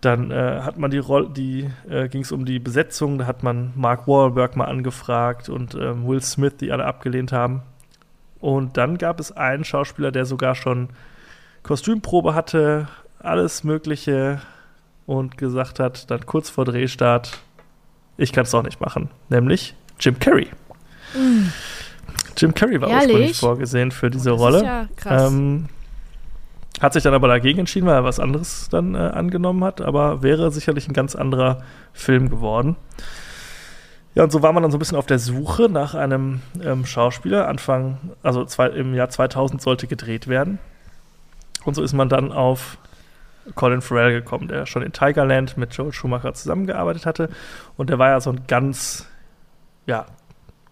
Dann 0.02 0.30
äh, 0.30 0.62
hat 0.62 0.78
man 0.78 0.92
die 0.92 1.00
Rolle, 1.00 1.30
die 1.30 1.70
äh, 1.90 2.08
ging 2.08 2.22
es 2.22 2.32
um 2.32 2.46
die 2.46 2.60
Besetzung, 2.60 3.18
da 3.18 3.26
hat 3.26 3.42
man 3.42 3.74
Mark 3.76 4.08
Wahlberg 4.08 4.56
mal 4.56 4.66
angefragt 4.66 5.50
und 5.50 5.74
ähm, 5.74 6.08
Will 6.08 6.22
Smith, 6.22 6.58
die 6.62 6.72
alle 6.72 6.86
abgelehnt 6.86 7.32
haben. 7.32 7.64
Und 8.40 8.78
dann 8.78 9.00
gab 9.00 9.20
es 9.20 9.32
einen 9.32 9.64
Schauspieler, 9.64 10.12
der 10.12 10.26
sogar 10.26 10.54
schon 10.54 10.90
Kostümprobe 11.64 12.36
hatte, 12.36 12.88
alles 13.20 13.64
Mögliche 13.64 14.42
und 15.08 15.38
gesagt 15.38 15.80
hat, 15.80 16.12
dann 16.12 16.26
kurz 16.28 16.50
vor 16.52 16.66
Drehstart, 16.66 17.40
ich 18.18 18.32
kann 18.32 18.44
es 18.44 18.54
auch 18.54 18.64
nicht 18.64 18.80
machen. 18.80 19.10
Nämlich 19.30 19.74
Jim 20.00 20.20
Carrey. 20.20 20.50
Mm. 21.16 21.48
Jim 22.38 22.54
Carrey 22.54 22.80
war 22.80 22.90
Ehrlich? 22.90 23.08
ursprünglich 23.08 23.40
vorgesehen 23.40 23.92
für 23.92 24.12
diese 24.12 24.34
oh, 24.34 24.38
Rolle. 24.38 24.64
Ja 24.64 24.88
ähm, 25.06 25.70
hat 26.82 26.94
sich 26.94 27.04
dann 27.04 27.14
aber 27.14 27.28
dagegen 27.28 27.60
entschieden, 27.60 27.88
weil 27.88 27.96
er 27.96 28.04
was 28.04 28.20
anderes 28.20 28.70
dann 28.70 28.96
äh, 28.96 29.00
angenommen 29.00 29.64
hat, 29.64 29.82
aber 29.82 30.22
wäre 30.22 30.52
sicherlich 30.52 30.88
ein 30.88 30.94
ganz 30.94 31.16
anderer 31.16 31.64
Film 31.94 32.30
geworden. 32.30 32.76
Ja, 34.16 34.24
und 34.24 34.32
so 34.32 34.42
war 34.42 34.52
man 34.52 34.64
dann 34.64 34.72
so 34.72 34.78
ein 34.78 34.80
bisschen 34.80 34.98
auf 34.98 35.06
der 35.06 35.20
Suche 35.20 35.70
nach 35.70 35.94
einem 35.94 36.42
ähm, 36.64 36.86
Schauspieler. 36.86 37.48
Anfang, 37.48 37.98
also 38.24 38.46
zwei, 38.46 38.68
im 38.68 38.96
Jahr 38.96 39.10
2000 39.10 39.62
sollte 39.62 39.86
gedreht 39.86 40.28
werden. 40.28 40.60
Und 41.66 41.76
so 41.76 41.84
ist 41.84 41.94
man 41.94 42.10
dann 42.10 42.32
auf 42.32 42.80
Colin 43.56 43.82
Farrell 43.82 44.14
gekommen, 44.14 44.48
der 44.48 44.66
schon 44.66 44.82
in 44.82 44.92
Tigerland 44.92 45.58
mit 45.58 45.74
Joel 45.74 45.94
Schumacher 45.94 46.34
zusammengearbeitet 46.34 47.06
hatte. 47.06 47.30
Und 47.76 47.90
der 47.90 48.00
war 48.00 48.10
ja 48.10 48.20
so 48.20 48.32
ein 48.32 48.42
ganz 48.48 49.08
ja, 49.86 50.06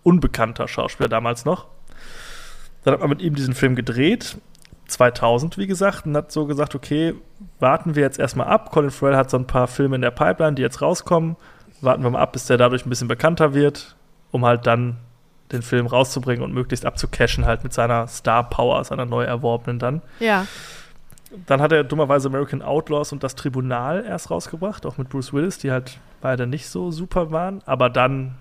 unbekannter 0.04 0.68
Schauspieler 0.68 1.10
damals 1.10 1.46
noch. 1.46 1.68
Dann 2.84 2.94
hat 2.94 3.02
man 3.02 3.10
mit 3.10 3.22
ihm 3.22 3.36
diesen 3.36 3.54
Film 3.54 3.76
gedreht, 3.76 4.38
2000 4.88 5.58
wie 5.58 5.68
gesagt, 5.68 6.06
und 6.06 6.16
hat 6.16 6.32
so 6.32 6.46
gesagt, 6.46 6.76
okay, 6.76 7.16
warten 7.60 7.96
wir 7.96 8.04
jetzt 8.04 8.20
erstmal 8.20 8.48
ab. 8.48 8.72
Colin 8.72 8.92
Farrell 8.92 9.18
hat 9.18 9.30
so 9.30 9.38
ein 9.38 9.48
paar 9.48 9.68
Filme 9.68 9.96
in 9.96 10.02
der 10.02 10.12
Pipeline, 10.12 10.56
die 10.56 10.62
jetzt 10.62 10.82
rauskommen. 10.82 11.36
Warten 11.82 12.04
wir 12.04 12.10
mal 12.10 12.22
ab, 12.22 12.34
bis 12.34 12.46
der 12.46 12.58
dadurch 12.58 12.86
ein 12.86 12.90
bisschen 12.90 13.08
bekannter 13.08 13.54
wird, 13.54 13.96
um 14.32 14.46
halt 14.46 14.66
dann 14.68 14.98
den 15.52 15.62
Film 15.62 15.86
rauszubringen 15.86 16.44
und 16.44 16.54
möglichst 16.54 16.86
abzucashen 16.86 17.46
halt 17.46 17.64
mit 17.64 17.74
seiner 17.74 18.08
Star 18.08 18.50
Power, 18.50 18.84
seiner 18.84 19.06
neu 19.06 19.24
erworbenen 19.24 19.80
dann. 19.80 20.02
Ja. 20.20 20.48
Dann 21.46 21.62
hat 21.62 21.72
er 21.72 21.84
dummerweise 21.84 22.30
American 22.30 22.62
Outlaws 22.62 23.12
und 23.12 23.24
das 23.24 23.36
Tribunal 23.36 24.06
erst 24.06 24.32
rausgebracht, 24.32 24.86
auch 24.86 24.98
mit 24.98 25.10
Bruce 25.10 25.34
Willis, 25.34 25.58
die 25.58 25.72
halt 25.72 26.00
beide 26.22 26.48
nicht 26.48 26.70
so 26.70 26.92
super 26.92 27.32
waren. 27.32 27.62
Aber 27.66 27.90
dann 27.90 28.36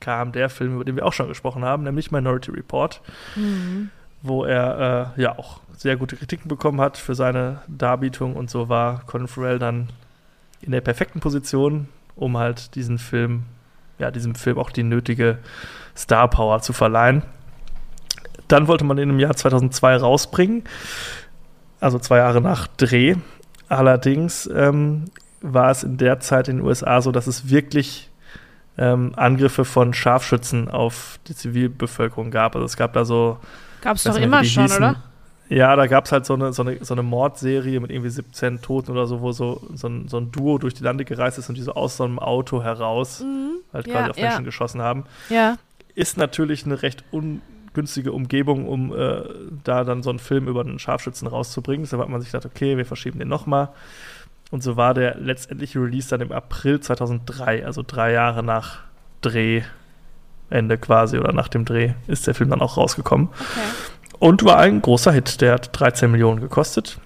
kam 0.00 0.32
der 0.32 0.48
Film, 0.48 0.74
über 0.74 0.84
den 0.84 0.96
wir 0.96 1.06
auch 1.06 1.12
schon 1.12 1.28
gesprochen 1.28 1.64
haben, 1.64 1.82
nämlich 1.84 2.10
Minority 2.10 2.50
Report, 2.50 3.00
mhm. 3.36 3.90
Wo 4.22 4.44
er 4.44 5.14
äh, 5.16 5.22
ja 5.22 5.38
auch 5.38 5.60
sehr 5.76 5.96
gute 5.96 6.16
Kritiken 6.16 6.48
bekommen 6.48 6.80
hat 6.80 6.96
für 6.96 7.14
seine 7.14 7.60
Darbietung 7.68 8.34
und 8.34 8.50
so 8.50 8.68
war 8.68 9.04
Colin 9.06 9.28
Farrell 9.28 9.58
dann 9.58 9.88
in 10.60 10.72
der 10.72 10.80
perfekten 10.80 11.20
Position, 11.20 11.88
um 12.16 12.36
halt 12.36 12.74
diesen 12.74 12.98
Film, 12.98 13.44
ja, 13.98 14.10
diesem 14.10 14.34
Film 14.34 14.58
auch 14.58 14.70
die 14.70 14.82
nötige 14.82 15.38
Star 15.96 16.28
Power 16.28 16.60
zu 16.60 16.72
verleihen. 16.72 17.22
Dann 18.48 18.66
wollte 18.66 18.84
man 18.84 18.98
ihn 18.98 19.10
im 19.10 19.20
Jahr 19.20 19.36
2002 19.36 19.96
rausbringen, 19.96 20.64
also 21.80 21.98
zwei 21.98 22.18
Jahre 22.18 22.40
nach 22.40 22.66
Dreh. 22.66 23.14
Allerdings 23.68 24.50
ähm, 24.52 25.04
war 25.42 25.70
es 25.70 25.84
in 25.84 25.96
der 25.96 26.18
Zeit 26.18 26.48
in 26.48 26.56
den 26.56 26.66
USA 26.66 27.00
so, 27.02 27.12
dass 27.12 27.28
es 27.28 27.50
wirklich 27.50 28.10
ähm, 28.78 29.12
Angriffe 29.16 29.64
von 29.64 29.94
Scharfschützen 29.94 30.68
auf 30.68 31.20
die 31.28 31.36
Zivilbevölkerung 31.36 32.30
gab. 32.30 32.56
Also 32.56 32.64
es 32.64 32.76
gab 32.76 32.94
da 32.94 33.04
so. 33.04 33.38
Gab 33.88 33.96
es 33.96 34.02
doch 34.02 34.16
immer 34.16 34.44
schon, 34.44 34.64
hießen. 34.64 34.84
oder? 34.84 34.96
Ja, 35.48 35.74
da 35.74 35.86
gab 35.86 36.04
es 36.04 36.12
halt 36.12 36.26
so 36.26 36.34
eine, 36.34 36.52
so, 36.52 36.62
eine, 36.62 36.84
so 36.84 36.92
eine 36.92 37.02
Mordserie 37.02 37.80
mit 37.80 37.90
irgendwie 37.90 38.10
17 38.10 38.60
Toten 38.60 38.90
oder 38.90 39.06
so, 39.06 39.22
wo 39.22 39.32
so, 39.32 39.66
so, 39.72 39.88
ein, 39.88 40.08
so 40.08 40.18
ein 40.18 40.30
Duo 40.30 40.58
durch 40.58 40.74
die 40.74 40.84
Lande 40.84 41.06
gereist 41.06 41.38
ist 41.38 41.48
und 41.48 41.56
die 41.56 41.62
so 41.62 41.72
aus 41.72 41.96
so 41.96 42.04
einem 42.04 42.18
Auto 42.18 42.62
heraus 42.62 43.20
mhm. 43.20 43.52
halt 43.72 43.86
ja, 43.86 43.94
quasi 43.94 44.10
auf 44.10 44.16
Menschen 44.16 44.40
ja. 44.40 44.44
geschossen 44.44 44.82
haben. 44.82 45.04
Ja. 45.30 45.56
Ist 45.94 46.18
natürlich 46.18 46.66
eine 46.66 46.82
recht 46.82 47.02
ungünstige 47.12 48.12
Umgebung, 48.12 48.68
um 48.68 48.94
äh, 48.94 49.22
da 49.64 49.84
dann 49.84 50.02
so 50.02 50.10
einen 50.10 50.18
Film 50.18 50.48
über 50.48 50.60
einen 50.60 50.78
Scharfschützen 50.78 51.26
rauszubringen. 51.26 51.82
Deshalb 51.82 52.02
hat 52.02 52.10
man 52.10 52.20
sich 52.20 52.30
gedacht, 52.30 52.44
okay, 52.44 52.76
wir 52.76 52.84
verschieben 52.84 53.18
den 53.18 53.28
nochmal. 53.28 53.70
Und 54.50 54.62
so 54.62 54.76
war 54.76 54.92
der 54.92 55.14
letztendliche 55.14 55.80
Release 55.80 56.10
dann 56.10 56.20
im 56.20 56.30
April 56.30 56.80
2003, 56.80 57.64
also 57.64 57.82
drei 57.86 58.12
Jahre 58.12 58.42
nach 58.42 58.80
Drehende 60.50 60.78
quasi 60.78 61.18
oder 61.18 61.32
nach 61.32 61.48
dem 61.48 61.64
Dreh 61.64 61.92
ist 62.06 62.26
der 62.26 62.34
Film 62.34 62.50
dann 62.50 62.60
auch 62.60 62.76
rausgekommen. 62.76 63.28
Okay. 63.28 63.60
Und 64.18 64.44
war 64.44 64.58
ein 64.58 64.82
großer 64.82 65.12
Hit. 65.12 65.40
Der 65.40 65.54
hat 65.54 65.70
13 65.78 66.10
Millionen 66.10 66.40
gekostet, 66.40 66.98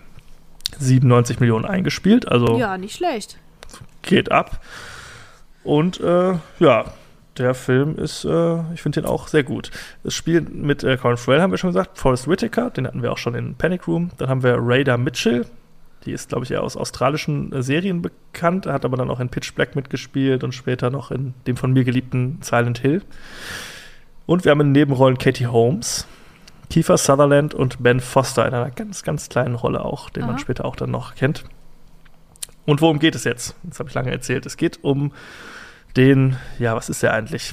97 0.78 1.40
Millionen 1.40 1.64
eingespielt. 1.64 2.28
Also 2.28 2.58
ja, 2.58 2.78
nicht 2.78 2.96
schlecht. 2.96 3.38
Geht 4.02 4.32
ab. 4.32 4.60
Und 5.64 6.00
äh, 6.00 6.34
ja, 6.58 6.84
der 7.38 7.54
Film 7.54 7.96
ist, 7.96 8.24
äh, 8.24 8.72
ich 8.74 8.82
finde 8.82 9.02
den 9.02 9.08
auch 9.08 9.28
sehr 9.28 9.42
gut. 9.42 9.70
Das 10.02 10.14
Spiel 10.14 10.40
mit 10.40 10.84
äh, 10.84 10.96
Colin 10.96 11.16
Farrell 11.16 11.40
haben 11.40 11.50
wir 11.50 11.58
schon 11.58 11.70
gesagt, 11.70 11.98
Forrest 11.98 12.28
Whitaker, 12.28 12.70
den 12.70 12.86
hatten 12.86 13.02
wir 13.02 13.12
auch 13.12 13.18
schon 13.18 13.34
in 13.34 13.54
Panic 13.54 13.86
Room. 13.86 14.10
Dann 14.18 14.28
haben 14.28 14.42
wir 14.42 14.56
Raider 14.58 14.98
Mitchell, 14.98 15.46
die 16.04 16.12
ist, 16.12 16.30
glaube 16.30 16.44
ich, 16.44 16.50
eher 16.50 16.62
aus 16.62 16.76
australischen 16.76 17.52
äh, 17.52 17.62
Serien 17.62 18.02
bekannt, 18.02 18.66
hat 18.66 18.84
aber 18.84 18.96
dann 18.96 19.10
auch 19.10 19.20
in 19.20 19.28
Pitch 19.28 19.54
Black 19.54 19.76
mitgespielt 19.76 20.44
und 20.44 20.52
später 20.52 20.90
noch 20.90 21.10
in 21.10 21.34
dem 21.46 21.56
von 21.56 21.72
mir 21.72 21.84
geliebten 21.84 22.38
Silent 22.42 22.78
Hill. 22.78 23.02
Und 24.26 24.44
wir 24.44 24.50
haben 24.50 24.60
in 24.60 24.72
Nebenrollen 24.72 25.18
Katie 25.18 25.46
Holmes, 25.46 26.06
Kiefer 26.70 26.96
Sutherland 26.96 27.54
und 27.54 27.82
Ben 27.82 28.00
Foster 28.00 28.46
in 28.46 28.54
einer 28.54 28.70
ganz, 28.70 29.02
ganz 29.02 29.28
kleinen 29.28 29.54
Rolle 29.54 29.84
auch, 29.84 30.10
den 30.10 30.24
Aha. 30.24 30.32
man 30.32 30.38
später 30.38 30.64
auch 30.64 30.76
dann 30.76 30.90
noch 30.90 31.14
kennt. 31.14 31.44
Und 32.64 32.80
worum 32.80 32.98
geht 32.98 33.14
es 33.14 33.24
jetzt? 33.24 33.56
Das 33.64 33.78
habe 33.78 33.88
ich 33.88 33.94
lange 33.94 34.10
erzählt. 34.10 34.46
Es 34.46 34.56
geht 34.56 34.82
um 34.82 35.12
den, 35.96 36.36
ja, 36.58 36.74
was 36.74 36.88
ist 36.88 37.02
der 37.02 37.12
eigentlich? 37.12 37.52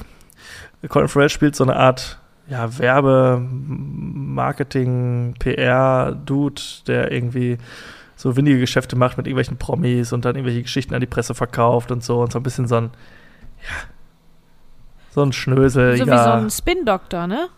Colin 0.88 1.08
Farrell 1.08 1.28
spielt 1.28 1.56
so 1.56 1.64
eine 1.64 1.76
Art 1.76 2.18
ja, 2.48 2.78
Werbe, 2.78 3.40
Marketing, 3.40 5.34
PR-Dude, 5.38 6.62
der 6.86 7.12
irgendwie 7.12 7.58
so 8.20 8.36
windige 8.36 8.58
Geschäfte 8.60 8.96
macht 8.96 9.16
mit 9.16 9.26
irgendwelchen 9.26 9.56
Promis 9.56 10.12
und 10.12 10.26
dann 10.26 10.36
irgendwelche 10.36 10.62
Geschichten 10.62 10.94
an 10.94 11.00
die 11.00 11.06
Presse 11.06 11.34
verkauft 11.34 11.90
und 11.90 12.04
so 12.04 12.20
und 12.20 12.30
so 12.30 12.38
ein 12.38 12.42
bisschen 12.42 12.68
so 12.68 12.76
ein, 12.76 12.90
ja, 13.62 13.88
so 15.12 15.22
ein 15.22 15.32
Schnösel. 15.32 15.96
So 15.96 16.04
ja. 16.04 16.12
wie 16.12 16.24
so 16.24 16.30
ein 16.30 16.50
Spin-Doktor, 16.50 17.26
ne? 17.26 17.48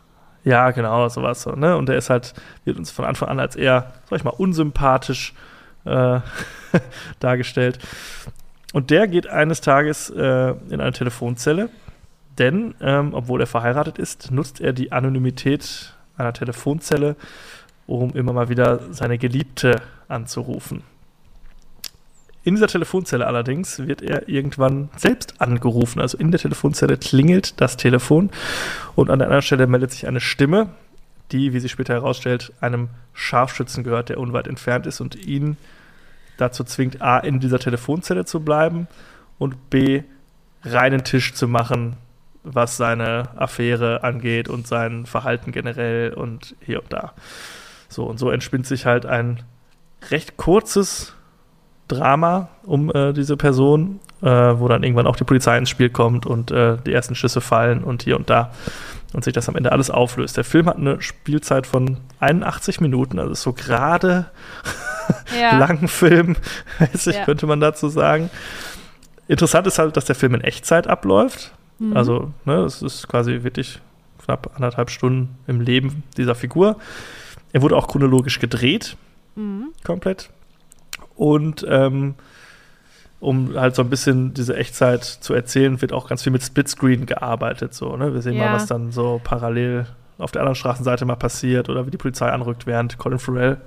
Ja, 0.44 0.70
genau, 0.70 1.08
sowas 1.08 1.42
so, 1.42 1.50
ne? 1.56 1.76
Und 1.76 1.88
der 1.88 1.96
ist 1.96 2.10
halt, 2.10 2.34
wird 2.64 2.78
uns 2.78 2.92
von 2.92 3.04
Anfang 3.04 3.28
an 3.28 3.40
als 3.40 3.56
eher, 3.56 3.92
sag 4.08 4.18
ich 4.18 4.24
mal, 4.24 4.30
unsympathisch 4.30 5.34
äh, 5.84 6.20
dargestellt. 7.18 7.80
Und 8.72 8.90
der 8.90 9.08
geht 9.08 9.26
eines 9.26 9.62
Tages 9.62 10.10
äh, 10.10 10.54
in 10.70 10.80
eine 10.80 10.92
Telefonzelle, 10.92 11.70
denn, 12.38 12.76
ähm, 12.80 13.14
obwohl 13.14 13.40
er 13.40 13.48
verheiratet 13.48 13.98
ist, 13.98 14.30
nutzt 14.30 14.60
er 14.60 14.72
die 14.72 14.92
Anonymität 14.92 15.92
einer 16.16 16.32
Telefonzelle, 16.32 17.16
um 17.88 18.12
immer 18.14 18.32
mal 18.32 18.48
wieder 18.48 18.78
seine 18.92 19.18
Geliebte 19.18 19.82
anzurufen. 20.12 20.82
In 22.44 22.56
dieser 22.56 22.66
Telefonzelle 22.66 23.26
allerdings 23.26 23.86
wird 23.86 24.02
er 24.02 24.28
irgendwann 24.28 24.90
selbst 24.96 25.40
angerufen. 25.40 26.00
Also 26.00 26.18
in 26.18 26.32
der 26.32 26.40
Telefonzelle 26.40 26.96
klingelt 26.96 27.60
das 27.60 27.76
Telefon 27.76 28.30
und 28.96 29.10
an 29.10 29.20
der 29.20 29.28
anderen 29.28 29.42
Stelle 29.42 29.66
meldet 29.68 29.92
sich 29.92 30.08
eine 30.08 30.20
Stimme, 30.20 30.70
die, 31.30 31.52
wie 31.52 31.60
sich 31.60 31.70
später 31.70 31.94
herausstellt, 31.94 32.52
einem 32.60 32.88
Scharfschützen 33.12 33.84
gehört, 33.84 34.08
der 34.08 34.18
unweit 34.18 34.48
entfernt 34.48 34.86
ist 34.86 35.00
und 35.00 35.14
ihn 35.14 35.56
dazu 36.36 36.64
zwingt, 36.64 37.00
A, 37.00 37.18
in 37.18 37.38
dieser 37.38 37.60
Telefonzelle 37.60 38.24
zu 38.24 38.40
bleiben 38.40 38.88
und 39.38 39.70
B, 39.70 40.02
reinen 40.64 41.04
Tisch 41.04 41.34
zu 41.34 41.46
machen, 41.46 41.96
was 42.42 42.76
seine 42.76 43.28
Affäre 43.36 44.02
angeht 44.02 44.48
und 44.48 44.66
sein 44.66 45.06
Verhalten 45.06 45.52
generell 45.52 46.12
und 46.12 46.56
hier 46.60 46.82
und 46.82 46.92
da. 46.92 47.12
So, 47.88 48.04
und 48.04 48.18
so 48.18 48.30
entspinnt 48.30 48.66
sich 48.66 48.86
halt 48.86 49.06
ein 49.06 49.42
recht 50.10 50.36
kurzes 50.36 51.14
Drama 51.88 52.48
um 52.64 52.90
äh, 52.94 53.12
diese 53.12 53.36
Person, 53.36 54.00
äh, 54.22 54.26
wo 54.26 54.68
dann 54.68 54.82
irgendwann 54.82 55.06
auch 55.06 55.16
die 55.16 55.24
Polizei 55.24 55.58
ins 55.58 55.70
Spiel 55.70 55.90
kommt 55.90 56.26
und 56.26 56.50
äh, 56.50 56.76
die 56.86 56.92
ersten 56.92 57.14
Schüsse 57.14 57.40
fallen 57.40 57.84
und 57.84 58.02
hier 58.02 58.16
und 58.16 58.30
da 58.30 58.52
und 59.12 59.24
sich 59.24 59.32
das 59.34 59.48
am 59.48 59.56
Ende 59.56 59.72
alles 59.72 59.90
auflöst. 59.90 60.36
Der 60.36 60.44
Film 60.44 60.66
hat 60.66 60.76
eine 60.76 61.00
Spielzeit 61.02 61.66
von 61.66 61.98
81 62.20 62.80
Minuten, 62.80 63.18
also 63.18 63.34
so 63.34 63.52
gerade 63.52 64.30
ja. 65.38 65.58
langen 65.58 65.88
Film, 65.88 66.36
ja. 67.04 67.24
könnte 67.24 67.46
man 67.46 67.60
dazu 67.60 67.88
sagen. 67.88 68.30
Interessant 69.28 69.66
ist 69.66 69.78
halt, 69.78 69.96
dass 69.96 70.06
der 70.06 70.14
Film 70.14 70.34
in 70.34 70.40
Echtzeit 70.40 70.86
abläuft. 70.86 71.52
Mhm. 71.78 71.96
Also, 71.96 72.32
ne, 72.44 72.60
es 72.60 72.82
ist 72.82 73.08
quasi 73.08 73.42
wirklich 73.42 73.80
knapp 74.24 74.52
anderthalb 74.54 74.90
Stunden 74.90 75.36
im 75.46 75.60
Leben 75.60 76.04
dieser 76.16 76.34
Figur. 76.34 76.76
Er 77.52 77.62
wurde 77.62 77.76
auch 77.76 77.88
chronologisch 77.88 78.38
gedreht, 78.38 78.96
mhm. 79.34 79.72
komplett. 79.84 80.30
Und 81.14 81.64
ähm, 81.68 82.14
um 83.20 83.54
halt 83.54 83.76
so 83.76 83.82
ein 83.82 83.90
bisschen 83.90 84.34
diese 84.34 84.56
Echtzeit 84.56 85.04
zu 85.04 85.32
erzählen, 85.32 85.80
wird 85.80 85.92
auch 85.92 86.08
ganz 86.08 86.24
viel 86.24 86.32
mit 86.32 86.42
Splitscreen 86.42 87.06
gearbeitet. 87.06 87.72
So, 87.72 87.96
ne? 87.96 88.12
Wir 88.12 88.20
sehen 88.20 88.34
ja. 88.34 88.46
mal, 88.46 88.54
was 88.54 88.66
dann 88.66 88.90
so 88.90 89.20
parallel 89.22 89.86
auf 90.18 90.32
der 90.32 90.42
anderen 90.42 90.56
Straßenseite 90.56 91.04
mal 91.04 91.16
passiert 91.16 91.68
oder 91.68 91.86
wie 91.86 91.90
die 91.90 91.98
Polizei 91.98 92.28
anrückt, 92.28 92.66
während 92.66 92.98
Colin 92.98 93.18
Farrell 93.18 93.60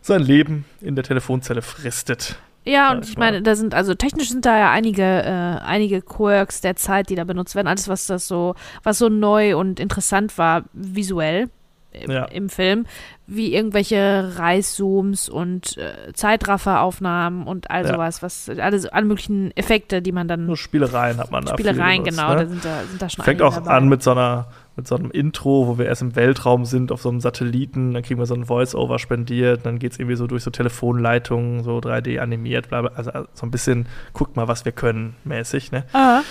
sein 0.00 0.22
Leben 0.22 0.64
in 0.80 0.94
der 0.94 1.04
Telefonzelle 1.04 1.62
fristet. 1.62 2.36
Ja, 2.64 2.92
und 2.92 3.06
ich 3.06 3.18
meine, 3.18 3.42
da 3.42 3.56
sind, 3.56 3.74
also 3.74 3.94
technisch 3.94 4.30
sind 4.30 4.46
da 4.46 4.58
ja 4.58 4.70
einige, 4.70 5.02
äh, 5.02 5.60
einige 5.64 6.00
Quirks 6.00 6.62
der 6.62 6.76
Zeit, 6.76 7.10
die 7.10 7.14
da 7.14 7.24
benutzt 7.24 7.54
werden. 7.54 7.66
Alles, 7.66 7.88
was 7.88 8.06
das 8.06 8.26
so, 8.26 8.54
was 8.82 8.98
so 8.98 9.08
neu 9.08 9.56
und 9.56 9.80
interessant 9.80 10.38
war, 10.38 10.64
visuell 10.72 11.50
im, 11.94 12.10
ja. 12.10 12.24
im 12.26 12.48
Film, 12.48 12.86
wie 13.26 13.54
irgendwelche 13.54 14.32
Reißzooms 14.36 15.28
und 15.28 15.78
äh, 15.78 16.12
Zeitrafferaufnahmen 16.12 17.46
und 17.46 17.70
all 17.70 17.86
sowas, 17.86 18.18
ja. 18.18 18.22
was 18.22 18.50
alles, 18.50 18.86
alle 18.86 19.06
möglichen 19.06 19.56
Effekte, 19.56 20.02
die 20.02 20.12
man 20.12 20.28
dann. 20.28 20.46
Nur 20.46 20.56
Spielereien 20.56 21.18
hat 21.18 21.30
man 21.30 21.44
da. 21.44 21.52
Spielereien, 21.52 22.04
genau, 22.04 22.34
ne? 22.34 22.36
da 22.36 22.46
sind 22.46 22.64
da, 22.64 22.82
sind 22.84 23.02
da 23.02 23.08
schon 23.08 23.24
Fängt 23.24 23.42
auch 23.42 23.54
dabei. 23.54 23.70
an 23.70 23.88
mit 23.88 24.02
so 24.02 24.10
einer 24.10 24.48
mit 24.76 24.88
so 24.88 24.96
einem 24.96 25.12
Intro, 25.12 25.68
wo 25.68 25.78
wir 25.78 25.86
erst 25.86 26.02
im 26.02 26.16
Weltraum 26.16 26.64
sind, 26.64 26.90
auf 26.90 27.00
so 27.00 27.08
einem 27.08 27.20
Satelliten, 27.20 27.94
dann 27.94 28.02
kriegen 28.02 28.18
wir 28.18 28.26
so 28.26 28.34
ein 28.34 28.46
Voice-Over 28.46 28.98
spendiert, 28.98 29.64
dann 29.64 29.78
geht 29.78 29.92
es 29.92 30.00
irgendwie 30.00 30.16
so 30.16 30.26
durch 30.26 30.42
so 30.42 30.50
Telefonleitungen, 30.50 31.62
so 31.62 31.78
3D 31.78 32.18
animiert, 32.18 32.70
bla, 32.70 32.82
bla 32.82 32.90
also 32.96 33.12
so 33.34 33.46
ein 33.46 33.52
bisschen, 33.52 33.86
guckt 34.14 34.34
mal, 34.34 34.48
was 34.48 34.64
wir 34.64 34.72
können, 34.72 35.14
mäßig, 35.22 35.70
ne? 35.70 35.84
Aha 35.92 36.22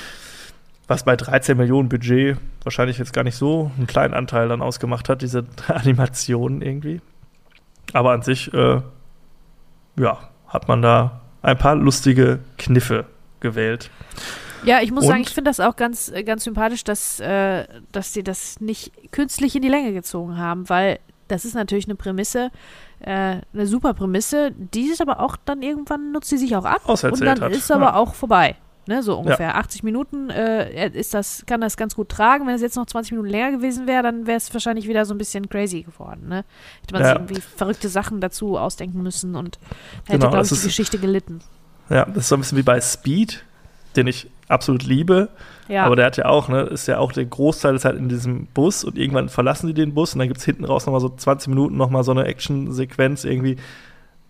was 0.93 1.03
bei 1.03 1.15
13 1.15 1.57
Millionen 1.57 1.89
Budget 1.89 2.37
wahrscheinlich 2.63 2.97
jetzt 2.97 3.13
gar 3.13 3.23
nicht 3.23 3.35
so 3.35 3.71
einen 3.77 3.87
kleinen 3.87 4.13
Anteil 4.13 4.47
dann 4.47 4.61
ausgemacht 4.61 5.09
hat, 5.09 5.21
diese 5.21 5.45
Animationen 5.67 6.61
irgendwie. 6.61 7.01
Aber 7.93 8.11
an 8.11 8.21
sich, 8.21 8.53
äh, 8.53 8.81
ja, 9.97 10.19
hat 10.47 10.67
man 10.67 10.81
da 10.81 11.21
ein 11.41 11.57
paar 11.57 11.75
lustige 11.75 12.39
Kniffe 12.57 13.05
gewählt. 13.39 13.89
Ja, 14.63 14.81
ich 14.81 14.91
muss 14.91 15.03
Und, 15.03 15.09
sagen, 15.09 15.21
ich 15.21 15.33
finde 15.33 15.49
das 15.49 15.59
auch 15.59 15.75
ganz, 15.75 16.09
äh, 16.09 16.23
ganz 16.23 16.43
sympathisch, 16.45 16.83
dass, 16.83 17.19
äh, 17.19 17.65
dass 17.91 18.13
sie 18.13 18.23
das 18.23 18.61
nicht 18.61 19.11
künstlich 19.11 19.55
in 19.55 19.61
die 19.61 19.69
Länge 19.69 19.93
gezogen 19.93 20.37
haben, 20.37 20.69
weil 20.69 20.99
das 21.27 21.43
ist 21.43 21.55
natürlich 21.55 21.85
eine 21.85 21.95
Prämisse, 21.95 22.51
äh, 22.99 23.37
eine 23.53 23.67
super 23.67 23.93
Prämisse, 23.93 24.51
die 24.51 24.85
ist 24.85 25.01
aber 25.01 25.19
auch 25.19 25.35
dann 25.43 25.61
irgendwann 25.61 26.11
nutzt 26.11 26.29
sie 26.29 26.37
sich 26.37 26.55
auch 26.55 26.65
ab 26.65 26.87
und 26.87 27.21
dann 27.21 27.41
hat. 27.41 27.51
ist 27.51 27.71
aber 27.71 27.85
ja. 27.85 27.95
auch 27.95 28.13
vorbei. 28.13 28.55
Ne, 28.85 29.01
so 29.01 29.17
ungefähr 29.17 29.49
ja. 29.49 29.55
80 29.55 29.83
Minuten 29.83 30.29
äh, 30.29 30.89
ist 30.89 31.13
das, 31.13 31.45
kann 31.45 31.61
das 31.61 31.77
ganz 31.77 31.95
gut 31.95 32.09
tragen. 32.09 32.45
Wenn 32.47 32.55
es 32.55 32.61
jetzt 32.61 32.75
noch 32.75 32.85
20 32.85 33.13
Minuten 33.13 33.29
länger 33.29 33.51
gewesen 33.51 33.87
wäre, 33.87 34.03
dann 34.03 34.27
wäre 34.27 34.35
es 34.35 34.53
wahrscheinlich 34.53 34.89
wieder 34.89 35.05
so 35.05 35.13
ein 35.13 35.17
bisschen 35.17 35.47
crazy 35.47 35.83
geworden. 35.83 36.27
Ne? 36.27 36.43
Hätte 36.81 36.93
man 36.93 37.01
ja. 37.01 37.07
sich 37.07 37.15
irgendwie 37.15 37.41
verrückte 37.41 37.87
Sachen 37.87 38.19
dazu 38.19 38.57
ausdenken 38.57 39.01
müssen 39.01 39.35
und 39.35 39.57
hätte, 40.05 40.19
genau, 40.19 40.31
glaube 40.31 40.45
ich, 40.45 40.51
die 40.51 40.67
Geschichte 40.67 40.97
gelitten. 40.97 41.39
Ja, 41.89 42.05
das 42.05 42.17
ist 42.17 42.27
so 42.27 42.35
ein 42.35 42.41
bisschen 42.41 42.57
wie 42.57 42.63
bei 42.63 42.81
Speed, 42.81 43.45
den 43.95 44.07
ich 44.07 44.29
absolut 44.49 44.83
liebe. 44.83 45.29
Ja. 45.69 45.85
Aber 45.85 45.95
der 45.95 46.05
hat 46.05 46.17
ja 46.17 46.25
auch, 46.25 46.49
ne, 46.49 46.63
ist 46.63 46.87
ja 46.87 46.97
auch 46.97 47.13
der 47.13 47.25
Großteil 47.25 47.75
ist 47.75 47.85
halt 47.85 47.97
in 47.97 48.09
diesem 48.09 48.47
Bus 48.47 48.83
und 48.83 48.97
irgendwann 48.97 49.29
verlassen 49.29 49.67
die 49.67 49.73
den 49.73 49.93
Bus 49.93 50.13
und 50.13 50.19
dann 50.19 50.27
gibt 50.27 50.39
es 50.39 50.45
hinten 50.45 50.65
raus 50.65 50.85
nochmal 50.85 50.99
so 50.99 51.09
20 51.09 51.47
Minuten 51.47 51.77
nochmal 51.77 52.03
so 52.03 52.11
eine 52.11 52.25
Action-Sequenz 52.25 53.23
irgendwie 53.23 53.57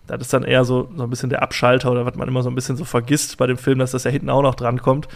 das 0.06 0.20
ist 0.22 0.32
dann 0.32 0.44
eher 0.44 0.64
so, 0.64 0.88
so 0.96 1.04
ein 1.04 1.10
bisschen 1.10 1.30
der 1.30 1.42
Abschalter 1.42 1.90
oder 1.90 2.06
was 2.06 2.14
man 2.14 2.28
immer 2.28 2.42
so 2.42 2.50
ein 2.50 2.54
bisschen 2.54 2.76
so 2.76 2.84
vergisst 2.84 3.36
bei 3.38 3.46
dem 3.46 3.56
Film, 3.56 3.78
dass 3.78 3.92
das 3.92 4.04
ja 4.04 4.10
hinten 4.10 4.30
auch 4.30 4.42
noch 4.42 4.54
dran 4.54 4.80
kommt. 4.80 5.08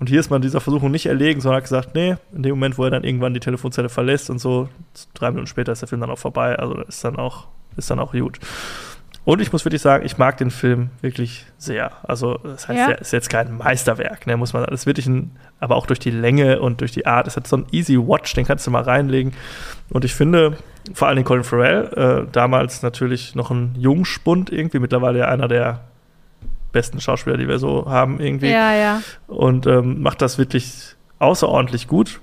Und 0.00 0.08
hier 0.08 0.18
ist 0.18 0.30
man 0.30 0.42
dieser 0.42 0.60
Versuchung 0.60 0.90
nicht 0.90 1.06
erlegen, 1.06 1.40
sondern 1.40 1.58
hat 1.58 1.64
gesagt, 1.64 1.94
nee, 1.94 2.16
in 2.32 2.42
dem 2.42 2.50
Moment, 2.52 2.78
wo 2.78 2.84
er 2.84 2.90
dann 2.90 3.04
irgendwann 3.04 3.32
die 3.32 3.40
Telefonzelle 3.40 3.88
verlässt 3.88 4.28
und 4.28 4.40
so, 4.40 4.68
drei 5.14 5.30
Minuten 5.30 5.46
später 5.46 5.72
ist 5.72 5.82
der 5.82 5.88
Film 5.88 6.00
dann 6.00 6.10
auch 6.10 6.18
vorbei. 6.18 6.56
Also 6.58 6.80
ist 6.82 7.04
dann 7.04 7.16
auch, 7.16 7.46
ist 7.76 7.90
dann 7.90 8.00
auch 8.00 8.12
gut. 8.12 8.40
Und 9.24 9.40
ich 9.40 9.52
muss 9.52 9.64
wirklich 9.64 9.80
sagen, 9.80 10.04
ich 10.04 10.18
mag 10.18 10.36
den 10.36 10.50
Film 10.50 10.90
wirklich 11.00 11.46
sehr. 11.56 11.92
Also, 12.02 12.38
das 12.42 12.68
heißt, 12.68 12.78
ja. 12.78 12.90
er 12.90 13.00
ist 13.00 13.12
jetzt 13.12 13.30
kein 13.30 13.56
Meisterwerk, 13.56 14.26
ne, 14.26 14.36
muss 14.36 14.52
man 14.52 14.62
sagen. 14.62 14.70
Das 14.70 14.82
ist 14.82 14.86
wirklich 14.86 15.06
ein, 15.06 15.34
aber 15.60 15.76
auch 15.76 15.86
durch 15.86 15.98
die 15.98 16.10
Länge 16.10 16.60
und 16.60 16.82
durch 16.82 16.92
die 16.92 17.06
Art, 17.06 17.26
es 17.26 17.36
hat 17.36 17.46
so 17.46 17.56
ein 17.56 17.66
easy 17.70 17.96
Watch, 17.96 18.34
den 18.34 18.44
kannst 18.44 18.66
du 18.66 18.70
mal 18.70 18.82
reinlegen. 18.82 19.32
Und 19.88 20.04
ich 20.04 20.14
finde, 20.14 20.58
vor 20.92 21.08
allem 21.08 21.24
Colin 21.24 21.42
Farrell, 21.42 22.26
äh, 22.26 22.30
damals 22.32 22.82
natürlich 22.82 23.34
noch 23.34 23.50
ein 23.50 23.74
Jungspund 23.78 24.50
irgendwie, 24.50 24.78
mittlerweile 24.78 25.20
ja 25.20 25.28
einer 25.28 25.48
der 25.48 25.80
besten 26.72 27.00
Schauspieler, 27.00 27.38
die 27.38 27.48
wir 27.48 27.58
so 27.58 27.86
haben 27.88 28.20
irgendwie. 28.20 28.50
Ja, 28.50 28.74
ja. 28.74 29.02
Und 29.26 29.66
ähm, 29.66 30.02
macht 30.02 30.20
das 30.20 30.36
wirklich 30.36 30.96
außerordentlich 31.18 31.88
gut. 31.88 32.20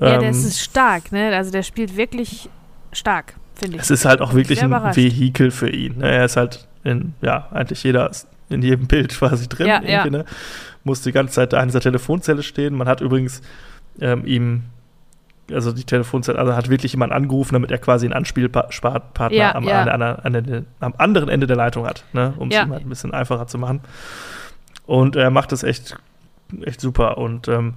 Ja, 0.00 0.14
ähm, 0.14 0.20
der 0.20 0.30
ist 0.30 0.60
stark, 0.60 1.10
ne? 1.10 1.34
Also 1.34 1.50
der 1.50 1.64
spielt 1.64 1.96
wirklich 1.96 2.48
stark 2.92 3.34
finde 3.58 3.76
ich. 3.76 3.82
Es 3.82 3.90
ist 3.90 4.04
halt 4.04 4.20
auch 4.20 4.34
wirklich 4.34 4.62
ein 4.62 4.70
Vehikel 4.70 5.50
für 5.50 5.70
ihn. 5.70 5.98
Ne? 5.98 6.10
Er 6.10 6.24
ist 6.24 6.36
halt 6.36 6.66
in, 6.84 7.14
ja, 7.20 7.48
eigentlich 7.50 7.82
jeder, 7.82 8.10
in 8.48 8.62
jedem 8.62 8.86
Bild 8.86 9.10
quasi 9.18 9.48
drin. 9.48 9.66
Ja, 9.66 9.82
ja. 9.82 10.08
Ne? 10.08 10.24
Muss 10.84 11.02
die 11.02 11.12
ganze 11.12 11.34
Zeit 11.34 11.52
da 11.52 11.60
in 11.60 11.68
dieser 11.68 11.80
Telefonzelle 11.80 12.42
stehen. 12.42 12.74
Man 12.74 12.88
hat 12.88 13.00
übrigens 13.00 13.42
ähm, 14.00 14.24
ihm, 14.24 14.62
also 15.50 15.72
die 15.72 15.84
Telefonzelle, 15.84 16.38
also 16.38 16.54
hat 16.54 16.68
wirklich 16.68 16.92
jemand 16.92 17.12
angerufen, 17.12 17.54
damit 17.54 17.70
er 17.70 17.78
quasi 17.78 18.06
einen 18.06 18.14
Anspielpartner 18.14 19.32
ja, 19.32 19.54
am. 19.54 19.66
An, 19.66 19.88
an, 19.88 20.02
an, 20.02 20.66
am, 20.80 20.94
anderen 20.98 21.28
Ende 21.28 21.46
der 21.46 21.56
Leitung 21.56 21.86
hat, 21.86 22.04
ne? 22.12 22.34
um 22.38 22.48
es 22.50 22.56
ihm 22.56 22.70
halt 22.70 22.84
ein 22.84 22.88
bisschen 22.88 23.12
einfacher 23.12 23.46
zu 23.46 23.58
machen. 23.58 23.80
Und 24.86 25.16
er 25.16 25.30
macht 25.30 25.52
das 25.52 25.62
echt, 25.64 25.96
echt 26.64 26.80
super. 26.80 27.18
Und 27.18 27.48
ähm, 27.48 27.74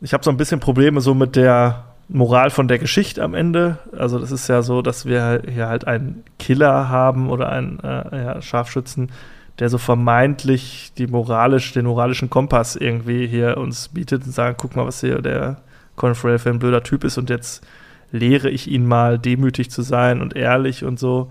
ich 0.00 0.12
habe 0.12 0.22
so 0.22 0.30
ein 0.30 0.36
bisschen 0.36 0.60
Probleme 0.60 1.00
so 1.00 1.14
mit 1.14 1.36
der 1.36 1.93
Moral 2.08 2.50
von 2.50 2.68
der 2.68 2.78
Geschichte 2.78 3.22
am 3.22 3.34
Ende. 3.34 3.78
Also 3.96 4.18
das 4.18 4.30
ist 4.30 4.48
ja 4.48 4.62
so, 4.62 4.82
dass 4.82 5.06
wir 5.06 5.42
hier 5.50 5.68
halt 5.68 5.86
einen 5.86 6.24
Killer 6.38 6.88
haben 6.88 7.30
oder 7.30 7.50
einen 7.50 7.80
äh, 7.80 8.24
ja, 8.24 8.42
Scharfschützen, 8.42 9.10
der 9.58 9.68
so 9.68 9.78
vermeintlich 9.78 10.92
die 10.98 11.06
moralisch, 11.06 11.72
den 11.72 11.86
moralischen 11.86 12.30
Kompass 12.30 12.76
irgendwie 12.76 13.26
hier 13.26 13.56
uns 13.56 13.88
bietet 13.88 14.24
und 14.24 14.32
sagen, 14.32 14.56
guck 14.58 14.76
mal, 14.76 14.86
was 14.86 15.00
hier 15.00 15.22
der 15.22 15.58
Colin 15.96 16.14
Farrell 16.14 16.38
für 16.38 16.50
ein 16.50 16.58
blöder 16.58 16.82
Typ 16.82 17.04
ist 17.04 17.18
und 17.18 17.30
jetzt 17.30 17.64
lehre 18.10 18.50
ich 18.50 18.68
ihn 18.68 18.86
mal, 18.86 19.18
demütig 19.18 19.70
zu 19.70 19.82
sein 19.82 20.20
und 20.20 20.36
ehrlich 20.36 20.84
und 20.84 20.98
so. 20.98 21.30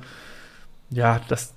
Ja, 0.89 1.21
das 1.27 1.53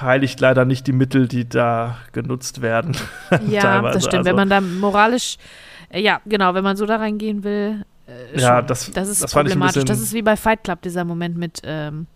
heiligt 0.00 0.40
leider 0.40 0.64
nicht 0.64 0.86
die 0.86 0.92
Mittel, 0.92 1.28
die 1.28 1.48
da 1.48 1.98
genutzt 2.12 2.62
werden. 2.62 2.96
Ja, 3.48 3.82
das 3.82 4.04
stimmt. 4.04 4.26
Also, 4.26 4.30
wenn 4.30 4.36
man 4.36 4.50
da 4.50 4.60
moralisch, 4.60 5.36
äh, 5.88 6.00
ja, 6.00 6.20
genau, 6.26 6.54
wenn 6.54 6.64
man 6.64 6.76
so 6.76 6.86
da 6.86 6.96
reingehen 6.96 7.44
will, 7.44 7.84
äh, 8.06 8.40
ja, 8.40 8.62
das, 8.62 8.90
das 8.92 9.08
ist 9.08 9.22
das 9.22 9.32
problematisch. 9.32 9.84
das 9.84 10.00
ist 10.00 10.12
wie 10.12 10.22
bei 10.22 10.36
Fight 10.36 10.64
Club, 10.64 10.82
dieser 10.82 11.04
Moment 11.04 11.36
mit 11.36 11.62
ähm, 11.64 12.06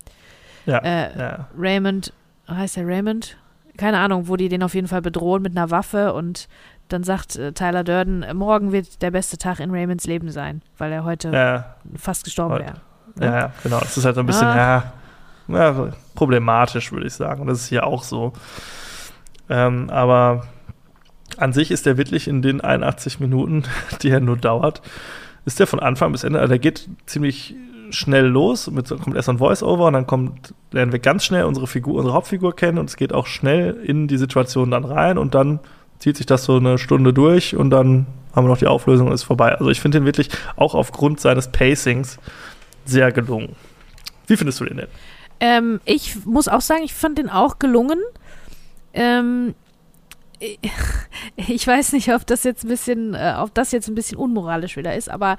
ja, 0.67 0.79
äh, 0.79 1.19
ja. 1.19 1.49
Raymond, 1.57 2.13
heißt 2.49 2.77
der 2.77 2.87
Raymond? 2.87 3.37
Keine 3.77 3.99
Ahnung, 3.99 4.29
wo 4.29 4.37
die 4.37 4.49
den 4.49 4.63
auf 4.63 4.75
jeden 4.75 4.89
Fall 4.89 5.03
bedrohen 5.03 5.43
mit 5.43 5.57
einer 5.57 5.71
Waffe 5.71 6.13
und 6.13 6.49
dann 6.89 7.05
sagt 7.05 7.37
äh, 7.37 7.53
Tyler 7.53 7.85
Durden, 7.85 8.25
morgen 8.35 8.73
wird 8.73 9.03
der 9.03 9.11
beste 9.11 9.39
Tag 9.39 9.61
in 9.61 9.71
Raymonds 9.71 10.07
Leben 10.07 10.31
sein, 10.31 10.63
weil 10.79 10.91
er 10.93 11.05
heute 11.05 11.31
ja. 11.31 11.77
fast 11.97 12.25
gestorben 12.25 12.59
wäre. 12.59 12.75
Ja, 13.21 13.41
ja, 13.41 13.53
genau. 13.63 13.81
Das 13.81 13.97
ist 13.97 14.05
halt 14.05 14.15
so 14.15 14.21
ein 14.21 14.27
bisschen 14.27 14.47
ah. 14.47 14.93
ja, 15.49 15.93
problematisch, 16.15 16.93
würde 16.93 17.07
ich 17.07 17.15
sagen. 17.15 17.47
Das 17.47 17.61
ist 17.61 17.69
hier 17.69 17.87
auch 17.87 18.03
so. 18.03 18.33
Ähm, 19.49 19.91
aber 19.91 20.47
an 21.37 21.53
sich 21.53 21.71
ist 21.71 21.87
der 21.87 21.97
wirklich 21.97 22.29
in 22.29 22.43
den 22.43 22.61
81 22.61 23.21
Minuten, 23.21 23.65
die 24.03 24.11
er 24.11 24.21
nur 24.21 24.37
dauert, 24.37 24.83
ist 25.49 25.59
der 25.59 25.67
von 25.67 25.81
Anfang 25.81 26.13
bis 26.13 26.25
Ende, 26.25 26.39
also 26.39 26.51
der 26.51 26.59
geht 26.59 26.89
ziemlich 27.07 27.57
schnell 27.91 28.27
los, 28.27 28.71
mit, 28.71 28.89
kommt 28.89 29.17
erst 29.17 29.31
ein 29.31 29.39
Voice-Over 29.39 29.87
und 29.87 29.95
dann 29.95 30.07
kommt, 30.07 30.53
lernen 30.73 30.93
wir 30.93 30.99
ganz 30.99 31.25
schnell 31.25 31.45
unsere 31.45 31.67
Figur, 31.67 31.97
unsere 31.97 32.15
Hauptfigur 32.15 32.55
kennen 32.55 32.77
und 32.77 32.91
es 32.91 32.97
geht 32.97 33.15
auch 33.15 33.27
schnell 33.27 33.79
in 33.83 34.09
die 34.09 34.19
Situation 34.19 34.71
dann 34.71 34.85
rein 34.85 35.17
und 35.17 35.35
dann 35.35 35.61
zieht 35.99 36.19
sich 36.19 36.27
das 36.27 36.45
so 36.45 36.57
eine 36.57 36.77
Stunde 36.77 37.15
durch 37.15 37.57
und 37.57 37.71
dann 37.71 38.07
haben 38.37 38.45
wir 38.45 38.51
noch 38.51 38.59
die 38.59 38.67
Auflösung 38.67 39.07
und 39.09 39.15
ist 39.15 39.23
vorbei. 39.23 39.55
Also 39.55 39.71
ich 39.71 39.81
finde 39.81 39.99
den 39.99 40.05
wirklich 40.05 40.29
auch 40.57 40.75
aufgrund 40.75 41.19
seines 41.19 41.49
Pacings 41.49 42.19
sehr 42.85 43.11
gelungen. 43.11 43.57
Wie 44.27 44.37
findest 44.37 44.61
du 44.61 44.67
den 44.67 44.77
denn? 44.77 44.89
Ähm, 45.41 45.81
ich 45.87 46.27
muss 46.27 46.47
auch 46.47 46.61
sagen, 46.61 46.83
ich 46.85 46.93
fand 46.93 47.17
den 47.17 47.31
auch 47.31 47.59
gelungen. 47.59 47.99
Ähm, 48.93 49.55
ich 51.37 51.67
weiß 51.67 51.93
nicht, 51.93 52.13
ob 52.13 52.27
das 52.27 52.45
jetzt 52.45 52.65
ein 52.65 52.69
bisschen, 52.69 53.15
äh, 53.15 53.35
ob 53.39 53.55
das 53.55 53.73
jetzt 53.73 53.89
ein 53.89 53.95
bisschen 53.95 54.19
unmoralisch 54.19 54.77
wieder 54.77 54.95
ist, 54.95 55.11
aber 55.11 55.37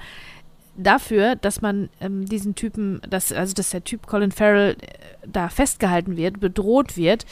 dafür, 0.80 1.36
dass 1.36 1.62
man 1.62 1.90
ähm, 2.00 2.26
diesen 2.26 2.56
Typen, 2.56 3.02
dass, 3.08 3.32
also 3.32 3.54
dass 3.54 3.70
der 3.70 3.84
Typ 3.84 4.08
Colin 4.08 4.32
Farrell 4.32 4.78
äh, 4.80 4.88
da 5.28 5.50
festgehalten 5.50 6.18
wird, 6.18 6.40
bedroht 6.40 6.98
wird, 6.98 7.26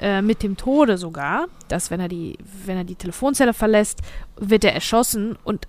äh, 0.00 0.22
mit 0.22 0.42
dem 0.42 0.56
Tode 0.56 0.98
sogar, 0.98 1.46
dass 1.68 1.90
wenn 1.90 2.00
er 2.00 2.08
die, 2.08 2.38
wenn 2.64 2.76
er 2.76 2.84
die 2.84 2.94
Telefonzelle 2.94 3.54
verlässt, 3.54 4.00
wird 4.36 4.64
er 4.64 4.74
erschossen 4.74 5.36
und 5.44 5.68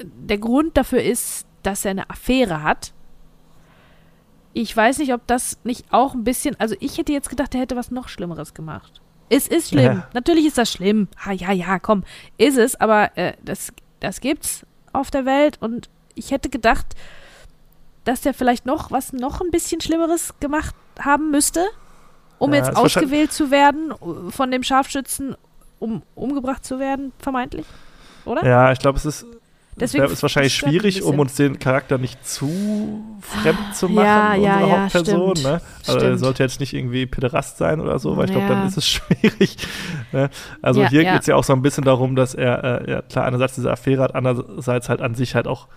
der 0.00 0.38
Grund 0.38 0.76
dafür 0.76 1.02
ist, 1.02 1.46
dass 1.62 1.84
er 1.84 1.92
eine 1.92 2.10
Affäre 2.10 2.62
hat. 2.62 2.92
Ich 4.52 4.76
weiß 4.76 4.98
nicht, 4.98 5.12
ob 5.12 5.26
das 5.26 5.58
nicht 5.64 5.86
auch 5.90 6.14
ein 6.14 6.24
bisschen, 6.24 6.58
also 6.58 6.74
ich 6.80 6.98
hätte 6.98 7.12
jetzt 7.12 7.30
gedacht, 7.30 7.54
er 7.54 7.60
hätte 7.60 7.76
was 7.76 7.90
noch 7.90 8.08
Schlimmeres 8.08 8.54
gemacht. 8.54 9.00
Es 9.28 9.48
ist 9.48 9.68
schlimm. 9.70 9.84
Ja. 9.84 10.08
Natürlich 10.14 10.46
ist 10.46 10.58
das 10.58 10.70
schlimm. 10.72 11.08
Ha, 11.24 11.32
ja, 11.32 11.52
ja, 11.52 11.78
komm. 11.78 12.04
Ist 12.36 12.58
es, 12.58 12.80
aber 12.80 13.16
äh, 13.16 13.34
das, 13.42 13.72
das 14.00 14.20
gibt's 14.20 14.66
auf 14.92 15.10
der 15.10 15.24
Welt 15.24 15.58
und 15.60 15.88
ich 16.14 16.30
hätte 16.30 16.48
gedacht, 16.48 16.86
dass 18.04 18.22
der 18.22 18.34
vielleicht 18.34 18.66
noch 18.66 18.90
was 18.90 19.12
noch 19.12 19.40
ein 19.40 19.50
bisschen 19.50 19.80
Schlimmeres 19.80 20.34
gemacht 20.40 20.74
haben 20.98 21.30
müsste, 21.30 21.66
um 22.38 22.52
ja, 22.52 22.58
jetzt 22.64 22.76
ausgewählt 22.76 23.32
zu 23.32 23.50
werden 23.50 23.92
von 24.30 24.50
dem 24.50 24.62
Scharfschützen, 24.62 25.36
um 25.78 26.02
umgebracht 26.14 26.64
zu 26.64 26.78
werden, 26.78 27.12
vermeintlich. 27.18 27.66
Oder? 28.24 28.44
Ja, 28.46 28.72
ich 28.72 28.78
glaube, 28.78 28.98
es 28.98 29.04
ist 29.04 29.26
Deswegen 29.80 30.04
ist 30.04 30.22
wahrscheinlich 30.22 30.54
schwierig, 30.54 31.02
um 31.02 31.18
uns 31.18 31.34
den 31.34 31.58
Charakter 31.58 31.98
nicht 31.98 32.26
zu 32.26 33.04
fremd 33.20 33.74
zu 33.74 33.88
machen, 33.88 34.04
ja, 34.04 34.34
ja, 34.34 34.54
unsere 34.54 34.70
ja, 34.70 34.82
Hauptperson. 34.82 35.36
Stimmt, 35.36 35.52
ne? 35.52 35.60
Also 35.86 36.06
er 36.06 36.18
sollte 36.18 36.42
jetzt 36.42 36.60
nicht 36.60 36.74
irgendwie 36.74 37.06
Pederast 37.06 37.58
sein 37.58 37.80
oder 37.80 37.98
so, 37.98 38.16
weil 38.16 38.26
ich 38.26 38.32
glaube, 38.32 38.48
dann 38.48 38.66
ist 38.66 38.76
es 38.76 38.86
schwierig. 38.88 39.56
Ne? 40.12 40.30
Also 40.62 40.86
hier 40.86 41.04
geht 41.04 41.20
es 41.20 41.26
ja 41.26 41.36
auch 41.36 41.44
so 41.44 41.52
ein 41.52 41.62
bisschen 41.62 41.84
darum, 41.84 42.16
dass 42.16 42.34
er, 42.34 42.82
äh, 42.86 42.90
ja 42.90 43.02
klar, 43.02 43.24
einerseits 43.24 43.54
diese 43.54 43.70
Affäre 43.70 44.02
hat, 44.02 44.14
andererseits 44.14 44.88
halt 44.88 45.00
an 45.00 45.14
sich 45.14 45.34
halt 45.34 45.46
auch 45.46 45.68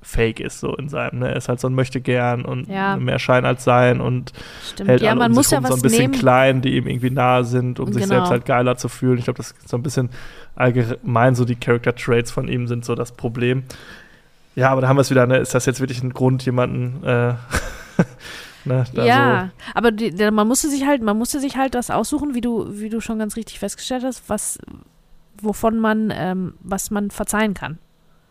fake 0.00 0.40
ist, 0.40 0.60
so 0.60 0.74
in 0.76 0.88
seinem, 0.88 1.18
ne? 1.18 1.28
Er 1.30 1.36
ist 1.36 1.48
halt 1.48 1.60
so 1.60 1.68
ein 1.68 1.74
möchte 1.74 2.00
gern 2.00 2.44
und 2.44 2.68
ja. 2.68 2.96
mehr 2.96 3.18
Schein 3.18 3.44
als 3.44 3.64
sein 3.64 4.00
und 4.00 4.32
Stimmt. 4.72 4.88
hält 4.88 5.02
ja, 5.02 5.12
an 5.12 5.18
man 5.18 5.32
um 5.32 5.36
muss 5.36 5.50
ja 5.50 5.62
was 5.62 5.70
so 5.70 5.76
ein 5.76 5.82
bisschen 5.82 6.10
nehmen. 6.10 6.14
klein, 6.20 6.60
die 6.62 6.76
ihm 6.76 6.86
irgendwie 6.86 7.10
nahe 7.10 7.44
sind, 7.44 7.80
um 7.80 7.86
Genau. 7.86 7.98
sich 7.98 8.06
selbst 8.06 8.30
halt 8.30 8.44
geiler 8.46 8.76
zu 8.76 8.88
fühlen. 8.88 9.18
Ich 9.18 9.24
glaube, 9.24 9.38
das 9.38 9.50
ist 9.52 9.68
so 9.68 9.76
ein 9.76 9.82
bisschen 9.82 10.10
allgemein 10.54 11.34
so 11.34 11.44
die 11.44 11.56
Character 11.56 11.94
Traits 11.94 12.30
von 12.30 12.48
ihm 12.48 12.66
sind 12.66 12.84
so 12.84 12.94
das 12.94 13.12
Problem. 13.12 13.64
Ja, 14.54 14.70
aber 14.70 14.80
da 14.80 14.88
haben 14.88 14.96
wir 14.96 15.02
es 15.02 15.10
wieder, 15.10 15.26
ne? 15.26 15.36
Ist 15.38 15.54
das 15.54 15.66
jetzt 15.66 15.80
wirklich 15.80 16.02
ein 16.02 16.12
Grund, 16.12 16.44
jemanden 16.44 17.04
äh, 17.04 17.34
ne, 18.64 18.84
ja, 18.92 19.50
aber 19.74 19.90
die, 19.92 20.12
man 20.30 20.46
musste 20.48 20.68
sich 20.68 20.86
halt, 20.86 21.02
man 21.02 21.16
musste 21.16 21.40
sich 21.40 21.56
halt 21.56 21.74
das 21.74 21.90
aussuchen, 21.90 22.34
wie 22.34 22.40
du, 22.40 22.66
wie 22.80 22.88
du 22.88 23.00
schon 23.00 23.18
ganz 23.18 23.36
richtig 23.36 23.58
festgestellt 23.58 24.04
hast, 24.04 24.28
was, 24.28 24.58
wovon 25.40 25.78
man, 25.78 26.12
ähm, 26.14 26.54
was 26.60 26.90
man 26.90 27.10
verzeihen 27.10 27.54
kann. 27.54 27.78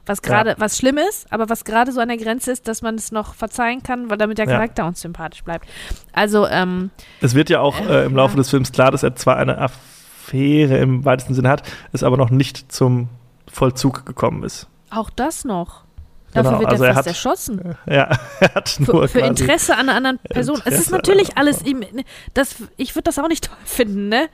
Was 0.08 0.22
gerade, 0.24 0.51
Ja. 0.51 0.55
was 0.58 0.78
schlimm 0.78 0.97
ist, 0.97 1.32
aber 1.32 1.49
was 1.49 1.64
gerade 1.66 1.91
so 1.91 1.99
an 2.01 2.08
der 2.08 2.18
Grenze 2.18 2.51
ist, 2.51 2.68
dass 2.68 2.82
man 2.82 2.95
es 2.95 3.12
noch 3.12 3.36
verzeihen 3.36 3.84
kann, 3.84 4.10
weil 4.10 4.18
damit 4.18 4.38
der 4.39 4.45
Ja. 4.47 4.53
Charakter 4.53 4.86
uns 4.88 5.01
sympathisch 5.01 5.43
bleibt. 5.43 5.68
Also, 6.14 6.47
ähm, 6.47 6.89
Es 7.22 7.36
wird 7.36 7.49
ja 7.49 7.60
auch 7.60 7.80
äh, 7.82 8.05
im 8.05 8.16
Laufe 8.16 8.34
ja. 8.34 8.38
des 8.38 8.49
Films 8.49 8.72
klar, 8.72 8.89
dass 8.91 9.03
er 9.03 9.16
zwar 9.16 9.38
eine 9.38 9.58
Affäre 9.60 10.78
im 10.78 11.05
weitesten 11.05 11.34
Sinne 11.34 11.49
hat, 11.49 11.64
es 11.93 12.03
aber 12.03 12.18
noch 12.18 12.30
nicht 12.30 12.72
zum 12.72 13.10
Vollzug 13.51 14.05
gekommen 14.05 14.43
ist. 14.43 14.68
auch 14.89 15.10
das 15.10 15.43
noch. 15.45 15.84
Dafür 16.34 16.51
Genau, 16.51 16.60
wird 16.62 16.70
also 16.72 16.84
er 16.84 16.93
fast 16.93 16.99
hat- 16.99 17.08
erschossen. 17.08 17.76
Ja, 17.88 18.10
er 18.41 18.53
hat 18.55 18.76
nur 18.80 19.08
Für, 19.08 19.20
für 19.20 19.26
Interesse 19.26 19.74
an 19.76 19.88
einer 19.89 19.95
anderen 19.95 20.20
Person. 20.30 20.58
es 20.58 20.66
ist 20.66 20.72
Interesse 20.74 20.91
natürlich 20.91 21.38
alles 21.38 21.64
ihm. 21.64 21.84
Das, 22.34 22.55
ich 22.76 22.93
würde 22.95 23.03
das 23.03 23.18
auch 23.20 23.28
nicht 23.30 23.45
toll 23.45 23.55
finden, 23.66 24.10
ne? 24.10 24.28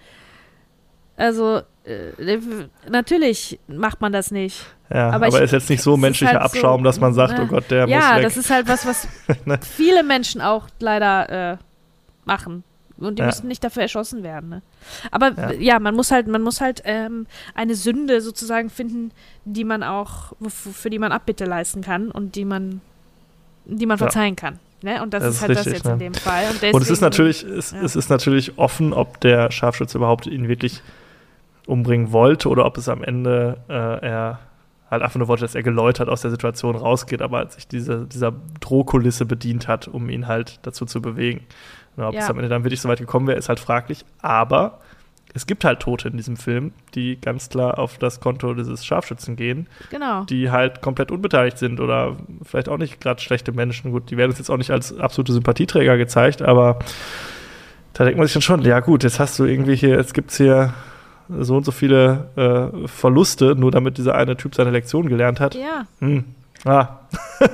Also, 1.16 1.62
äh, 1.86 2.38
natürlich 2.90 3.60
macht 3.68 4.02
man 4.02 4.12
das 4.12 4.32
nicht. 4.32 4.66
Ja, 4.94 5.08
aber 5.10 5.28
aber, 5.28 5.38
ich- 5.38 5.44
ist 5.44 5.52
jetzt 5.52 5.70
nicht 5.70 5.82
so 5.82 5.98
menschlicher 5.98 6.40
halt 6.40 6.52
so, 6.52 6.58
Abschaum, 6.58 6.84
dass 6.84 7.00
man 7.00 7.14
sagt, 7.14 7.38
ne? 7.38 7.44
oh 7.44 7.48
Gott, 7.48 7.70
der 7.72 7.88
ja, 7.88 7.98
muss 8.00 8.16
weg. 8.18 8.24
das 8.24 8.38
ist 8.38 8.50
halt 8.50 8.68
was, 8.68 8.86
was 8.86 9.08
Ne? 9.46 9.60
viele 9.62 10.04
Menschen 10.04 10.42
auch 10.42 10.68
leider 10.80 11.54
äh, 11.54 11.58
machen. 12.26 12.64
Und 12.98 13.18
die 13.18 13.22
Ja. 13.22 13.26
müssen 13.28 13.48
nicht 13.48 13.64
dafür 13.64 13.82
erschossen 13.82 14.24
werden. 14.24 14.50
Ne? 14.50 14.62
Aber 15.12 15.32
Ja. 15.32 15.52
ja. 15.52 15.60
ja, 15.60 15.80
man 15.80 15.96
muss 15.96 16.12
halt, 16.12 16.28
man 16.28 16.42
muss 16.42 16.62
halt 16.62 16.82
ähm, 16.86 17.26
eine 17.56 17.76
Sünde 17.76 18.22
sozusagen 18.22 18.70
finden, 18.70 19.12
die 19.46 19.64
man 19.64 19.84
auch, 19.84 20.34
für 20.50 20.90
die 20.90 21.00
man 21.00 21.12
Abbitte 21.12 21.46
leisten 21.46 21.82
kann 21.82 22.12
und 22.12 22.36
die 22.36 22.46
man, 22.46 22.82
die 23.66 23.86
man 23.88 23.98
Ja. 23.98 24.06
verzeihen 24.06 24.36
kann. 24.36 24.60
Ne? 24.84 25.02
Und 25.02 25.14
das, 25.14 25.24
Das 25.24 25.36
ist 25.36 25.42
halt 25.42 25.52
das 25.52 25.58
richtig, 25.66 25.74
jetzt 25.76 25.86
ne? 25.86 25.94
in 25.94 26.00
dem 26.00 26.14
Fall. 26.14 26.46
Und, 26.52 26.74
Und 26.74 26.82
es 26.82 26.90
ist 26.90 27.02
natürlich, 27.02 27.44
es, 27.44 27.72
ja. 27.72 27.82
es 27.82 27.96
ist 27.96 28.10
natürlich 28.10 28.58
offen, 28.58 28.94
ob 28.94 29.20
der 29.22 29.50
Scharfschütze 29.52 29.98
überhaupt 29.98 30.28
ihn 30.28 30.48
wirklich 30.48 30.82
umbringen 31.66 32.12
wollte 32.12 32.50
oder 32.50 32.66
ob 32.66 32.78
es 32.78 32.90
am 32.90 33.04
Ende 33.04 33.58
äh, 33.70 33.74
er 33.74 34.40
halt 34.92 35.02
einfach 35.02 35.18
nur 35.18 35.28
wollte, 35.28 35.42
dass 35.44 35.56
er 35.56 35.64
geläutert 35.64 36.08
aus 36.10 36.22
der 36.22 36.30
Situation 36.32 36.76
rausgeht, 36.76 37.22
aber 37.22 37.48
sich 37.50 37.68
diese, 37.68 38.06
dieser 38.06 38.34
Drohkulisse 38.60 39.26
bedient 39.26 39.68
hat, 39.68 39.88
um 39.88 40.10
ihn 40.10 40.28
halt 40.28 40.60
dazu 40.64 40.86
zu 40.86 41.02
bewegen. 41.02 41.42
Und 41.96 42.04
ob 42.04 42.14
Ja. 42.14 42.22
es 42.22 42.30
am 42.30 42.38
Ende 42.38 42.50
dann 42.50 42.64
wirklich 42.64 42.82
so 42.82 42.90
weit 42.90 43.00
gekommen 43.00 43.28
wäre, 43.28 43.38
ist 43.38 43.50
halt 43.50 43.60
fraglich. 43.60 44.06
Aber 44.22 44.80
es 45.34 45.48
gibt 45.48 45.66
halt 45.66 45.80
Tote 45.80 46.10
in 46.10 46.18
diesem 46.18 46.38
Film, 46.38 46.74
die 46.94 47.20
ganz 47.20 47.50
klar 47.50 47.80
auf 47.80 47.98
das 47.98 48.20
Konto 48.20 48.54
dieses 48.54 48.86
Scharfschützen 48.86 49.36
gehen, 49.36 49.68
Genau. 49.90 50.26
die 50.26 50.52
halt 50.52 50.82
komplett 50.82 51.12
unbeteiligt 51.12 51.58
sind 51.58 51.80
oder 51.80 52.16
vielleicht 52.44 52.70
auch 52.70 52.78
nicht 52.78 53.02
gerade 53.02 53.20
schlechte 53.20 53.52
Menschen. 53.52 53.92
Gut, 53.92 54.12
die 54.12 54.18
werden 54.18 54.30
uns 54.30 54.38
jetzt 54.38 54.52
auch 54.52 54.58
nicht 54.58 54.70
als 54.70 54.96
absolute 55.00 55.34
Sympathieträger 55.34 55.98
gezeigt, 55.98 56.44
aber 56.44 56.78
da 57.94 58.04
denkt 58.04 58.18
man 58.20 58.28
sich 58.28 58.34
dann 58.34 58.42
schon, 58.44 58.62
ja 58.62 58.80
gut, 58.80 59.04
jetzt 59.04 59.20
hast 59.20 59.40
du 59.40 59.46
irgendwie 59.46 59.76
hier, 59.76 59.96
jetzt 59.96 60.14
gibt 60.14 60.30
es 60.32 60.38
hier 60.38 60.74
so 61.30 61.56
und 61.58 61.66
so 61.66 61.72
viele 61.72 62.30
äh, 62.84 62.88
Verluste, 62.88 63.56
nur 63.56 63.72
damit 63.72 63.98
dieser 63.98 64.16
eine 64.16 64.38
Typ 64.38 64.56
seine 64.56 64.72
Lektion 64.72 65.08
gelernt 65.10 65.40
hat. 65.40 65.56
Ja, 65.56 65.86
Hm. 66.00 66.26
Ah, 66.66 67.00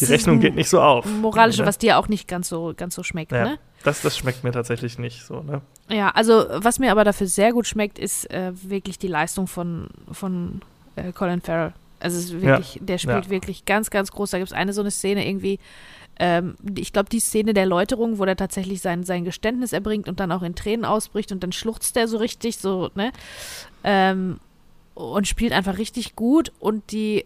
die 0.00 0.04
Rechnung 0.04 0.38
geht 0.38 0.54
nicht 0.54 0.68
so 0.68 0.80
auf. 0.80 1.04
Moralische, 1.06 1.62
Ne? 1.62 1.66
was 1.66 1.76
dir 1.76 1.98
auch 1.98 2.06
nicht 2.06 2.28
ganz 2.28 2.48
so, 2.48 2.72
ganz 2.76 2.94
so 2.94 3.02
schmeckt, 3.02 3.32
Ja. 3.32 3.44
ne? 3.44 3.58
Das, 3.82 4.00
das 4.00 4.16
schmeckt 4.16 4.44
mir 4.44 4.52
tatsächlich 4.52 4.98
nicht 4.98 5.26
so, 5.26 5.42
ne? 5.42 5.60
Ja, 5.90 6.10
also 6.10 6.46
was 6.54 6.78
mir 6.78 6.92
aber 6.92 7.02
dafür 7.04 7.26
sehr 7.26 7.52
gut 7.52 7.66
schmeckt, 7.66 7.98
ist 7.98 8.30
äh, 8.30 8.52
wirklich 8.62 8.98
die 8.98 9.08
Leistung 9.08 9.46
von, 9.48 9.88
von 10.12 10.62
äh, 10.96 11.12
Colin 11.12 11.40
Farrell. 11.40 11.72
Also 12.00 12.16
es 12.18 12.26
ist 12.26 12.40
wirklich, 12.40 12.78
der 12.82 12.98
spielt 12.98 13.24
ja. 13.24 13.30
wirklich 13.30 13.64
ganz, 13.64 13.90
ganz 13.90 14.12
groß. 14.12 14.30
Da 14.30 14.38
gibt 14.38 14.50
es 14.50 14.56
eine 14.56 14.72
so 14.72 14.82
eine 14.82 14.90
Szene 14.90 15.26
irgendwie, 15.26 15.58
ähm, 16.18 16.54
ich 16.76 16.92
glaube, 16.92 17.08
die 17.08 17.20
Szene 17.20 17.54
der 17.54 17.66
Läuterung, 17.66 18.18
wo 18.18 18.24
der 18.24 18.36
tatsächlich 18.36 18.80
sein, 18.80 19.04
sein 19.04 19.24
Geständnis 19.24 19.72
erbringt 19.72 20.08
und 20.08 20.20
dann 20.20 20.32
auch 20.32 20.42
in 20.42 20.54
Tränen 20.54 20.84
ausbricht 20.84 21.32
und 21.32 21.42
dann 21.42 21.52
schluchzt 21.52 21.96
der 21.96 22.08
so 22.08 22.18
richtig, 22.18 22.58
so, 22.58 22.90
ne? 22.94 23.12
Ähm, 23.82 24.38
und 24.94 25.26
spielt 25.26 25.52
einfach 25.52 25.78
richtig 25.78 26.14
gut. 26.14 26.52
Und 26.60 26.92
die, 26.92 27.24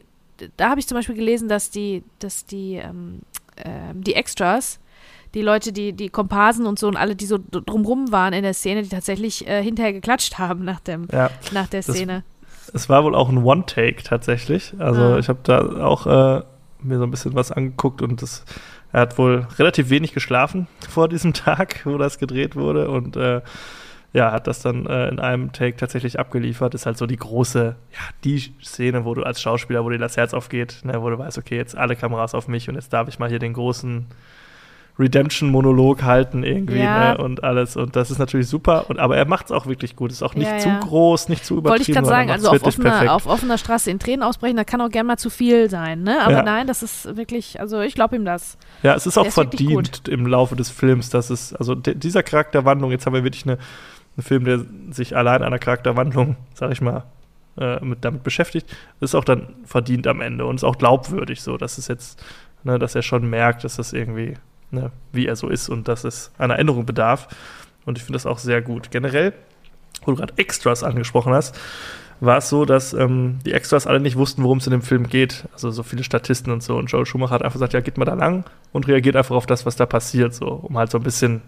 da 0.57 0.70
habe 0.70 0.80
ich 0.80 0.86
zum 0.86 0.97
Beispiel 0.97 1.16
gelesen, 1.16 1.49
dass 1.49 1.70
die, 1.70 2.03
dass 2.18 2.47
die, 2.47 2.76
ähm, 2.76 3.20
äh, 3.57 3.95
die 3.95 4.14
Extras, 4.14 4.80
die 5.34 5.43
Leute, 5.43 5.72
die, 5.72 5.93
die 5.93 6.09
Komparsen 6.09 6.66
und 6.66 6.78
so 6.78 6.89
und 6.89 6.97
alle, 6.97 7.14
die 7.14 7.26
so 7.26 7.39
drumrum 7.39 8.11
waren 8.11 8.32
in 8.32 8.43
der 8.43 8.55
Szene, 8.55 8.82
die 8.82 8.89
tatsächlich 8.89 9.47
äh, 9.47 9.62
hinterher 9.62 9.93
geklatscht 9.93 10.39
haben 10.39 10.64
nach, 10.64 10.80
dem, 10.80 11.07
ja, 11.12 11.30
nach 11.53 11.68
der 11.68 11.82
Szene. 11.82 12.24
Es 12.72 12.89
war 12.89 13.05
wohl 13.05 13.14
auch 13.14 13.28
ein 13.28 13.45
One-Take 13.45 14.03
tatsächlich. 14.03 14.74
Also 14.78 15.01
ah. 15.01 15.18
ich 15.18 15.28
habe 15.28 15.41
da 15.43 15.84
auch 15.84 16.07
äh, 16.07 16.43
mir 16.83 16.99
so 16.99 17.05
ein 17.05 17.11
bisschen 17.11 17.35
was 17.35 17.53
angeguckt 17.53 18.03
und 18.03 18.22
das, 18.22 18.45
er 18.93 19.01
hat 19.03 19.18
wohl 19.18 19.47
relativ 19.59 19.91
wenig 19.91 20.12
geschlafen 20.12 20.66
vor 20.89 21.09
diesem 21.09 21.33
Tag, 21.33 21.85
wo 21.85 21.99
das 21.99 22.18
gedreht 22.18 22.57
wurde 22.57 22.89
und 22.91 23.16
äh, 23.16 23.41
ja, 24.14 24.33
hat 24.33 24.47
das 24.47 24.62
dann 24.62 24.87
äh, 24.87 25.09
in 25.09 25.20
einem 25.20 25.53
Take 25.53 25.76
tatsächlich 25.76 26.18
abgeliefert. 26.18 26.74
Ist 26.74 26.87
halt 26.87 26.97
so 26.97 27.07
die 27.07 27.18
große, 27.18 27.76
ja, 27.93 27.99
die 28.24 28.55
Szene, 28.62 29.05
wo 29.05 29.12
du 29.14 29.22
als 29.22 29.41
Schauspieler, 29.43 29.85
wo 29.85 29.91
dir 29.91 29.99
das 29.99 30.16
Herz 30.16 30.33
aufgeht, 30.33 30.81
ne, 30.83 31.03
wo 31.03 31.11
du 31.11 31.18
weißt, 31.18 31.37
okay, 31.37 31.57
jetzt 31.57 31.76
alle 31.76 31.95
Kameras 31.95 32.35
auf 32.35 32.49
mich 32.49 32.70
und 32.70 32.74
jetzt 32.74 32.93
darf 32.93 33.09
ich 33.09 33.18
mal 33.18 33.29
hier 33.29 33.39
den 33.39 33.53
großen 33.53 34.07
Redemption-Monolog 34.99 36.03
halten 36.03 36.42
irgendwie 36.42 36.80
ja. 36.80 37.14
ne, 37.14 37.18
und 37.18 37.44
alles. 37.44 37.76
Und 37.76 37.94
das 37.94 38.11
ist 38.11 38.18
natürlich 38.18 38.49
super. 38.49 38.86
Und, 38.88 38.99
aber 38.99 39.16
er 39.16 39.26
macht 39.26 39.46
es 39.46 39.53
auch 39.53 39.66
wirklich 39.66 39.94
gut. 39.94 40.11
Ist 40.11 40.22
auch 40.22 40.34
nicht 40.34 40.51
ja, 40.51 40.59
zu 40.59 40.68
ja. 40.68 40.80
groß, 40.80 41.28
nicht 41.28 41.44
zu 41.44 41.57
übertrieben. 41.57 41.78
Wollte 41.78 41.90
ich 41.90 41.94
gerade 41.94 42.07
sagen, 42.09 42.30
also 42.30 42.51
auf 42.51 42.62
offener, 42.64 43.14
auf 43.14 43.26
offener, 43.26 43.59
Straße 43.59 43.90
in 43.90 44.01
Tränen 44.01 44.24
ausbrechen, 44.24 44.57
da 44.57 44.64
kann 44.64 44.80
auch 44.80 44.90
gerne 44.90 45.07
mal 45.07 45.16
zu 45.16 45.30
viel 45.30 45.70
sein. 45.70 46.03
Ne? 46.03 46.20
Aber 46.20 46.42
nein, 46.42 46.66
das 46.66 46.82
ist 46.82 47.16
wirklich, 47.16 47.61
also 47.61 47.80
ich 47.80 47.94
glaube 47.94 48.16
ihm 48.16 48.24
das. 48.24 48.59
Ja, 48.82 48.94
es 48.94 49.07
ist 49.07 49.16
auch 49.18 49.26
ist 49.26 49.34
verdient 49.34 50.09
im 50.09 50.26
Laufe 50.26 50.57
des 50.57 50.70
Films, 50.70 51.11
dass 51.11 51.30
es, 51.30 51.55
also 51.55 51.74
dieser 51.76 52.24
Charakterwandlung, 52.24 52.90
jetzt 52.90 53.07
haben 53.07 53.14
wir 53.14 53.24
wirklich 53.24 53.44
eine, 53.44 53.59
einen 54.16 54.24
Film, 54.24 54.44
der 54.44 54.64
sich 54.90 55.16
allein 55.16 55.42
einer 55.42 55.61
Charakterwandlung, 55.61 56.36
sag 56.55 56.72
ich 56.72 56.80
mal, 56.80 57.05
äh, 57.57 57.84
mit, 57.84 58.05
damit 58.05 58.24
beschäftigt, 58.24 58.76
ist 59.01 59.14
auch 59.14 59.24
dann 59.24 59.55
verdient 59.64 60.09
am 60.09 60.20
Ende 60.20 60.44
und 60.44 60.57
ist 60.57 60.64
auch 60.64 60.78
glaubwürdig 60.78 61.40
so, 61.42 61.57
dass 61.57 61.78
es 61.78 61.86
jetzt, 61.86 62.22
ne, 62.64 62.78
dass 62.80 62.96
er 62.96 63.03
schon 63.03 63.30
merkt, 63.30 63.62
dass 63.62 63.76
das 63.76 63.92
irgendwie 63.92 64.34
ne, 64.71 64.91
wie 65.12 65.27
er 65.27 65.37
so 65.37 65.49
ist 65.49 65.69
und 65.69 65.89
dass 65.89 66.05
es 66.05 66.33
einer 66.39 66.59
Änderung 66.59 66.87
bedarf. 66.87 67.29
Und 67.87 67.99
ich 67.99 68.05
finde 68.05 68.16
das 68.16 68.27
auch 68.27 68.39
sehr 68.39 68.62
gut. 68.62 68.91
Generell, 68.91 69.33
wo 70.05 70.12
du 70.12 70.16
gerade 70.19 70.35
Extras 70.37 70.83
angesprochen 70.83 71.33
hast, 71.33 71.59
war 72.21 72.39
es 72.39 72.49
so, 72.49 72.64
dass 72.64 72.93
ähm, 72.95 73.39
die 73.47 73.53
Extras 73.53 73.87
alle 73.87 74.01
nicht 74.01 74.16
wussten, 74.16 74.43
worum 74.43 74.59
es 74.59 74.66
in 74.66 74.73
dem 74.73 74.83
Film 74.83 75.09
geht. 75.09 75.45
Also 75.53 75.71
so 75.71 75.83
viele 75.83 76.03
Statisten 76.05 76.53
und 76.53 76.62
so. 76.62 76.77
Und 76.77 76.91
Joel 76.91 77.07
Schumacher 77.07 77.35
hat 77.35 77.43
einfach 77.43 77.55
gesagt, 77.55 77.73
ja, 77.73 77.81
geht 77.81 77.97
mal 77.97 78.05
da 78.05 78.14
lang 78.14 78.45
und 78.73 78.89
reagiert 78.89 79.16
einfach 79.16 79.37
auf 79.37 79.47
das, 79.47 79.66
was 79.66 79.77
da 79.77 79.87
passiert, 79.87 80.35
so, 80.35 80.47
um 80.47 80.77
halt 80.77 80.91
so 80.91 80.99
ein 80.99 81.05
bisschen 81.05 81.43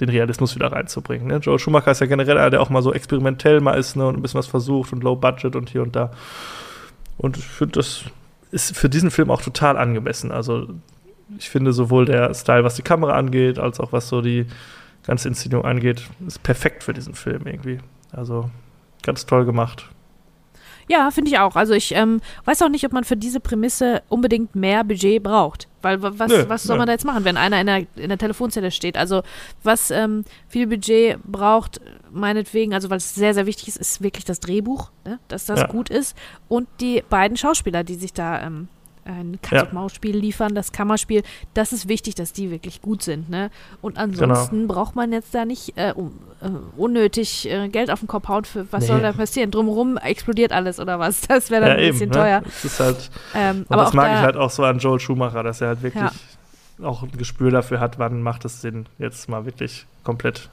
den 0.00 0.08
Realismus 0.08 0.54
wieder 0.54 0.72
reinzubringen. 0.72 1.26
Ne? 1.26 1.36
Joel 1.36 1.58
Schumacher 1.58 1.90
ist 1.90 2.00
ja 2.00 2.06
generell 2.06 2.38
einer, 2.38 2.50
der 2.50 2.62
auch 2.62 2.70
mal 2.70 2.82
so 2.82 2.92
experimentell 2.92 3.60
mal 3.60 3.74
ist 3.74 3.96
ne, 3.96 4.06
und 4.06 4.16
ein 4.16 4.22
bisschen 4.22 4.38
was 4.38 4.46
versucht 4.46 4.92
und 4.92 5.02
Low 5.02 5.16
Budget 5.16 5.54
und 5.56 5.70
hier 5.70 5.82
und 5.82 5.94
da. 5.94 6.12
Und 7.18 7.36
ich 7.36 7.44
finde, 7.44 7.72
das 7.72 8.04
ist 8.50 8.76
für 8.76 8.88
diesen 8.88 9.10
Film 9.10 9.30
auch 9.30 9.42
total 9.42 9.76
angemessen. 9.76 10.32
Also 10.32 10.68
ich 11.38 11.50
finde 11.50 11.72
sowohl 11.72 12.04
der 12.04 12.32
Style, 12.34 12.64
was 12.64 12.74
die 12.74 12.82
Kamera 12.82 13.14
angeht, 13.14 13.58
als 13.58 13.80
auch 13.80 13.92
was 13.92 14.08
so 14.08 14.20
die 14.20 14.46
ganze 15.04 15.28
Inszenierung 15.28 15.64
angeht, 15.64 16.02
ist 16.26 16.42
perfekt 16.42 16.84
für 16.84 16.92
diesen 16.92 17.14
Film 17.14 17.46
irgendwie. 17.46 17.78
Also 18.12 18.50
ganz 19.02 19.26
toll 19.26 19.44
gemacht. 19.44 19.88
Ja, 20.88 21.10
finde 21.10 21.30
ich 21.30 21.38
auch. 21.38 21.56
Also 21.56 21.74
ich 21.74 21.94
ähm, 21.94 22.20
weiß 22.44 22.60
auch 22.62 22.68
nicht, 22.68 22.84
ob 22.84 22.92
man 22.92 23.04
für 23.04 23.16
diese 23.16 23.40
Prämisse 23.40 24.02
unbedingt 24.08 24.54
mehr 24.54 24.84
Budget 24.84 25.22
braucht. 25.22 25.68
Weil 25.80 26.02
was, 26.02 26.30
nö, 26.30 26.44
was 26.48 26.64
soll 26.64 26.76
nö. 26.76 26.80
man 26.80 26.86
da 26.86 26.92
jetzt 26.92 27.04
machen, 27.04 27.24
wenn 27.24 27.36
einer 27.36 27.60
in 27.60 27.66
der, 27.66 27.86
in 27.96 28.08
der 28.08 28.18
Telefonzelle 28.18 28.70
steht? 28.70 28.96
Also 28.96 29.22
was 29.62 29.90
ähm, 29.90 30.24
viel 30.48 30.66
Budget 30.66 31.22
braucht, 31.24 31.80
meinetwegen, 32.10 32.74
also 32.74 32.90
weil 32.90 32.98
es 32.98 33.14
sehr, 33.14 33.32
sehr 33.32 33.46
wichtig 33.46 33.68
ist, 33.68 33.76
ist 33.76 34.02
wirklich 34.02 34.24
das 34.24 34.40
Drehbuch, 34.40 34.90
ne? 35.04 35.18
dass 35.28 35.46
das 35.46 35.60
ja. 35.60 35.66
gut 35.66 35.88
ist. 35.88 36.16
Und 36.48 36.68
die 36.80 37.02
beiden 37.08 37.36
Schauspieler, 37.36 37.84
die 37.84 37.94
sich 37.94 38.12
da 38.12 38.42
ähm, 38.42 38.68
ein 39.04 39.38
Katz-und-Maus-Spiel 39.42 40.16
liefern, 40.16 40.54
das 40.54 40.72
Kammerspiel, 40.72 41.22
das 41.54 41.72
ist 41.72 41.88
wichtig, 41.88 42.14
dass 42.14 42.32
die 42.32 42.50
wirklich 42.50 42.82
gut 42.82 43.02
sind. 43.02 43.28
Ne? 43.28 43.50
Und 43.80 43.98
ansonsten 43.98 44.62
genau. 44.62 44.74
braucht 44.74 44.94
man 44.94 45.12
jetzt 45.12 45.34
da 45.34 45.44
nicht 45.44 45.76
äh, 45.76 45.92
um, 45.94 46.18
äh, 46.40 46.48
unnötig 46.76 47.50
äh, 47.50 47.68
Geld 47.68 47.90
auf 47.90 48.00
den 48.00 48.08
Kopf 48.08 48.28
hauen 48.28 48.44
für 48.44 48.70
was 48.72 48.82
nee. 48.82 48.88
soll 48.88 49.00
da 49.00 49.12
passieren? 49.12 49.50
Drumherum 49.50 49.96
explodiert 49.96 50.52
alles 50.52 50.78
oder 50.78 50.98
was? 50.98 51.22
Das 51.32 51.50
wäre 51.50 51.62
dann 51.62 51.70
ja, 51.70 51.76
ein 51.76 51.82
eben, 51.84 51.92
bisschen 51.92 52.10
ne? 52.10 52.16
teuer. 52.16 52.42
Das 52.62 52.80
halt, 52.80 53.10
ähm, 53.34 53.64
aber 53.68 53.84
das 53.84 53.92
mag 53.94 54.06
da, 54.06 54.14
ich 54.16 54.20
halt 54.20 54.36
auch 54.36 54.50
so 54.50 54.64
an 54.64 54.78
Joel 54.78 55.00
Schumacher, 55.00 55.42
dass 55.42 55.60
er 55.60 55.68
halt 55.68 55.82
wirklich 55.82 56.04
ja. 56.04 56.86
auch 56.86 57.02
ein 57.02 57.10
Gespür 57.16 57.50
dafür 57.50 57.80
hat, 57.80 57.98
wann 57.98 58.22
macht 58.22 58.44
es 58.44 58.60
Sinn, 58.60 58.86
jetzt 58.98 59.28
mal 59.28 59.46
wirklich 59.46 59.86
komplett 60.04 60.50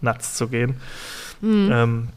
nuts 0.00 0.34
zu 0.34 0.48
gehen. 0.48 0.76
Mhm. 1.42 1.70
Ähm, 1.70 2.08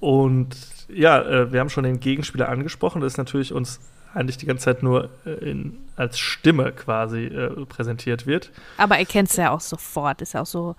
und 0.00 0.56
ja, 0.88 1.22
äh, 1.22 1.52
wir 1.52 1.60
haben 1.60 1.70
schon 1.70 1.84
den 1.84 2.00
Gegenspieler 2.00 2.48
angesprochen. 2.48 3.00
Das 3.00 3.14
ist 3.14 3.18
natürlich 3.18 3.52
uns 3.52 3.80
eigentlich 4.14 4.36
die 4.36 4.46
ganze 4.46 4.64
Zeit 4.64 4.82
nur 4.82 5.10
äh, 5.24 5.30
in, 5.50 5.78
als 5.96 6.18
Stimme 6.18 6.72
quasi 6.72 7.24
äh, 7.24 7.64
präsentiert 7.66 8.26
wird. 8.26 8.50
Aber 8.76 8.98
er 8.98 9.04
kennt 9.04 9.30
es 9.30 9.36
ja 9.36 9.50
auch 9.50 9.60
sofort, 9.60 10.22
ist 10.22 10.34
ja 10.34 10.42
auch 10.42 10.46
so. 10.46 10.76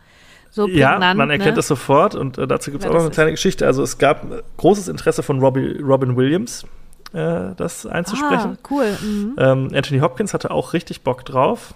So 0.52 0.68
ja, 0.68 1.00
man 1.16 1.32
erkennt 1.32 1.56
ne? 1.56 1.62
es 1.62 1.68
sofort 1.68 2.14
und 2.14 2.38
äh, 2.38 2.46
dazu 2.46 2.70
gibt 2.70 2.84
es 2.84 2.90
auch 2.90 2.94
noch 2.94 3.02
eine 3.02 3.10
kleine 3.10 3.32
Geschichte. 3.32 3.66
Also 3.66 3.82
es 3.82 3.98
gab 3.98 4.32
äh, 4.32 4.44
großes 4.58 4.88
Interesse 4.88 5.24
von 5.24 5.40
Robbie, 5.40 5.82
Robin 5.82 6.16
Williams, 6.16 6.64
äh, 7.12 7.56
das 7.58 7.88
einzusprechen. 7.88 8.58
Ah, 8.60 8.68
cool. 8.70 8.96
Mhm. 9.02 9.36
Ähm, 9.40 9.70
Anthony 9.74 10.00
Hopkins 10.00 10.32
hatte 10.32 10.52
auch 10.52 10.74
richtig 10.74 11.02
Bock 11.02 11.26
drauf. 11.26 11.74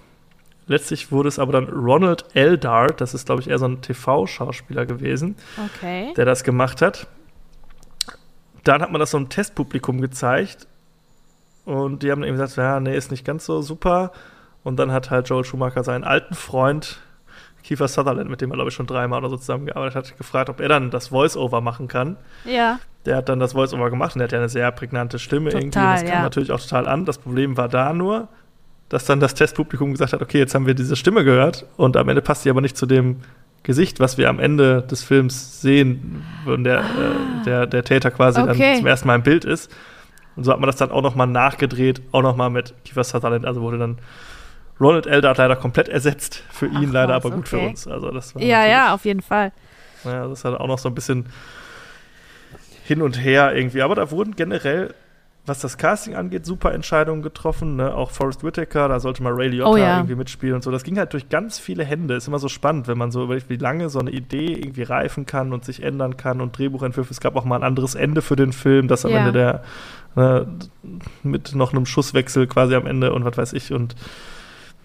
Letztlich 0.67 1.11
wurde 1.11 1.27
es 1.27 1.39
aber 1.39 1.53
dann 1.53 1.65
Ronald 1.69 2.25
Eldard, 2.35 3.01
das 3.01 3.15
ist 3.15 3.25
glaube 3.25 3.41
ich 3.41 3.49
eher 3.49 3.57
so 3.57 3.65
ein 3.65 3.81
TV-Schauspieler 3.81 4.85
gewesen, 4.85 5.37
okay. 5.57 6.13
der 6.15 6.25
das 6.25 6.43
gemacht 6.43 6.83
hat. 6.83 7.07
Dann 8.63 8.83
hat 8.83 8.91
man 8.91 8.99
das 8.99 9.09
so 9.09 9.17
einem 9.17 9.29
Testpublikum 9.29 10.01
gezeigt 10.01 10.67
und 11.67 12.01
die 12.01 12.11
haben 12.11 12.23
eben 12.23 12.37
gesagt, 12.37 12.55
ja, 12.55 12.79
nee, 12.79 12.95
ist 12.95 13.11
nicht 13.11 13.25
ganz 13.25 13.45
so 13.45 13.61
super. 13.61 14.13
Und 14.63 14.77
dann 14.77 14.93
hat 14.93 15.11
halt 15.11 15.27
Joel 15.27 15.43
Schumacher 15.43 15.83
seinen 15.83 16.05
alten 16.05 16.33
Freund 16.33 16.99
Kiefer 17.61 17.89
Sutherland, 17.89 18.29
mit 18.29 18.39
dem 18.39 18.49
er, 18.51 18.55
glaube 18.55 18.69
ich, 18.69 18.75
schon 18.75 18.87
dreimal 18.87 19.19
oder 19.19 19.29
so 19.29 19.35
zusammengearbeitet 19.35 19.95
hat, 19.95 20.17
gefragt, 20.17 20.49
ob 20.49 20.61
er 20.61 20.69
dann 20.69 20.91
das 20.91 21.09
Voice-Over 21.09 21.59
machen 21.59 21.89
kann. 21.89 22.15
Ja. 22.45 22.79
Der 23.05 23.17
hat 23.17 23.27
dann 23.27 23.39
das 23.39 23.51
Voice-Over 23.51 23.89
gemacht 23.89 24.15
und 24.15 24.19
der 24.19 24.27
hat 24.27 24.31
ja 24.31 24.37
eine 24.37 24.47
sehr 24.47 24.71
prägnante 24.71 25.19
Stimme 25.19 25.49
total, 25.49 25.61
irgendwie. 25.61 25.77
Das 25.77 26.03
kam 26.03 26.13
ja. 26.13 26.21
natürlich 26.21 26.51
auch 26.53 26.61
total 26.61 26.87
an. 26.87 27.03
Das 27.03 27.17
Problem 27.17 27.57
war 27.57 27.67
da 27.67 27.91
nur, 27.91 28.29
dass 28.87 29.03
dann 29.03 29.19
das 29.19 29.33
Testpublikum 29.33 29.91
gesagt 29.91 30.13
hat, 30.13 30.21
okay, 30.21 30.37
jetzt 30.37 30.55
haben 30.55 30.65
wir 30.65 30.73
diese 30.73 30.95
Stimme 30.95 31.25
gehört 31.25 31.65
und 31.75 31.97
am 31.97 32.07
Ende 32.07 32.21
passt 32.21 32.43
sie 32.43 32.49
aber 32.49 32.61
nicht 32.61 32.77
zu 32.77 32.85
dem 32.85 33.17
Gesicht, 33.63 33.99
was 33.99 34.17
wir 34.17 34.29
am 34.29 34.39
Ende 34.39 34.83
des 34.83 35.03
Films 35.03 35.61
sehen, 35.61 36.23
wenn 36.45 36.63
der, 36.63 36.79
ah. 36.79 36.83
äh, 36.83 37.43
der, 37.43 37.67
der 37.67 37.83
Täter 37.83 38.11
quasi 38.11 38.39
okay. 38.39 38.57
dann 38.57 38.77
zum 38.77 38.87
ersten 38.87 39.07
Mal 39.07 39.15
im 39.15 39.23
Bild 39.23 39.43
ist. 39.43 39.69
Und 40.37 40.43
so 40.43 40.51
hat 40.51 40.59
man 40.59 40.67
das 40.67 40.75
dann 40.75 40.91
auch 40.91 41.01
nochmal 41.01 41.27
nachgedreht, 41.27 42.01
auch 42.11 42.21
nochmal 42.21 42.51
mit 42.51 42.73
Kiefer 42.85 43.03
Sutherland. 43.03 43.45
Also 43.45 43.61
wurde 43.61 43.79
dann 43.79 43.97
Ronald 44.79 45.07
Eldard 45.07 45.39
leider 45.39 45.55
komplett 45.55 45.89
ersetzt. 45.89 46.43
Für 46.51 46.67
ihn 46.67 46.89
Ach, 46.89 46.93
leider, 46.93 47.15
aber 47.15 47.31
gut 47.31 47.39
okay. 47.39 47.49
für 47.49 47.59
uns. 47.59 47.87
Also 47.87 48.11
das 48.11 48.35
war 48.35 48.41
ja, 48.41 48.65
ja, 48.65 48.93
auf 48.93 49.03
jeden 49.03 49.23
Fall. 49.23 49.51
Ja, 50.03 50.27
das 50.27 50.39
ist 50.39 50.45
halt 50.45 50.59
auch 50.59 50.67
noch 50.67 50.77
so 50.77 50.89
ein 50.89 50.95
bisschen 50.95 51.25
hin 52.85 53.01
und 53.01 53.21
her 53.21 53.55
irgendwie. 53.55 53.81
Aber 53.81 53.95
da 53.95 54.11
wurden 54.11 54.35
generell, 54.35 54.93
was 55.47 55.59
das 55.59 55.77
Casting 55.77 56.15
angeht, 56.15 56.45
super 56.45 56.73
Entscheidungen 56.73 57.21
getroffen. 57.21 57.77
Ne? 57.77 57.95
Auch 57.95 58.11
Forrest 58.11 58.43
Whitaker, 58.43 58.87
da 58.87 58.99
sollte 58.99 59.23
mal 59.23 59.33
Ray 59.33 59.49
Liotta 59.49 59.71
oh, 59.71 59.77
ja. 59.77 59.97
irgendwie 59.97 60.15
mitspielen 60.15 60.55
und 60.55 60.63
so. 60.63 60.71
Das 60.71 60.83
ging 60.83 60.97
halt 60.97 61.13
durch 61.13 61.29
ganz 61.29 61.57
viele 61.57 61.83
Hände. 61.83 62.15
Ist 62.15 62.27
immer 62.27 62.39
so 62.39 62.49
spannend, 62.49 62.87
wenn 62.87 62.97
man 62.97 63.11
so 63.11 63.23
überlegt, 63.23 63.49
wie 63.49 63.55
lange 63.55 63.89
so 63.89 63.99
eine 63.99 64.11
Idee 64.11 64.53
irgendwie 64.53 64.83
reifen 64.83 65.25
kann 65.25 65.53
und 65.53 65.65
sich 65.65 65.81
ändern 65.81 66.17
kann 66.17 66.41
und 66.41 66.57
Drehbuchentwürfe. 66.57 67.11
Es 67.11 67.21
gab 67.21 67.35
auch 67.35 67.45
mal 67.45 67.55
ein 67.55 67.63
anderes 67.63 67.95
Ende 67.95 68.21
für 68.21 68.35
den 68.35 68.53
Film, 68.53 68.87
das 68.87 69.05
am 69.05 69.11
ja. 69.11 69.19
Ende 69.19 69.31
der 69.31 69.63
Ne, 70.17 70.47
mit 71.21 71.53
noch 71.53 71.73
einem 71.73 71.85
Schusswechsel 71.85 72.47
quasi 72.47 72.73
am 72.73 72.87
Ende 72.87 73.13
und 73.13 73.23
was 73.23 73.37
weiß 73.37 73.53
ich. 73.53 73.71
Und 73.71 73.95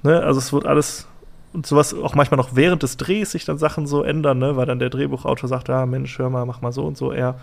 ne, 0.02 0.22
also 0.22 0.38
es 0.38 0.52
wird 0.52 0.66
alles 0.66 1.08
und 1.54 1.64
sowas 1.64 1.94
auch 1.94 2.14
manchmal 2.14 2.36
noch 2.36 2.54
während 2.54 2.82
des 2.82 2.98
Drehs 2.98 3.30
sich 3.30 3.46
dann 3.46 3.56
Sachen 3.56 3.86
so 3.86 4.02
ändern, 4.02 4.38
ne, 4.38 4.56
weil 4.56 4.66
dann 4.66 4.78
der 4.78 4.90
Drehbuchautor 4.90 5.48
sagt, 5.48 5.68
ja, 5.68 5.86
Mensch, 5.86 6.18
hör 6.18 6.28
mal, 6.28 6.44
mach 6.44 6.60
mal 6.60 6.70
so 6.70 6.84
und 6.84 6.98
so 6.98 7.12
eher. 7.12 7.36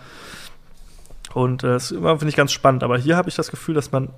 Und 1.34 1.64
äh, 1.64 1.68
das 1.68 1.88
finde 1.88 2.28
ich 2.28 2.36
ganz 2.36 2.52
spannend. 2.52 2.82
Aber 2.82 2.98
hier 2.98 3.16
habe 3.16 3.28
ich 3.28 3.36
das 3.36 3.50
Gefühl, 3.50 3.74
dass 3.74 3.92
man 3.92 4.08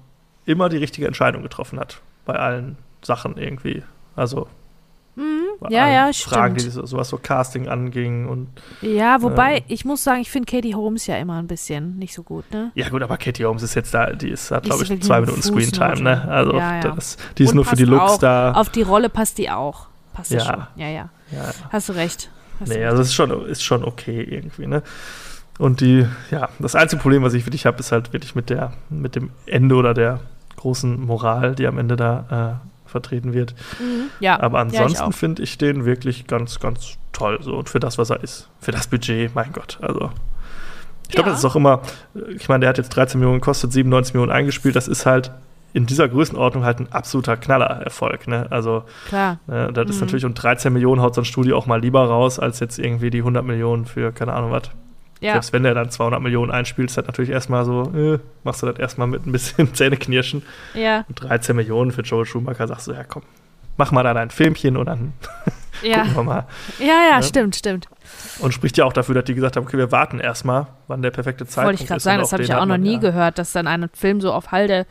immer 0.44 0.68
die 0.68 0.78
richtige 0.78 1.06
Entscheidung 1.06 1.42
getroffen 1.42 1.78
hat 1.78 2.00
bei 2.24 2.34
allen 2.34 2.76
Sachen 3.02 3.36
irgendwie. 3.36 3.82
Also 4.16 4.48
Mhm. 5.14 5.68
Ja, 5.68 5.88
ja, 5.88 6.10
Fragen, 6.12 6.58
stimmt. 6.58 6.74
die 6.74 6.86
so, 6.86 6.96
was 6.96 7.08
so 7.10 7.18
Casting 7.18 7.68
anging 7.68 8.26
und. 8.26 8.48
Ja, 8.80 9.20
wobei, 9.20 9.58
äh, 9.58 9.62
ich 9.68 9.84
muss 9.84 10.02
sagen, 10.02 10.22
ich 10.22 10.30
finde 10.30 10.50
Katie 10.50 10.74
Holmes 10.74 11.06
ja 11.06 11.16
immer 11.16 11.38
ein 11.38 11.46
bisschen 11.46 11.98
nicht 11.98 12.14
so 12.14 12.22
gut, 12.22 12.50
ne? 12.50 12.72
Ja, 12.74 12.88
gut, 12.88 13.02
aber 13.02 13.18
Katie 13.18 13.44
Holmes 13.44 13.62
ist 13.62 13.74
jetzt 13.74 13.92
da, 13.92 14.12
die 14.12 14.30
ist, 14.30 14.50
hat, 14.50 14.64
glaube 14.64 14.82
ich, 14.82 15.02
zwei 15.02 15.20
Minuten 15.20 15.42
Screentime, 15.42 16.00
ne? 16.00 16.28
Also, 16.28 16.54
ja, 16.54 16.76
ja. 16.76 16.80
Das, 16.80 17.18
die 17.36 17.44
ist 17.44 17.50
und 17.50 17.56
nur 17.56 17.64
für 17.66 17.76
die 17.76 17.84
Looks 17.84 18.12
auch, 18.12 18.18
da. 18.18 18.52
Auf 18.52 18.70
die 18.70 18.82
Rolle 18.82 19.10
passt 19.10 19.36
die 19.36 19.50
auch. 19.50 19.88
Passt 20.14 20.30
ja. 20.30 20.40
schon. 20.40 20.66
Ja, 20.76 20.88
ja, 20.88 21.10
ja. 21.30 21.50
Hast 21.70 21.90
du 21.90 21.92
recht. 21.92 22.30
Hast 22.58 22.70
nee, 22.70 22.84
also, 22.84 23.02
es 23.02 23.08
ist 23.08 23.14
schon, 23.14 23.46
ist 23.46 23.62
schon 23.62 23.84
okay 23.84 24.22
irgendwie, 24.22 24.66
ne? 24.66 24.82
Und 25.62 25.80
die, 25.80 26.06
ja, 26.32 26.48
das 26.58 26.74
einzige 26.74 27.00
Problem, 27.00 27.22
was 27.22 27.34
ich 27.34 27.46
wirklich 27.46 27.66
habe, 27.66 27.78
ist 27.78 27.92
halt 27.92 28.12
wirklich 28.12 28.34
mit 28.34 28.50
der, 28.50 28.72
mit 28.90 29.14
dem 29.14 29.30
Ende 29.46 29.76
oder 29.76 29.94
der 29.94 30.18
großen 30.56 31.00
Moral, 31.00 31.54
die 31.54 31.68
am 31.68 31.78
Ende 31.78 31.94
da 31.94 32.58
äh, 32.86 32.88
vertreten 32.90 33.32
wird. 33.32 33.54
Mhm. 33.78 34.10
Ja. 34.18 34.40
Aber 34.40 34.58
ansonsten 34.58 35.04
ja, 35.04 35.10
finde 35.12 35.42
ich 35.44 35.58
den 35.58 35.84
wirklich 35.84 36.26
ganz, 36.26 36.58
ganz 36.58 36.94
toll. 37.12 37.38
So 37.42 37.54
und 37.54 37.68
für 37.68 37.78
das, 37.78 37.96
was 37.96 38.10
er 38.10 38.24
ist. 38.24 38.48
Für 38.58 38.72
das 38.72 38.88
Budget, 38.88 39.36
mein 39.36 39.52
Gott. 39.52 39.78
Also 39.80 40.10
Ich 41.06 41.14
glaube, 41.14 41.28
Ja. 41.28 41.34
das 41.34 41.44
ist 41.44 41.44
auch 41.44 41.54
immer, 41.54 41.82
ich 42.36 42.48
meine, 42.48 42.60
der 42.62 42.70
hat 42.70 42.78
jetzt 42.78 42.88
13 42.96 43.20
Millionen 43.20 43.38
gekostet, 43.40 43.72
97 43.72 44.14
Millionen 44.14 44.32
eingespielt. 44.32 44.74
Das 44.74 44.88
ist 44.88 45.06
halt 45.06 45.30
in 45.74 45.86
dieser 45.86 46.08
Größenordnung 46.08 46.64
halt 46.64 46.80
ein 46.80 46.90
absoluter 46.90 47.36
Knallererfolg. 47.36 48.26
Ne? 48.26 48.46
Also, 48.50 48.82
Klar. 49.08 49.38
äh, 49.46 49.72
das 49.72 49.90
ist 49.90 49.96
Mhm. 49.96 50.00
natürlich, 50.06 50.24
und 50.24 50.34
13 50.34 50.72
Millionen 50.72 51.00
haut 51.00 51.14
so 51.14 51.20
ein 51.20 51.24
Studio 51.24 51.56
auch 51.56 51.66
mal 51.66 51.80
lieber 51.80 52.04
raus, 52.04 52.40
als 52.40 52.58
jetzt 52.58 52.80
irgendwie 52.80 53.10
die 53.10 53.22
100 53.22 53.44
Millionen 53.44 53.86
für, 53.86 54.10
keine 54.10 54.32
Ahnung 54.32 54.50
was. 54.50 54.62
Ja. 55.22 55.32
Selbst 55.32 55.52
wenn 55.52 55.62
der 55.62 55.72
dann 55.74 55.88
200 55.88 56.20
Millionen 56.20 56.50
einspielt, 56.50 56.90
ist 56.90 56.96
das 56.98 57.06
natürlich 57.06 57.30
erstmal 57.30 57.64
so, 57.64 57.92
äh, 57.96 58.18
machst 58.44 58.62
du 58.62 58.66
das 58.66 58.76
erstmal 58.78 59.06
mit 59.06 59.24
ein 59.26 59.32
bisschen 59.32 59.72
Zähneknirschen. 59.74 60.42
Ja. 60.74 61.04
Und 61.08 61.22
13 61.22 61.54
Millionen 61.56 61.92
für 61.92 62.02
Joel 62.02 62.26
Schumacher 62.26 62.66
sagst 62.66 62.88
du, 62.88 62.92
ja 62.92 63.04
komm, 63.04 63.22
mach 63.76 63.92
mal 63.92 64.02
da 64.02 64.14
dein 64.14 64.30
Filmchen 64.30 64.76
und 64.76 64.86
dann 64.86 65.12
Ja. 65.82 65.98
gucken 66.02 66.14
wir 66.16 66.22
mal. 66.24 66.46
Ja, 66.78 67.08
ja, 67.10 67.16
Ne? 67.18 67.22
stimmt, 67.22 67.56
stimmt. 67.56 67.86
Und 68.40 68.52
spricht 68.52 68.76
ja 68.78 68.84
auch 68.84 68.92
dafür, 68.92 69.14
dass 69.14 69.24
die 69.24 69.34
gesagt 69.34 69.56
haben, 69.56 69.64
okay, 69.64 69.78
wir 69.78 69.90
warten 69.92 70.20
erstmal, 70.20 70.66
wann 70.86 71.02
der 71.02 71.10
perfekte 71.10 71.46
Zeitpunkt 71.46 71.66
Wollte 71.68 71.82
ich 71.82 71.88
gerade 71.88 71.96
ist. 71.98 72.02
sagen, 72.04 72.20
das 72.20 72.32
habe 72.32 72.42
ich 72.42 72.48
ja 72.50 72.60
auch 72.60 72.66
noch 72.66 72.76
nie 72.78 72.94
ja- 72.94 72.98
gehört, 72.98 73.38
dass 73.38 73.52
dann 73.52 73.66
ein 73.66 73.88
Film 73.94 74.20
so 74.20 74.32
auf 74.32 74.50
Halde, 74.52 74.86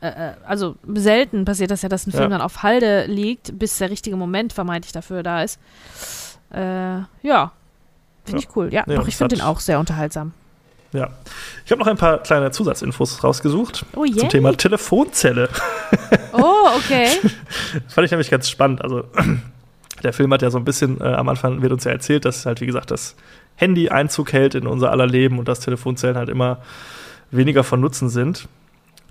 äh, 0.00 0.08
äh, 0.08 0.32
also 0.46 0.76
selten 0.94 1.44
passiert 1.44 1.70
das 1.70 1.82
ja, 1.82 1.88
dass 1.88 2.06
ein 2.06 2.10
Film 2.12 2.24
Ja. 2.24 2.28
dann 2.28 2.40
auf 2.42 2.62
Halde 2.62 3.04
liegt, 3.06 3.58
bis 3.58 3.78
der 3.78 3.90
richtige 3.90 4.16
Moment 4.16 4.52
vermeintlich 4.52 4.92
dafür 4.92 5.22
da 5.22 5.42
ist. 5.42 5.58
Äh, 6.52 6.98
ja, 7.22 7.52
finde 8.24 8.40
Ja. 8.42 8.48
ich 8.48 8.56
cool. 8.56 8.72
Ja, 8.72 8.84
Nee, 8.86 8.96
doch, 8.96 9.06
ich 9.08 9.16
finde 9.16 9.36
den 9.36 9.44
auch 9.44 9.60
sehr 9.60 9.78
unterhaltsam. 9.78 10.32
Ja. 10.92 11.08
Ich 11.64 11.72
habe 11.72 11.80
noch 11.80 11.88
ein 11.88 11.96
paar 11.96 12.18
kleine 12.18 12.52
Zusatzinfos 12.52 13.24
rausgesucht 13.24 13.84
Oh 13.96 14.04
yeah. 14.04 14.16
zum 14.18 14.28
Thema 14.28 14.56
Telefonzelle. 14.56 15.48
Oh, 16.32 16.68
okay. 16.76 17.08
Das 17.84 17.94
fand 17.94 18.04
ich 18.04 18.10
nämlich 18.12 18.30
ganz 18.30 18.48
spannend. 18.48 18.80
Also, 18.82 19.04
der 20.04 20.12
Film 20.12 20.32
hat 20.32 20.42
ja 20.42 20.50
so 20.50 20.58
ein 20.58 20.64
bisschen, 20.64 21.00
äh, 21.00 21.04
am 21.04 21.28
Anfang 21.28 21.62
wird 21.62 21.72
uns 21.72 21.82
ja 21.84 21.90
erzählt, 21.90 22.24
dass 22.24 22.46
halt, 22.46 22.60
wie 22.60 22.66
gesagt, 22.66 22.90
das 22.92 23.16
Handy 23.56 23.88
Einzug 23.88 24.32
hält 24.32 24.54
in 24.54 24.66
unser 24.68 24.90
aller 24.92 25.06
Leben 25.06 25.38
und 25.40 25.48
dass 25.48 25.60
Telefonzellen 25.60 26.16
halt 26.16 26.28
immer 26.28 26.58
weniger 27.32 27.64
von 27.64 27.80
Nutzen 27.80 28.08
sind. 28.08 28.46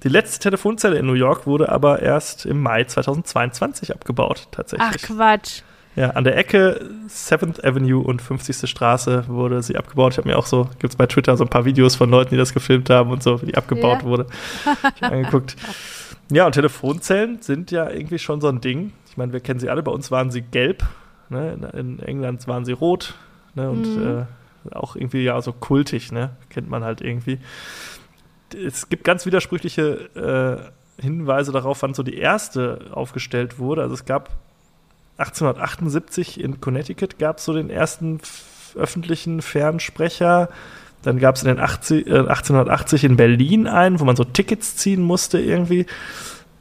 Die 0.03 0.09
letzte 0.09 0.39
Telefonzelle 0.39 0.97
in 0.97 1.05
New 1.05 1.13
York 1.13 1.47
wurde 1.47 1.69
aber 1.69 2.01
erst 2.01 2.45
im 2.45 2.61
Mai 2.61 2.83
2022 2.85 3.93
abgebaut, 3.93 4.43
Ach, 4.45 4.51
tatsächlich. 4.51 5.01
Quatsch. 5.03 5.61
Ja, 5.95 6.09
an 6.11 6.23
der 6.23 6.35
Ecke 6.37 6.89
7th 7.07 7.63
Avenue 7.63 8.03
und 8.03 8.21
50. 8.21 8.67
Straße 8.69 9.25
wurde 9.27 9.61
sie 9.61 9.75
abgebaut. 9.77 10.13
Ich 10.13 10.17
habe 10.17 10.27
mir 10.27 10.37
auch 10.37 10.47
so, 10.47 10.63
gibt 10.79 10.93
es 10.93 10.95
bei 10.95 11.05
Twitter 11.05 11.37
so 11.37 11.43
ein 11.43 11.49
paar 11.49 11.65
Videos 11.65 11.95
von 11.95 12.09
Leuten, 12.09 12.31
die 12.31 12.37
das 12.37 12.53
gefilmt 12.53 12.89
haben 12.89 13.11
und 13.11 13.21
so, 13.21 13.41
wie 13.41 13.47
die 13.47 13.55
abgebaut 13.55 13.99
Ja. 14.01 14.07
wurde. 14.07 14.25
Ich 14.95 15.01
hab 15.01 15.11
angeguckt. 15.11 15.55
Ja, 16.31 16.45
und 16.47 16.53
Telefonzellen 16.53 17.41
sind 17.41 17.69
ja 17.69 17.89
irgendwie 17.91 18.17
schon 18.17 18.39
so 18.41 18.47
ein 18.47 18.59
Ding. 18.61 18.93
Ich 19.09 19.17
meine, 19.17 19.33
wir 19.33 19.39
kennen 19.41 19.59
sie 19.59 19.69
alle. 19.69 19.83
Bei 19.83 19.91
uns 19.91 20.09
waren 20.09 20.31
sie 20.31 20.41
gelb. 20.41 20.83
Ne? 21.29 21.53
In, 21.53 21.63
in 21.97 21.99
England 21.99 22.47
waren 22.47 22.63
sie 22.65 22.71
rot. 22.71 23.13
Ne? 23.55 23.69
Und 23.69 23.97
Mhm. 23.97 24.25
äh, 24.71 24.73
auch 24.75 24.95
irgendwie 24.95 25.21
ja 25.23 25.39
so 25.41 25.51
kultig, 25.51 26.11
ne? 26.13 26.31
Kennt 26.49 26.69
man 26.69 26.83
halt 26.83 27.01
irgendwie. 27.01 27.39
Es 28.55 28.87
gibt 28.89 29.03
ganz 29.03 29.25
widersprüchliche 29.25 30.63
äh, 30.97 31.01
Hinweise 31.01 31.51
darauf, 31.51 31.81
wann 31.83 31.93
so 31.93 32.01
die 32.03 32.17
erste 32.17 32.79
aufgestellt 32.91 33.59
wurde. 33.59 33.81
Also 33.81 33.93
es 33.93 34.05
gab 34.05 34.29
1878 35.17 36.39
in 36.39 36.59
Connecticut 36.61 37.19
gab 37.19 37.37
es 37.37 37.45
so 37.45 37.53
den 37.53 37.69
ersten 37.69 38.19
öffentlichen 38.75 39.41
Fernsprecher. 39.41 40.49
Dann 41.03 41.19
gab 41.19 41.35
es 41.35 41.43
in 41.43 41.49
den 41.49 41.59
80, 41.59 42.07
äh, 42.07 42.11
1880 42.19 43.03
in 43.03 43.17
Berlin 43.17 43.67
einen, 43.67 43.99
wo 43.99 44.05
man 44.05 44.15
so 44.15 44.23
Tickets 44.23 44.75
ziehen 44.77 45.01
musste 45.01 45.39
irgendwie. 45.39 45.85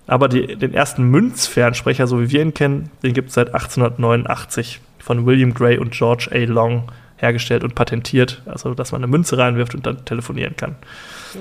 Aber 0.06 0.28
die, 0.28 0.56
den 0.56 0.74
ersten 0.74 1.04
Münzfernsprecher, 1.04 2.06
so 2.06 2.20
wie 2.20 2.30
wir 2.30 2.42
ihn 2.42 2.52
kennen, 2.54 2.90
den 3.02 3.14
gibt 3.14 3.28
es 3.28 3.34
seit 3.34 3.54
1889 3.54 4.80
von 4.98 5.24
William 5.26 5.54
Gray 5.54 5.78
und 5.78 5.92
George 5.92 6.28
A. 6.32 6.38
Long 6.38 6.90
hergestellt 7.16 7.62
und 7.62 7.74
patentiert. 7.76 8.42
Also, 8.46 8.74
dass 8.74 8.90
man 8.92 9.00
eine 9.00 9.06
Münze 9.10 9.38
reinwirft 9.38 9.74
und 9.76 9.86
dann 9.86 10.04
telefonieren 10.04 10.56
kann. 10.56 10.74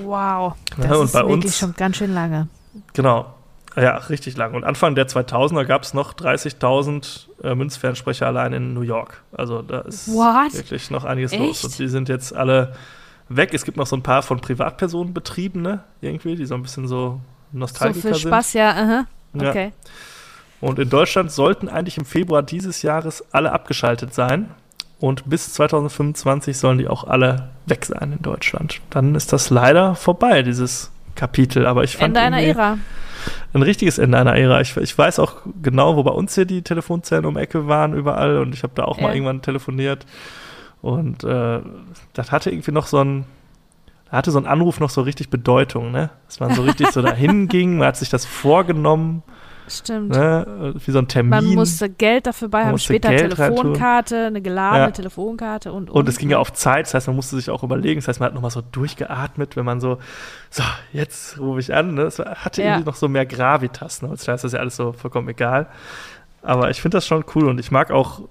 Wow. 0.04 0.54
Ja, 0.78 0.86
Das 0.88 0.96
und 0.98 1.04
ist 1.06 1.14
wirklich 1.14 1.44
uns- 1.46 1.58
schon 1.58 1.74
ganz 1.76 1.96
schön 1.96 2.14
lange. 2.14 2.46
Genau. 2.94 3.34
Ja, 3.76 3.96
richtig 3.96 4.36
lang. 4.36 4.54
Und 4.54 4.64
Anfang 4.64 4.94
der 4.94 5.08
2000er 5.08 5.64
gab 5.64 5.82
es 5.82 5.94
noch 5.94 6.12
30.000 6.14 7.26
äh, 7.42 7.54
Münzfernsprecher 7.54 8.26
allein 8.26 8.52
in 8.52 8.74
New 8.74 8.82
York. 8.82 9.22
Also 9.32 9.62
da 9.62 9.80
ist 9.80 10.08
What? 10.08 10.52
wirklich 10.54 10.90
noch 10.90 11.04
einiges 11.04 11.32
Echt? 11.32 11.40
los. 11.42 11.64
Und 11.64 11.78
die 11.78 11.88
sind 11.88 12.08
jetzt 12.08 12.34
alle 12.34 12.74
weg. 13.28 13.54
Es 13.54 13.64
gibt 13.64 13.76
noch 13.78 13.86
so 13.86 13.96
ein 13.96 14.02
paar 14.02 14.22
von 14.22 14.40
Privatpersonen 14.40 15.14
betriebene 15.14 15.80
irgendwie, 16.00 16.36
die 16.36 16.44
so 16.46 16.54
ein 16.54 16.62
bisschen 16.62 16.86
so 16.86 17.20
So 17.52 17.58
Nostalgiker 17.58 18.08
für 18.08 18.14
sind. 18.14 18.28
Spaß, 18.28 18.52
ja. 18.54 18.70
aha. 18.70 19.04
Ja. 19.34 19.50
Okay. 19.50 19.72
Und 20.60 20.78
in 20.78 20.90
Deutschland 20.90 21.32
sollten 21.32 21.68
eigentlich 21.68 21.96
im 21.98 22.04
Februar 22.04 22.42
dieses 22.42 22.82
Jahres 22.82 23.24
alle 23.32 23.52
abgeschaltet 23.52 24.14
sein. 24.14 24.50
Und 25.00 25.28
bis 25.28 25.52
2025 25.54 26.56
sollen 26.58 26.78
die 26.78 26.86
auch 26.88 27.04
alle 27.04 27.48
weg 27.66 27.84
sein 27.86 28.12
in 28.12 28.22
Deutschland. 28.22 28.80
Dann 28.90 29.14
ist 29.16 29.32
das 29.32 29.50
leider 29.50 29.94
vorbei, 29.96 30.42
dieses 30.42 30.90
Kapitel. 31.16 31.66
Aber 31.66 31.82
ich 31.82 31.96
fand 31.96 32.16
Ende 32.16 32.20
einer 32.20 32.40
irgendwie- 32.42 32.58
Ära. 32.60 32.78
Ein 33.52 33.62
richtiges 33.62 33.98
Ende 33.98 34.18
einer 34.18 34.36
Ära. 34.36 34.60
Ich, 34.60 34.76
ich 34.76 34.96
weiß 34.96 35.18
auch 35.18 35.36
genau, 35.62 35.96
wo 35.96 36.02
bei 36.02 36.10
uns 36.12 36.34
hier 36.34 36.44
die 36.44 36.62
Telefonzellen 36.62 37.24
um 37.24 37.36
Ecke 37.36 37.68
waren, 37.68 37.94
überall. 37.94 38.38
Und 38.38 38.54
ich 38.54 38.62
habe 38.62 38.72
da 38.74 38.84
auch 38.84 38.98
Ja. 38.98 39.04
mal 39.04 39.14
irgendwann 39.14 39.42
telefoniert. 39.42 40.06
Und 40.80 41.22
äh, 41.24 41.60
das 42.12 42.32
hatte 42.32 42.50
irgendwie 42.50 42.72
noch 42.72 42.86
so 42.86 42.98
ein, 43.02 43.24
da 44.10 44.16
hatte 44.18 44.30
so 44.30 44.38
ein 44.38 44.46
Anruf 44.46 44.80
noch 44.80 44.90
so 44.90 45.02
richtig 45.02 45.30
Bedeutung, 45.30 45.92
ne? 45.92 46.10
Dass 46.26 46.40
man 46.40 46.54
so 46.54 46.62
richtig 46.62 46.90
so 46.90 47.02
dahin 47.02 47.48
ging, 47.48 47.78
man 47.78 47.88
hat 47.88 47.96
sich 47.96 48.08
das 48.10 48.24
vorgenommen, 48.26 49.22
Stimmt. 49.68 50.10
ne? 50.10 50.74
Wie 50.84 50.90
so 50.90 50.98
ein 50.98 51.08
Termin. 51.08 51.30
Man 51.30 51.46
musste 51.54 51.88
Geld 51.88 52.26
dafür 52.26 52.48
bei 52.48 52.64
haben, 52.64 52.78
später 52.78 53.10
Geld 53.10 53.38
reintun. 53.38 53.56
Telefonkarte, 53.74 54.26
eine 54.26 54.40
geladene 54.42 54.84
Ja. 54.86 54.90
Telefonkarte 54.90 55.72
und, 55.72 55.90
und 55.90 56.08
es 56.08 56.18
ging 56.18 56.30
ja 56.30 56.38
auf 56.38 56.52
Zeit, 56.52 56.86
das 56.86 56.94
heißt, 56.94 57.06
man 57.06 57.16
musste 57.16 57.36
sich 57.36 57.48
auch 57.50 57.62
überlegen, 57.62 58.00
das 58.00 58.08
heißt, 58.08 58.20
man 58.20 58.28
hat 58.28 58.34
nochmal 58.34 58.50
so 58.50 58.60
durchgeatmet, 58.72 59.56
wenn 59.56 59.64
man 59.64 59.80
so, 59.80 59.98
so, 60.50 60.62
jetzt 60.92 61.38
rufe 61.38 61.60
ich 61.60 61.72
an, 61.74 61.94
ne? 61.94 62.04
Das 62.04 62.18
hatte 62.18 62.62
Ja. 62.62 62.68
irgendwie 62.72 62.86
noch 62.90 62.96
so 62.96 63.08
mehr 63.08 63.24
Gravitas, 63.26 64.02
ne? 64.02 64.08
Heutzutage 64.10 64.36
ist 64.36 64.44
das 64.44 64.52
ja 64.52 64.58
alles 64.60 64.76
so 64.76 64.92
vollkommen 64.92 65.28
egal. 65.28 65.66
Aber 66.42 66.70
ich 66.70 66.82
finde 66.82 66.96
das 66.96 67.06
schon 67.06 67.24
cool 67.34 67.48
und 67.48 67.60
ich 67.60 67.70
mag 67.70 67.90
auch 67.90 68.22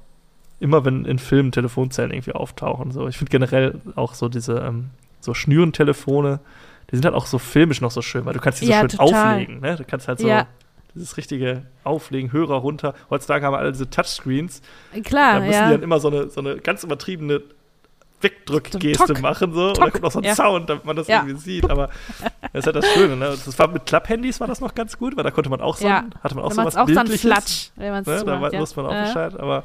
immer, 0.59 0.83
wenn 0.85 1.05
in 1.05 1.17
Filmen 1.17 1.51
Telefonzellen 1.51 2.11
irgendwie 2.11 2.33
auftauchen. 2.33 2.91
So. 2.91 3.07
Ich 3.07 3.17
finde 3.17 3.31
generell 3.31 3.81
auch 3.95 4.13
so 4.13 4.27
diese 4.29 4.59
ähm, 4.59 4.89
so 5.21 5.33
Schnürentelefone, 5.33 6.39
die 6.91 6.95
sind 6.97 7.05
halt 7.05 7.15
auch 7.15 7.25
so 7.25 7.39
filmisch 7.39 7.79
noch 7.81 7.89
so 7.91 8.01
schön, 8.01 8.25
weil 8.25 8.33
du 8.33 8.39
kannst 8.41 8.61
die 8.61 8.65
so 8.65 8.71
Ja, 8.71 8.81
schön 8.81 8.89
total. 8.89 9.33
auflegen, 9.33 9.59
ne? 9.61 9.75
Du 9.77 9.85
kannst 9.85 10.07
halt 10.07 10.19
so 10.19 10.27
Ja. 10.27 10.45
Dieses 10.95 11.17
richtige 11.17 11.63
Auflegen, 11.83 12.31
Hörer 12.31 12.55
runter. 12.57 12.93
Heutzutage 13.09 13.45
haben 13.45 13.53
wir 13.53 13.59
alle 13.59 13.71
diese 13.71 13.89
Touchscreens, 13.89 14.61
Klar, 15.03 15.35
da 15.35 15.39
müssen 15.41 15.51
ja. 15.53 15.65
die 15.67 15.71
dann 15.73 15.83
immer 15.83 15.99
so 15.99 16.09
eine, 16.09 16.29
so 16.29 16.41
eine 16.41 16.57
ganz 16.57 16.83
übertriebene 16.83 17.41
Wegdrückgeste 18.21 18.97
So 19.07 19.13
ein 19.13 19.15
Tock. 19.15 19.21
machen 19.21 19.53
so 19.53 19.69
und 19.69 19.77
dann 19.79 19.91
kommt 19.91 20.03
noch 20.03 20.11
so 20.11 20.19
ein 20.19 20.23
ja. 20.25 20.35
Sound, 20.35 20.69
damit 20.69 20.85
man 20.85 20.95
das 20.95 21.07
Ja. 21.07 21.23
irgendwie 21.23 21.39
sieht. 21.41 21.69
Aber 21.69 21.89
das 22.53 22.59
ist 22.59 22.65
halt 22.67 22.75
das 22.75 22.87
Schöne. 22.93 23.15
Ne? 23.15 23.29
Das 23.29 23.57
war 23.57 23.67
mit 23.67 23.85
Klapphandys 23.87 24.39
war 24.39 24.47
das 24.47 24.61
noch 24.61 24.75
ganz 24.75 24.97
gut, 24.97 25.17
weil 25.17 25.23
da 25.23 25.31
konnte 25.31 25.49
man 25.49 25.59
auch 25.61 25.75
so, 25.77 25.87
Ja. 25.87 25.99
ein- 25.99 26.13
hatte 26.23 26.35
man 26.35 26.43
auch 26.43 26.51
so 26.51 26.63
was 26.63 26.75
auch 26.75 26.85
dann 26.85 27.07
Bildliches. 27.07 27.21
flatsch, 27.21 27.69
wenn 27.77 27.91
man 27.91 28.01
es 28.01 28.07
Ne? 28.07 28.13
Da 28.13 28.19
zumacht, 28.19 28.41
wei- 28.41 28.55
ja. 28.55 28.59
wusste 28.61 28.81
man 28.83 28.91
auch 28.95 29.05
Bescheid. 29.07 29.39
Aber 29.39 29.55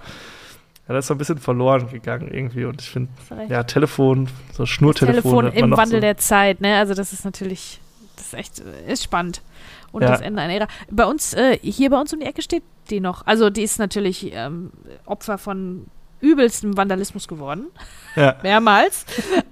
ja, 0.88 0.94
das 0.94 1.04
ist 1.04 1.08
so 1.08 1.14
ein 1.14 1.18
bisschen 1.18 1.36
verloren 1.38 1.90
gegangen 1.90 2.28
irgendwie. 2.32 2.64
Und 2.64 2.80
ich 2.80 2.88
finde, 2.88 3.10
ja, 3.50 3.62
Telefon, 3.64 4.28
so 4.54 4.64
Schnurtelefon. 4.64 5.44
Telefon 5.50 5.52
im 5.52 5.70
Wandel 5.76 5.96
so, 5.98 6.00
der 6.00 6.16
Zeit, 6.16 6.62
ne? 6.62 6.78
Also 6.78 6.94
das 6.94 7.12
ist 7.12 7.26
natürlich, 7.26 7.80
das 8.16 8.28
ist 8.28 8.34
echt, 8.34 8.60
äh, 8.60 8.90
ist 8.90 9.02
spannend. 9.04 9.42
Und 9.92 10.02
Ja. 10.02 10.10
das 10.10 10.20
Ende 10.20 10.42
einer 10.42 10.52
Ära. 10.54 10.68
Bei 10.90 11.04
uns, 11.06 11.32
äh, 11.34 11.58
hier 11.62 11.90
bei 11.90 12.00
uns 12.00 12.12
um 12.12 12.20
die 12.20 12.26
Ecke 12.26 12.42
steht 12.42 12.62
die 12.90 13.00
noch. 13.00 13.26
Also 13.26 13.50
die 13.50 13.62
ist 13.62 13.78
natürlich 13.78 14.30
ähm, 14.34 14.70
Opfer 15.06 15.38
von 15.38 15.86
übelstem 16.20 16.76
Vandalismus 16.76 17.28
geworden. 17.28 17.66
Ja. 18.14 18.36
Mehrmals. 18.42 19.04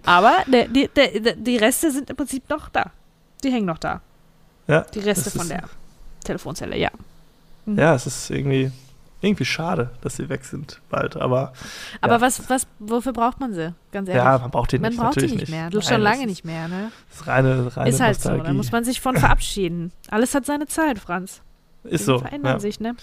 Aber 0.05 0.32
der, 0.47 0.69
die, 0.69 0.89
der, 0.89 1.35
die 1.36 1.56
Reste 1.56 1.90
sind 1.90 2.11
im 2.11 2.16
Prinzip 2.16 2.48
noch 2.48 2.69
da. 2.69 2.90
Die 3.43 3.51
hängen 3.51 3.66
noch 3.66 3.78
da. 3.78 4.01
Ja, 4.66 4.81
Die 4.94 5.01
Reste 5.01 5.31
von 5.31 5.47
der 5.48 5.65
Telefonzelle, 6.24 6.78
ja. 6.78 6.90
ja, 7.66 7.94
es 7.94 8.06
ist 8.06 8.31
irgendwie, 8.31 8.73
irgendwie 9.25 9.45
schade, 9.45 9.91
dass 10.03 10.17
sie 10.17 10.29
weg 10.29 10.45
sind 10.45 10.81
bald. 10.91 11.17
Aber 11.17 11.53
Aber 12.01 12.15
Ja. 12.15 12.21
was, 12.21 12.49
was, 12.51 12.67
wofür 12.79 13.13
braucht 13.13 13.41
man 13.41 13.53
sie? 13.55 13.75
Ganz 13.93 14.09
ehrlich. 14.09 14.23
ja, 14.25 14.39
man 14.39 14.51
braucht 14.51 14.73
die 14.73 14.79
man 14.79 14.91
nicht. 14.91 15.01
braucht 15.01 15.21
die 15.21 15.27
nicht 15.27 15.49
mehr. 15.49 15.71
Du 15.71 15.79
Nein, 15.79 15.87
schon 15.89 16.01
lange 16.01 16.27
nicht 16.27 16.45
mehr, 16.45 16.69
ne? 16.69 16.91
Das 17.11 17.21
ist 17.21 17.27
reine, 17.27 17.77
reine 17.77 17.89
Ist 17.91 18.01
halt 18.01 18.21
so. 18.21 18.29
Da 18.29 18.35
Nostalgie. 18.37 18.57
muss 18.57 18.73
man 18.73 18.85
sich 18.85 19.01
von 19.01 19.17
verabschieden. 19.17 19.93
Alles 20.11 20.35
hat 20.35 20.47
seine 20.47 20.67
Zeit, 20.67 20.99
Franz. 20.99 21.43
Ist 21.85 22.07
Dinge 22.07 22.19
so. 22.19 22.25
verändern 22.25 22.53
Ja. 22.55 22.61
sich, 22.61 22.81
ne? 22.81 22.95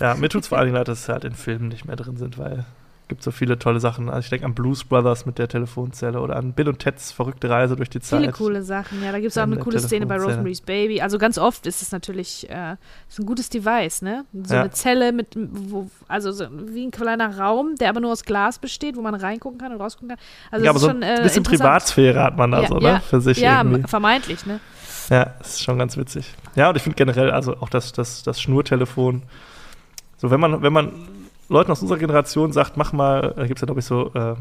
Ja, 0.00 0.14
mir 0.14 0.28
tut 0.28 0.42
es 0.42 0.48
vor 0.48 0.58
allen 0.58 0.66
Dingen 0.66 0.76
leid, 0.76 0.88
dass 0.88 1.00
es 1.00 1.08
halt 1.08 1.24
in 1.24 1.34
Filmen 1.34 1.68
nicht 1.68 1.84
mehr 1.84 1.96
drin 1.96 2.16
sind, 2.16 2.38
weil 2.38 2.64
gibt 3.12 3.22
so 3.22 3.30
viele 3.30 3.58
tolle 3.58 3.78
Sachen. 3.78 4.08
Also 4.08 4.20
ich 4.24 4.30
denke 4.30 4.46
an 4.46 4.54
Blues 4.54 4.84
Brothers 4.84 5.26
mit 5.26 5.36
der 5.38 5.46
Telefonzelle 5.46 6.18
oder 6.18 6.36
an 6.36 6.54
Bill 6.54 6.66
und 6.68 6.78
Teds 6.78 7.12
verrückte 7.12 7.50
Reise 7.50 7.76
durch 7.76 7.90
die 7.90 8.00
Zeit. 8.00 8.20
Viele 8.20 8.32
coole 8.32 8.62
Sachen. 8.62 9.02
Ja, 9.02 9.12
da 9.12 9.18
gibt 9.18 9.32
es 9.32 9.36
auch 9.36 9.44
In 9.44 9.52
eine 9.52 9.60
coole 9.60 9.78
Szene 9.80 10.06
bei. 10.06 10.16
Rosemary's 10.16 10.62
Baby. 10.62 11.02
Also 11.02 11.18
ganz 11.18 11.36
oft 11.36 11.66
ist 11.66 11.82
es 11.82 11.92
natürlich 11.92 12.48
äh, 12.48 12.76
ist 13.10 13.18
ein 13.18 13.26
gutes 13.26 13.50
Device, 13.50 14.00
ne? 14.00 14.24
So 14.32 14.54
Ja. 14.54 14.60
eine 14.62 14.70
Zelle 14.70 15.12
mit, 15.12 15.26
wo, 15.36 15.90
also 16.08 16.32
so 16.32 16.46
wie 16.50 16.86
ein 16.86 16.90
kleiner 16.90 17.38
Raum, 17.38 17.74
der 17.76 17.90
aber 17.90 18.00
nur 18.00 18.12
aus 18.12 18.24
Glas 18.24 18.58
besteht, 18.58 18.96
wo 18.96 19.02
man 19.02 19.14
reingucken 19.14 19.58
kann 19.58 19.72
und 19.72 19.80
rausgucken 19.80 20.08
kann. 20.08 20.18
Also 20.50 20.64
ja, 20.64 20.70
aber 20.70 20.76
ist 20.78 20.82
so 20.82 20.88
schon 20.88 21.02
ein 21.02 21.18
äh, 21.18 21.22
bisschen 21.22 21.38
interessant. 21.42 21.60
Privatsphäre 21.60 22.22
hat 22.22 22.38
man 22.38 22.50
da 22.52 22.62
Ja, 22.62 22.68
so, 22.68 22.80
ja. 22.80 22.92
ne? 22.94 23.00
Für 23.00 23.20
sich 23.20 23.36
Ja, 23.36 23.62
irgendwie. 23.62 23.86
vermeintlich, 23.86 24.46
ne? 24.46 24.58
Ja, 25.10 25.34
ist 25.40 25.62
schon 25.62 25.76
ganz 25.78 25.98
witzig. 25.98 26.32
Ja, 26.54 26.70
und 26.70 26.76
ich 26.76 26.82
finde 26.82 26.96
generell, 26.96 27.30
also 27.30 27.56
auch 27.58 27.68
das, 27.68 27.92
das, 27.92 28.22
das 28.22 28.40
Schnurtelefon, 28.40 29.22
so 30.16 30.30
wenn 30.30 30.40
man, 30.40 30.62
wenn 30.62 30.72
man 30.72 30.92
Leuten 31.48 31.70
aus 31.72 31.82
unserer 31.82 31.98
Generation 31.98 32.52
sagt, 32.52 32.76
mach 32.76 32.92
mal, 32.92 33.34
da 33.36 33.46
gibt 33.46 33.58
es 33.58 33.60
ja, 33.62 33.66
glaube 33.66 33.80
ich, 33.80 33.86
so 33.86 34.12
äh, 34.14 34.34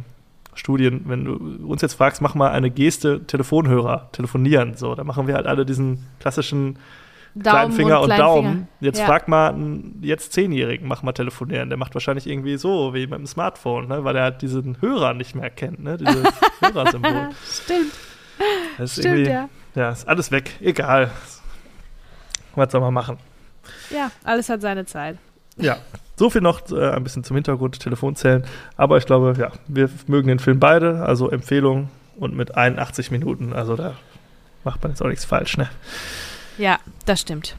Studien, 0.54 1.04
wenn 1.06 1.26
du 1.26 1.68
uns 1.68 1.82
jetzt 1.82 1.94
fragst, 1.94 2.22
mach 2.22 2.36
mal 2.36 2.52
eine 2.52 2.70
Geste, 2.70 3.26
Telefonhörer, 3.26 4.10
telefonieren, 4.12 4.76
so, 4.76 4.96
da 4.96 5.04
machen 5.04 5.28
wir 5.28 5.36
halt 5.36 5.48
alle 5.48 5.66
diesen 5.66 6.06
klassischen 6.20 6.78
Daumen 7.34 7.44
kleinen 7.56 7.72
Finger 7.72 8.00
und, 8.02 8.06
kleinen 8.08 8.20
Daumen. 8.22 8.52
Finger. 8.52 8.68
Jetzt 8.82 9.00
Ja. 9.00 9.06
frag 9.06 9.28
mal 9.30 9.54
einen 9.54 10.00
jetzt 10.02 10.34
Zehnjährigen, 10.34 10.86
mach 10.86 11.02
mal 11.02 11.14
telefonieren. 11.14 11.70
Der 11.70 11.78
macht 11.78 11.94
wahrscheinlich 11.94 12.28
irgendwie 12.28 12.58
so 12.58 12.94
wie 12.94 13.08
mit 13.08 13.18
dem 13.20 13.26
Smartphone, 13.26 13.88
ne? 13.88 14.04
weil 14.04 14.18
er 14.18 14.24
halt 14.24 14.42
diesen 14.42 14.82
Hörer 14.82 15.14
nicht 15.14 15.34
mehr 15.34 15.50
kennt, 15.50 15.82
ne? 15.82 15.96
dieses 15.96 16.26
Hörersymbol. 16.60 17.30
Stimmt, 17.50 17.94
Das 18.78 18.98
ist 18.98 19.00
stimmt, 19.06 19.28
ja. 19.28 19.48
ja, 19.76 19.92
ist 19.92 20.08
alles 20.10 20.30
weg, 20.32 20.52
egal. 20.60 21.10
Was 22.56 22.70
soll 22.74 22.82
man 22.82 22.94
machen? 22.94 23.18
Ja, 23.92 24.12
alles 24.26 24.50
hat 24.50 24.60
seine 24.60 24.86
Zeit. 24.86 25.18
Ja, 25.56 25.78
so 26.22 26.30
viel 26.30 26.42
noch 26.42 26.70
äh, 26.72 26.92
ein 26.92 27.04
bisschen 27.04 27.24
zum 27.24 27.36
Hintergrund, 27.36 27.80
Telefonzellen. 27.80 28.44
Aber 28.78 28.98
ich 28.98 29.08
glaube, 29.08 29.34
ja, 29.40 29.52
wir 29.68 29.90
mögen 30.06 30.28
den 30.28 30.38
Film 30.38 30.60
beide, 30.60 31.04
also 31.04 31.32
Empfehlung 31.32 31.90
und 32.16 32.36
mit 32.36 32.54
81 32.56 33.10
Minuten, 33.10 33.54
also 33.54 33.76
da 33.76 33.96
macht 34.64 34.84
man 34.84 34.92
jetzt 34.92 35.02
auch 35.02 35.08
nichts 35.08 35.26
falsch, 35.26 35.58
ne? 35.58 35.68
Ja, 36.60 36.78
das 37.08 37.22
stimmt. 37.22 37.56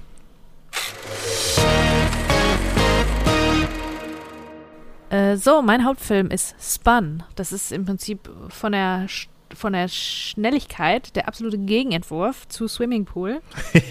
Äh, 5.11 5.37
so, 5.37 5.63
mein 5.63 5.85
Hauptfilm 5.85 6.29
ist 6.31 6.55
Spun. 6.61 7.23
Das 7.37 7.53
ist 7.53 7.73
im 7.73 7.85
Prinzip 7.85 8.31
von 8.49 8.73
der, 8.73 9.07
Sch- 9.09 9.27
von 9.55 9.73
der 9.73 9.89
Schnelligkeit 9.89 11.15
der 11.17 11.29
absolute 11.29 11.59
Gegenentwurf 11.59 12.49
zu 12.49 12.69
Swimming 12.69 13.05
Pool. 13.05 13.41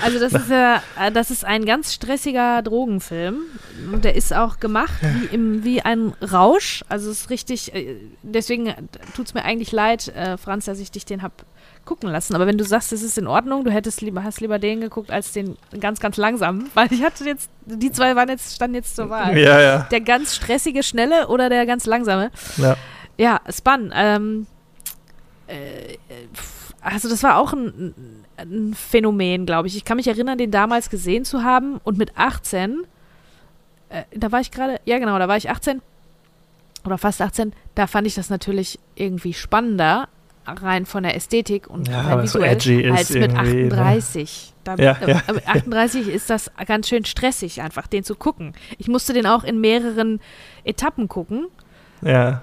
Also 0.00 0.20
das 0.20 0.32
ist, 0.32 0.50
äh, 0.50 0.76
äh, 0.98 1.12
das 1.12 1.30
ist 1.30 1.44
ein 1.44 1.66
ganz 1.66 1.92
stressiger 1.92 2.62
Drogenfilm. 2.62 3.42
Und 3.92 4.04
der 4.04 4.14
ist 4.14 4.32
auch 4.32 4.60
gemacht 4.60 4.94
wie, 5.02 5.34
im, 5.34 5.64
wie 5.64 5.82
ein 5.82 6.14
Rausch. 6.22 6.84
Also 6.88 7.10
es 7.10 7.22
ist 7.22 7.30
richtig, 7.30 7.74
äh, 7.74 7.96
deswegen 8.22 8.72
tut 9.16 9.26
es 9.26 9.34
mir 9.34 9.44
eigentlich 9.44 9.72
leid, 9.72 10.08
äh, 10.08 10.36
Franz, 10.38 10.66
dass 10.66 10.78
ich 10.78 10.92
dich 10.92 11.04
den 11.04 11.20
hab 11.20 11.44
gucken 11.84 12.10
lassen. 12.10 12.34
Aber 12.34 12.46
wenn 12.46 12.58
du 12.58 12.64
sagst, 12.64 12.92
es 12.92 13.02
ist 13.02 13.18
in 13.18 13.26
Ordnung, 13.26 13.64
du 13.64 13.72
hättest 13.72 14.00
lieber, 14.02 14.22
hast 14.22 14.40
lieber 14.40 14.58
den 14.58 14.80
geguckt 14.80 15.10
als 15.10 15.32
den 15.32 15.56
ganz, 15.80 16.00
ganz 16.00 16.16
langsamen. 16.16 16.70
Weil 16.74 16.92
ich 16.92 17.02
hatte 17.02 17.24
jetzt, 17.24 17.50
die 17.64 17.90
zwei 17.90 18.14
waren 18.14 18.28
jetzt, 18.28 18.54
standen 18.54 18.76
jetzt 18.76 18.94
zur 18.94 19.10
Wahl. 19.10 19.36
Ja, 19.36 19.60
ja. 19.60 19.88
Der 19.90 20.00
ganz 20.00 20.36
stressige, 20.36 20.82
schnelle 20.82 21.28
oder 21.28 21.48
der 21.48 21.66
ganz 21.66 21.86
langsame. 21.86 22.30
ja. 22.56 22.76
Ja, 23.20 23.40
Spun. 23.50 23.92
Ähm, 23.96 24.46
äh, 24.46 24.57
also 26.80 27.08
das 27.08 27.22
war 27.22 27.38
auch 27.38 27.52
ein, 27.52 27.94
ein 28.36 28.74
Phänomen, 28.74 29.46
glaube 29.46 29.68
ich. 29.68 29.76
Ich 29.76 29.84
kann 29.84 29.96
mich 29.96 30.08
erinnern, 30.08 30.38
den 30.38 30.50
damals 30.50 30.90
gesehen 30.90 31.24
zu 31.24 31.42
haben 31.42 31.80
und 31.84 31.98
mit 31.98 32.16
18, 32.16 32.84
äh, 33.88 34.02
da 34.14 34.32
war 34.32 34.40
ich 34.40 34.50
gerade, 34.50 34.80
ja 34.84 34.98
genau, 34.98 35.18
da 35.18 35.28
war 35.28 35.36
ich 35.36 35.50
18 35.50 35.80
oder 36.84 36.98
fast 36.98 37.20
18, 37.20 37.52
da 37.74 37.86
fand 37.86 38.06
ich 38.06 38.14
das 38.14 38.30
natürlich 38.30 38.78
irgendwie 38.94 39.34
spannender, 39.34 40.08
rein 40.46 40.86
von 40.86 41.02
der 41.02 41.14
Ästhetik 41.14 41.68
und 41.68 41.88
Ja, 41.88 42.00
rein 42.00 42.26
so 42.26 42.40
visuell, 42.40 42.56
ist 42.56 42.96
als 42.96 43.10
mit 43.10 43.32
irgendwie, 43.32 43.64
ne? 43.64 43.80
38. 43.82 44.54
Da, 44.64 44.76
Ja, 44.76 44.92
äh, 45.00 45.10
ja. 45.10 45.22
äh, 45.26 45.32
mit 45.34 45.48
38 45.48 46.08
ist 46.08 46.30
das 46.30 46.50
ganz 46.66 46.88
schön 46.88 47.04
stressig, 47.04 47.60
einfach 47.60 47.86
den 47.86 48.04
zu 48.04 48.14
gucken. 48.14 48.54
Ich 48.78 48.88
musste 48.88 49.12
den 49.12 49.26
auch 49.26 49.44
in 49.44 49.60
mehreren 49.60 50.20
Etappen 50.64 51.08
gucken 51.08 51.48
Ja, 52.02 52.42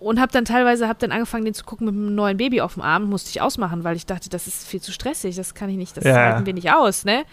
und 0.00 0.20
habe 0.20 0.30
dann 0.32 0.44
teilweise 0.44 0.88
hab 0.88 0.98
dann 0.98 1.12
angefangen, 1.12 1.44
den 1.44 1.54
zu 1.54 1.64
gucken 1.64 1.86
mit 1.86 1.94
einem 1.94 2.14
neuen 2.14 2.36
Baby 2.36 2.60
auf 2.60 2.74
dem 2.74 2.82
Arm, 2.82 3.04
musste 3.08 3.30
ich 3.30 3.40
ausmachen, 3.40 3.84
weil 3.84 3.96
ich 3.96 4.06
dachte, 4.06 4.28
das 4.28 4.46
ist 4.46 4.66
viel 4.66 4.80
zu 4.80 4.92
stressig, 4.92 5.36
das 5.36 5.54
kann 5.54 5.68
ich 5.70 5.76
nicht, 5.76 5.96
das 5.96 6.04
Ja. 6.04 6.14
halten 6.14 6.46
wir 6.46 6.54
nicht 6.54 6.72
aus, 6.72 7.04
ne? 7.04 7.24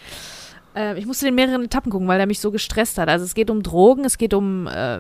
Äh, 0.76 0.98
ich 1.00 1.06
musste 1.06 1.26
den 1.26 1.36
mehreren 1.36 1.64
Etappen 1.64 1.92
gucken, 1.92 2.08
weil 2.08 2.18
der 2.18 2.28
mich 2.28 2.40
so 2.40 2.52
gestresst 2.52 2.98
hat. 2.98 3.08
Also 3.10 3.24
es 3.26 3.34
geht 3.34 3.50
um 3.50 3.64
Drogen, 3.64 4.04
es 4.06 4.18
geht 4.18 4.34
um 4.34 4.68
äh, 4.68 5.00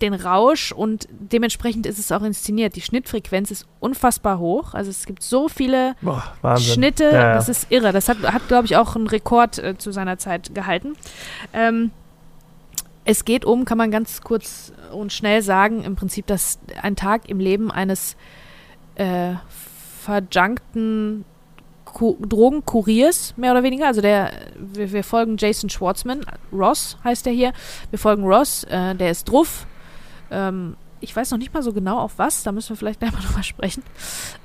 den 0.00 0.14
Rausch 0.14 0.72
und 0.72 1.08
dementsprechend 1.10 1.84
ist 1.84 1.98
es 1.98 2.12
auch 2.12 2.22
inszeniert. 2.22 2.76
Die 2.76 2.80
Schnittfrequenz 2.80 3.50
ist 3.50 3.66
unfassbar 3.80 4.38
hoch. 4.38 4.72
Also 4.74 4.88
es 4.90 5.04
gibt 5.04 5.22
so 5.22 5.48
viele 5.48 5.96
boah. 6.00 6.56
Schnitte, 6.58 7.04
Ja, 7.04 7.12
ja. 7.12 7.34
das 7.34 7.48
ist 7.48 7.66
irre. 7.70 7.92
Das 7.92 8.08
hat, 8.08 8.18
hat 8.22 8.46
glaube 8.48 8.66
ich, 8.66 8.76
auch 8.76 8.94
einen 8.94 9.08
Rekord 9.08 9.58
äh, 9.58 9.76
zu 9.76 9.90
seiner 9.90 10.16
Zeit 10.18 10.54
gehalten. 10.54 10.94
Ähm, 11.52 11.90
es 13.04 13.24
geht 13.24 13.44
um, 13.44 13.64
kann 13.64 13.78
man 13.78 13.90
ganz 13.90 14.20
kurz 14.20 14.72
und 14.92 15.12
schnell 15.12 15.42
sagen, 15.42 15.82
im 15.84 15.96
Prinzip, 15.96 16.26
dass 16.26 16.58
ein 16.82 16.96
Tag 16.96 17.28
im 17.28 17.40
Leben 17.40 17.70
eines 17.70 18.16
äh, 18.96 19.34
verjunkten 20.00 21.24
Ku 21.84 22.16
Drogenkuriers, 22.20 23.34
mehr 23.36 23.52
oder 23.52 23.62
weniger. 23.62 23.86
Also 23.86 24.00
der, 24.00 24.30
wir, 24.56 24.92
wir 24.92 25.04
folgen 25.04 25.36
Jason 25.38 25.70
Schwartzman, 25.70 26.24
Ross 26.52 26.96
heißt 27.02 27.26
er 27.26 27.32
hier. 27.32 27.52
Wir 27.90 27.98
folgen 27.98 28.24
Ross, 28.24 28.64
äh, 28.64 28.94
der 28.94 29.10
ist 29.10 29.28
druff. 29.28 29.66
Ähm, 30.30 30.76
ich 31.00 31.14
weiß 31.14 31.30
noch 31.30 31.38
nicht 31.38 31.52
mal 31.52 31.62
so 31.62 31.72
genau 31.72 31.98
auf 31.98 32.18
was, 32.18 32.42
da 32.42 32.52
müssen 32.52 32.70
wir 32.70 32.76
vielleicht 32.76 33.00
gleich 33.00 33.12
mal 33.12 33.22
drüber 33.22 33.42
sprechen. 33.42 33.82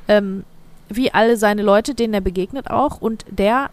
Ähm, 0.08 0.44
wie 0.90 1.14
alle 1.14 1.38
seine 1.38 1.62
Leute, 1.62 1.96
denen 1.96 2.14
er 2.14 2.22
begegnet 2.22 2.70
auch. 2.70 3.02
Und 3.02 3.26
der 3.30 3.70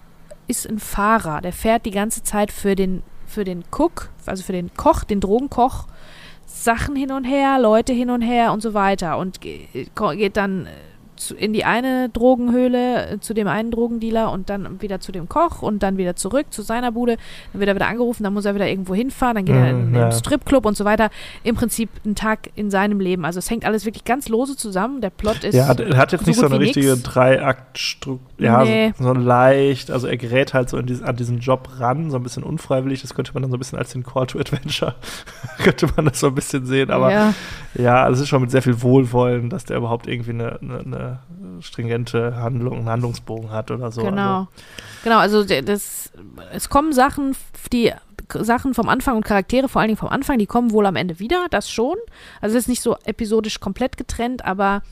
ist 0.48 0.68
ein 0.68 0.78
Fahrer. 0.78 1.40
Der 1.40 1.52
fährt 1.52 1.86
die 1.86 1.90
ganze 1.90 2.22
Zeit 2.22 2.52
für 2.52 2.74
den, 2.74 3.02
für 3.32 3.44
den 3.44 3.64
Cook, 3.76 4.10
also 4.26 4.42
für 4.42 4.52
den 4.52 4.72
Koch, 4.74 5.04
den 5.04 5.20
Drogenkoch, 5.20 5.86
Sachen 6.46 6.94
hin 6.96 7.10
und 7.10 7.24
her, 7.24 7.58
Leute 7.58 7.92
hin 7.92 8.10
und 8.10 8.20
her 8.22 8.52
und 8.52 8.60
so 8.60 8.74
weiter. 8.74 9.18
Und 9.18 9.40
ko- 9.94 10.10
geht 10.10 10.36
dann 10.36 10.66
äh, 10.66 10.70
zu, 11.26 11.34
in 11.34 11.52
die 11.52 11.64
eine 11.64 12.08
Drogenhöhle, 12.10 13.10
äh, 13.12 13.20
zu 13.20 13.34
dem 13.34 13.48
einen 13.48 13.70
Drogendealer 13.70 14.30
und 14.30 14.50
dann 14.50 14.80
wieder 14.82 15.00
zu 15.00 15.12
dem 15.12 15.28
Koch 15.28 15.62
und 15.62 15.82
dann 15.82 15.96
wieder 15.96 16.16
zurück 16.16 16.46
zu 16.50 16.62
seiner 16.62 16.92
Bude. 16.92 17.16
Dann 17.52 17.60
wird 17.60 17.68
er 17.68 17.74
wieder 17.74 17.88
angerufen, 17.88 18.22
dann 18.24 18.34
muss 18.34 18.44
er 18.44 18.54
wieder 18.54 18.68
irgendwo 18.68 18.94
hinfahren, 18.94 19.36
dann 19.36 19.44
geht 19.44 19.56
er 19.56 19.70
in, 19.70 19.88
Mhm, 19.88 19.94
in 19.94 20.00
ja. 20.00 20.08
den 20.08 20.12
Stripclub 20.12 20.66
und 20.66 20.76
so 20.76 20.84
weiter. 20.84 21.10
Im 21.42 21.54
Prinzip 21.56 21.88
ein 22.04 22.14
Tag 22.14 22.50
in 22.54 22.70
seinem 22.70 23.00
Leben. 23.00 23.24
Also 23.24 23.38
es 23.38 23.50
hängt 23.50 23.64
alles 23.64 23.84
wirklich 23.84 24.04
ganz 24.04 24.28
lose 24.28 24.56
zusammen. 24.56 25.00
Der 25.00 25.10
Plot 25.10 25.44
ist. 25.44 25.54
Ja, 25.54 25.72
er 25.72 25.96
hat 25.96 26.12
jetzt 26.12 26.24
so 26.24 26.30
nicht 26.30 26.40
so 26.40 26.46
eine 26.46 26.58
richtige. 26.60 26.96
Dreiakt-Struktur. 26.96 28.20
Ja, 28.38 28.64
Nee. 28.64 28.92
so, 28.98 29.04
so 29.04 29.12
leicht. 29.12 29.90
Also 29.90 30.06
er 30.06 30.16
gerät 30.16 30.54
halt 30.54 30.68
so 30.68 30.76
in 30.78 30.86
diesen, 30.86 31.04
an 31.04 31.16
diesen 31.16 31.38
Job 31.38 31.68
ran, 31.78 32.10
so 32.10 32.16
ein 32.16 32.22
bisschen 32.22 32.42
unfreiwillig. 32.42 33.02
Das 33.02 33.14
könnte 33.14 33.32
man 33.34 33.42
dann 33.42 33.50
so 33.50 33.56
ein 33.56 33.60
bisschen 33.60 33.78
als 33.78 33.92
den 33.92 34.02
Call 34.02 34.26
to 34.26 34.38
Adventure, 34.38 34.94
könnte 35.62 35.86
man 35.96 36.06
das 36.06 36.20
so 36.20 36.28
ein 36.28 36.34
bisschen 36.34 36.66
sehen. 36.66 36.90
Aber 36.90 37.10
ja, 37.12 37.34
ja, 37.74 38.02
also 38.02 38.14
es 38.18 38.22
ist 38.22 38.28
schon 38.28 38.40
mit 38.42 38.50
sehr 38.50 38.62
viel 38.62 38.82
Wohlwollen, 38.82 39.48
dass 39.50 39.64
der 39.64 39.76
überhaupt 39.76 40.06
irgendwie 40.06 40.30
eine, 40.30 40.58
eine, 40.60 40.78
eine 40.80 41.11
stringente 41.60 42.36
Handlung, 42.36 42.78
einen 42.78 42.88
Handlungsbogen 42.88 43.50
hat 43.50 43.70
oder 43.70 43.90
so. 43.90 44.02
genau. 44.02 44.48
Genau, 45.04 45.18
also 45.18 45.44
das, 45.44 46.12
es 46.52 46.68
kommen 46.68 46.92
Sachen, 46.92 47.34
die 47.72 47.92
Sachen 48.28 48.74
vom 48.74 48.88
Anfang 48.88 49.16
und 49.16 49.24
Charaktere, 49.24 49.68
vor 49.68 49.80
allen 49.80 49.88
Dingen 49.88 49.98
vom 49.98 50.08
Anfang, 50.08 50.38
die 50.38 50.46
kommen 50.46 50.70
wohl 50.70 50.86
am 50.86 50.96
Ende 50.96 51.18
wieder, 51.18 51.46
das 51.50 51.70
schon. 51.70 51.96
Also 52.40 52.56
es 52.56 52.64
ist 52.64 52.68
nicht 52.68 52.82
so 52.82 52.96
episodisch 53.04 53.60
komplett 53.60 53.96
getrennt, 53.96 54.44
aber 54.44 54.82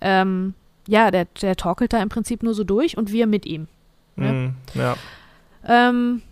ähm, 0.00 0.54
ja, 0.86 1.10
der, 1.10 1.26
der 1.40 1.56
torkelt 1.56 1.92
da 1.92 2.02
im 2.02 2.08
Prinzip 2.08 2.42
nur 2.42 2.54
so 2.54 2.64
durch 2.64 2.96
und 2.96 3.12
wir 3.12 3.26
mit 3.26 3.46
ihm. 3.46 3.68
Also, 4.16 4.32
mm, 4.32 4.54
ja. 4.74 4.96
Ähm, 5.66 6.22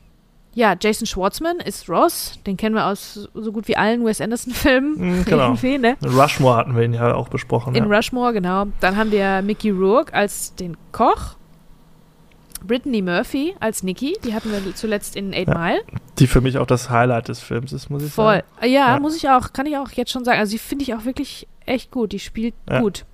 ja, 0.55 0.75
Jason 0.81 1.07
Schwartzman 1.07 1.59
ist 1.61 1.89
Ross, 1.89 2.39
den 2.47 2.57
kennen 2.57 2.75
wir 2.75 2.87
aus 2.87 3.29
so 3.35 3.53
gut 3.53 3.69
wie 3.69 3.77
allen 3.77 4.05
Wes 4.05 4.21
Anderson-Filmen. 4.21 4.93
Mm, 5.23 5.25
genau. 5.25 5.53
ne? 5.63 5.97
In 6.03 6.09
Rushmore 6.11 6.57
hatten 6.57 6.77
wir 6.77 6.83
ihn 6.83 6.95
ja 6.95 7.15
auch 7.15 7.29
besprochen. 7.29 7.75
In 7.75 7.91
ja. 7.91 7.97
Rushmore, 7.97 8.33
genau. 8.35 8.67
Dann 8.81 8.97
haben 8.97 9.11
wir 9.13 9.41
Mickey 9.43 9.71
Rourke 9.71 10.13
als 10.13 10.55
den 10.55 10.77
Koch. 10.93 11.37
Brittany 12.65 13.03
Murphy 13.03 13.55
als 13.59 13.83
Nikki, 13.83 14.17
die 14.25 14.35
hatten 14.35 14.53
wir 14.53 14.75
zuletzt 14.77 15.17
in 15.17 15.35
Eight 15.35 15.49
Ja. 15.49 15.59
Mile. 15.59 15.81
Die 16.21 16.29
für 16.29 16.41
mich 16.41 16.59
auch 16.59 16.67
das 16.67 16.91
Highlight 16.91 17.27
des 17.29 17.41
Films 17.41 17.73
ist, 17.73 17.91
muss 17.91 18.05
ich 18.05 18.13
Voll. 18.13 18.45
sagen. 18.61 18.73
Ja, 18.73 18.95
Ja. 18.95 19.01
muss 19.01 19.17
ich 19.17 19.29
auch, 19.29 19.53
kann 19.53 19.67
ich 19.67 19.77
auch 19.77 19.91
jetzt 19.91 20.13
schon 20.13 20.25
sagen. 20.25 20.39
Also 20.39 20.53
die 20.53 20.59
finde 20.59 20.85
ich 20.85 20.95
auch 20.95 21.05
wirklich 21.05 21.49
echt 21.67 21.91
gut. 21.91 22.13
Die 22.13 22.21
spielt 22.21 22.55
Ja. 22.71 22.81
gut. 22.81 23.05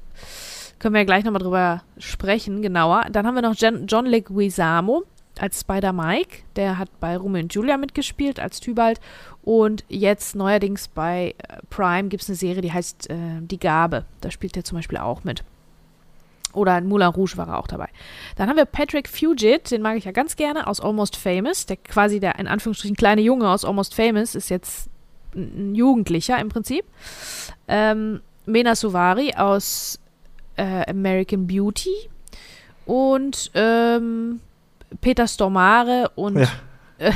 Können 0.78 0.94
wir 0.94 1.00
ja 1.00 1.06
gleich 1.06 1.24
nochmal 1.24 1.40
drüber 1.42 1.82
sprechen, 1.96 2.60
genauer. 2.60 3.06
Dann 3.10 3.26
haben 3.26 3.34
wir 3.34 3.42
noch 3.42 3.54
Jan 3.56 3.86
John 3.86 4.04
Leguizamo 4.06 5.04
als 5.40 5.60
Spider 5.60 5.92
Mike. 5.92 6.42
Der 6.56 6.78
hat 6.78 6.88
bei 7.00 7.16
Romeo 7.16 7.42
und 7.42 7.54
Julia 7.54 7.76
mitgespielt 7.76 8.40
als 8.40 8.60
Tybalt. 8.60 9.00
Und 9.42 9.84
jetzt 9.88 10.36
neuerdings 10.36 10.88
bei 10.88 11.34
äh, 11.38 11.58
Prime 11.70 12.08
gibt 12.08 12.22
es 12.22 12.28
eine 12.28 12.36
Serie, 12.36 12.62
die 12.62 12.72
heißt 12.72 13.10
äh, 13.10 13.16
Die 13.40 13.58
Gabe. 13.58 14.04
Da 14.20 14.30
spielt 14.30 14.56
er 14.56 14.64
zum 14.64 14.76
Beispiel 14.76 14.98
auch 14.98 15.24
mit. 15.24 15.44
Oder 16.52 16.78
in 16.78 16.86
Moulin 16.86 17.08
Rouge 17.08 17.36
war 17.36 17.48
er 17.48 17.58
auch 17.58 17.66
dabei. 17.66 17.88
Dann 18.36 18.48
haben 18.48 18.56
wir 18.56 18.64
Patrick 18.64 19.08
Fugit, 19.08 19.70
den 19.70 19.82
mag 19.82 19.96
ich 19.96 20.04
ja 20.04 20.12
ganz 20.12 20.34
gerne, 20.34 20.66
aus 20.66 20.80
Almost 20.80 21.16
Famous. 21.16 21.66
Der 21.66 21.76
quasi 21.76 22.20
der 22.20 22.38
in 22.38 22.48
Anführungsstrichen 22.48 22.96
kleine 22.96 23.20
Junge 23.20 23.48
aus 23.48 23.64
Almost 23.64 23.94
Famous 23.94 24.34
ist 24.34 24.48
jetzt 24.48 24.88
ein 25.34 25.74
Jugendlicher 25.74 26.38
im 26.38 26.48
Prinzip. 26.48 26.84
Ähm, 27.68 28.20
Mena 28.46 28.74
Suvari 28.74 29.34
aus 29.36 30.00
äh, 30.56 30.90
American 30.90 31.46
Beauty. 31.46 31.94
Und 32.86 33.50
ähm, 33.54 34.40
Peter 35.00 35.26
Stormare 35.26 36.10
und, 36.14 36.38
Ja. 36.38 36.48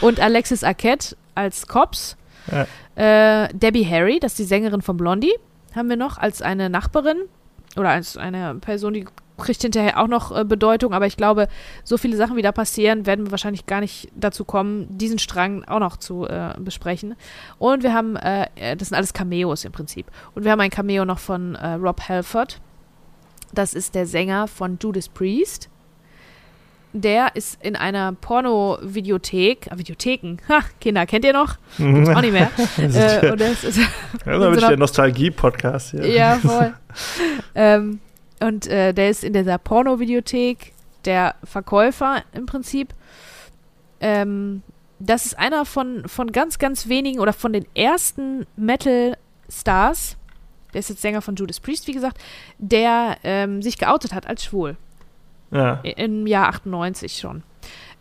und 0.00 0.20
Alexis 0.20 0.62
Arquette 0.62 1.16
als 1.34 1.66
Cops. 1.66 2.16
Ja. 2.50 2.66
Äh, 2.94 3.48
Debbie 3.52 3.84
Harry, 3.84 4.20
das 4.20 4.32
ist 4.32 4.38
die 4.38 4.44
Sängerin 4.44 4.82
von 4.82 4.96
Blondie, 4.96 5.34
haben 5.74 5.88
wir 5.88 5.96
noch 5.96 6.18
als 6.18 6.42
eine 6.42 6.70
Nachbarin 6.70 7.18
oder 7.76 7.90
als 7.90 8.16
eine 8.16 8.54
Person, 8.56 8.94
die 8.94 9.04
kriegt 9.36 9.62
hinterher 9.62 10.00
auch 10.00 10.08
noch 10.08 10.34
äh, 10.34 10.44
Bedeutung, 10.44 10.94
aber 10.94 11.06
ich 11.06 11.16
glaube, 11.16 11.48
so 11.84 11.98
viele 11.98 12.16
Sachen, 12.16 12.36
wie 12.36 12.42
da 12.42 12.52
passieren, 12.52 13.04
werden 13.04 13.26
wir 13.26 13.30
wahrscheinlich 13.30 13.66
gar 13.66 13.80
nicht 13.80 14.08
dazu 14.14 14.44
kommen, 14.44 14.86
diesen 14.96 15.18
Strang 15.18 15.64
auch 15.64 15.80
noch 15.80 15.98
zu 15.98 16.26
äh, 16.26 16.54
besprechen. 16.58 17.16
Und 17.58 17.82
wir 17.82 17.92
haben, 17.92 18.16
äh, 18.16 18.46
äh 18.54 18.76
das 18.76 18.88
sind 18.88 18.96
alles 18.96 19.12
Cameos 19.12 19.64
im 19.64 19.72
Prinzip. 19.72 20.06
Und 20.34 20.44
wir 20.44 20.52
haben 20.52 20.60
ein 20.60 20.70
Cameo 20.70 21.04
noch 21.04 21.18
von 21.18 21.54
äh, 21.54 21.74
Rob 21.74 22.00
Halford. 22.08 22.60
Das 23.52 23.74
ist 23.74 23.94
der 23.94 24.06
Sänger 24.06 24.48
von 24.48 24.78
Judas 24.80 25.08
Priest. 25.08 25.68
Der 27.00 27.36
ist 27.36 27.62
in 27.62 27.76
einer 27.76 28.12
Porno-Videothek, 28.12 29.66
äh, 29.66 29.78
Videotheken, 29.78 30.38
ha, 30.48 30.60
Kinder, 30.80 31.04
kennt 31.06 31.24
ihr 31.24 31.32
noch? 31.32 31.56
Gibt's 31.76 32.08
auch 32.08 32.20
nicht 32.20 32.32
mehr. 32.32 32.50
äh, 32.78 33.30
und 33.30 33.40
das 33.40 33.64
ist, 33.64 33.78
ja, 34.26 34.38
so 34.38 34.60
der 34.68 34.76
Nostalgie-Podcast 34.76 35.90
hier. 35.90 36.06
Ja, 36.06 36.36
voll. 36.36 36.74
ähm, 37.54 38.00
und 38.40 38.66
äh, 38.66 38.92
der 38.92 39.10
ist 39.10 39.24
in 39.24 39.32
dieser 39.32 39.58
Porno-Videothek 39.58 40.72
der 41.04 41.34
Verkäufer 41.44 42.22
im 42.32 42.46
Prinzip. 42.46 42.94
Ähm, 44.00 44.62
das 44.98 45.26
ist 45.26 45.38
einer 45.38 45.66
von, 45.66 46.08
von 46.08 46.32
ganz, 46.32 46.58
ganz 46.58 46.88
wenigen 46.88 47.20
oder 47.20 47.32
von 47.32 47.52
den 47.52 47.66
ersten 47.74 48.46
Metal-Stars, 48.56 50.16
der 50.72 50.80
ist 50.80 50.88
jetzt 50.88 51.02
Sänger 51.02 51.22
von 51.22 51.36
Judas 51.36 51.60
Priest, 51.60 51.86
wie 51.86 51.92
gesagt, 51.92 52.18
der 52.58 53.18
ähm, 53.22 53.62
sich 53.62 53.78
geoutet 53.78 54.12
hat 54.12 54.26
als 54.26 54.44
schwul. 54.44 54.76
Ja. 55.50 55.80
Im 55.82 56.26
Jahr 56.26 56.48
98 56.48 57.18
schon. 57.18 57.42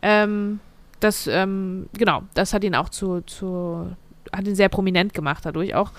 Ähm, 0.01 0.59
das, 0.99 1.27
ähm, 1.27 1.87
genau, 1.93 2.23
das 2.33 2.53
hat 2.53 2.63
ihn 2.63 2.75
auch 2.75 2.89
zu, 2.89 3.21
zu, 3.21 3.95
hat 4.33 4.47
ihn 4.47 4.55
sehr 4.55 4.69
prominent 4.69 5.13
gemacht 5.13 5.45
dadurch 5.45 5.75
auch. 5.75 5.91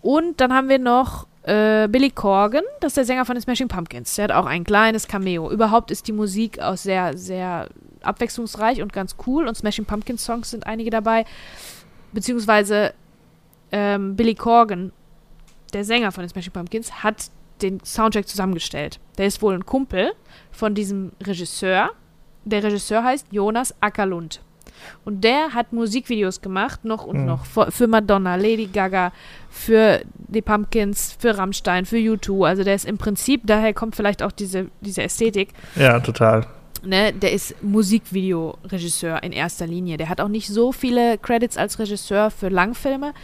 Und 0.00 0.40
dann 0.40 0.52
haben 0.52 0.68
wir 0.68 0.78
noch 0.78 1.26
äh, 1.42 1.88
Billy 1.88 2.10
Corgan, 2.10 2.62
das 2.80 2.90
ist 2.90 2.96
der 2.98 3.04
Sänger 3.04 3.24
von 3.24 3.34
den 3.34 3.42
Smashing 3.42 3.68
Pumpkins. 3.68 4.14
Der 4.14 4.24
hat 4.24 4.32
auch 4.32 4.46
ein 4.46 4.64
kleines 4.64 5.08
Cameo. 5.08 5.50
Überhaupt 5.50 5.90
ist 5.90 6.06
die 6.06 6.12
Musik 6.12 6.60
auch 6.60 6.76
sehr, 6.76 7.16
sehr 7.16 7.68
abwechslungsreich 8.02 8.82
und 8.82 8.92
ganz 8.92 9.16
cool. 9.26 9.48
Und 9.48 9.56
Smashing 9.56 9.86
Pumpkins 9.86 10.24
Songs 10.24 10.50
sind 10.50 10.66
einige 10.66 10.90
dabei. 10.90 11.24
Beziehungsweise 12.12 12.94
ähm, 13.72 14.14
Billy 14.14 14.34
Corgan, 14.34 14.92
der 15.72 15.84
Sänger 15.84 16.12
von 16.12 16.22
den 16.22 16.28
Smashing 16.28 16.52
Pumpkins, 16.52 17.02
hat 17.02 17.30
den 17.62 17.80
Soundtrack 17.84 18.28
zusammengestellt. 18.28 19.00
Der 19.18 19.26
ist 19.26 19.42
wohl 19.42 19.54
ein 19.54 19.66
Kumpel 19.66 20.12
von 20.50 20.74
diesem 20.74 21.12
Regisseur. 21.22 21.90
Der 22.44 22.62
Regisseur 22.62 23.04
heißt 23.04 23.26
Jonas 23.30 23.74
Ackerlund. 23.80 24.40
Und 25.04 25.24
der 25.24 25.54
hat 25.54 25.72
Musikvideos 25.72 26.40
gemacht, 26.40 26.84
noch 26.84 27.04
und 27.04 27.20
mhm. 27.20 27.26
noch, 27.26 27.44
für 27.44 27.88
Madonna, 27.88 28.36
Lady 28.36 28.66
Gaga, 28.66 29.12
für 29.50 30.02
die 30.16 30.42
Pumpkins, 30.42 31.16
für 31.18 31.36
Rammstein, 31.36 31.84
für 31.84 31.96
U2. 31.96 32.46
Also 32.46 32.64
der 32.64 32.76
ist 32.76 32.84
im 32.84 32.96
Prinzip, 32.96 33.42
daher 33.44 33.74
kommt 33.74 33.96
vielleicht 33.96 34.22
auch 34.22 34.32
diese, 34.32 34.66
diese 34.80 35.02
Ästhetik. 35.02 35.48
Ja, 35.74 35.98
total. 36.00 36.46
Ne, 36.84 37.12
der 37.12 37.32
ist 37.32 37.60
Musikvideoregisseur 37.60 39.20
in 39.24 39.32
erster 39.32 39.66
Linie. 39.66 39.96
Der 39.96 40.08
hat 40.08 40.20
auch 40.20 40.28
nicht 40.28 40.46
so 40.46 40.70
viele 40.70 41.18
Credits 41.18 41.56
als 41.56 41.80
Regisseur 41.80 42.30
für 42.30 42.50
Langfilme. 42.50 43.14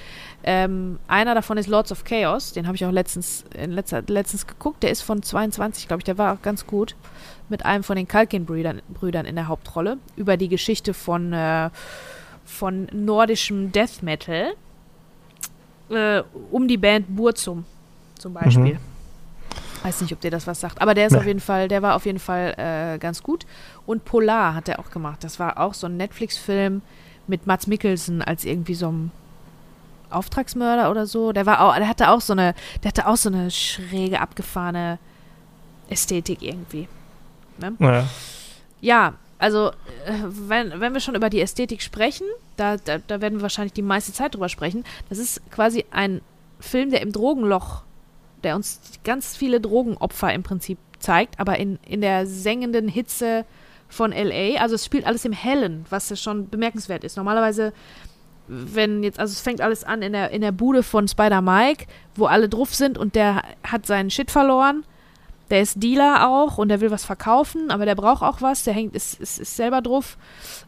Ähm, 0.47 0.99
einer 1.09 1.35
davon 1.35 1.57
ist 1.57 1.69
Lords 1.69 1.91
of 1.91 2.05
Chaos, 2.05 2.53
den 2.53 2.67
habe 2.67 2.77
ich 2.77 2.85
auch 2.85 2.91
letztens, 2.91 3.45
letzter, 3.55 4.03
letztens 4.07 4.47
geguckt. 4.47 4.83
Der 4.83 4.91
ist 4.91 5.01
von 5.01 5.23
22, 5.23 5.89
glaube 5.89 6.01
ich, 6.01 6.05
der 6.05 6.19
war 6.19 6.35
auch 6.35 6.43
ganz 6.43 6.67
gut 6.67 6.95
mit 7.49 7.65
einem 7.65 7.83
von 7.83 7.97
den 7.97 8.07
Kalkin-Brüdern 8.07 8.83
Brüdern 8.93 9.25
in 9.25 9.37
der 9.37 9.49
Hauptrolle 9.49 9.97
über 10.17 10.37
die 10.37 10.49
Geschichte 10.49 10.93
von, 10.93 11.33
äh, 11.33 11.71
von 12.45 12.89
nordischem 12.93 13.73
Death 13.73 14.03
Metal 14.03 14.53
äh, 15.89 16.23
um 16.51 16.69
die 16.69 16.77
Band 16.77 17.07
Burzum 17.17 17.65
zum 18.19 18.35
Beispiel. 18.35 18.75
Mhm. 18.75 18.79
Weiß 19.83 20.03
nicht, 20.03 20.13
ob 20.13 20.21
dir 20.21 20.31
das 20.31 20.47
was 20.47 20.61
sagt, 20.61 20.81
aber 20.81 20.93
der 20.93 21.07
ist 21.07 21.13
nee. 21.13 21.19
auf 21.19 21.27
jeden 21.27 21.41
Fall, 21.41 21.69
der 21.69 21.81
war 21.81 21.95
auf 21.95 22.05
jeden 22.05 22.19
Fall 22.19 22.55
äh, 22.59 22.99
ganz 22.99 23.23
gut. 23.23 23.47
Und 23.87 24.05
Polar 24.05 24.55
hat 24.55 24.69
er 24.69 24.79
auch 24.79 24.91
gemacht. 24.91 25.25
Das 25.25 25.39
war 25.39 25.59
auch 25.59 25.73
so 25.73 25.87
ein 25.87 25.97
Netflix-Film 25.97 26.83
mit 27.27 27.47
Mats 27.47 27.67
Mikkelsen 27.67 28.21
als 28.21 28.45
irgendwie 28.45 28.75
so 28.75 28.91
ein 28.93 29.11
Auftragsmörder 30.15 30.91
oder 30.91 31.07
so. 31.07 31.33
Der 31.33 31.47
war 31.47 31.61
auch, 31.61 31.77
der 31.77 31.89
hatte 31.89 32.11
auch 32.11 32.21
so 32.21 32.33
eine, 32.33 32.55
der 32.83 32.89
hatte 32.89 33.07
auch 33.07 33.17
so 33.17 33.29
eine 33.29 33.51
schräge, 33.51 34.21
abgefahrene 34.21 34.99
Ästhetik 35.89 36.43
irgendwie. 36.43 36.89
Ne? 37.59 37.75
Ja. 37.79 38.05
ja, 38.81 39.15
also 39.39 39.69
äh, 39.69 40.13
wenn, 40.25 40.81
wenn 40.81 40.93
wir 40.93 41.01
schon 41.01 41.15
über 41.15 41.31
die 41.31 41.41
Ästhetik 41.41 41.83
sprechen, 41.83 42.27
da, 42.57 42.77
da, 42.77 42.99
da 42.99 43.21
werden 43.21 43.39
wir 43.39 43.43
wahrscheinlich 43.43 43.73
die 43.73 43.83
meiste 43.83 44.13
Zeit 44.13 44.35
drüber 44.35 44.49
sprechen. 44.49 44.85
Das 45.09 45.19
ist 45.19 45.41
quasi 45.51 45.85
ein 45.91 46.21
Film, 46.61 46.91
der 46.91 47.03
im 47.03 47.13
Drogenloch, 47.13 47.83
der 48.43 48.57
uns 48.57 48.81
ganz 49.05 49.37
viele 49.37 49.61
Drogenopfer 49.61 50.33
im 50.33 50.43
Prinzip 50.43 50.79
zeigt, 50.99 51.39
aber 51.39 51.59
in, 51.59 51.79
in 51.87 52.01
der 52.01 52.27
sengenden 52.27 52.89
Hitze 52.89 53.45
von 53.89 54.13
LA. 54.13 54.61
Also 54.61 54.75
es 54.75 54.85
spielt 54.85 55.07
alles 55.07 55.25
im 55.25 55.33
Hellen, 55.33 55.85
was 55.91 56.09
ja 56.09 56.17
schon 56.17 56.49
bemerkenswert 56.49 57.05
ist. 57.05 57.17
Normalerweise, 57.17 57.73
wenn 58.47 59.03
jetzt, 59.03 59.19
also 59.19 59.33
es 59.33 59.41
fängt 59.41 59.61
alles 59.61 59.85
an 59.85 60.03
in 60.03 60.13
der, 60.13 60.31
in 60.31 60.41
der 60.41 60.53
Bude 60.53 60.83
von 60.83 61.09
Spider 61.09 61.41
Mike, 61.41 61.87
wo 62.15 62.27
alle 62.27 62.49
drauf 62.49 62.75
sind 62.75 62.99
und 62.99 63.15
der 63.15 63.43
hat 63.63 63.87
seinen 63.87 64.11
Shit 64.11 64.31
verloren 64.31 64.85
der 65.51 65.61
ist 65.61 65.83
Dealer 65.83 66.29
auch 66.29 66.59
und 66.59 66.69
der 66.69 66.81
will 66.81 66.91
was 66.91 67.05
verkaufen, 67.05 67.71
aber 67.71 67.85
der 67.85 67.95
braucht 67.95 68.23
auch 68.23 68.41
was. 68.41 68.65
Der 68.65 68.75
hängt, 68.75 68.95
ist, 68.97 69.21
ist, 69.21 69.39
ist 69.39 69.57
selber 69.57 69.83
drauf 69.83 70.17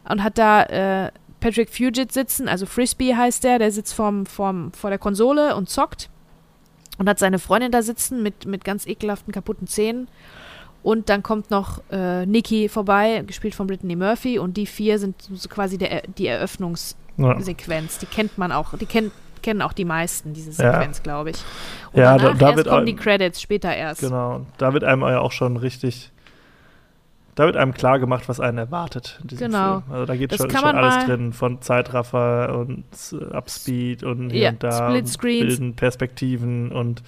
und 0.07 0.23
hat 0.23 0.37
da 0.37 0.63
äh, 0.63 1.11
Patrick 1.39 1.69
Fugit 1.69 2.11
sitzen, 2.11 2.47
also 2.47 2.65
Frisbee 2.65 3.15
heißt 3.15 3.43
der, 3.43 3.59
der 3.59 3.71
sitzt 3.71 3.93
vorm, 3.93 4.25
vorm, 4.25 4.71
vor 4.73 4.89
der 4.89 4.99
Konsole 4.99 5.55
und 5.55 5.69
zockt 5.69 6.09
und 6.97 7.07
hat 7.07 7.19
seine 7.19 7.39
Freundin 7.39 7.71
da 7.71 7.81
sitzen 7.81 8.23
mit, 8.23 8.45
mit 8.45 8.63
ganz 8.63 8.87
ekelhaften, 8.87 9.33
kaputten 9.33 9.67
Zähnen. 9.67 10.07
Und 10.83 11.09
dann 11.09 11.21
kommt 11.21 11.51
noch 11.51 11.81
äh, 11.91 12.25
Nikki 12.25 12.69
vorbei, 12.69 13.23
gespielt 13.27 13.55
von 13.55 13.67
Brittany 13.67 13.95
Murphy, 13.95 14.39
und 14.39 14.55
die 14.55 14.65
vier 14.65 14.99
sind 14.99 15.15
quasi 15.49 15.77
der, 15.77 16.03
die 16.03 16.27
Eröffnungssequenz. 16.27 17.06
Ja. 17.17 17.33
Die 17.35 18.05
kennt 18.05 18.37
man 18.37 18.51
auch, 18.51 18.77
die 18.77 18.85
kennt 18.85 19.11
kennen 19.43 19.61
auch 19.61 19.73
die 19.73 19.85
meisten 19.85 20.33
diese 20.33 20.51
Sequenz, 20.51 20.97
ja. 20.97 21.03
glaube 21.03 21.29
ich. 21.29 21.37
Und 21.93 22.01
ja, 22.01 22.17
da, 22.17 22.33
da 22.33 22.55
wird 22.55 22.67
kommen 22.67 22.85
die 22.85 22.95
Credits 22.95 23.41
später 23.41 23.73
erst. 23.73 24.01
Genau, 24.01 24.45
da 24.57 24.73
wird 24.73 24.83
einem 24.83 25.03
ja 25.03 25.19
auch 25.19 25.31
schon 25.31 25.57
richtig 25.57 26.11
da 27.37 27.45
wird 27.45 27.55
einem 27.55 27.75
klar 27.75 27.99
gemacht, 27.99 28.27
was 28.27 28.39
einen 28.39 28.57
erwartet 28.57 29.19
in 29.21 29.27
diesem 29.27 29.51
genau. 29.51 29.81
Film. 29.81 29.93
Also 29.93 30.05
da 30.07 30.15
geht 30.15 30.31
das 30.31 30.39
schon, 30.39 30.49
schon 30.49 30.75
alles 30.75 31.05
drin, 31.05 31.33
von 31.33 31.61
Zeitraffer 31.61 32.57
und 32.57 32.83
Upspeed 33.31 34.01
und 34.01 34.31
hier 34.31 34.41
ja, 34.41 34.49
und 34.49 34.63
da 34.63 34.89
Split 34.89 35.21
Bilden, 35.21 35.75
Perspektiven 35.75 36.71
und 36.71 37.03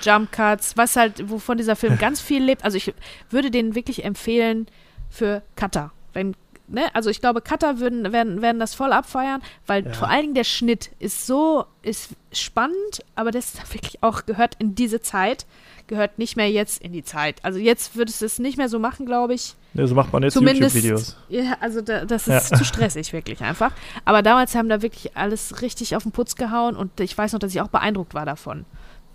Jump 0.00 0.32
Cuts, 0.32 0.78
was 0.78 0.96
halt, 0.96 1.28
wovon 1.28 1.58
dieser 1.58 1.76
Film 1.76 1.98
ganz 2.00 2.22
viel 2.22 2.42
lebt. 2.42 2.64
Also 2.64 2.78
ich 2.78 2.94
würde 3.28 3.50
den 3.50 3.74
wirklich 3.74 4.06
empfehlen 4.06 4.68
für 5.10 5.42
Cutter. 5.54 5.92
Wenn 6.14 6.34
ne, 6.68 6.82
also 6.94 7.10
ich 7.10 7.20
glaube, 7.20 7.40
Cutter 7.40 7.78
würden, 7.80 8.12
werden, 8.12 8.42
werden 8.42 8.58
das 8.58 8.74
voll 8.74 8.92
abfeiern, 8.92 9.42
weil 9.66 9.84
ja. 9.84 9.92
vor 9.92 10.08
allen 10.08 10.22
Dingen 10.22 10.34
der 10.34 10.44
Schnitt 10.44 10.90
ist 10.98 11.26
so, 11.26 11.66
ist 11.82 12.10
spannend, 12.32 13.04
aber 13.14 13.30
das 13.30 13.54
wirklich 13.72 14.02
auch 14.02 14.26
gehört 14.26 14.56
in 14.58 14.74
diese 14.74 15.00
Zeit, 15.00 15.46
gehört 15.86 16.18
nicht 16.18 16.36
mehr 16.36 16.50
jetzt 16.50 16.82
in 16.82 16.92
die 16.92 17.04
Zeit. 17.04 17.36
Also 17.42 17.58
jetzt 17.58 17.96
würdest 17.96 18.22
du 18.22 18.26
es 18.26 18.38
nicht 18.38 18.56
mehr 18.56 18.68
so 18.68 18.78
machen, 18.78 19.04
glaube 19.04 19.34
ich. 19.34 19.54
Ja, 19.74 19.86
so 19.86 19.94
macht 19.94 20.12
man 20.12 20.22
jetzt 20.22 20.34
YouTube-Videos. 20.36 21.16
Ja, 21.28 21.56
also 21.60 21.80
da, 21.80 22.04
das 22.04 22.28
ist 22.28 22.50
ja. 22.50 22.58
zu 22.58 22.64
stressig, 22.64 23.12
wirklich 23.12 23.40
einfach. 23.42 23.72
Aber 24.04 24.22
damals 24.22 24.54
haben 24.54 24.68
da 24.68 24.82
wirklich 24.82 25.16
alles 25.16 25.60
richtig 25.60 25.96
auf 25.96 26.04
den 26.04 26.12
Putz 26.12 26.36
gehauen 26.36 26.76
und 26.76 27.00
ich 27.00 27.16
weiß 27.16 27.32
noch, 27.32 27.40
dass 27.40 27.54
ich 27.54 27.60
auch 27.60 27.68
beeindruckt 27.68 28.14
war 28.14 28.24
davon. 28.24 28.64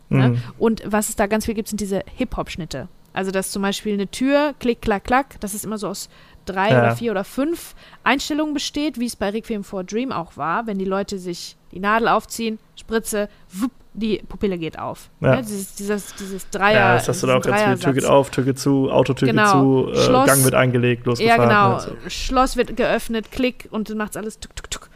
Ne? 0.09 0.29
Mhm. 0.29 0.43
Und 0.57 0.83
was 0.85 1.09
es 1.09 1.15
da 1.15 1.27
ganz 1.27 1.45
viel 1.45 1.53
gibt, 1.53 1.69
sind 1.69 1.81
diese 1.81 2.03
Hip-Hop-Schnitte. 2.17 2.87
Also, 3.13 3.31
dass 3.31 3.51
zum 3.51 3.61
Beispiel 3.61 3.93
eine 3.93 4.09
Tür, 4.09 4.53
klick, 4.59 4.81
klack, 4.81 5.03
klack, 5.03 5.39
das 5.39 5.53
ist 5.53 5.65
immer 5.65 5.77
so 5.77 5.87
aus 5.87 6.09
drei 6.51 6.71
ja. 6.71 6.79
oder 6.79 6.95
vier 6.95 7.11
oder 7.11 7.23
fünf 7.23 7.75
Einstellungen 8.03 8.53
besteht, 8.53 8.99
wie 8.99 9.05
es 9.05 9.15
bei 9.15 9.29
Requiem 9.29 9.63
for 9.63 9.83
Dream 9.83 10.11
auch 10.11 10.37
war, 10.37 10.67
wenn 10.67 10.77
die 10.77 10.85
Leute 10.85 11.19
sich 11.19 11.55
die 11.71 11.79
Nadel 11.79 12.07
aufziehen, 12.07 12.59
Spritze, 12.75 13.29
wupp, 13.51 13.71
die 13.93 14.21
Pupille 14.27 14.57
geht 14.57 14.79
auf. 14.79 15.09
Ja. 15.19 15.35
Ja, 15.35 15.41
dieses, 15.41 15.75
dieses, 15.75 16.15
dieses 16.15 16.49
Dreier. 16.49 16.79
Ja, 16.79 16.93
das 16.95 17.07
hast 17.07 17.23
du 17.23 17.27
da 17.27 17.37
auch 17.37 17.41
ganz 17.41 17.61
viel. 17.61 17.77
Tür 17.77 17.93
geht 17.93 18.05
auf, 18.05 18.29
Tür 18.29 18.43
geht 18.43 18.59
zu, 18.59 18.89
Autotür 18.91 19.27
genau. 19.27 19.85
geht 19.85 19.95
zu, 19.95 19.99
äh, 19.99 20.05
Schloss, 20.05 20.27
Gang 20.27 20.43
wird 20.43 20.55
eingelegt, 20.55 21.05
losgefahren. 21.05 21.49
Ja, 21.49 21.77
genau. 21.77 21.79
So. 21.79 22.09
Schloss 22.09 22.55
wird 22.55 22.75
geöffnet, 22.77 23.31
Klick 23.31 23.67
und 23.71 23.89
dann 23.89 23.97
macht 23.97 24.11
es 24.11 24.17
alles 24.17 24.39
tuk, 24.39 24.55
tuk, 24.55 24.71
tuk. 24.71 24.89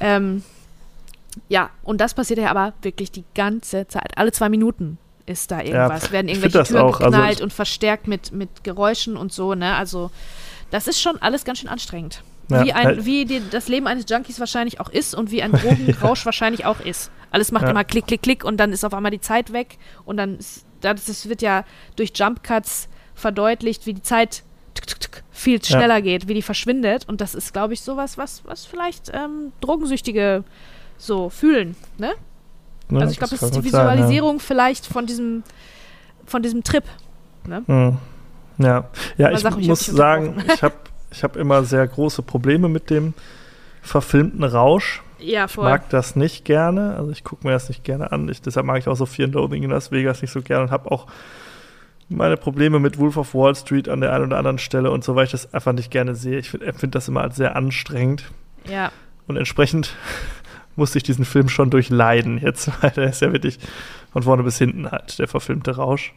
Ähm, 0.00 0.42
ja, 1.48 1.70
und 1.82 2.00
das 2.00 2.14
passiert 2.14 2.38
ja 2.38 2.50
aber 2.50 2.72
wirklich 2.82 3.10
die 3.10 3.24
ganze 3.34 3.86
Zeit. 3.88 4.16
Alle 4.16 4.32
zwei 4.32 4.48
Minuten 4.48 4.98
ist 5.26 5.50
da 5.50 5.60
irgendwas. 5.60 6.06
Ja, 6.06 6.12
Werden 6.12 6.28
irgendwelche 6.28 6.62
Türen 6.62 6.82
auch. 6.82 7.00
Also 7.00 7.10
geknallt 7.10 7.30
also 7.30 7.44
und 7.44 7.52
verstärkt 7.52 8.06
mit, 8.06 8.32
mit 8.32 8.64
Geräuschen 8.64 9.16
und 9.16 9.32
so, 9.32 9.54
ne? 9.54 9.74
Also 9.74 10.10
das 10.70 10.86
ist 10.88 11.00
schon 11.00 11.20
alles 11.22 11.44
ganz 11.44 11.58
schön 11.58 11.68
anstrengend. 11.68 12.22
Ja, 12.48 12.64
wie, 12.64 12.72
ein, 12.72 13.04
wie 13.04 13.24
die, 13.24 13.42
das 13.50 13.66
Leben 13.68 13.86
eines 13.86 14.04
Junkies 14.08 14.38
wahrscheinlich 14.38 14.80
auch 14.80 14.88
ist 14.88 15.14
und 15.14 15.30
wie 15.30 15.42
ein 15.42 15.52
Drogenrausch 15.52 16.24
wahrscheinlich 16.26 16.64
auch 16.64 16.80
ist. 16.80 17.10
Alles 17.30 17.50
macht 17.50 17.64
ja. 17.64 17.70
immer 17.70 17.82
Klick, 17.82 18.06
Klick, 18.06 18.22
Klick 18.22 18.44
und 18.44 18.58
dann 18.58 18.72
ist 18.72 18.84
auf 18.84 18.94
einmal 18.94 19.10
die 19.10 19.20
Zeit 19.20 19.52
weg 19.52 19.78
und 20.04 20.16
dann 20.16 20.38
ist, 20.38 20.64
das 20.80 21.28
wird 21.28 21.42
ja 21.42 21.64
durch 21.96 22.12
Jump 22.14 22.44
Cuts 22.44 22.88
verdeutlicht, 23.14 23.86
wie 23.86 23.94
die 23.94 24.02
Zeit 24.02 24.44
tuk, 24.74 24.86
tuk, 24.86 25.00
tuk, 25.00 25.22
viel 25.32 25.62
schneller 25.64 25.96
ja. 25.96 26.00
geht, 26.00 26.28
wie 26.28 26.34
die 26.34 26.42
verschwindet 26.42 27.08
und 27.08 27.20
das 27.20 27.34
ist, 27.34 27.52
glaube 27.52 27.74
ich, 27.74 27.80
sowas, 27.80 28.16
was, 28.16 28.44
was 28.44 28.64
vielleicht 28.64 29.10
ähm, 29.12 29.52
Drogensüchtige 29.60 30.44
so 30.98 31.30
fühlen, 31.30 31.74
ne? 31.98 32.12
also 32.92 33.10
ich 33.10 33.18
glaube, 33.18 33.32
das, 33.32 33.40
das 33.40 33.50
ist 33.50 33.56
die 33.56 33.64
Visualisierung 33.64 34.38
sein, 34.38 34.46
vielleicht 34.46 34.86
von 34.86 35.06
diesem, 35.06 35.42
von 36.24 36.42
diesem 36.42 36.62
Trip, 36.62 36.84
ne? 37.46 37.98
Ja, 38.58 38.88
ja 39.16 39.30
ich 39.30 39.44
mich, 39.44 39.68
muss 39.68 39.88
ich 39.88 39.94
sagen, 39.94 40.42
ich 40.52 40.62
habe 40.62 40.74
ich 41.10 41.22
hab 41.22 41.36
immer 41.36 41.64
sehr 41.64 41.86
große 41.86 42.22
Probleme 42.22 42.68
mit 42.68 42.90
dem 42.90 43.14
verfilmten 43.82 44.44
Rausch. 44.44 45.02
Ja, 45.18 45.48
voll. 45.48 45.64
Ich 45.64 45.70
mag 45.70 45.88
das 45.90 46.16
nicht 46.16 46.44
gerne. 46.44 46.96
Also 46.96 47.10
ich 47.10 47.24
gucke 47.24 47.46
mir 47.46 47.52
das 47.52 47.68
nicht 47.68 47.84
gerne 47.84 48.12
an. 48.12 48.28
Ich, 48.28 48.42
deshalb 48.42 48.66
mag 48.66 48.78
ich 48.78 48.88
auch 48.88 48.96
so 48.96 49.06
Fear 49.06 49.26
and 49.26 49.34
Loathing 49.34 49.62
in 49.62 49.70
Las 49.70 49.90
Vegas 49.90 50.20
nicht 50.20 50.30
so 50.30 50.42
gerne 50.42 50.64
und 50.64 50.70
habe 50.70 50.90
auch 50.90 51.06
meine 52.08 52.36
Probleme 52.36 52.78
mit 52.78 52.98
Wolf 52.98 53.16
of 53.16 53.34
Wall 53.34 53.54
Street 53.54 53.88
an 53.88 54.00
der 54.00 54.12
einen 54.12 54.26
oder 54.26 54.38
anderen 54.38 54.58
Stelle 54.58 54.90
und 54.90 55.02
so, 55.02 55.14
weil 55.16 55.24
ich 55.24 55.32
das 55.32 55.52
einfach 55.54 55.72
nicht 55.72 55.90
gerne 55.90 56.14
sehe. 56.14 56.38
Ich 56.38 56.52
empfinde 56.54 56.90
das 56.90 57.08
immer 57.08 57.22
als 57.22 57.36
sehr 57.36 57.56
anstrengend. 57.56 58.24
Ja. 58.70 58.92
Und 59.26 59.36
entsprechend 59.36 59.96
musste 60.76 60.98
ich 60.98 61.04
diesen 61.04 61.24
Film 61.24 61.48
schon 61.48 61.70
durchleiden 61.70 62.38
jetzt, 62.38 62.70
weil 62.82 62.90
der 62.90 63.08
ist 63.08 63.22
ja 63.22 63.32
wirklich 63.32 63.58
von 64.12 64.22
vorne 64.22 64.42
bis 64.42 64.58
hinten 64.58 64.90
halt 64.90 65.18
der 65.18 65.28
verfilmte 65.28 65.76
Rausch. 65.76 66.14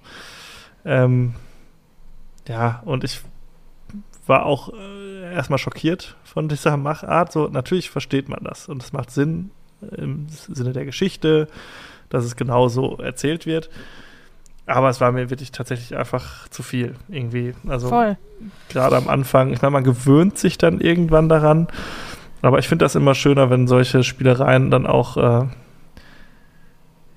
Ähm, 0.86 1.34
ja, 2.50 2.82
und 2.84 3.04
ich 3.04 3.22
war 4.26 4.46
auch 4.46 4.74
äh, 4.74 5.34
erstmal 5.34 5.60
schockiert 5.60 6.16
von 6.24 6.50
dieser 6.50 6.78
Machart. 6.78 7.32
So, 7.32 7.48
natürlich 7.48 7.90
versteht 7.90 8.28
man 8.28 8.44
das 8.44 8.68
und 8.68 8.84
es 8.84 8.92
macht 8.92 9.12
Sinn 9.12 9.52
im 9.96 10.28
Sinne 10.30 10.74
der 10.74 10.86
Geschichte, 10.86 11.48
dass 12.10 12.26
es 12.26 12.36
genau 12.36 12.68
so 12.68 12.98
erzählt 12.98 13.46
wird. 13.46 13.70
Aber 14.66 14.90
es 14.90 15.00
war 15.00 15.12
mir 15.12 15.30
wirklich 15.30 15.52
tatsächlich 15.52 15.96
einfach 15.96 16.48
zu 16.50 16.64
viel 16.64 16.96
irgendwie. 17.08 17.54
Also 17.68 17.90
gerade 18.70 18.98
am 18.98 19.08
Anfang, 19.08 19.54
ich 19.54 19.62
meine, 19.62 19.72
man 19.72 19.84
gewöhnt 19.84 20.38
sich 20.38 20.58
dann 20.58 20.82
irgendwann 20.82 21.30
daran. 21.30 21.68
Aber 22.42 22.60
ich 22.60 22.68
finde 22.68 22.86
das 22.86 22.96
immer 22.96 23.16
schöner, 23.16 23.50
wenn 23.50 23.68
solche 23.68 24.04
Spielereien 24.04 24.72
dann 24.72 24.86
auch 24.86 25.18
äh, 25.18 25.48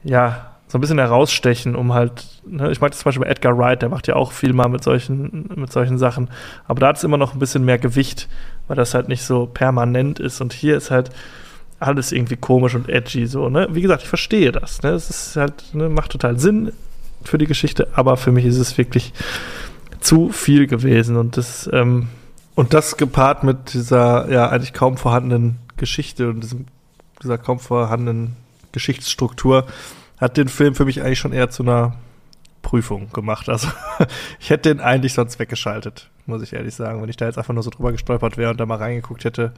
ja 0.04 0.51
so 0.72 0.78
ein 0.78 0.80
bisschen 0.80 0.96
herausstechen, 0.96 1.76
um 1.76 1.92
halt, 1.92 2.24
ne, 2.46 2.72
ich 2.72 2.80
mag 2.80 2.92
das 2.92 3.00
zum 3.00 3.04
Beispiel 3.10 3.26
bei 3.26 3.30
Edgar 3.30 3.58
Wright, 3.58 3.82
der 3.82 3.90
macht 3.90 4.08
ja 4.08 4.16
auch 4.16 4.32
viel 4.32 4.54
mal 4.54 4.70
mit 4.70 4.82
solchen, 4.82 5.50
mit 5.54 5.70
solchen 5.70 5.98
Sachen. 5.98 6.30
Aber 6.66 6.80
da 6.80 6.86
hat 6.86 6.96
es 6.96 7.04
immer 7.04 7.18
noch 7.18 7.34
ein 7.34 7.38
bisschen 7.38 7.66
mehr 7.66 7.76
Gewicht, 7.76 8.26
weil 8.68 8.76
das 8.76 8.94
halt 8.94 9.06
nicht 9.06 9.22
so 9.22 9.44
permanent 9.44 10.18
ist. 10.18 10.40
Und 10.40 10.54
hier 10.54 10.78
ist 10.78 10.90
halt 10.90 11.10
alles 11.78 12.10
irgendwie 12.10 12.36
komisch 12.36 12.74
und 12.74 12.88
edgy, 12.88 13.26
so, 13.26 13.50
ne? 13.50 13.68
Wie 13.72 13.82
gesagt, 13.82 14.02
ich 14.04 14.08
verstehe 14.08 14.50
das, 14.50 14.80
ne? 14.82 14.92
Es 14.92 15.10
ist 15.10 15.36
halt, 15.36 15.74
ne, 15.74 15.90
macht 15.90 16.10
total 16.10 16.38
Sinn 16.38 16.72
für 17.22 17.36
die 17.36 17.46
Geschichte, 17.46 17.88
aber 17.92 18.16
für 18.16 18.32
mich 18.32 18.46
ist 18.46 18.56
es 18.56 18.78
wirklich 18.78 19.12
zu 20.00 20.30
viel 20.30 20.66
gewesen 20.66 21.18
und 21.18 21.36
das, 21.36 21.68
ähm, 21.70 22.08
und 22.54 22.72
das 22.72 22.96
gepaart 22.96 23.44
mit 23.44 23.74
dieser 23.74 24.30
ja 24.30 24.48
eigentlich 24.48 24.72
kaum 24.72 24.96
vorhandenen 24.96 25.58
Geschichte 25.76 26.30
und 26.30 26.40
diesem, 26.40 26.64
dieser 27.22 27.36
kaum 27.36 27.58
vorhandenen 27.58 28.36
Geschichtsstruktur 28.72 29.66
hat 30.22 30.36
den 30.36 30.48
Film 30.48 30.74
für 30.74 30.84
mich 30.84 31.02
eigentlich 31.02 31.18
schon 31.18 31.32
eher 31.32 31.50
zu 31.50 31.64
einer 31.64 31.96
Prüfung 32.62 33.10
gemacht. 33.12 33.48
Also 33.48 33.68
ich 34.40 34.50
hätte 34.50 34.72
den 34.72 34.80
eigentlich 34.80 35.14
sonst 35.14 35.38
weggeschaltet, 35.38 36.10
muss 36.26 36.42
ich 36.42 36.52
ehrlich 36.52 36.74
sagen. 36.74 37.02
Wenn 37.02 37.08
ich 37.08 37.16
da 37.16 37.26
jetzt 37.26 37.38
einfach 37.38 37.52
nur 37.52 37.64
so 37.64 37.70
drüber 37.70 37.90
gestolpert 37.90 38.36
wäre 38.36 38.52
und 38.52 38.60
da 38.60 38.64
mal 38.64 38.78
reingeguckt 38.78 39.24
hätte, 39.24 39.52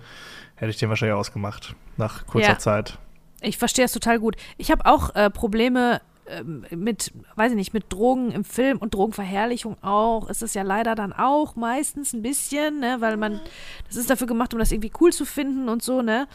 hätte 0.57 0.71
ich 0.71 0.79
den 0.79 0.89
wahrscheinlich 0.89 1.15
ausgemacht 1.15 1.75
nach 1.99 2.27
kurzer 2.27 2.49
ja. 2.49 2.59
Zeit. 2.59 2.99
Ich 3.43 3.59
verstehe 3.59 3.85
es 3.85 3.93
total 3.93 4.19
gut. 4.19 4.37
Ich 4.57 4.71
habe 4.71 4.87
auch 4.87 5.15
äh, 5.15 5.29
Probleme 5.29 6.01
ähm, 6.27 6.65
mit, 6.71 7.13
weiß 7.37 7.53
ich 7.53 7.57
nicht, 7.57 7.75
mit 7.75 7.93
Drogen 7.93 8.33
im 8.33 8.45
Film 8.45 8.79
und 8.79 8.95
Drogenverherrlichung 8.95 9.77
auch, 9.83 10.31
ist 10.31 10.43
es 10.43 10.55
ja 10.55 10.63
leider 10.63 10.95
dann 10.95 11.13
auch 11.13 11.57
meistens 11.57 12.15
ein 12.15 12.23
bisschen, 12.23 12.81
ne, 12.81 12.97
weil 13.01 13.19
man, 13.19 13.43
das 13.87 13.97
ist 13.97 14.09
dafür 14.09 14.27
gemacht, 14.27 14.55
um 14.55 14.61
das 14.61 14.73
irgendwie 14.73 14.93
cool 14.99 15.13
zu 15.13 15.27
finden 15.27 15.69
und 15.69 15.83
so, 15.83 16.01
ne. 16.01 16.27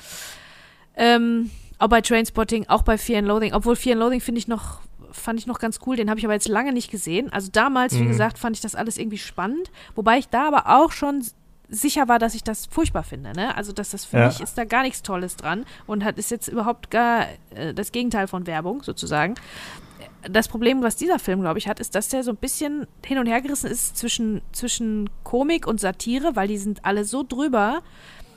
Ähm, 0.95 1.49
auch 1.79 1.87
bei 1.87 2.01
Trainspotting, 2.01 2.67
auch 2.67 2.83
bei 2.83 2.97
Fear 2.97 3.19
and 3.19 3.27
Loathing, 3.27 3.53
obwohl 3.53 3.75
Fear 3.75 3.93
and 3.93 4.01
Loathing 4.01 4.21
finde 4.21 4.39
ich 4.39 4.47
noch, 4.47 4.81
fand 5.11 5.39
ich 5.39 5.47
noch 5.47 5.59
ganz 5.59 5.79
cool, 5.85 5.95
den 5.95 6.09
habe 6.09 6.19
ich 6.19 6.25
aber 6.25 6.33
jetzt 6.33 6.47
lange 6.47 6.73
nicht 6.73 6.91
gesehen. 6.91 7.31
Also 7.31 7.49
damals, 7.51 7.93
mhm. 7.93 8.01
wie 8.01 8.07
gesagt, 8.07 8.37
fand 8.37 8.55
ich 8.55 8.61
das 8.61 8.75
alles 8.75 8.97
irgendwie 8.97 9.17
spannend, 9.17 9.71
wobei 9.95 10.17
ich 10.19 10.27
da 10.27 10.47
aber 10.47 10.67
auch 10.67 10.91
schon 10.91 11.23
sicher 11.69 12.07
war, 12.07 12.19
dass 12.19 12.35
ich 12.35 12.43
das 12.43 12.65
furchtbar 12.65 13.03
finde. 13.03 13.31
Ne? 13.33 13.55
Also, 13.55 13.71
dass 13.71 13.91
das 13.91 14.05
für 14.05 14.17
ja. 14.17 14.27
mich 14.27 14.41
ist 14.41 14.57
da 14.57 14.65
gar 14.65 14.81
nichts 14.81 15.03
Tolles 15.03 15.35
dran 15.35 15.65
und 15.87 16.03
hat 16.03 16.17
ist 16.17 16.31
jetzt 16.31 16.47
überhaupt 16.47 16.89
gar 16.89 17.27
äh, 17.51 17.73
das 17.73 17.91
Gegenteil 17.91 18.27
von 18.27 18.47
Werbung 18.47 18.83
sozusagen. 18.83 19.35
Das 20.29 20.49
Problem, 20.49 20.81
was 20.81 20.97
dieser 20.97 21.19
Film, 21.19 21.41
glaube 21.41 21.59
ich, 21.59 21.67
hat, 21.67 21.79
ist, 21.79 21.95
dass 21.95 22.09
der 22.09 22.23
so 22.23 22.31
ein 22.31 22.37
bisschen 22.37 22.87
hin 23.05 23.19
und 23.19 23.27
her 23.27 23.41
gerissen 23.41 23.67
ist 23.67 23.95
zwischen, 23.95 24.41
zwischen 24.51 25.09
Komik 25.23 25.65
und 25.65 25.79
Satire, 25.79 26.35
weil 26.35 26.47
die 26.47 26.57
sind 26.57 26.83
alle 26.83 27.05
so 27.05 27.23
drüber. 27.23 27.81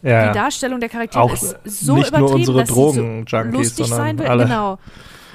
Ja. 0.03 0.29
Die 0.29 0.35
Darstellung 0.35 0.81
der 0.81 0.89
Charaktere 0.89 1.23
Auch 1.23 1.33
ist 1.33 1.57
so 1.65 1.95
nicht 1.95 2.09
übertrieben, 2.09 2.27
nur 2.27 2.35
unsere 2.35 2.61
dass 2.61 2.69
Drogen 2.69 3.25
so 3.29 3.39
lustig 3.39 3.87
sein 3.87 4.19
will. 4.19 4.27
Alle. 4.27 4.45
Genau. 4.45 4.79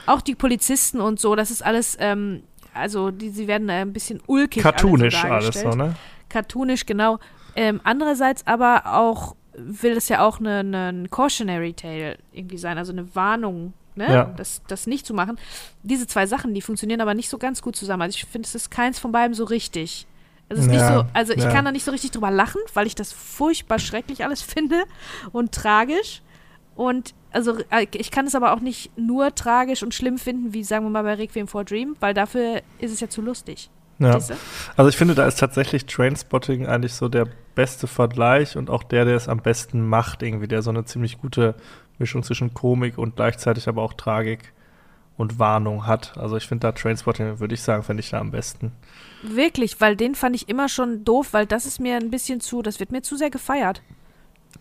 Auch 0.06 0.22
die 0.22 0.36
Polizisten 0.36 1.02
und 1.02 1.20
so, 1.20 1.36
das 1.36 1.52
ist 1.52 1.66
alles, 1.66 1.98
ähm, 2.00 2.44
also 2.74 3.12
die, 3.12 3.30
sie 3.30 3.48
werden 3.48 3.70
ein 3.70 3.94
bisschen 3.94 4.22
ulkig. 4.28 4.64
Cartoonisch 4.64 5.24
alles, 5.24 5.56
so, 5.56 5.68
alles 5.68 5.74
so, 5.74 5.78
ne? 5.78 5.96
Cartoonisch, 6.30 6.86
genau. 6.86 7.20
Ähm, 7.56 7.82
andererseits 7.84 8.46
aber 8.46 8.84
auch 8.86 9.36
will 9.58 9.94
es 9.94 10.08
ja 10.10 10.26
auch 10.26 10.40
eine, 10.40 10.60
eine, 10.60 10.90
ein 10.90 11.10
Cautionary 11.10 11.74
Tale 11.74 12.18
irgendwie 12.32 12.58
sein, 12.58 12.78
also 12.78 12.92
eine 12.92 13.16
Warnung, 13.16 13.74
ne? 13.96 14.12
Ja. 14.12 14.24
Das, 14.38 14.62
das 14.68 14.86
nicht 14.86 15.06
zu 15.06 15.14
machen. 15.14 15.38
Diese 15.84 16.08
zwei 16.08 16.26
Sachen, 16.26 16.54
die 16.54 16.62
funktionieren 16.62 17.02
aber 17.02 17.14
nicht 17.14 17.30
so 17.30 17.38
ganz 17.38 17.62
gut 17.62 17.76
zusammen. 17.76 18.04
Also 18.04 18.16
ich 18.16 18.26
finde, 18.26 18.48
es 18.48 18.56
ist 18.56 18.70
keins 18.70 19.00
von 19.00 19.12
beiden 19.12 19.34
so 19.34 19.46
richtig. 19.46 20.08
Es 20.50 20.60
ist 20.60 20.68
ja, 20.68 20.72
nicht 20.72 20.88
so, 20.88 21.06
also 21.14 21.34
ich 21.34 21.44
ja. 21.44 21.52
kann 21.52 21.66
da 21.66 21.72
nicht 21.72 21.84
so 21.84 21.92
richtig 21.92 22.12
drüber 22.12 22.32
lachen, 22.32 22.62
weil 22.74 22.88
ich 22.88 22.96
das 22.96 23.12
furchtbar 23.12 23.80
schrecklich 23.80 24.24
alles 24.24 24.42
finde 24.44 24.84
und 25.32 25.52
tragisch. 25.52 26.22
Und 26.76 27.16
also 27.32 27.58
äh, 27.72 27.88
ich 27.94 28.12
kann 28.12 28.28
es 28.28 28.36
aber 28.36 28.54
auch 28.54 28.60
nicht 28.60 28.92
nur 28.98 29.34
tragisch 29.34 29.84
und 29.84 29.94
schlimm 29.94 30.18
finden, 30.18 30.54
wie 30.54 30.64
sagen 30.64 30.86
wir 30.86 30.90
mal 30.90 31.04
bei 31.04 31.16
Requiem 31.16 31.48
for 31.48 31.64
Dream, 31.64 31.96
weil 32.00 32.14
dafür 32.14 32.62
ist 32.80 32.94
es 32.94 33.00
ja 33.00 33.10
zu 33.10 33.22
lustig. 33.22 33.70
Ja. 34.00 34.12
Also 34.76 34.90
ich 34.90 34.96
finde, 34.96 35.16
da 35.16 35.26
ist 35.26 35.40
tatsächlich 35.40 35.88
Trainspotting 35.88 36.68
eigentlich 36.68 36.94
so 36.94 37.10
der 37.10 37.28
beste 37.56 37.88
Vergleich 37.88 38.56
und 38.56 38.70
auch 38.70 38.84
der, 38.84 39.06
der 39.06 39.16
es 39.16 39.28
am 39.28 39.40
besten 39.40 39.88
macht, 39.88 40.22
irgendwie, 40.22 40.48
der 40.48 40.62
so 40.62 40.70
eine 40.70 40.86
ziemlich 40.86 41.18
gute 41.18 41.56
Mischung 41.98 42.22
zwischen 42.22 42.54
Komik 42.54 43.00
und 43.00 43.16
gleichzeitig 43.16 43.68
aber 43.68 43.82
auch 43.82 43.94
Tragik 43.94 44.54
und 45.18 45.40
Warnung 45.40 45.88
hat. 45.88 46.16
Also 46.18 46.38
ich 46.38 46.48
finde 46.48 46.68
da 46.68 46.72
Trainspotting, 46.74 47.40
würde 47.40 47.56
ich 47.56 47.64
sagen, 47.64 47.82
fände 47.82 48.02
ich 48.02 48.12
da 48.12 48.20
am 48.20 48.30
besten. 48.30 48.72
Wirklich, 49.30 49.80
weil 49.82 49.96
den 49.96 50.16
fand 50.16 50.36
ich 50.36 50.50
immer 50.50 50.70
schon 50.70 51.04
doof, 51.04 51.30
weil 51.32 51.46
das 51.46 51.66
ist 51.66 51.80
mir 51.80 51.98
ein 51.98 52.10
bisschen 52.10 52.40
zu, 52.40 52.62
das 52.62 52.80
wird 52.80 52.92
mir 52.92 53.02
zu 53.02 53.16
sehr 53.16 53.30
gefeiert. 53.30 53.82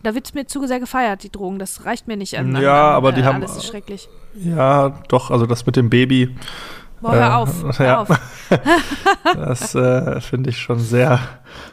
Da 0.03 0.13
wird 0.13 0.27
es 0.27 0.33
mir 0.33 0.45
zu 0.45 0.65
sehr 0.67 0.79
gefeiert, 0.79 1.23
die 1.23 1.31
Drogen. 1.31 1.59
Das 1.59 1.85
reicht 1.85 2.07
mir 2.07 2.17
nicht 2.17 2.37
an. 2.37 2.55
Ja, 2.55 2.89
an, 2.89 2.95
aber 2.95 3.11
die 3.11 3.21
äh, 3.21 3.23
haben. 3.23 3.41
Das 3.41 3.57
ist 3.57 3.65
schrecklich. 3.65 4.09
Ja, 4.35 4.89
doch, 5.07 5.31
also 5.31 5.45
das 5.45 5.65
mit 5.65 5.75
dem 5.75 5.89
Baby 5.89 6.35
Boah, 7.01 7.13
hör 7.13 7.37
auf, 7.37 7.63
hör 7.79 7.85
ja. 7.85 8.01
auf. 8.01 8.09
das 9.23 9.75
äh, 9.75 10.19
finde 10.19 10.49
ich 10.49 10.57
schon 10.57 10.79
sehr 10.79 11.19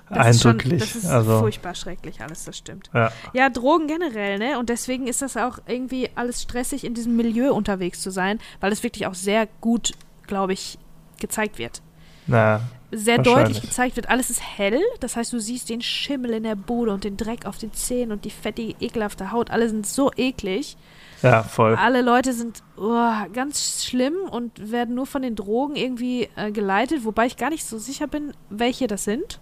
das 0.08 0.44
eindrücklich. 0.44 0.82
Ist 0.82 0.90
schon, 0.90 1.00
das 1.00 1.04
ist 1.04 1.10
also, 1.10 1.38
furchtbar 1.38 1.74
schrecklich, 1.74 2.20
alles, 2.20 2.44
das 2.44 2.58
stimmt. 2.58 2.90
Ja. 2.92 3.10
ja, 3.32 3.48
Drogen 3.48 3.86
generell, 3.86 4.38
ne? 4.38 4.58
Und 4.58 4.68
deswegen 4.68 5.06
ist 5.06 5.22
das 5.22 5.36
auch 5.36 5.58
irgendwie 5.66 6.10
alles 6.14 6.42
stressig, 6.42 6.84
in 6.84 6.94
diesem 6.94 7.16
Milieu 7.16 7.52
unterwegs 7.52 8.00
zu 8.00 8.10
sein, 8.10 8.38
weil 8.60 8.72
es 8.72 8.82
wirklich 8.82 9.06
auch 9.06 9.14
sehr 9.14 9.48
gut, 9.60 9.92
glaube 10.26 10.52
ich, 10.52 10.78
gezeigt 11.20 11.58
wird. 11.58 11.80
Na, 12.26 12.60
sehr 12.94 13.18
deutlich 13.18 13.60
gezeigt 13.60 13.96
wird. 13.96 14.08
Alles 14.08 14.30
ist 14.30 14.40
hell, 14.40 14.80
das 15.00 15.16
heißt, 15.16 15.32
du 15.32 15.38
siehst 15.38 15.68
den 15.68 15.80
Schimmel 15.80 16.32
in 16.32 16.42
der 16.42 16.56
Bude 16.56 16.92
und 16.92 17.04
den 17.04 17.16
Dreck 17.16 17.46
auf 17.46 17.58
den 17.58 17.72
Zähnen 17.72 18.12
und 18.12 18.24
die 18.24 18.30
fettige, 18.30 18.74
ekelhafte 18.80 19.32
Haut. 19.32 19.50
Alle 19.50 19.68
sind 19.68 19.86
so 19.86 20.10
eklig. 20.16 20.76
Ja, 21.22 21.42
voll. 21.42 21.74
Alle 21.74 22.02
Leute 22.02 22.32
sind 22.32 22.62
oh, 22.76 23.12
ganz 23.32 23.84
schlimm 23.84 24.14
und 24.30 24.70
werden 24.70 24.94
nur 24.94 25.06
von 25.06 25.22
den 25.22 25.36
Drogen 25.36 25.74
irgendwie 25.74 26.28
äh, 26.36 26.52
geleitet, 26.52 27.04
wobei 27.04 27.26
ich 27.26 27.36
gar 27.36 27.50
nicht 27.50 27.64
so 27.64 27.78
sicher 27.78 28.06
bin, 28.06 28.34
welche 28.50 28.86
das 28.86 29.04
sind. 29.04 29.40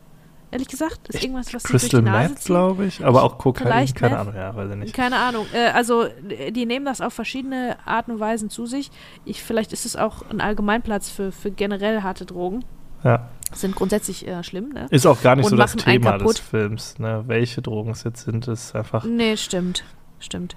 Ehrlich 0.52 0.68
gesagt, 0.68 1.08
ist 1.08 1.24
irgendwas, 1.24 1.52
was 1.54 1.62
Crystal 1.62 2.02
Meth, 2.02 2.44
glaube 2.44 2.84
ich, 2.84 3.02
aber 3.02 3.22
auch 3.22 3.38
Kokain, 3.38 3.66
Vielleicht 3.66 3.96
keine 3.96 4.16
Meth? 4.16 4.20
Ahnung, 4.20 4.34
ja, 4.36 4.54
weiß 4.54 4.70
ich 4.70 4.76
nicht. 4.76 4.94
Keine 4.94 5.16
Ahnung. 5.16 5.46
Äh, 5.54 5.70
also, 5.70 6.08
die 6.50 6.66
nehmen 6.66 6.84
das 6.84 7.00
auf 7.00 7.14
verschiedene 7.14 7.78
Arten 7.86 8.12
und 8.12 8.20
Weisen 8.20 8.50
zu 8.50 8.66
sich. 8.66 8.90
Ich, 9.24 9.42
vielleicht 9.42 9.72
ist 9.72 9.86
es 9.86 9.96
auch 9.96 10.28
ein 10.30 10.42
Allgemeinplatz 10.42 11.08
für, 11.08 11.32
für 11.32 11.50
generell 11.50 12.02
harte 12.02 12.26
Drogen. 12.26 12.66
Ja. 13.02 13.30
Sind 13.54 13.74
grundsätzlich 13.74 14.26
äh, 14.26 14.42
schlimm, 14.42 14.70
ne? 14.70 14.86
Ist 14.90 15.06
auch 15.06 15.20
gar 15.22 15.36
nicht 15.36 15.44
Und 15.44 15.50
so 15.50 15.56
das 15.56 15.76
Thema 15.76 16.18
des. 16.18 16.38
Films, 16.40 16.98
ne? 16.98 17.24
Welche 17.26 17.62
Drogen 17.62 17.90
es 17.90 18.04
jetzt 18.04 18.24
sind, 18.24 18.48
ist 18.48 18.74
einfach. 18.74 19.04
Nee, 19.04 19.36
stimmt. 19.36 19.84
Stimmt. 20.20 20.56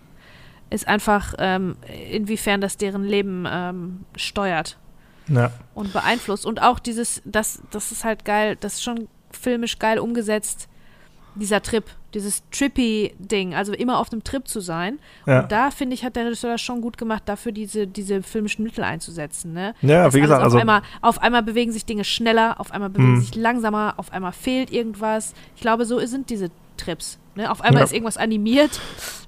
Ist 0.70 0.88
einfach, 0.88 1.34
ähm, 1.38 1.76
inwiefern 2.12 2.62
das 2.62 2.78
deren 2.78 3.04
Leben 3.04 3.46
ähm, 3.48 4.06
steuert 4.16 4.78
Ja. 5.28 5.52
und 5.74 5.94
beeinflusst. 5.94 6.46
Und 6.46 6.62
auch 6.62 6.80
dieses, 6.80 7.22
das, 7.26 7.62
das 7.72 7.92
ist 7.92 8.04
halt 8.04 8.26
geil, 8.26 8.58
das 8.60 8.76
ist 8.76 8.84
schon 8.84 9.08
filmisch 9.32 9.78
geil 9.80 10.00
umgesetzt, 10.00 10.68
dieser 11.36 11.62
Trip, 11.62 11.84
dieses 12.14 12.44
Trippy-Ding, 12.52 13.54
also 13.56 13.74
immer 13.74 14.00
auf 14.00 14.12
einem 14.12 14.24
Trip 14.24 14.48
zu 14.48 14.60
sein. 14.62 15.00
Ja. 15.26 15.42
Und 15.42 15.52
da, 15.52 15.72
finde 15.72 15.94
ich, 15.96 16.04
hat 16.06 16.16
der 16.16 16.26
Regisseur 16.26 16.52
das 16.52 16.62
schon 16.62 16.82
gut 16.82 16.98
gemacht, 16.98 17.24
dafür 17.26 17.52
diese, 17.52 17.88
diese 17.88 18.24
filmischen 18.24 18.64
Mittel 18.64 18.84
einzusetzen. 18.84 19.54
Ne? 19.54 19.74
Ja, 19.82 20.06
Dass 20.06 20.14
wie 20.14 20.22
gesagt, 20.22 20.42
alles 20.42 20.54
also. 20.54 20.58
auf, 20.58 20.62
einmal, 20.62 20.82
auf 21.02 21.22
einmal 21.22 21.44
bewegen 21.44 21.72
sich 21.72 21.86
Dinge 21.86 22.04
schneller, 22.04 22.60
auf 22.60 22.72
einmal 22.72 22.90
bewegen 22.90 23.16
Hm. 23.16 23.22
sich 23.22 23.36
langsamer, 23.36 23.96
auf 23.98 24.12
einmal 24.14 24.32
fehlt 24.32 24.72
irgendwas. 24.72 25.34
Ich 25.56 25.62
glaube, 25.62 25.86
so 25.86 26.00
sind 26.06 26.30
diese 26.30 26.50
Trips. 26.78 27.18
Ne? 27.36 27.52
Auf 27.52 27.62
einmal 27.62 27.82
Ja. 27.82 27.86
ist 27.86 27.94
irgendwas 27.94 28.18
animiert. 28.18 28.80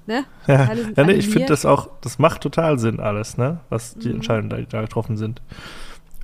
Ne? 0.06 0.24
Ja, 0.46 0.70
ja 0.96 1.04
nee, 1.04 1.12
ich 1.12 1.28
finde 1.28 1.48
das 1.48 1.66
auch, 1.66 1.90
das 2.00 2.18
macht 2.18 2.40
total 2.40 2.78
Sinn 2.78 2.98
alles, 3.00 3.36
ne? 3.36 3.60
Was 3.68 3.94
die 3.94 4.08
Mhm. 4.08 4.14
Entscheidungen, 4.16 4.48
die 4.50 4.66
da 4.66 4.80
getroffen 4.80 5.16
sind. 5.18 5.42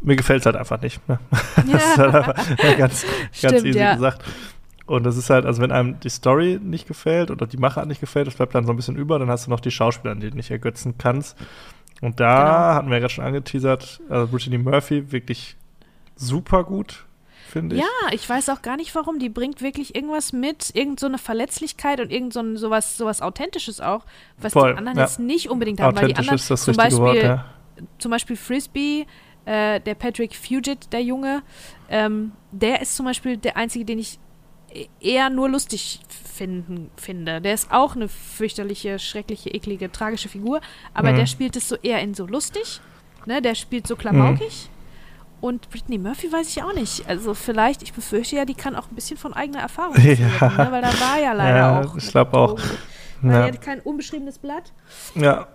mir 0.03 0.17
gefällt 0.17 0.41
es 0.41 0.47
halt 0.47 0.57
einfach 0.57 0.81
nicht. 0.83 1.07
Ne? 1.09 1.19
Das 1.71 1.83
ist 1.85 1.99
halt 1.99 2.15
einfach 2.15 2.37
ganz, 2.79 2.79
ganz 2.79 3.05
Stimmt, 3.33 3.65
easy 3.67 3.79
ja. 3.79 3.95
gesagt. 3.95 4.23
Und 4.87 5.05
das 5.05 5.17
ist 5.17 5.31
halt, 5.31 5.47
also 5.47 5.63
wenn 5.63 5.73
einem 5.73 5.99
die 6.01 6.11
Story 6.11 6.61
nicht 6.63 6.87
gefällt 6.87 7.31
oder 7.31 7.47
die 7.47 7.57
Machart 7.57 7.89
nicht 7.89 8.01
gefällt, 8.01 8.27
das 8.27 8.35
bleibt 8.35 8.55
dann 8.55 8.67
so 8.67 8.73
ein 8.73 8.77
bisschen 8.77 8.97
über, 8.97 9.19
dann 9.19 9.31
hast 9.31 9.47
du 9.47 9.51
noch 9.51 9.61
die 9.61 9.71
Schauspieler, 9.71 10.13
an 10.13 10.21
die 10.21 10.31
du 10.31 10.37
nicht 10.37 10.51
ergötzen 10.51 10.97
kannst. 10.99 11.37
Und 12.03 12.21
da 12.21 12.39
Genau. 12.39 12.75
hatten 12.75 12.89
wir 12.89 12.95
ja 12.95 13.01
gerade 13.01 13.15
schon 13.15 13.25
angeteasert, 13.25 14.03
also 14.11 14.27
Brittany 14.31 14.59
Murphy 14.59 15.11
wirklich 15.11 15.57
super 16.17 16.65
gut, 16.65 17.07
finde 17.49 17.77
ich. 17.77 17.81
Ja, 17.83 18.13
ich 18.13 18.29
weiß 18.29 18.51
auch 18.51 18.61
gar 18.61 18.77
nicht 18.77 18.95
warum. 18.95 19.19
Die 19.19 19.31
bringt 19.31 19.63
wirklich 19.63 19.95
irgendwas 19.95 20.35
mit, 20.35 20.75
irgend 20.75 21.01
so 21.01 21.07
eine 21.07 21.17
Verletzlichkeit 21.19 22.01
und 22.01 22.13
irgend 22.13 22.35
so 22.35 22.41
ein, 22.41 22.59
sowas, 22.59 22.99
sowas 22.99 23.23
Authentisches 23.23 23.81
auch, 23.81 24.05
was 24.37 24.53
Voll, 24.53 24.73
die 24.73 24.79
anderen 24.79 24.99
ja. 24.99 25.05
jetzt 25.05 25.19
nicht 25.19 25.49
unbedingt 25.49 25.81
haben. 25.81 25.97
Weil 25.97 26.09
die 26.09 26.13
Authentisch 26.13 26.19
anderen, 26.19 26.37
ist 26.37 26.51
das 26.51 26.65
zum 26.65 26.75
richtige 26.75 27.03
Beispiel, 27.03 27.23
Wort, 27.23 27.39
ja. 27.39 27.45
zum 27.99 28.11
Beispiel 28.11 28.37
Frisbee, 28.37 29.07
äh, 29.47 29.81
der 29.81 29.95
Patrick 29.95 30.35
Fugit, 30.35 30.93
der 30.93 31.03
Junge, 31.03 31.43
ähm, 31.89 32.33
der 32.51 32.83
ist 32.83 32.97
zum 32.97 33.07
Beispiel 33.07 33.37
der 33.39 33.57
einzige, 33.57 33.85
den 33.85 33.99
ich 33.99 34.19
eher 35.01 35.31
nur 35.31 35.49
lustig 35.49 36.01
finden, 36.35 36.91
finde. 36.97 37.41
Der 37.41 37.55
ist 37.55 37.71
auch 37.71 37.95
eine 37.95 38.09
fürchterliche, 38.09 38.99
schreckliche, 38.99 39.51
eklige, 39.51 39.91
tragische 39.93 40.29
Figur, 40.29 40.61
aber 40.95 41.13
Mhm. 41.13 41.17
der 41.17 41.27
spielt 41.27 41.57
es 41.57 41.69
so 41.69 41.77
eher 41.77 42.01
in 42.01 42.15
so 42.15 42.27
lustig, 42.27 42.81
ne? 43.27 43.41
Der 43.41 43.55
spielt 43.55 43.85
Mhm. 43.85 43.89
so 43.89 43.97
klamaukig. 43.97 44.71
Und 45.41 45.69
Brittany 45.71 45.99
Murphy 45.99 46.33
weiß 46.33 46.49
ich 46.49 46.63
auch 46.63 46.73
nicht. 46.73 47.07
Also 47.07 47.35
vielleicht, 47.35 47.83
ich 47.83 47.93
befürchte 47.93 48.37
ja, 48.37 48.45
die 48.47 48.55
kann 48.55 48.75
auch 48.75 48.91
ein 48.91 48.95
bisschen 48.95 49.19
von 49.19 49.35
eigener 49.35 49.61
Erfahrung 49.61 49.95
Ja. 50.03 50.11
erzählen, 50.11 50.57
ne? 50.57 50.69
weil 50.71 50.83
da 50.83 50.89
war 51.01 51.19
ja 51.21 51.33
leider 51.35 51.57
Ja, 51.59 51.81
auch. 51.83 51.97
ich 51.97 52.05
mit 52.05 52.13
glaub 52.13 52.33
auch. 52.35 52.55
Drogen. 52.55 52.63
Weil 53.29 53.33
Ja. 53.35 53.41
er 53.41 53.53
hat 53.53 53.61
kein 53.61 53.81
unbeschriebenes 53.81 54.39
Blatt. 54.39 54.73
Ja, 55.15 55.49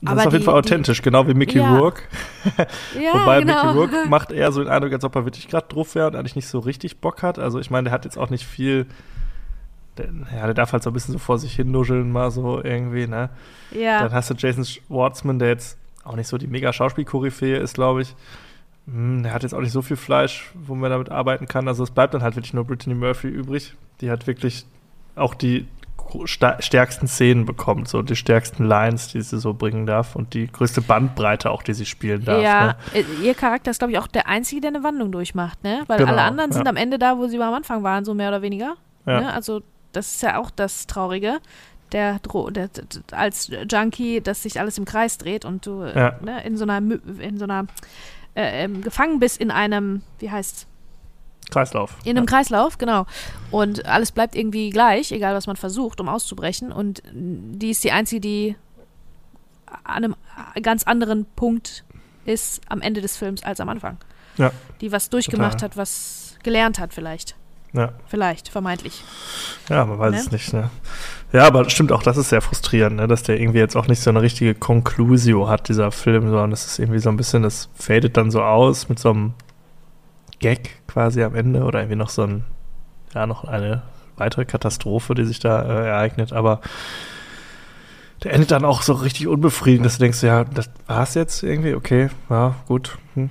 das 0.00 0.10
Aber 0.12 0.20
ist 0.20 0.26
auf 0.26 0.32
jeden 0.32 0.42
die- 0.42 0.46
Fall 0.46 0.54
die- 0.62 0.66
authentisch, 0.68 1.02
genau 1.02 1.26
wie 1.28 1.34
Mickey 1.34 1.58
Ja. 1.58 1.76
Rourke. 1.78 2.02
Ja, 3.00 3.12
Wobei 3.22 3.40
genau. 3.40 3.64
Mickey 3.66 3.78
Rourke 3.78 4.04
macht 4.08 4.32
eher 4.32 4.50
so 4.52 4.62
den 4.62 4.70
Eindruck, 4.72 4.92
als 4.92 5.04
ob 5.04 5.14
er 5.16 5.24
wirklich 5.24 5.48
gerade 5.48 5.66
drauf 5.68 5.94
wäre 5.94 6.06
und 6.08 6.16
eigentlich 6.16 6.36
nicht 6.36 6.48
so 6.48 6.58
richtig 6.60 6.98
Bock 7.00 7.22
hat. 7.22 7.38
Also 7.38 7.58
ich 7.58 7.70
meine, 7.70 7.84
der 7.84 7.92
hat 7.92 8.04
jetzt 8.04 8.16
auch 8.18 8.30
nicht 8.30 8.44
viel. 8.46 8.86
Der, 9.98 10.06
ja, 10.34 10.44
der 10.46 10.54
darf 10.54 10.72
halt 10.72 10.82
so 10.82 10.90
ein 10.90 10.92
bisschen 10.92 11.12
so 11.12 11.18
vor 11.18 11.38
sich 11.38 11.54
hin 11.54 11.70
nuscheln, 11.70 12.10
mal 12.12 12.30
so 12.30 12.62
irgendwie, 12.62 13.06
ne? 13.06 13.28
ja. 13.72 14.00
Dann 14.02 14.12
hast 14.12 14.30
du 14.30 14.34
Jason 14.34 14.64
Schwartzman, 14.64 15.38
der 15.38 15.48
jetzt 15.48 15.76
auch 16.04 16.16
nicht 16.16 16.28
so 16.28 16.38
die 16.38 16.46
mega 16.46 16.72
Schauspielkoryphäe 16.72 17.56
ist, 17.58 17.74
glaube 17.74 18.02
ich. 18.02 18.14
Hm, 18.86 19.22
Der 19.24 19.34
hat 19.34 19.42
jetzt 19.42 19.52
auch 19.52 19.60
nicht 19.60 19.72
so 19.72 19.82
viel 19.82 19.96
Fleisch, 19.96 20.50
wo 20.54 20.74
man 20.74 20.90
damit 20.90 21.10
arbeiten 21.10 21.46
kann. 21.46 21.68
Also 21.68 21.82
es 21.84 21.90
bleibt 21.90 22.14
dann 22.14 22.22
halt 22.22 22.36
wirklich 22.36 22.54
nur 22.54 22.64
Brittany 22.64 22.94
Murphy 22.94 23.28
übrig. 23.28 23.74
Die 24.00 24.10
hat 24.10 24.26
wirklich 24.26 24.64
auch 25.16 25.34
die 25.34 25.66
stärksten 26.26 27.06
Szenen 27.08 27.46
bekommt, 27.46 27.88
so 27.88 28.02
die 28.02 28.16
stärksten 28.16 28.64
Lines, 28.64 29.08
die 29.08 29.20
sie 29.22 29.38
so 29.38 29.54
bringen 29.54 29.86
darf 29.86 30.16
und 30.16 30.34
die 30.34 30.46
größte 30.46 30.80
Bandbreite 30.80 31.50
auch, 31.50 31.62
die 31.62 31.74
sie 31.74 31.86
spielen 31.86 32.24
darf. 32.24 32.42
ja, 32.42 32.66
Ne? 32.66 32.76
äh, 32.94 33.04
ihr 33.22 33.34
Charakter 33.34 33.70
ist, 33.70 33.78
glaube 33.78 33.92
ich, 33.92 33.98
auch 33.98 34.06
der 34.06 34.28
Einzige, 34.28 34.60
der 34.60 34.68
eine 34.70 34.82
Wandlung 34.82 35.12
durchmacht, 35.12 35.62
ne? 35.64 35.82
Weil 35.86 35.98
Genau, 35.98 36.12
alle 36.12 36.22
anderen 36.22 36.52
sind 36.52 36.64
ja. 36.64 36.70
am 36.70 36.76
Ende 36.76 36.98
da, 36.98 37.16
wo 37.18 37.26
sie 37.26 37.40
am 37.40 37.54
Anfang 37.54 37.82
waren, 37.82 38.04
so 38.04 38.14
mehr 38.14 38.28
oder 38.28 38.42
weniger. 38.42 38.74
Ja. 39.06 39.20
Ne? 39.20 39.32
Also, 39.32 39.62
das 39.92 40.14
ist 40.14 40.22
ja 40.22 40.38
auch 40.38 40.50
das 40.50 40.86
Traurige. 40.86 41.38
Der, 41.92 42.20
der, 42.20 42.68
der 42.68 42.88
als 43.10 43.50
Junkie, 43.70 44.20
dass 44.20 44.44
sich 44.44 44.60
alles 44.60 44.78
im 44.78 44.84
Kreis 44.84 45.18
dreht 45.18 45.44
und 45.44 45.66
du 45.66 45.82
Ja. 45.84 46.14
ne, 46.22 46.44
in 46.44 46.56
so 46.56 46.64
einer, 46.64 46.78
in 47.18 47.36
so 47.38 47.44
einer 47.44 47.66
äh, 48.36 48.64
ähm, 48.64 48.80
gefangen 48.82 49.18
bist 49.18 49.40
in 49.40 49.50
einem, 49.50 50.02
wie 50.20 50.30
heißt 50.30 50.68
Kreislauf. 51.50 51.96
in 52.04 52.16
einem 52.16 52.26
Kreislauf, 52.26 52.78
genau. 52.78 53.06
Und 53.50 53.86
alles 53.86 54.12
bleibt 54.12 54.34
irgendwie 54.36 54.70
gleich, 54.70 55.12
egal 55.12 55.34
was 55.34 55.46
man 55.46 55.56
versucht, 55.56 56.00
um 56.00 56.08
auszubrechen. 56.08 56.72
Und 56.72 57.02
die 57.12 57.70
ist 57.70 57.82
die 57.84 57.92
Einzige, 57.92 58.20
die 58.20 58.56
an 59.84 60.04
einem 60.04 60.16
ganz 60.62 60.84
anderen 60.84 61.26
Punkt 61.36 61.84
ist 62.24 62.60
am 62.68 62.80
Ende 62.80 63.00
des 63.00 63.16
Films 63.16 63.42
als 63.42 63.60
am 63.60 63.68
Anfang. 63.68 63.98
Ja. 64.36 64.52
Die 64.80 64.92
was 64.92 65.10
durchgemacht 65.10 65.52
Total. 65.54 65.70
hat, 65.70 65.76
was 65.76 66.36
gelernt 66.42 66.78
hat 66.78 66.94
vielleicht. 66.94 67.36
Ja. 67.72 67.92
Vielleicht, 68.08 68.48
vermeintlich. 68.48 69.04
Ja, 69.68 69.84
man 69.84 69.98
weiß 69.98 70.12
Ne? 70.12 70.18
es 70.18 70.30
nicht, 70.32 70.52
ne? 70.52 70.70
Ja, 71.32 71.46
aber 71.46 71.70
stimmt 71.70 71.92
auch, 71.92 72.02
das 72.02 72.16
ist 72.16 72.30
sehr 72.30 72.40
frustrierend, 72.40 72.96
ne? 72.96 73.06
dass 73.06 73.22
der 73.22 73.38
irgendwie 73.40 73.60
jetzt 73.60 73.76
auch 73.76 73.86
nicht 73.86 74.02
so 74.02 74.10
eine 74.10 74.22
richtige 74.22 74.56
Conclusio 74.56 75.48
hat, 75.48 75.68
dieser 75.68 75.92
Film, 75.92 76.24
sondern 76.28 76.50
das 76.50 76.66
ist 76.66 76.78
irgendwie 76.80 76.98
so 76.98 77.08
ein 77.10 77.16
bisschen, 77.16 77.44
das 77.44 77.68
fadet 77.76 78.16
dann 78.16 78.32
so 78.32 78.42
aus 78.42 78.88
mit 78.88 78.98
so 78.98 79.10
einem 79.10 79.34
Gag 80.40 80.70
quasi 80.86 81.22
am 81.22 81.34
Ende 81.34 81.62
oder 81.62 81.80
irgendwie 81.80 81.96
noch 81.96 82.08
so 82.08 82.22
ein, 82.22 82.44
ja, 83.14 83.26
noch 83.26 83.44
eine 83.44 83.82
weitere 84.16 84.44
Katastrophe, 84.44 85.14
die 85.14 85.24
sich 85.24 85.38
da 85.38 85.62
äh, 85.62 85.88
ereignet, 85.88 86.32
aber 86.32 86.60
der 88.22 88.34
endet 88.34 88.50
dann 88.50 88.64
auch 88.64 88.82
so 88.82 88.92
richtig 88.92 89.28
unbefriedigend, 89.28 89.86
dass 89.86 89.96
du 89.96 90.02
denkst, 90.02 90.22
ja, 90.22 90.44
das 90.44 90.70
war's 90.86 91.14
jetzt 91.14 91.42
irgendwie, 91.42 91.74
okay, 91.74 92.10
ja, 92.28 92.54
gut, 92.66 92.98
hm. 93.14 93.30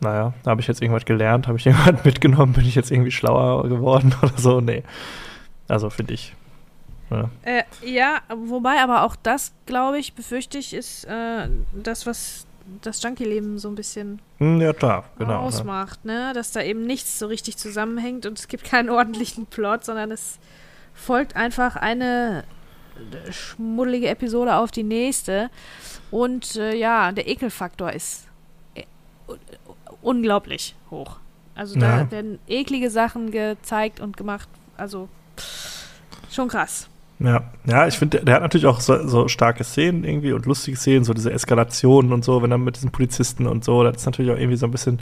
Naja, 0.00 0.34
habe 0.44 0.60
ich 0.60 0.66
jetzt 0.66 0.82
irgendwas 0.82 1.06
gelernt, 1.06 1.48
habe 1.48 1.58
ich 1.58 1.66
irgendwas 1.66 2.04
mitgenommen, 2.04 2.52
bin 2.52 2.66
ich 2.66 2.74
jetzt 2.74 2.90
irgendwie 2.90 3.10
schlauer 3.10 3.68
geworden 3.68 4.14
oder 4.22 4.36
so? 4.36 4.60
Nee. 4.60 4.82
Also 5.68 5.90
finde 5.90 6.14
ich. 6.14 6.34
Ja. 7.10 7.30
Äh, 7.42 7.62
ja, 7.82 8.20
wobei 8.46 8.82
aber 8.82 9.04
auch 9.04 9.16
das, 9.16 9.52
glaube 9.64 9.98
ich, 9.98 10.14
befürchte 10.14 10.58
ich, 10.58 10.74
ist 10.74 11.04
äh, 11.04 11.48
das, 11.72 12.04
was 12.06 12.45
das 12.82 13.02
Junkie-Leben 13.02 13.58
so 13.58 13.68
ein 13.68 13.74
bisschen 13.74 14.20
Hm, 14.38 14.60
ja, 14.60 14.72
klar, 14.72 15.04
genau. 15.18 15.32
Ne? 15.32 15.38
ausmacht, 15.38 16.04
ne? 16.04 16.32
Dass 16.34 16.52
da 16.52 16.62
eben 16.62 16.84
nichts 16.86 17.18
so 17.18 17.26
richtig 17.26 17.56
zusammenhängt 17.56 18.26
und 18.26 18.38
es 18.38 18.48
gibt 18.48 18.64
keinen 18.64 18.90
ordentlichen 18.98 19.46
Plot, 19.46 19.84
sondern 19.84 20.10
es 20.10 20.38
folgt 20.94 21.36
einfach 21.36 21.76
eine 21.76 22.44
äh, 23.26 23.32
schmuddelige 23.32 24.08
Episode 24.08 24.56
auf 24.56 24.70
die 24.70 24.82
nächste. 24.84 25.50
Und 26.10 26.56
äh, 26.56 26.74
ja, 26.74 27.12
der 27.12 27.28
Ekelfaktor 27.28 27.92
ist 27.92 28.26
äh, 28.74 28.84
un- 29.28 29.38
unglaublich 30.02 30.74
hoch. 30.90 31.16
Also 31.54 31.78
da 31.78 32.00
Ja. 32.00 32.10
werden 32.10 32.38
eklige 32.46 32.90
Sachen 32.90 33.30
gezeigt 33.30 34.00
und 34.00 34.16
gemacht. 34.16 34.48
Also 34.76 35.08
schon 36.30 36.48
krass. 36.48 36.88
Ja, 37.18 37.44
ja 37.64 37.86
ich 37.86 37.98
finde, 37.98 38.18
der, 38.18 38.24
der 38.26 38.34
hat 38.36 38.42
natürlich 38.42 38.66
auch 38.66 38.80
so, 38.80 39.06
so 39.06 39.28
starke 39.28 39.64
Szenen 39.64 40.04
irgendwie 40.04 40.32
und 40.32 40.46
lustige 40.46 40.76
Szenen, 40.76 41.04
so 41.04 41.14
diese 41.14 41.32
Eskalationen 41.32 42.12
und 42.12 42.24
so, 42.24 42.42
wenn 42.42 42.50
er 42.50 42.58
mit 42.58 42.76
diesen 42.76 42.90
Polizisten 42.90 43.46
und 43.46 43.64
so, 43.64 43.82
das 43.82 43.96
ist 43.96 44.06
natürlich 44.06 44.30
auch 44.32 44.36
irgendwie 44.38 44.56
so 44.56 44.66
ein 44.66 44.70
bisschen 44.72 45.00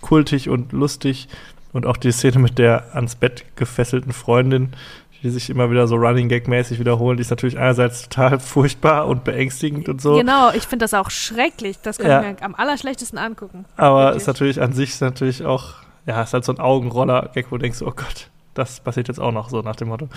kultig 0.00 0.48
und 0.48 0.72
lustig. 0.72 1.28
Und 1.72 1.86
auch 1.86 1.96
die 1.96 2.12
Szene 2.12 2.38
mit 2.38 2.58
der 2.58 2.94
ans 2.94 3.16
Bett 3.16 3.44
gefesselten 3.56 4.12
Freundin, 4.12 4.74
die 5.24 5.30
sich 5.30 5.48
immer 5.50 5.70
wieder 5.70 5.88
so 5.88 5.96
Running 5.96 6.28
Gag-mäßig 6.28 6.78
wiederholen, 6.78 7.16
die 7.16 7.22
ist 7.22 7.30
natürlich 7.30 7.58
einerseits 7.58 8.08
total 8.08 8.38
furchtbar 8.40 9.06
und 9.08 9.24
beängstigend 9.24 9.88
und 9.88 10.00
so. 10.00 10.14
Genau, 10.16 10.52
ich 10.52 10.64
finde 10.64 10.84
das 10.84 10.94
auch 10.94 11.10
schrecklich. 11.10 11.78
Das 11.82 11.98
kann 11.98 12.10
Ja. 12.10 12.20
ich 12.20 12.40
mir 12.40 12.42
am 12.42 12.54
allerschlechtesten 12.54 13.18
angucken. 13.18 13.64
Aber 13.76 14.04
Wirklich. 14.04 14.16
ist 14.22 14.26
natürlich 14.28 14.60
an 14.60 14.72
sich 14.74 14.90
ist 14.90 15.00
natürlich 15.00 15.44
auch, 15.44 15.76
ja, 16.06 16.22
ist 16.22 16.34
halt 16.34 16.44
so 16.44 16.52
ein 16.52 16.60
Augenroller-Gag, 16.60 17.46
wo 17.50 17.56
du 17.56 17.62
denkst, 17.62 17.80
oh 17.82 17.90
Gott, 17.96 18.28
das 18.54 18.80
passiert 18.80 19.08
jetzt 19.08 19.18
auch 19.20 19.32
noch 19.32 19.50
so 19.50 19.60
nach 19.62 19.76
dem 19.76 19.88
Motto. 19.88 20.08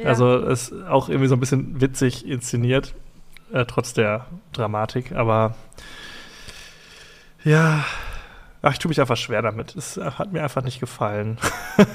Ja. 0.00 0.08
Also 0.08 0.38
ist 0.38 0.72
auch 0.88 1.08
irgendwie 1.08 1.28
so 1.28 1.34
ein 1.36 1.40
bisschen 1.40 1.80
witzig 1.80 2.26
inszeniert, 2.26 2.94
äh, 3.52 3.64
trotz 3.66 3.92
der 3.94 4.26
Dramatik, 4.52 5.12
aber 5.12 5.54
ja, 7.44 7.84
ach, 8.62 8.72
ich 8.72 8.78
tue 8.78 8.88
mich 8.90 9.00
einfach 9.00 9.16
schwer 9.16 9.42
damit. 9.42 9.74
Es 9.74 9.96
hat 9.96 10.32
mir 10.32 10.42
einfach 10.42 10.62
nicht 10.62 10.80
gefallen. 10.80 11.38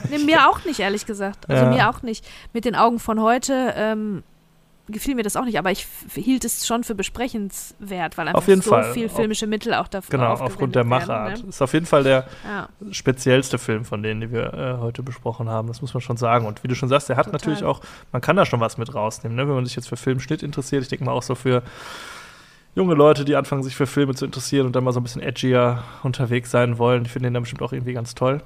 Nee, 0.09 0.17
mir 0.19 0.49
auch 0.49 0.65
nicht, 0.65 0.79
ehrlich 0.79 1.05
gesagt. 1.05 1.49
Also 1.49 1.65
Ja. 1.65 1.69
mir 1.71 1.89
auch 1.89 2.01
nicht. 2.01 2.25
Mit 2.53 2.65
den 2.65 2.75
Augen 2.75 2.99
von 2.99 3.21
heute 3.21 3.73
ähm, 3.75 4.23
gefiel 4.87 5.15
mir 5.15 5.23
das 5.23 5.35
auch 5.35 5.45
nicht, 5.45 5.57
aber 5.57 5.71
ich 5.71 5.87
hielt 6.13 6.45
es 6.45 6.65
schon 6.67 6.83
für 6.83 6.93
besprechenswert, 6.95 8.17
weil 8.17 8.27
einfach 8.27 8.37
Auf 8.39 8.47
jeden 8.47 8.61
so 8.61 8.69
Fall. 8.69 8.93
viel 8.93 9.07
Auf- 9.07 9.15
filmische 9.15 9.47
Mittel 9.47 9.73
auch 9.73 9.87
dafür 9.87 10.11
genau, 10.19 10.33
aufgrund 10.33 10.75
der 10.75 10.83
Machart. 10.83 11.43
Ist 11.43 11.61
auf 11.61 11.73
jeden 11.73 11.85
Fall 11.85 12.03
der 12.03 12.27
Ja, 12.45 12.69
speziellste 12.91 13.57
Film 13.57 13.85
von 13.85 14.03
denen, 14.03 14.21
die 14.21 14.31
wir 14.31 14.53
äh, 14.53 14.77
heute 14.79 15.01
besprochen 15.03 15.49
haben. 15.49 15.67
Das 15.67 15.81
muss 15.81 15.93
man 15.93 16.01
schon 16.01 16.17
sagen. 16.17 16.45
Und 16.45 16.63
wie 16.63 16.67
du 16.67 16.75
schon 16.75 16.89
sagst, 16.89 17.09
der 17.09 17.17
hat 17.17 17.25
Total. 17.25 17.39
natürlich 17.39 17.63
auch, 17.63 17.81
man 18.11 18.21
kann 18.21 18.35
da 18.35 18.45
schon 18.45 18.59
was 18.59 18.77
mit 18.77 18.93
rausnehmen, 18.93 19.35
ne? 19.35 19.47
wenn 19.47 19.55
man 19.55 19.65
sich 19.65 19.75
jetzt 19.75 19.89
für 19.89 19.97
Filmschnitt 19.97 20.43
interessiert. 20.43 20.83
Ich 20.83 20.89
denke 20.89 21.05
mal 21.05 21.11
auch 21.13 21.23
so 21.23 21.35
für 21.35 21.63
junge 22.75 22.93
Leute, 22.93 23.25
die 23.25 23.35
anfangen, 23.35 23.63
sich 23.63 23.75
für 23.75 23.87
Filme 23.87 24.13
zu 24.15 24.25
interessieren 24.25 24.65
und 24.65 24.75
dann 24.75 24.83
mal 24.83 24.91
so 24.91 24.99
ein 24.99 25.03
bisschen 25.03 25.21
edgier 25.21 25.83
unterwegs 26.03 26.51
sein 26.51 26.77
wollen. 26.77 27.03
Die 27.05 27.09
finden 27.09 27.23
den 27.25 27.33
dann 27.33 27.43
bestimmt 27.43 27.61
auch 27.61 27.71
irgendwie 27.73 27.93
ganz 27.93 28.15
toll. 28.15 28.41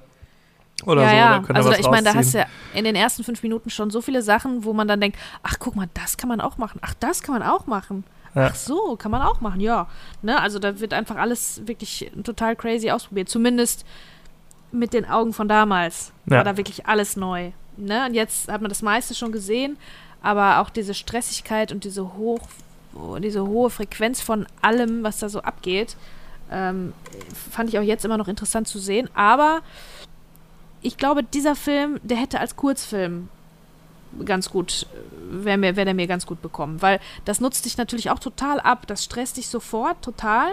Oder 0.85 1.03
ja, 1.03 1.10
so, 1.10 1.15
ja. 1.15 1.30
dann 1.30 1.43
können 1.43 1.56
da 1.56 1.60
Also 1.60 1.69
was 1.72 1.80
ich 1.80 1.89
meine, 1.89 2.03
da 2.03 2.14
hast 2.15 2.34
du 2.34 2.39
ja 2.39 2.45
in 2.73 2.84
den 2.84 2.95
ersten 2.95 3.23
fünf 3.23 3.43
Minuten 3.43 3.69
schon 3.69 3.89
so 3.89 4.01
viele 4.01 4.22
Sachen, 4.22 4.64
wo 4.64 4.73
man 4.73 4.88
dann 4.88 5.01
denkt, 5.01 5.18
ach 5.43 5.57
guck 5.60 5.76
mal, 5.76 5.89
das 5.93 6.18
kann 6.18 6.30
man 6.30 6.41
auch 6.41 6.57
machen. 6.57 6.80
Ach, 6.81 6.93
das 6.99 7.22
kann 7.22 7.34
man 7.34 7.43
auch 7.43 7.68
machen. 7.68 8.03
Ja. 8.35 8.47
Ach 8.51 8.56
so, 8.56 8.95
kann 8.95 9.11
man 9.11 9.22
auch 9.22 9.41
machen, 9.41 9.60
ja. 9.60 9.88
Ne? 10.22 10.39
Also 10.39 10.60
da 10.60 10.80
wird 10.80 10.93
einfach 10.93 11.15
alles 11.15 11.61
wirklich 11.65 12.11
total 12.23 12.56
crazy 12.56 12.91
ausprobiert. 12.91 13.30
Zumindest 13.30 13.85
mit 14.72 14.93
den 14.93 15.10
Augen 15.10 15.34
von 15.34 15.47
damals 15.47 16.11
Ja. 16.26 16.38
war 16.38 16.43
da 16.43 16.57
wirklich 16.57 16.85
alles 16.85 17.15
neu. 17.15 17.51
Ne? 17.77 18.06
Und 18.06 18.14
jetzt 18.14 18.51
hat 18.51 18.61
man 18.61 18.69
das 18.69 18.81
meiste 18.81 19.15
schon 19.15 19.31
gesehen, 19.31 19.77
aber 20.22 20.60
auch 20.60 20.69
diese 20.69 20.93
Stressigkeit 20.93 21.72
und 21.72 21.84
diese, 21.84 22.14
hoch, 22.15 22.41
diese 23.19 23.47
hohe 23.47 23.69
Frequenz 23.69 24.22
von 24.22 24.45
allem, 24.61 25.03
was 25.03 25.19
da 25.19 25.30
so 25.30 25.41
abgeht, 25.41 25.95
ähm, 26.51 26.93
fand 27.51 27.69
ich 27.69 27.80
auch 27.80 27.84
jetzt 27.84 28.06
immer 28.06 28.18
noch 28.18 28.27
interessant 28.27 28.68
zu 28.68 28.80
sehen. 28.80 29.10
Aber 29.14 29.61
ich 30.81 30.97
glaube, 30.97 31.23
dieser 31.23 31.56
Film, 31.56 31.99
der 32.03 32.18
hätte 32.18 32.39
als 32.39 32.56
Kurzfilm 32.56 33.30
ganz 34.26 34.49
gut, 34.49 34.88
wäre 35.30 35.57
mir, 35.57 35.76
wär 35.76 35.85
der 35.85 35.93
mir 35.93 36.07
ganz 36.07 36.26
gut 36.26 36.41
bekommen. 36.41 36.81
Weil 36.81 36.99
das 37.26 37.39
nutzt 37.39 37.65
dich 37.65 37.77
natürlich 37.77 38.10
auch 38.10 38.19
total 38.19 38.60
ab. 38.60 38.88
Das 38.88 39.03
stresst 39.03 39.38
dich 39.38 39.47
sofort 39.47 40.01
total. 40.01 40.47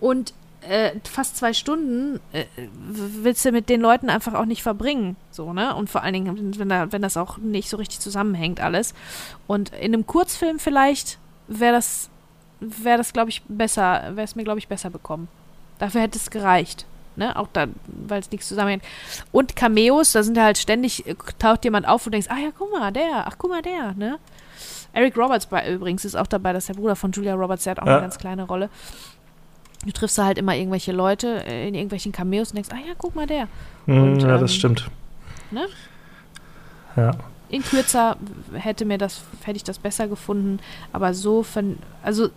Und 0.00 0.32
äh, 0.68 0.92
fast 1.04 1.36
zwei 1.36 1.52
Stunden 1.52 2.20
äh, 2.32 2.44
willst 2.76 3.44
du 3.44 3.52
mit 3.52 3.68
den 3.68 3.80
Leuten 3.80 4.08
einfach 4.08 4.34
auch 4.34 4.44
nicht 4.44 4.62
verbringen. 4.62 5.16
So, 5.30 5.52
ne? 5.52 5.74
Und 5.74 5.90
vor 5.90 6.02
allen 6.02 6.14
Dingen, 6.14 6.58
wenn, 6.58 6.68
da, 6.68 6.92
wenn 6.92 7.02
das 7.02 7.16
auch 7.16 7.38
nicht 7.38 7.68
so 7.68 7.76
richtig 7.76 8.00
zusammenhängt, 8.00 8.60
alles. 8.60 8.94
Und 9.46 9.70
in 9.70 9.92
einem 9.92 10.06
Kurzfilm 10.06 10.58
vielleicht 10.58 11.18
wäre 11.48 11.72
das, 11.72 12.08
wäre 12.60 12.98
das, 12.98 13.12
glaube 13.12 13.30
ich, 13.30 13.42
besser, 13.48 14.12
wäre 14.14 14.24
es 14.24 14.36
mir, 14.36 14.44
glaube 14.44 14.60
ich, 14.60 14.68
besser 14.68 14.90
bekommen. 14.90 15.28
Dafür 15.78 16.00
hätte 16.00 16.18
es 16.18 16.30
gereicht. 16.30 16.86
Ne? 17.16 17.36
Auch 17.36 17.48
da, 17.52 17.66
weil 17.86 18.20
es 18.20 18.30
nichts 18.30 18.48
zusammenhängt. 18.48 18.82
Und 19.32 19.54
Cameos, 19.54 20.12
da 20.12 20.22
sind 20.22 20.38
halt 20.38 20.58
ständig, 20.58 21.06
äh, 21.06 21.14
taucht 21.38 21.64
jemand 21.64 21.86
auf 21.86 22.06
und 22.06 22.12
denkst, 22.12 22.28
ah 22.30 22.38
ja, 22.38 22.50
guck 22.56 22.72
mal, 22.72 22.90
der, 22.90 23.26
ach 23.26 23.36
guck 23.38 23.50
mal, 23.50 23.62
der, 23.62 23.92
ne? 23.94 24.18
Eric 24.94 25.16
Roberts 25.16 25.46
bei, 25.46 25.72
übrigens 25.72 26.04
ist 26.04 26.14
auch 26.14 26.26
dabei, 26.26 26.52
das 26.52 26.64
ist 26.64 26.68
der 26.68 26.74
Bruder 26.74 26.96
von 26.96 27.12
Julia 27.12 27.34
Roberts, 27.34 27.64
der 27.64 27.72
hat 27.72 27.80
auch 27.80 27.86
ja. 27.86 27.94
eine 27.94 28.02
ganz 28.02 28.18
kleine 28.18 28.44
Rolle. 28.44 28.68
Du 29.84 29.90
triffst 29.90 30.16
da 30.16 30.24
halt 30.24 30.38
immer 30.38 30.54
irgendwelche 30.54 30.92
Leute 30.92 31.44
äh, 31.44 31.66
in 31.68 31.74
irgendwelchen 31.74 32.12
Cameos 32.12 32.50
und 32.50 32.56
denkst, 32.56 32.70
ah 32.72 32.86
ja, 32.86 32.94
guck 32.96 33.14
mal 33.14 33.26
der. 33.26 33.48
Mm, 33.86 34.02
und, 34.02 34.22
ja, 34.22 34.34
ähm, 34.34 34.40
das 34.40 34.54
stimmt. 34.54 34.88
Ne? 35.50 35.66
Ja. 36.96 37.12
In 37.48 37.62
kürzer 37.62 38.16
hätte 38.54 38.84
mir 38.84 38.96
das, 38.96 39.22
hätte 39.42 39.56
ich 39.56 39.64
das 39.64 39.78
besser 39.78 40.08
gefunden, 40.08 40.60
aber 40.92 41.14
so 41.14 41.42
von, 41.42 41.78
also 42.02 42.30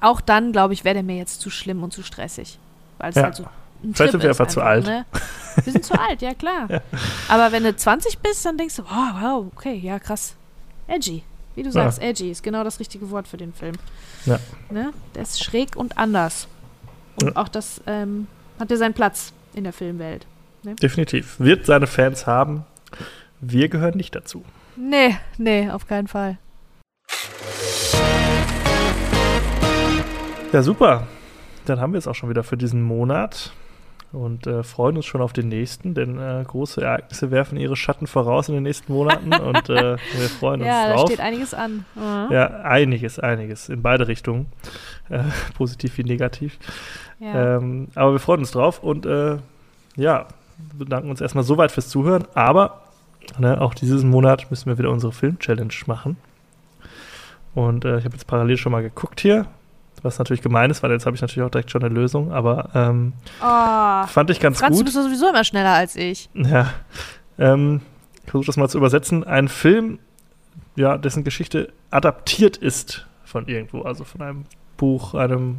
auch 0.00 0.20
dann, 0.20 0.52
glaube 0.52 0.74
ich, 0.74 0.84
wäre 0.84 0.94
der 0.94 1.02
mir 1.02 1.16
jetzt 1.16 1.40
zu 1.40 1.50
schlimm 1.50 1.82
und 1.82 1.92
zu 1.92 2.02
stressig. 2.02 2.58
Weil 2.98 3.10
es 3.10 3.16
ja. 3.16 3.24
halt 3.24 3.36
so 3.36 3.46
ein 3.84 3.94
Vielleicht 3.94 4.12
sind 4.12 4.22
wir 4.22 4.30
einfach, 4.30 4.44
einfach 4.44 4.52
zu 4.52 4.60
alt. 4.60 4.86
Ne? 4.86 5.04
Wir 5.62 5.72
sind 5.72 5.84
zu 5.84 5.98
alt, 5.98 6.22
ja 6.22 6.34
klar. 6.34 6.68
Ja. 6.70 6.80
Aber 7.28 7.52
wenn 7.52 7.62
du 7.62 7.74
20 7.74 8.18
bist, 8.18 8.44
dann 8.44 8.56
denkst 8.56 8.76
du, 8.76 8.82
oh, 8.82 9.20
wow, 9.20 9.46
okay, 9.54 9.74
ja 9.74 9.98
krass. 9.98 10.34
Edgy. 10.86 11.22
Wie 11.54 11.62
du 11.62 11.70
sagst, 11.70 12.02
ja. 12.02 12.08
edgy 12.08 12.30
ist 12.30 12.42
genau 12.42 12.64
das 12.64 12.80
richtige 12.80 13.10
Wort 13.10 13.28
für 13.28 13.36
den 13.36 13.52
Film. 13.52 13.76
Ja. 14.26 14.40
Ne? 14.70 14.92
Der 15.14 15.22
ist 15.22 15.42
schräg 15.42 15.76
und 15.76 15.98
anders. 15.98 16.48
Und 17.20 17.28
ja. 17.28 17.36
auch 17.36 17.48
das 17.48 17.80
ähm, 17.86 18.26
hat 18.58 18.70
ja 18.70 18.76
seinen 18.76 18.94
Platz 18.94 19.32
in 19.54 19.64
der 19.64 19.72
Filmwelt. 19.72 20.26
Ne? 20.64 20.74
Definitiv. 20.76 21.38
Wird 21.38 21.66
seine 21.66 21.86
Fans 21.86 22.26
haben. 22.26 22.64
Wir 23.40 23.68
gehören 23.68 23.96
nicht 23.96 24.14
dazu. 24.14 24.44
Nee, 24.76 25.16
nee, 25.38 25.70
auf 25.70 25.86
keinen 25.86 26.08
Fall. 26.08 26.38
Ja, 30.52 30.62
super. 30.62 31.06
Dann 31.66 31.80
haben 31.80 31.92
wir 31.92 31.98
es 31.98 32.06
auch 32.06 32.14
schon 32.14 32.30
wieder 32.30 32.42
für 32.42 32.56
diesen 32.56 32.82
Monat 32.82 33.52
und 34.14 34.46
äh, 34.46 34.62
freuen 34.62 34.96
uns 34.96 35.06
schon 35.06 35.20
auf 35.20 35.32
den 35.32 35.48
nächsten, 35.48 35.94
denn 35.94 36.18
äh, 36.18 36.44
große 36.46 36.82
Ereignisse 36.82 37.30
werfen 37.30 37.58
ihre 37.58 37.76
Schatten 37.76 38.06
voraus 38.06 38.48
in 38.48 38.54
den 38.54 38.62
nächsten 38.62 38.92
Monaten 38.92 39.32
und 39.34 39.68
äh, 39.68 39.96
wir 39.96 40.28
freuen 40.28 40.60
uns 40.60 40.68
ja, 40.68 40.88
drauf. 40.88 40.96
Ja, 40.96 41.02
da 41.02 41.06
steht 41.06 41.20
einiges 41.20 41.54
an. 41.54 41.84
Mhm. 41.94 42.32
Ja, 42.32 42.46
einiges, 42.62 43.18
einiges 43.18 43.68
in 43.68 43.82
beide 43.82 44.08
Richtungen, 44.08 44.46
äh, 45.10 45.24
positiv 45.56 45.98
wie 45.98 46.04
negativ. 46.04 46.58
Ja. 47.18 47.56
Ähm, 47.56 47.88
aber 47.94 48.12
wir 48.12 48.20
freuen 48.20 48.40
uns 48.40 48.52
drauf 48.52 48.82
und 48.82 49.06
äh, 49.06 49.38
ja, 49.96 50.26
bedanken 50.72 51.10
uns 51.10 51.20
erstmal 51.20 51.44
soweit 51.44 51.72
fürs 51.72 51.88
Zuhören, 51.88 52.24
aber 52.34 52.82
ne, 53.38 53.60
auch 53.60 53.74
diesen 53.74 54.10
Monat 54.10 54.50
müssen 54.50 54.66
wir 54.66 54.78
wieder 54.78 54.90
unsere 54.90 55.12
Film-Challenge 55.12 55.74
machen. 55.86 56.16
Und 57.54 57.84
äh, 57.84 57.98
ich 57.98 58.04
habe 58.04 58.14
jetzt 58.14 58.26
parallel 58.26 58.56
schon 58.56 58.72
mal 58.72 58.82
geguckt 58.82 59.20
hier 59.20 59.46
was 60.04 60.18
natürlich 60.18 60.42
gemein 60.42 60.70
ist, 60.70 60.82
weil 60.82 60.90
jetzt 60.90 61.06
habe 61.06 61.16
ich 61.16 61.22
natürlich 61.22 61.46
auch 61.46 61.50
direkt 61.50 61.70
schon 61.70 61.82
eine 61.82 61.94
Lösung, 61.94 62.32
aber 62.32 62.70
ähm, 62.74 63.14
oh, 63.40 64.06
fand 64.06 64.30
ich 64.30 64.40
ganz 64.40 64.60
Franz, 64.60 64.76
gut. 64.76 64.80
du 64.80 64.84
bist 64.84 64.96
sowieso 64.96 65.28
immer 65.28 65.44
schneller 65.44 65.72
als 65.72 65.96
ich. 65.96 66.28
Ja. 66.34 66.70
Ähm, 67.38 67.80
ich 68.24 68.30
versuche 68.30 68.46
das 68.46 68.56
mal 68.56 68.68
zu 68.68 68.78
übersetzen. 68.78 69.24
Ein 69.24 69.48
Film, 69.48 69.98
ja, 70.76 70.98
dessen 70.98 71.24
Geschichte 71.24 71.72
adaptiert 71.90 72.56
ist 72.56 73.06
von 73.24 73.48
irgendwo, 73.48 73.82
also 73.82 74.04
von 74.04 74.22
einem 74.22 74.44
Buch, 74.76 75.14
einem 75.14 75.58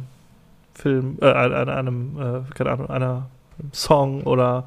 Film, 0.74 1.18
äh, 1.20 1.30
einem, 1.30 2.16
äh, 2.48 2.54
keine 2.54 2.70
Ahnung, 2.70 2.90
einer 2.90 3.28
einem 3.58 3.72
Song 3.72 4.22
oder 4.22 4.64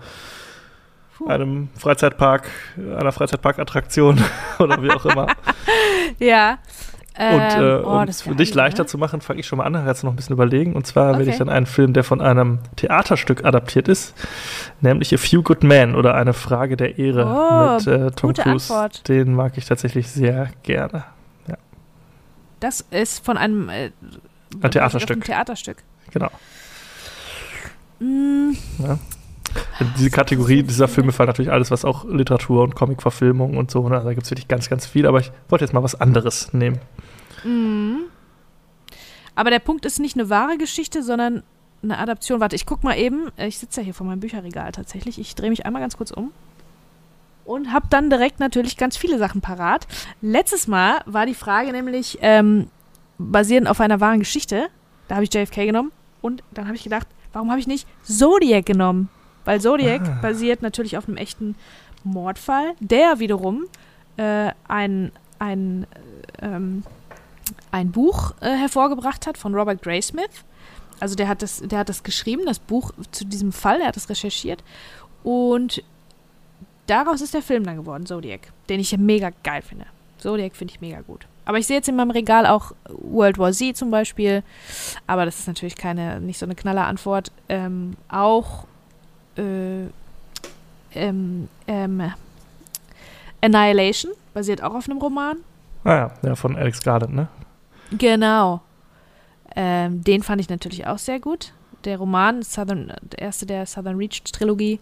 einem 1.28 1.70
Freizeitpark, 1.78 2.50
einer 2.78 3.12
Freizeitparkattraktion 3.12 4.24
oder 4.60 4.82
wie 4.82 4.90
auch 4.92 5.06
immer. 5.06 5.28
ja. 6.20 6.60
Und, 7.20 7.26
ähm, 7.26 7.62
äh, 7.62 7.84
oh, 7.84 8.00
um 8.00 8.08
es 8.08 8.22
für 8.22 8.34
dich 8.34 8.54
leichter 8.54 8.84
ne? 8.84 8.88
zu 8.88 8.98
machen, 8.98 9.20
fange 9.20 9.41
ich 9.41 9.46
schon 9.46 9.58
mal 9.58 9.66
an, 9.66 9.86
jetzt 9.86 10.06
noch 10.06 10.14
ein 10.14 10.16
bisschen 10.16 10.36
überlegen. 10.36 10.74
Und 10.74 10.88
zwar 10.88 11.10
okay. 11.10 11.20
werde 11.20 11.32
ich 11.32 11.38
dann 11.38 11.50
einen 11.50 11.66
Film, 11.66 11.91
der 11.91 12.06
von 12.06 12.22
einem 12.22 12.60
Theaterstück 12.78 13.44
adaptiert 13.44 13.90
ist, 13.90 14.14
nämlich 14.80 15.14
A 15.14 15.18
Few 15.18 15.44
Good 15.44 15.64
Men 15.64 15.96
oder 15.96 16.16
Eine 16.16 16.32
Frage 16.32 16.78
der 16.78 16.98
Ehre 16.98 17.26
oh, 17.26 17.74
mit 17.76 17.88
äh, 17.88 18.12
Tom 18.12 18.32
Cruise. 18.32 18.74
Antwort. 18.74 19.06
Den 19.10 19.34
mag 19.34 19.58
ich 19.58 19.66
tatsächlich 19.66 20.08
sehr 20.08 20.50
gerne. 20.64 21.04
Ja. 21.50 21.58
Das 22.62 22.86
ist 22.90 23.26
von 23.26 23.38
einem 23.38 23.68
äh, 23.68 23.91
ein 24.62 24.72
Theaterstück. 24.72 25.26
Theaterstück. 25.26 25.84
Genau. 26.12 26.30
Mm. 28.00 28.52
Ja. 28.78 28.98
In 29.82 29.94
diese 29.98 30.10
Kategorie 30.10 30.64
dieser 30.64 30.88
Filme 30.88 31.12
fallen 31.12 31.28
natürlich 31.28 31.52
alles, 31.52 31.70
was 31.70 31.84
auch 31.84 32.06
Literatur 32.06 32.64
und 32.64 32.76
Comicverfilmung 32.76 33.58
und 33.58 33.72
so. 33.72 33.90
Ne? 33.90 34.02
Da 34.02 34.14
gibt 34.14 34.24
es 34.24 34.32
wirklich 34.32 34.48
ganz, 34.48 34.70
ganz 34.70 34.86
viel. 34.86 35.06
Aber 35.06 35.20
ich 35.20 35.34
wollte 35.50 35.66
jetzt 35.66 35.74
mal 35.74 35.84
was 35.84 36.00
anderes 36.00 36.54
nehmen. 36.54 36.80
Mhm. 37.44 38.06
Aber 39.36 39.52
der 39.52 39.60
Punkt 39.60 39.86
ist 39.86 39.99
nicht 39.99 40.18
eine 40.18 40.30
wahre 40.30 40.57
Geschichte, 40.57 41.02
sondern 41.02 41.44
eine 41.82 41.98
Adaption. 41.98 42.40
Warte, 42.40 42.56
ich 42.56 42.66
guck 42.66 42.84
mal 42.84 42.98
eben. 42.98 43.30
Ich 43.38 43.57
sitze 43.57 43.82
ja 43.82 43.86
hier 43.86 43.94
vor 43.94 44.06
meinem 44.06 44.20
Bücherregal 44.20 44.72
tatsächlich. 44.72 45.20
Ich 45.20 45.36
drehe 45.36 45.49
mich 45.49 45.66
einmal 45.66 45.82
ganz 45.82 45.98
kurz 45.98 46.11
um. 46.11 46.32
Und 47.45 47.72
habe 47.72 47.88
dann 47.90 48.10
direkt 48.10 48.40
natürlich 48.40 48.78
ganz 48.78 48.98
viele 48.98 49.18
Sachen 49.18 49.41
parat. 49.41 49.88
Letztes 50.22 50.68
Mal 50.68 51.02
war 51.06 51.26
die 51.26 51.34
Frage 51.34 51.72
nämlich 51.72 52.20
ähm, 52.22 52.68
basierend 53.18 53.68
auf 53.68 53.80
einer 53.80 53.99
wahren 53.99 54.20
Geschichte. 54.20 54.68
Da 55.07 55.16
habe 55.16 55.24
ich 55.24 55.34
JFK 55.34 55.66
genommen. 55.66 55.91
Und 56.22 56.44
dann 56.52 56.66
habe 56.66 56.76
ich 56.76 56.84
gedacht, 56.84 57.07
warum 57.34 57.49
habe 57.49 57.60
ich 57.60 57.68
nicht 57.68 57.88
Zodiac 58.03 58.66
genommen? 58.66 59.10
Weil 59.45 59.61
Zodiac 59.61 60.02
ah. 60.02 60.20
basiert 60.22 60.61
natürlich 60.61 60.98
auf 60.98 61.07
einem 61.07 61.18
echten 61.18 61.56
Mordfall, 62.03 62.74
der 62.80 63.20
wiederum 63.20 63.66
äh, 64.18 64.52
ein, 64.68 65.11
ein 65.40 65.88
ähm, 66.41 66.84
ein 67.72 67.91
Buch 67.91 68.34
äh, 68.41 68.56
hervorgebracht 68.56 69.28
hat 69.28 69.38
von 69.38 69.56
Robert 69.56 69.82
Graysmith. 69.82 70.46
Also 71.00 71.16
der 71.16 71.28
hat 71.28 71.41
das, 71.41 71.62
der 71.62 71.80
hat 71.80 71.90
das 71.90 72.04
geschrieben, 72.04 72.46
das 72.46 72.60
Buch 72.60 72.91
zu 73.12 73.26
diesem 73.26 73.52
Fall, 73.52 73.82
er 73.82 73.88
hat 73.88 73.96
das 73.96 74.10
recherchiert. 74.10 74.64
Und 75.24 75.84
daraus 76.88 77.22
ist 77.22 77.34
der 77.34 77.41
Film 77.41 77.64
dann 77.64 77.78
geworden, 77.78 78.06
Zodiac, 78.06 78.52
den 78.68 78.80
ich 78.80 78.98
mega 78.98 79.32
geil 79.44 79.62
finde. 79.62 79.86
Zodiac 80.18 80.56
finde 80.56 80.74
ich 80.74 80.82
mega 80.82 81.02
gut. 81.02 81.26
Aber 81.46 81.58
ich 81.58 81.66
sehe 81.66 81.78
jetzt 81.78 81.90
in 81.90 81.96
meinem 81.96 82.12
Regal 82.12 82.46
auch 82.46 82.74
World 82.90 83.40
War 83.40 83.52
Z 83.52 83.76
zum 83.76 83.90
Beispiel. 83.90 84.44
Aber 85.08 85.26
das 85.26 85.40
ist 85.40 85.48
natürlich 85.48 85.76
keine, 85.76 86.20
nicht 86.20 86.38
so 86.38 86.46
eine 86.46 86.54
knaller 86.54 86.86
Antwort. 86.86 87.32
Ähm, 87.48 87.96
auch 88.08 88.68
äh, 89.36 89.86
ähm, 90.94 91.48
ähm, 91.66 92.14
Annihilation 93.41 94.12
basiert 94.34 94.62
auch 94.62 94.76
auf 94.76 94.88
einem 94.88 95.00
Roman. 95.00 95.38
Ah 95.86 95.96
ja, 95.96 96.12
ja 96.22 96.36
von 96.36 96.56
Alex 96.56 96.84
Garland, 96.84 97.16
ne? 97.16 97.28
Genau. 97.98 98.61
Ähm, 99.56 100.03
den 100.03 100.24
fand 100.24 100.41
ich 100.41 100.49
natürlich 100.49 100.86
auch 100.88 100.98
sehr 100.98 101.20
gut. 101.20 101.53
Der 101.86 101.98
Roman, 101.98 102.44
Southern, 102.44 102.94
der 103.02 103.20
erste 103.20 103.45
der 103.45 103.66
Southern 103.66 103.95
Reach 103.95 104.22
Trilogie. 104.24 104.80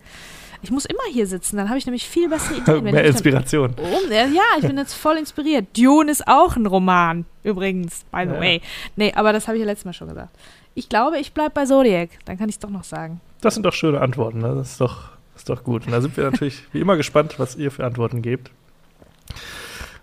Ich 0.63 0.71
muss 0.71 0.85
immer 0.85 1.03
hier 1.11 1.27
sitzen, 1.27 1.57
dann 1.57 1.69
habe 1.69 1.77
ich 1.77 1.85
nämlich 1.85 2.07
viel 2.07 2.29
bessere 2.29 2.55
Ideen. 2.57 2.83
Mehr 2.83 3.05
Inspiration. 3.05 3.75
Um, 3.77 4.11
ja, 4.11 4.41
ich 4.57 4.65
bin 4.65 4.77
jetzt 4.77 4.93
voll 4.93 5.17
inspiriert. 5.17 5.77
Dune 5.77 6.11
ist 6.11 6.27
auch 6.27 6.55
ein 6.55 6.65
Roman, 6.65 7.25
übrigens, 7.43 8.03
by 8.11 8.23
the 8.23 8.33
ja. 8.33 8.39
way. 8.39 8.61
Nee, 8.95 9.13
aber 9.15 9.33
das 9.33 9.47
habe 9.47 9.57
ich 9.57 9.61
ja 9.61 9.67
letztes 9.67 9.85
Mal 9.85 9.93
schon 9.93 10.09
gesagt. 10.09 10.35
Ich 10.73 10.89
glaube, 10.89 11.19
ich 11.19 11.33
bleibe 11.33 11.51
bei 11.51 11.65
Zodiac. 11.65 12.09
Dann 12.25 12.37
kann 12.37 12.49
ich 12.49 12.55
es 12.55 12.59
doch 12.59 12.69
noch 12.69 12.83
sagen. 12.83 13.21
Das 13.41 13.53
sind 13.53 13.63
doch 13.63 13.73
schöne 13.73 14.01
Antworten. 14.01 14.39
Ne? 14.39 14.55
Das 14.55 14.71
ist 14.71 14.81
doch, 14.81 15.09
das 15.33 15.41
ist 15.41 15.49
doch 15.49 15.63
gut. 15.63 15.85
Und 15.85 15.91
da 15.91 16.01
sind 16.01 16.17
wir 16.17 16.25
natürlich 16.25 16.63
wie 16.71 16.79
immer 16.79 16.97
gespannt, 16.97 17.35
was 17.37 17.55
ihr 17.55 17.71
für 17.71 17.85
Antworten 17.85 18.21
gebt. 18.21 18.51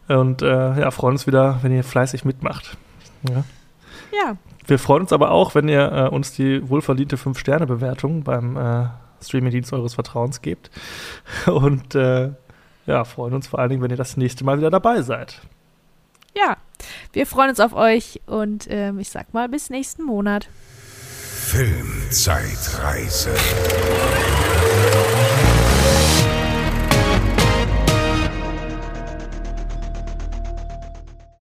Und 0.08 0.42
äh, 0.42 0.46
ja, 0.46 0.90
freuen 0.90 1.14
uns 1.14 1.26
wieder, 1.26 1.58
wenn 1.62 1.72
ihr 1.72 1.82
fleißig 1.82 2.24
mitmacht. 2.24 2.76
Ja. 3.28 3.44
ja. 4.12 4.36
Wir 4.66 4.78
freuen 4.78 5.02
uns 5.02 5.12
aber 5.12 5.30
auch, 5.30 5.54
wenn 5.54 5.68
ihr 5.68 5.92
äh, 5.92 6.08
uns 6.08 6.32
die 6.32 6.68
wohlverdiente 6.68 7.16
5-Sterne-Bewertung 7.16 8.22
beim 8.24 8.56
äh, 8.56 8.86
Streaming-Dienst 9.22 9.72
eures 9.72 9.94
Vertrauens 9.94 10.42
gebt. 10.42 10.70
Und 11.46 11.94
äh, 11.94 12.30
ja, 12.86 13.04
freuen 13.04 13.34
uns 13.34 13.46
vor 13.46 13.58
allen 13.58 13.70
Dingen, 13.70 13.82
wenn 13.82 13.90
ihr 13.90 13.96
das 13.96 14.16
nächste 14.16 14.44
Mal 14.44 14.58
wieder 14.58 14.70
dabei 14.70 15.02
seid. 15.02 15.40
Ja, 16.36 16.56
wir 17.12 17.26
freuen 17.26 17.50
uns 17.50 17.60
auf 17.60 17.74
euch 17.74 18.20
und 18.26 18.66
ähm, 18.68 18.98
ich 18.98 19.08
sag 19.10 19.32
mal 19.32 19.48
bis 19.48 19.70
nächsten 19.70 20.02
Monat. 20.02 20.48
Filmzeitreise. 21.46 23.30